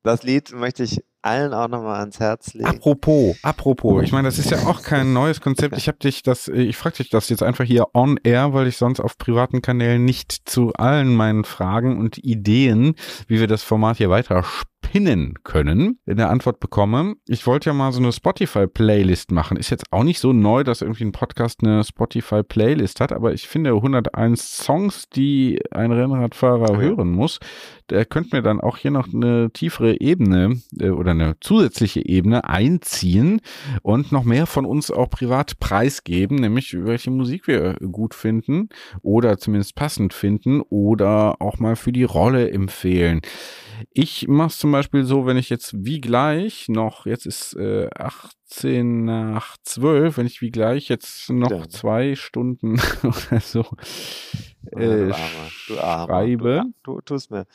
Das 0.02 0.22
Lied 0.22 0.52
möchte 0.52 0.84
ich 0.84 1.02
allen 1.28 1.52
auch 1.52 1.68
nochmal 1.68 2.00
ans 2.00 2.18
Herz 2.20 2.54
legen. 2.54 2.66
Apropos, 2.66 3.36
apropos, 3.42 4.02
ich 4.02 4.12
meine, 4.12 4.28
das 4.28 4.38
ist 4.38 4.50
ja 4.50 4.66
auch 4.66 4.82
kein 4.82 5.12
neues 5.12 5.40
Konzept. 5.40 5.76
Ich 5.76 5.88
habe 5.88 5.98
dich 5.98 6.22
das, 6.22 6.48
ich 6.48 6.76
frage 6.76 6.96
dich 6.96 7.10
das 7.10 7.28
jetzt 7.28 7.42
einfach 7.42 7.64
hier 7.64 7.86
on 7.94 8.18
air, 8.22 8.54
weil 8.54 8.66
ich 8.66 8.76
sonst 8.76 9.00
auf 9.00 9.18
privaten 9.18 9.62
Kanälen 9.62 10.04
nicht 10.04 10.48
zu 10.48 10.72
allen 10.74 11.14
meinen 11.14 11.44
Fragen 11.44 11.98
und 11.98 12.18
Ideen, 12.18 12.94
wie 13.26 13.40
wir 13.40 13.46
das 13.46 13.62
Format 13.62 13.98
hier 13.98 14.10
weiter 14.10 14.42
spinnen 14.88 15.34
können, 15.44 15.98
in 16.06 16.16
der 16.16 16.30
Antwort 16.30 16.60
bekomme. 16.60 17.14
Ich 17.26 17.46
wollte 17.46 17.70
ja 17.70 17.74
mal 17.74 17.92
so 17.92 17.98
eine 17.98 18.12
Spotify-Playlist 18.12 19.32
machen. 19.32 19.56
Ist 19.56 19.70
jetzt 19.70 19.92
auch 19.92 20.04
nicht 20.04 20.18
so 20.18 20.32
neu, 20.32 20.64
dass 20.64 20.82
irgendwie 20.82 21.04
ein 21.04 21.12
Podcast 21.12 21.62
eine 21.62 21.84
Spotify-Playlist 21.84 23.00
hat, 23.00 23.12
aber 23.12 23.32
ich 23.32 23.48
finde 23.48 23.70
101 23.72 24.56
Songs, 24.56 25.08
die 25.10 25.60
ein 25.70 25.92
Rennradfahrer 25.92 26.72
ja. 26.72 26.78
hören 26.78 27.10
muss, 27.10 27.38
der 27.90 28.04
könnte 28.04 28.36
mir 28.36 28.42
dann 28.42 28.60
auch 28.60 28.76
hier 28.76 28.90
noch 28.90 29.12
eine 29.12 29.50
tiefere 29.52 30.00
Ebene 30.00 30.60
äh, 30.78 30.90
oder 30.90 31.14
eine 31.20 31.36
zusätzliche 31.40 32.04
Ebene 32.06 32.44
einziehen 32.44 33.40
und 33.82 34.12
noch 34.12 34.24
mehr 34.24 34.46
von 34.46 34.64
uns 34.64 34.90
auch 34.90 35.10
privat 35.10 35.58
preisgeben, 35.58 36.36
nämlich 36.36 36.76
welche 36.84 37.10
Musik 37.10 37.46
wir 37.46 37.74
gut 37.74 38.14
finden 38.14 38.68
oder 39.02 39.38
zumindest 39.38 39.74
passend 39.74 40.14
finden 40.14 40.60
oder 40.60 41.40
auch 41.40 41.58
mal 41.58 41.76
für 41.76 41.92
die 41.92 42.04
Rolle 42.04 42.50
empfehlen. 42.50 43.20
Ich 43.92 44.26
mache 44.26 44.48
es 44.48 44.58
zum 44.58 44.72
Beispiel 44.72 45.04
so, 45.04 45.26
wenn 45.26 45.36
ich 45.36 45.50
jetzt 45.50 45.72
wie 45.84 46.00
gleich 46.00 46.68
noch, 46.68 47.06
jetzt 47.06 47.26
ist 47.26 47.54
äh, 47.54 47.88
18 47.94 49.04
nach 49.04 49.56
12, 49.62 50.16
wenn 50.16 50.26
ich 50.26 50.40
wie 50.40 50.50
gleich 50.50 50.88
jetzt 50.88 51.30
noch 51.30 51.50
ja. 51.50 51.68
zwei 51.68 52.16
Stunden 52.16 52.80
oder 53.02 53.40
so 53.40 53.64
äh, 54.72 55.06
du 55.06 55.14
Armer, 55.14 55.50
du 55.68 55.80
Armer, 55.80 56.06
schreibe. 56.06 56.62
Du, 56.82 56.94
du 56.96 57.00
tust 57.02 57.30
mir 57.30 57.46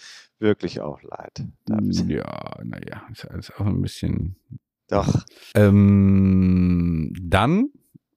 wirklich 0.44 0.82
auch 0.82 1.02
leid. 1.02 1.44
David. 1.65 2.07
Ja, 2.07 2.60
naja, 2.64 3.02
ist 3.11 3.26
alles 3.26 3.52
auch 3.52 3.65
ein 3.65 3.82
bisschen. 3.82 4.36
Doch. 4.88 5.26
Ähm, 5.56 7.11
dann. 7.20 7.70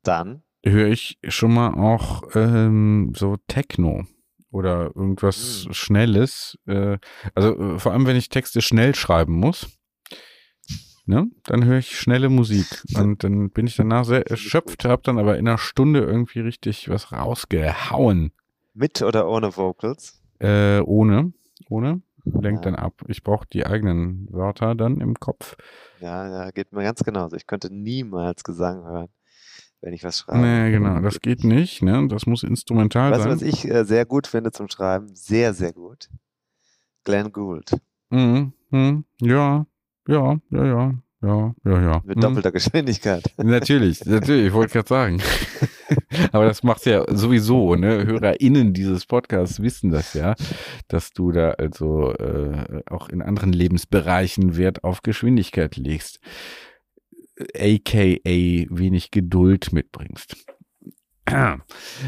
Dann. 0.03 0.43
Höre 0.63 0.89
ich 0.89 1.19
schon 1.27 1.55
mal 1.55 1.75
auch 1.75 2.25
ähm, 2.35 3.13
so 3.17 3.37
Techno 3.47 4.05
oder 4.51 4.91
irgendwas 4.95 5.65
hm. 5.65 5.73
Schnelles. 5.73 6.59
Äh, 6.67 6.99
also 7.35 7.59
äh, 7.59 7.79
vor 7.79 7.93
allem, 7.93 8.07
wenn 8.07 8.17
ich 8.17 8.29
Texte 8.29 8.61
schnell 8.61 8.95
schreiben 8.95 9.35
muss, 9.35 9.69
ne, 11.07 11.31
dann 11.45 11.65
höre 11.65 11.79
ich 11.79 11.99
schnelle 11.99 12.29
Musik. 12.29 12.67
Und 12.95 13.25
dann 13.25 13.51
bin 13.51 13.67
ich 13.67 13.77
danach 13.77 14.05
sehr 14.05 14.29
erschöpft, 14.29 14.85
habe 14.85 15.03
dann 15.05 15.19
aber 15.19 15.39
in 15.39 15.47
einer 15.47 15.59
Stunde 15.59 16.01
irgendwie 16.01 16.41
richtig 16.41 16.89
was 16.89 17.13
rausgehauen. 17.13 18.33
Mit 18.75 19.01
oder 19.03 19.29
ohne 19.29 19.57
Vocals? 19.57 20.21
Äh, 20.41 20.81
ohne. 20.81 21.33
Ohne. 21.69 22.03
Lenkt 22.27 22.65
ja. 22.65 22.73
dann 22.73 22.75
ab. 22.75 23.03
Ich 23.09 23.23
brauche 23.23 23.47
die 23.47 23.67
eigenen 23.67 24.29
Wörter 24.31 24.75
dann 24.75 25.01
im 25.01 25.15
Kopf. 25.15 25.57
Ja, 26.01 26.29
ja, 26.29 26.51
geht 26.51 26.73
mir 26.73 26.83
ganz 26.83 27.03
genauso. 27.03 27.37
Ich 27.37 27.47
könnte 27.47 27.73
niemals 27.73 28.45
Gesang 28.45 28.85
hören 28.85 29.09
wenn 29.81 29.93
ich 29.93 30.03
was 30.05 30.19
schreibe. 30.19 30.41
Nee, 30.41 30.71
genau, 30.73 31.01
das 31.01 31.21
geht 31.21 31.45
nicht, 31.45 31.83
ne? 31.83 32.09
Das 32.09 32.27
muss 32.27 32.43
instrumental 32.43 33.13
weißt 33.13 33.23
sein. 33.23 33.33
Weißt 33.33 33.43
du, 33.43 33.47
was 33.47 33.55
ich 33.55 33.71
äh, 33.71 33.85
sehr 33.85 34.05
gut 34.05 34.27
finde 34.27 34.51
zum 34.51 34.69
Schreiben? 34.69 35.15
Sehr, 35.15 35.55
sehr 35.55 35.73
gut. 35.73 36.09
Glenn 37.05 37.31
Gould. 37.31 37.71
Mhm, 38.11 38.53
mhm, 38.71 39.05
ja, 39.21 39.67
ja, 40.09 40.37
ja, 40.51 40.65
ja, 40.65 40.95
ja, 41.27 41.55
ja, 41.65 41.83
ja. 41.83 42.03
Mit 42.05 42.17
mhm. 42.17 42.21
doppelter 42.21 42.53
Geschwindigkeit. 42.53 43.25
Natürlich, 43.37 44.05
natürlich, 44.05 44.47
ich 44.49 44.53
wollte 44.53 44.73
gerade 44.75 44.89
sagen. 44.89 45.23
Aber 46.33 46.47
das 46.47 46.63
macht 46.63 46.87
ja 46.87 47.05
sowieso, 47.15 47.75
ne? 47.75 48.07
HörerInnen 48.07 48.73
dieses 48.73 49.07
Podcasts 49.07 49.61
wissen 49.61 49.91
das 49.91 50.15
ja, 50.15 50.35
dass 50.89 51.11
du 51.13 51.33
da 51.33 51.51
also 51.51 52.13
äh, 52.13 52.83
auch 52.87 53.09
in 53.09 53.23
anderen 53.23 53.53
Lebensbereichen 53.53 54.57
Wert 54.57 54.85
auf 54.85 55.03
Geschwindigkeit 55.03 55.77
legst 55.77 56.21
aka 57.39 58.17
wenig 58.71 59.11
Geduld 59.11 59.73
mitbringst. 59.73 60.37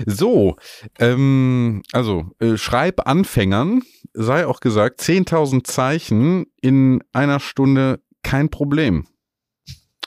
So, 0.06 0.54
ähm, 1.00 1.82
also 1.90 2.30
äh, 2.38 2.56
Schreibanfängern 2.56 3.82
sei 4.12 4.46
auch 4.46 4.60
gesagt, 4.60 5.00
10.000 5.00 5.64
Zeichen 5.64 6.46
in 6.60 7.02
einer 7.12 7.40
Stunde 7.40 8.00
kein 8.22 8.50
Problem. 8.50 9.06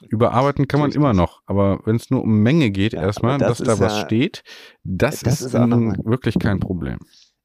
Überarbeiten 0.07 0.67
kann 0.67 0.79
man 0.79 0.91
immer 0.91 1.13
noch, 1.13 1.43
aber 1.45 1.79
wenn 1.85 1.95
es 1.95 2.09
nur 2.09 2.23
um 2.23 2.41
Menge 2.41 2.71
geht, 2.71 2.93
ja, 2.93 3.03
erstmal, 3.03 3.37
das 3.37 3.59
dass 3.59 3.67
da 3.67 3.83
was 3.83 3.99
ja, 3.99 4.05
steht, 4.05 4.43
das, 4.83 5.19
das 5.19 5.41
ist, 5.41 5.47
ist 5.47 5.53
dann 5.53 5.95
wirklich 6.05 6.39
kein 6.39 6.59
Problem. 6.59 6.97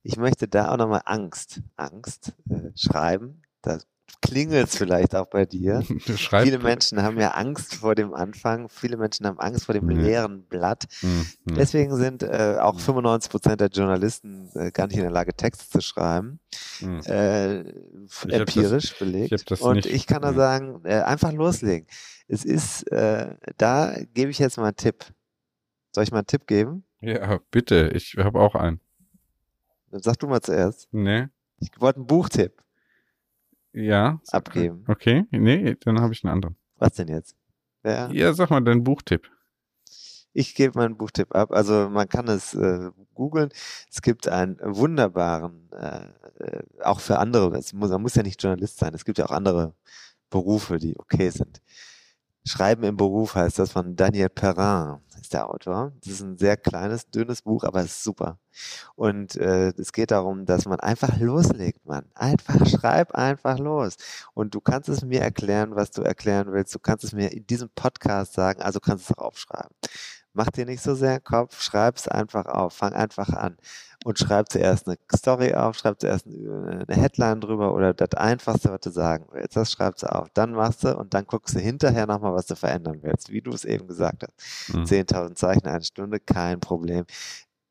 Ich 0.02 0.16
möchte 0.16 0.48
da 0.48 0.72
auch 0.72 0.76
nochmal 0.76 1.02
Angst, 1.04 1.62
Angst 1.76 2.34
äh, 2.48 2.70
schreiben. 2.76 3.42
Da 3.60 3.78
klingelt 4.22 4.68
es 4.68 4.76
vielleicht 4.76 5.14
auch 5.14 5.26
bei 5.26 5.46
dir. 5.46 5.82
Viele 5.98 6.58
Menschen 6.58 7.02
haben 7.02 7.18
ja 7.18 7.32
Angst 7.32 7.74
vor 7.74 7.94
dem 7.94 8.14
Anfang. 8.14 8.68
Viele 8.68 8.96
Menschen 8.96 9.26
haben 9.26 9.38
Angst 9.38 9.66
vor 9.66 9.74
dem 9.74 9.84
mhm. 9.86 10.00
leeren 10.00 10.42
Blatt. 10.44 10.86
Mhm. 11.02 11.26
Deswegen 11.44 11.96
sind 11.96 12.22
äh, 12.22 12.56
auch 12.60 12.78
95 12.78 13.30
Prozent 13.30 13.60
der 13.60 13.68
Journalisten 13.68 14.50
äh, 14.54 14.70
gar 14.70 14.86
nicht 14.86 14.96
in 14.96 15.02
der 15.02 15.12
Lage, 15.12 15.34
Texte 15.34 15.68
zu 15.68 15.80
schreiben. 15.80 16.40
Mhm. 16.80 17.00
Äh, 17.06 17.60
empirisch 18.28 18.90
das, 18.90 18.98
belegt. 18.98 19.50
Ich 19.50 19.60
Und 19.60 19.76
nicht, 19.76 19.86
ich 19.86 20.06
kann 20.06 20.22
da 20.22 20.32
sagen, 20.32 20.80
äh, 20.84 21.00
einfach 21.00 21.32
loslegen. 21.32 21.86
Es 22.28 22.44
ist, 22.44 22.90
äh, 22.90 23.34
da 23.56 23.96
gebe 24.14 24.30
ich 24.30 24.38
jetzt 24.38 24.56
mal 24.56 24.64
einen 24.64 24.76
Tipp. 24.76 25.04
Soll 25.92 26.04
ich 26.04 26.10
mal 26.10 26.18
einen 26.18 26.26
Tipp 26.26 26.46
geben? 26.46 26.84
Ja, 27.00 27.38
bitte. 27.50 27.92
Ich 27.94 28.16
habe 28.16 28.40
auch 28.40 28.54
einen. 28.54 28.80
Dann 29.90 30.02
sag 30.02 30.18
du 30.18 30.26
mal 30.26 30.40
zuerst. 30.40 30.88
Nee. 30.92 31.28
Ich 31.58 31.70
wollte 31.80 32.00
einen 32.00 32.06
Buchtipp. 32.06 32.62
Ja. 33.76 34.20
Abgeben. 34.32 34.84
Okay, 34.88 35.26
nee, 35.30 35.76
dann 35.80 36.00
habe 36.00 36.14
ich 36.14 36.24
einen 36.24 36.32
anderen. 36.32 36.56
Was 36.76 36.94
denn 36.94 37.08
jetzt? 37.08 37.36
Wer? 37.82 38.08
Ja, 38.12 38.32
sag 38.32 38.50
mal 38.50 38.62
deinen 38.62 38.82
Buchtipp. 38.82 39.30
Ich 40.32 40.54
gebe 40.54 40.78
meinen 40.78 40.96
Buchtipp 40.96 41.34
ab. 41.34 41.52
Also 41.52 41.88
man 41.90 42.08
kann 42.08 42.28
es 42.28 42.54
äh, 42.54 42.90
googeln. 43.14 43.50
Es 43.90 44.00
gibt 44.00 44.28
einen 44.28 44.58
wunderbaren, 44.62 45.70
äh, 45.72 46.06
äh 46.38 46.62
auch 46.82 47.00
für 47.00 47.18
andere, 47.18 47.56
es 47.56 47.72
muss, 47.72 47.90
man 47.90 48.02
muss 48.02 48.14
ja 48.14 48.22
nicht 48.22 48.42
Journalist 48.42 48.78
sein, 48.78 48.94
es 48.94 49.04
gibt 49.04 49.18
ja 49.18 49.26
auch 49.26 49.30
andere 49.30 49.74
Berufe, 50.30 50.78
die 50.78 50.98
okay 50.98 51.30
sind. 51.30 51.60
Schreiben 52.48 52.84
im 52.84 52.96
Beruf 52.96 53.34
heißt 53.34 53.58
das 53.58 53.72
von 53.72 53.96
Daniel 53.96 54.28
Perrin, 54.28 55.00
ist 55.20 55.32
der 55.32 55.50
Autor. 55.50 55.90
Das 56.00 56.12
ist 56.12 56.20
ein 56.20 56.38
sehr 56.38 56.56
kleines, 56.56 57.10
dünnes 57.10 57.42
Buch, 57.42 57.64
aber 57.64 57.80
es 57.80 57.86
ist 57.86 58.04
super. 58.04 58.38
Und 58.94 59.34
äh, 59.34 59.70
es 59.76 59.92
geht 59.92 60.12
darum, 60.12 60.46
dass 60.46 60.64
man 60.64 60.78
einfach 60.78 61.18
loslegt, 61.18 61.84
man. 61.86 62.04
Einfach 62.14 62.64
schreib 62.68 63.16
einfach 63.16 63.58
los. 63.58 63.96
Und 64.32 64.54
du 64.54 64.60
kannst 64.60 64.88
es 64.88 65.02
mir 65.02 65.22
erklären, 65.22 65.74
was 65.74 65.90
du 65.90 66.02
erklären 66.02 66.52
willst. 66.52 66.72
Du 66.72 66.78
kannst 66.78 67.02
es 67.02 67.12
mir 67.12 67.32
in 67.32 67.48
diesem 67.48 67.68
Podcast 67.70 68.34
sagen, 68.34 68.62
also 68.62 68.78
kannst 68.78 69.08
du 69.08 69.14
es 69.14 69.18
auch 69.18 69.24
aufschreiben. 69.24 69.74
Mach 70.32 70.50
dir 70.50 70.66
nicht 70.66 70.82
so 70.82 70.94
sehr 70.94 71.18
Kopf, 71.18 71.60
schreib 71.60 71.96
es 71.96 72.06
einfach 72.06 72.46
auf, 72.46 72.74
fang 72.74 72.92
einfach 72.92 73.30
an 73.30 73.56
und 74.06 74.20
schreib 74.20 74.52
zuerst 74.52 74.86
eine 74.86 74.98
Story 75.12 75.52
auf, 75.54 75.76
schreib 75.76 75.98
zuerst 75.98 76.28
eine 76.28 76.84
Headline 76.88 77.40
drüber 77.40 77.74
oder 77.74 77.92
das 77.92 78.14
Einfachste, 78.14 78.70
was 78.70 78.78
du 78.78 78.90
sagen 78.90 79.26
willst. 79.32 79.56
Das 79.56 79.72
schreibst 79.72 80.04
du 80.04 80.06
auf. 80.06 80.28
Dann 80.32 80.52
machst 80.52 80.84
du 80.84 80.96
und 80.96 81.12
dann 81.12 81.26
guckst 81.26 81.56
du 81.56 81.58
hinterher 81.58 82.06
nochmal, 82.06 82.32
was 82.32 82.46
du 82.46 82.54
verändern 82.54 83.00
willst, 83.02 83.32
wie 83.32 83.40
du 83.40 83.50
es 83.50 83.64
eben 83.64 83.88
gesagt 83.88 84.22
hast. 84.22 84.72
Mhm. 84.72 84.84
10.000 84.84 85.34
Zeichen, 85.34 85.66
eine 85.66 85.82
Stunde, 85.82 86.20
kein 86.20 86.60
Problem 86.60 87.04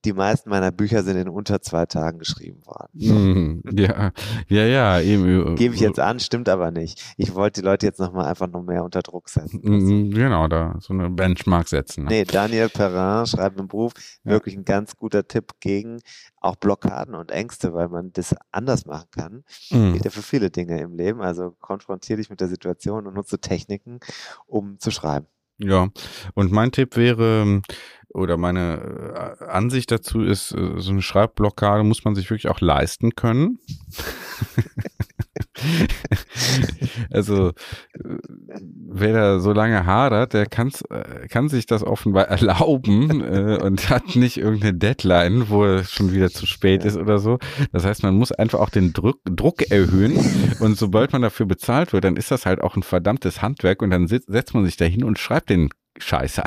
die 0.06 0.14
meisten 0.14 0.49
meiner 0.49 0.72
Bücher 0.72 1.03
sind 1.03 1.18
in 1.18 1.27
unter 1.27 1.61
zwei 1.61 1.86
Tagen 1.86 2.19
geschrieben 2.19 2.65
worden. 2.65 3.61
Mm, 3.64 3.64
ja, 3.77 4.11
ja, 4.48 4.65
ja, 4.65 5.02
eben. 5.02 5.56
Gebe 5.56 5.73
ich 5.73 5.82
jetzt 5.82 5.99
an, 5.99 6.19
stimmt 6.19 6.48
aber 6.48 6.72
nicht. 6.72 7.02
Ich 7.18 7.34
wollte 7.34 7.61
die 7.61 7.65
Leute 7.65 7.86
jetzt 7.86 7.99
nochmal 7.99 8.27
einfach 8.27 8.48
noch 8.48 8.64
mehr 8.64 8.84
unter 8.84 9.02
Druck 9.02 9.30
setzen. 9.30 9.61
Mm, 9.64 10.11
genau, 10.11 10.48
da 10.48 10.76
so 10.80 10.94
eine 10.94 11.10
Benchmark 11.10 11.68
setzen. 11.68 12.03
Ne? 12.03 12.10
Nee, 12.10 12.23
Daniel 12.23 12.69
Perrin 12.69 13.26
schreibt 13.26 13.60
im 13.60 13.68
Beruf 13.68 13.94
wirklich 14.23 14.56
ein 14.56 14.65
ganz 14.65 14.95
guter 14.95 15.27
Tipp 15.27 15.53
gegen 15.60 15.99
auch 16.40 16.56
Blockaden 16.56 17.15
und 17.15 17.32
Ängste, 17.32 17.73
weil 17.73 17.90
man 17.90 18.14
das 18.14 18.36
anders 18.52 18.86
machen 18.86 19.07
kann. 19.11 19.44
Mm. 19.72 19.94
Geht 19.94 20.06
ja 20.06 20.11
für 20.11 20.22
viele 20.22 20.52
Dinge 20.52 20.80
im 20.80 20.95
Leben. 20.95 21.22
Also 21.22 21.56
konfrontiere 21.60 22.18
dich 22.18 22.30
mit 22.30 22.40
der 22.40 22.48
Situation 22.48 23.07
und 23.07 23.15
nutze 23.15 23.40
Techniken, 23.40 23.99
um 24.45 24.80
zu 24.80 24.91
schreiben. 24.91 25.26
Ja, 25.57 25.88
und 26.34 26.52
mein 26.52 26.72
Tipp 26.72 26.98
wäre, 26.98 27.61
oder 28.16 28.38
meine 28.38 29.36
äh, 29.40 29.46
Ansicht 29.46 29.92
dazu 29.92 30.22
ist, 30.22 30.54
äh, 30.54 30.80
so 30.80 30.92
eine 30.92 31.02
Schreibblockade 31.02 31.84
muss 31.84 32.06
man 32.06 32.16
sich 32.16 32.30
wirklich 32.30 32.48
auch 32.48 32.62
leisten 32.62 33.16
können. 33.16 33.60
also 37.12 37.52
wer 38.88 39.14
da 39.14 39.40
so 39.40 39.52
lange 39.52 39.86
hadert, 39.86 40.34
der 40.34 40.46
kann's, 40.46 40.82
äh, 40.84 41.28
kann 41.28 41.50
sich 41.50 41.66
das 41.66 41.84
offenbar 41.84 42.30
erlauben 42.30 43.22
äh, 43.22 43.60
und 43.62 43.90
hat 43.90 44.16
nicht 44.16 44.38
irgendeine 44.38 44.74
Deadline, 44.74 45.50
wo 45.50 45.66
es 45.66 45.92
schon 45.92 46.14
wieder 46.14 46.30
zu 46.30 46.46
spät 46.46 46.86
ist 46.86 46.96
oder 46.96 47.20
so. 47.20 47.38
Das 47.74 47.86
heißt, 47.86 48.04
man 48.04 48.16
muss 48.16 48.32
einfach 48.32 48.60
auch 48.60 48.70
den 48.70 48.94
Druck, 48.94 49.20
Druck 49.26 49.70
erhöhen 49.70 50.18
und 50.60 50.78
sobald 50.78 51.12
man 51.12 51.22
dafür 51.22 51.46
bezahlt 51.46 51.92
wird, 51.92 52.06
dann 52.06 52.16
ist 52.16 52.32
das 52.32 52.46
halt 52.46 52.62
auch 52.62 52.78
ein 52.78 52.84
verdammtes 52.84 53.42
Handwerk 53.42 53.82
und 53.82 53.90
dann 53.90 54.08
setzt 54.08 54.54
man 54.54 54.66
sich 54.66 54.78
da 54.78 54.86
hin 54.86 55.04
und 55.04 55.20
schreibt 55.20 55.50
den 55.50 55.70
scheiße. 55.98 56.44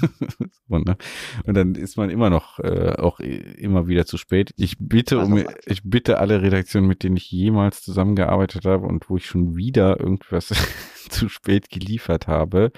und, 0.68 0.86
ne? 0.86 0.96
und 1.44 1.54
dann 1.54 1.74
ist 1.74 1.96
man 1.96 2.10
immer 2.10 2.30
noch 2.30 2.58
äh, 2.58 2.94
auch 2.98 3.20
immer 3.20 3.86
wieder 3.86 4.06
zu 4.06 4.16
spät. 4.16 4.52
Ich 4.56 4.76
bitte 4.78 5.18
um, 5.18 5.44
ich 5.66 5.82
bitte 5.84 6.18
alle 6.18 6.42
Redaktionen, 6.42 6.88
mit 6.88 7.02
denen 7.02 7.16
ich 7.16 7.30
jemals 7.30 7.82
zusammengearbeitet 7.82 8.64
habe 8.64 8.86
und 8.86 9.08
wo 9.10 9.16
ich 9.16 9.26
schon 9.26 9.56
wieder 9.56 10.00
irgendwas 10.00 10.48
zu 11.08 11.28
spät 11.28 11.70
geliefert 11.70 12.26
habe, 12.26 12.72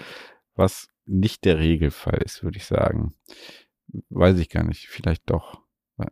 was 0.54 0.88
nicht 1.06 1.44
der 1.44 1.58
Regelfall 1.58 2.20
ist, 2.24 2.42
würde 2.42 2.58
ich 2.58 2.64
sagen. 2.64 3.14
Weiß 4.08 4.38
ich 4.38 4.48
gar 4.48 4.64
nicht. 4.64 4.88
Vielleicht 4.88 5.28
doch. 5.28 5.60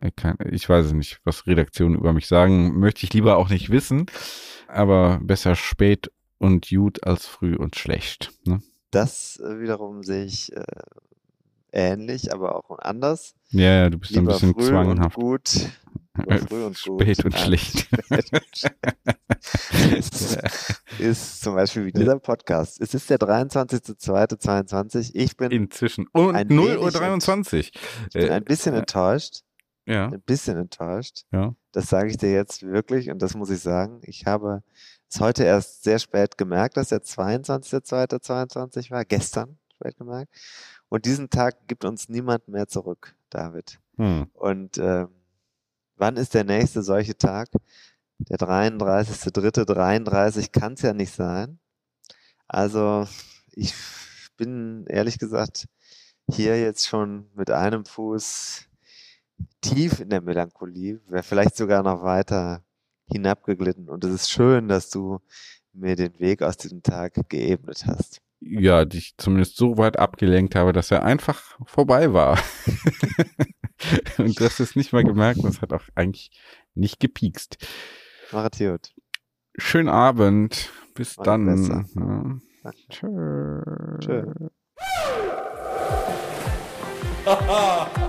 Äh, 0.01 0.11
ich 0.51 0.67
weiß 0.67 0.87
es 0.87 0.93
nicht, 0.93 1.19
was 1.23 1.47
Redaktionen 1.47 1.95
über 1.95 2.13
mich 2.13 2.27
sagen, 2.27 2.79
möchte 2.79 3.05
ich 3.05 3.13
lieber 3.13 3.37
auch 3.37 3.49
nicht 3.49 3.69
wissen. 3.69 4.07
Aber 4.67 5.19
besser 5.23 5.55
spät 5.55 6.11
und 6.37 6.69
gut 6.69 7.03
als 7.03 7.25
früh 7.25 7.55
und 7.55 7.75
schlecht. 7.75 8.31
Ne? 8.45 8.61
Das 8.91 9.39
äh, 9.39 9.59
wiederum 9.59 10.03
sehe 10.03 10.25
ich 10.25 10.55
äh, 10.55 10.63
ähnlich, 11.71 12.33
aber 12.33 12.55
auch 12.55 12.79
anders. 12.79 13.35
Ja, 13.49 13.83
ja, 13.83 13.89
du 13.89 13.99
bist 13.99 14.11
Lieber 14.11 14.21
ein 14.21 14.27
bisschen 14.33 14.53
früh 14.53 14.67
zwanghaft. 14.67 15.17
Und 15.17 15.23
gut. 15.23 15.69
Früh 16.49 16.65
und 16.65 16.77
Spät 16.77 17.17
gut. 17.17 17.25
und 17.25 17.37
schlecht. 17.37 17.87
ist, 20.99 21.41
zum 21.41 21.55
Beispiel 21.55 21.85
wie 21.85 21.93
dieser 21.93 22.19
Podcast. 22.19 22.81
Es 22.81 22.93
ist 22.93 23.09
der 23.09 23.17
23.02.22. 23.19 25.11
Ich 25.13 25.37
bin 25.37 25.51
inzwischen 25.51 26.07
und 26.11 26.49
0 26.49 26.77
Uhr 26.77 26.91
23. 26.91 27.71
Ich 27.73 28.13
bin 28.13 28.29
ein 28.29 28.43
bisschen 28.43 28.73
äh, 28.73 28.79
enttäuscht. 28.79 29.43
Ja. 29.85 30.07
Ein 30.07 30.21
bisschen 30.21 30.57
enttäuscht. 30.57 31.23
Ja. 31.31 31.55
Das 31.71 31.87
sage 31.87 32.09
ich 32.09 32.17
dir 32.17 32.31
jetzt 32.31 32.63
wirklich 32.63 33.09
und 33.09 33.21
das 33.21 33.35
muss 33.35 33.49
ich 33.49 33.61
sagen. 33.61 34.01
Ich 34.03 34.25
habe 34.25 34.61
es 35.09 35.19
heute 35.19 35.43
erst 35.43 35.83
sehr 35.83 35.99
spät 35.99 36.37
gemerkt, 36.37 36.77
dass 36.77 36.89
der 36.89 37.01
22.02.22 37.01 38.91
war. 38.91 39.05
Gestern 39.05 39.57
spät 39.75 39.97
gemerkt. 39.97 40.31
Und 40.89 41.05
diesen 41.05 41.29
Tag 41.29 41.67
gibt 41.67 41.85
uns 41.85 42.09
niemand 42.09 42.47
mehr 42.47 42.67
zurück, 42.67 43.15
David. 43.29 43.79
Hm. 43.97 44.27
Und 44.33 44.77
äh, 44.77 45.05
wann 45.95 46.17
ist 46.17 46.33
der 46.33 46.43
nächste 46.43 46.83
solche 46.83 47.17
Tag? 47.17 47.49
Der 48.19 48.37
33.3.33 48.37 50.51
kann 50.51 50.73
es 50.73 50.81
ja 50.81 50.93
nicht 50.93 51.13
sein. 51.13 51.59
Also 52.47 53.07
ich 53.51 53.73
bin 54.37 54.85
ehrlich 54.87 55.19
gesagt 55.19 55.67
hier 56.31 56.59
jetzt 56.59 56.87
schon 56.87 57.29
mit 57.35 57.49
einem 57.49 57.85
Fuß 57.85 58.65
tief 59.61 59.99
in 59.99 60.09
der 60.09 60.21
Melancholie, 60.21 60.99
vielleicht 61.21 61.55
sogar 61.55 61.83
noch 61.83 62.03
weiter 62.03 62.63
hinabgeglitten. 63.11 63.89
Und 63.89 64.03
es 64.03 64.13
ist 64.13 64.31
schön, 64.31 64.67
dass 64.67 64.89
du 64.89 65.19
mir 65.73 65.95
den 65.95 66.19
Weg 66.19 66.41
aus 66.41 66.57
diesem 66.57 66.83
Tag 66.83 67.13
geebnet 67.29 67.85
hast 67.85 68.21
ja, 68.41 68.85
dich 68.85 69.15
zumindest 69.17 69.57
so 69.57 69.77
weit 69.77 69.99
abgelenkt 69.99 70.55
habe, 70.55 70.73
dass 70.73 70.91
er 70.91 71.03
einfach 71.03 71.57
vorbei 71.65 72.13
war. 72.13 72.39
und 74.17 74.39
du 74.39 74.45
hast 74.45 74.59
es 74.59 74.75
nicht 74.75 74.93
mal 74.93 75.03
gemerkt 75.03 75.43
es 75.43 75.61
hat 75.61 75.73
auch 75.73 75.83
eigentlich 75.95 76.31
nicht 76.73 76.99
gepiekst. 76.99 77.57
Gut. 78.31 78.93
Schönen 79.57 79.89
Abend. 79.89 80.69
Bis 80.93 81.17
Mach 81.17 81.25
dann. 81.25 81.85
Ja. 82.63 82.71
Tschö. 82.89 83.61
Tschö. 83.99 84.23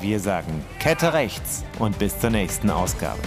Wir 0.00 0.20
sagen 0.20 0.64
Kette 0.78 1.12
rechts 1.12 1.64
und 1.78 1.98
bis 1.98 2.18
zur 2.18 2.30
nächsten 2.30 2.70
Ausgabe. 2.70 3.20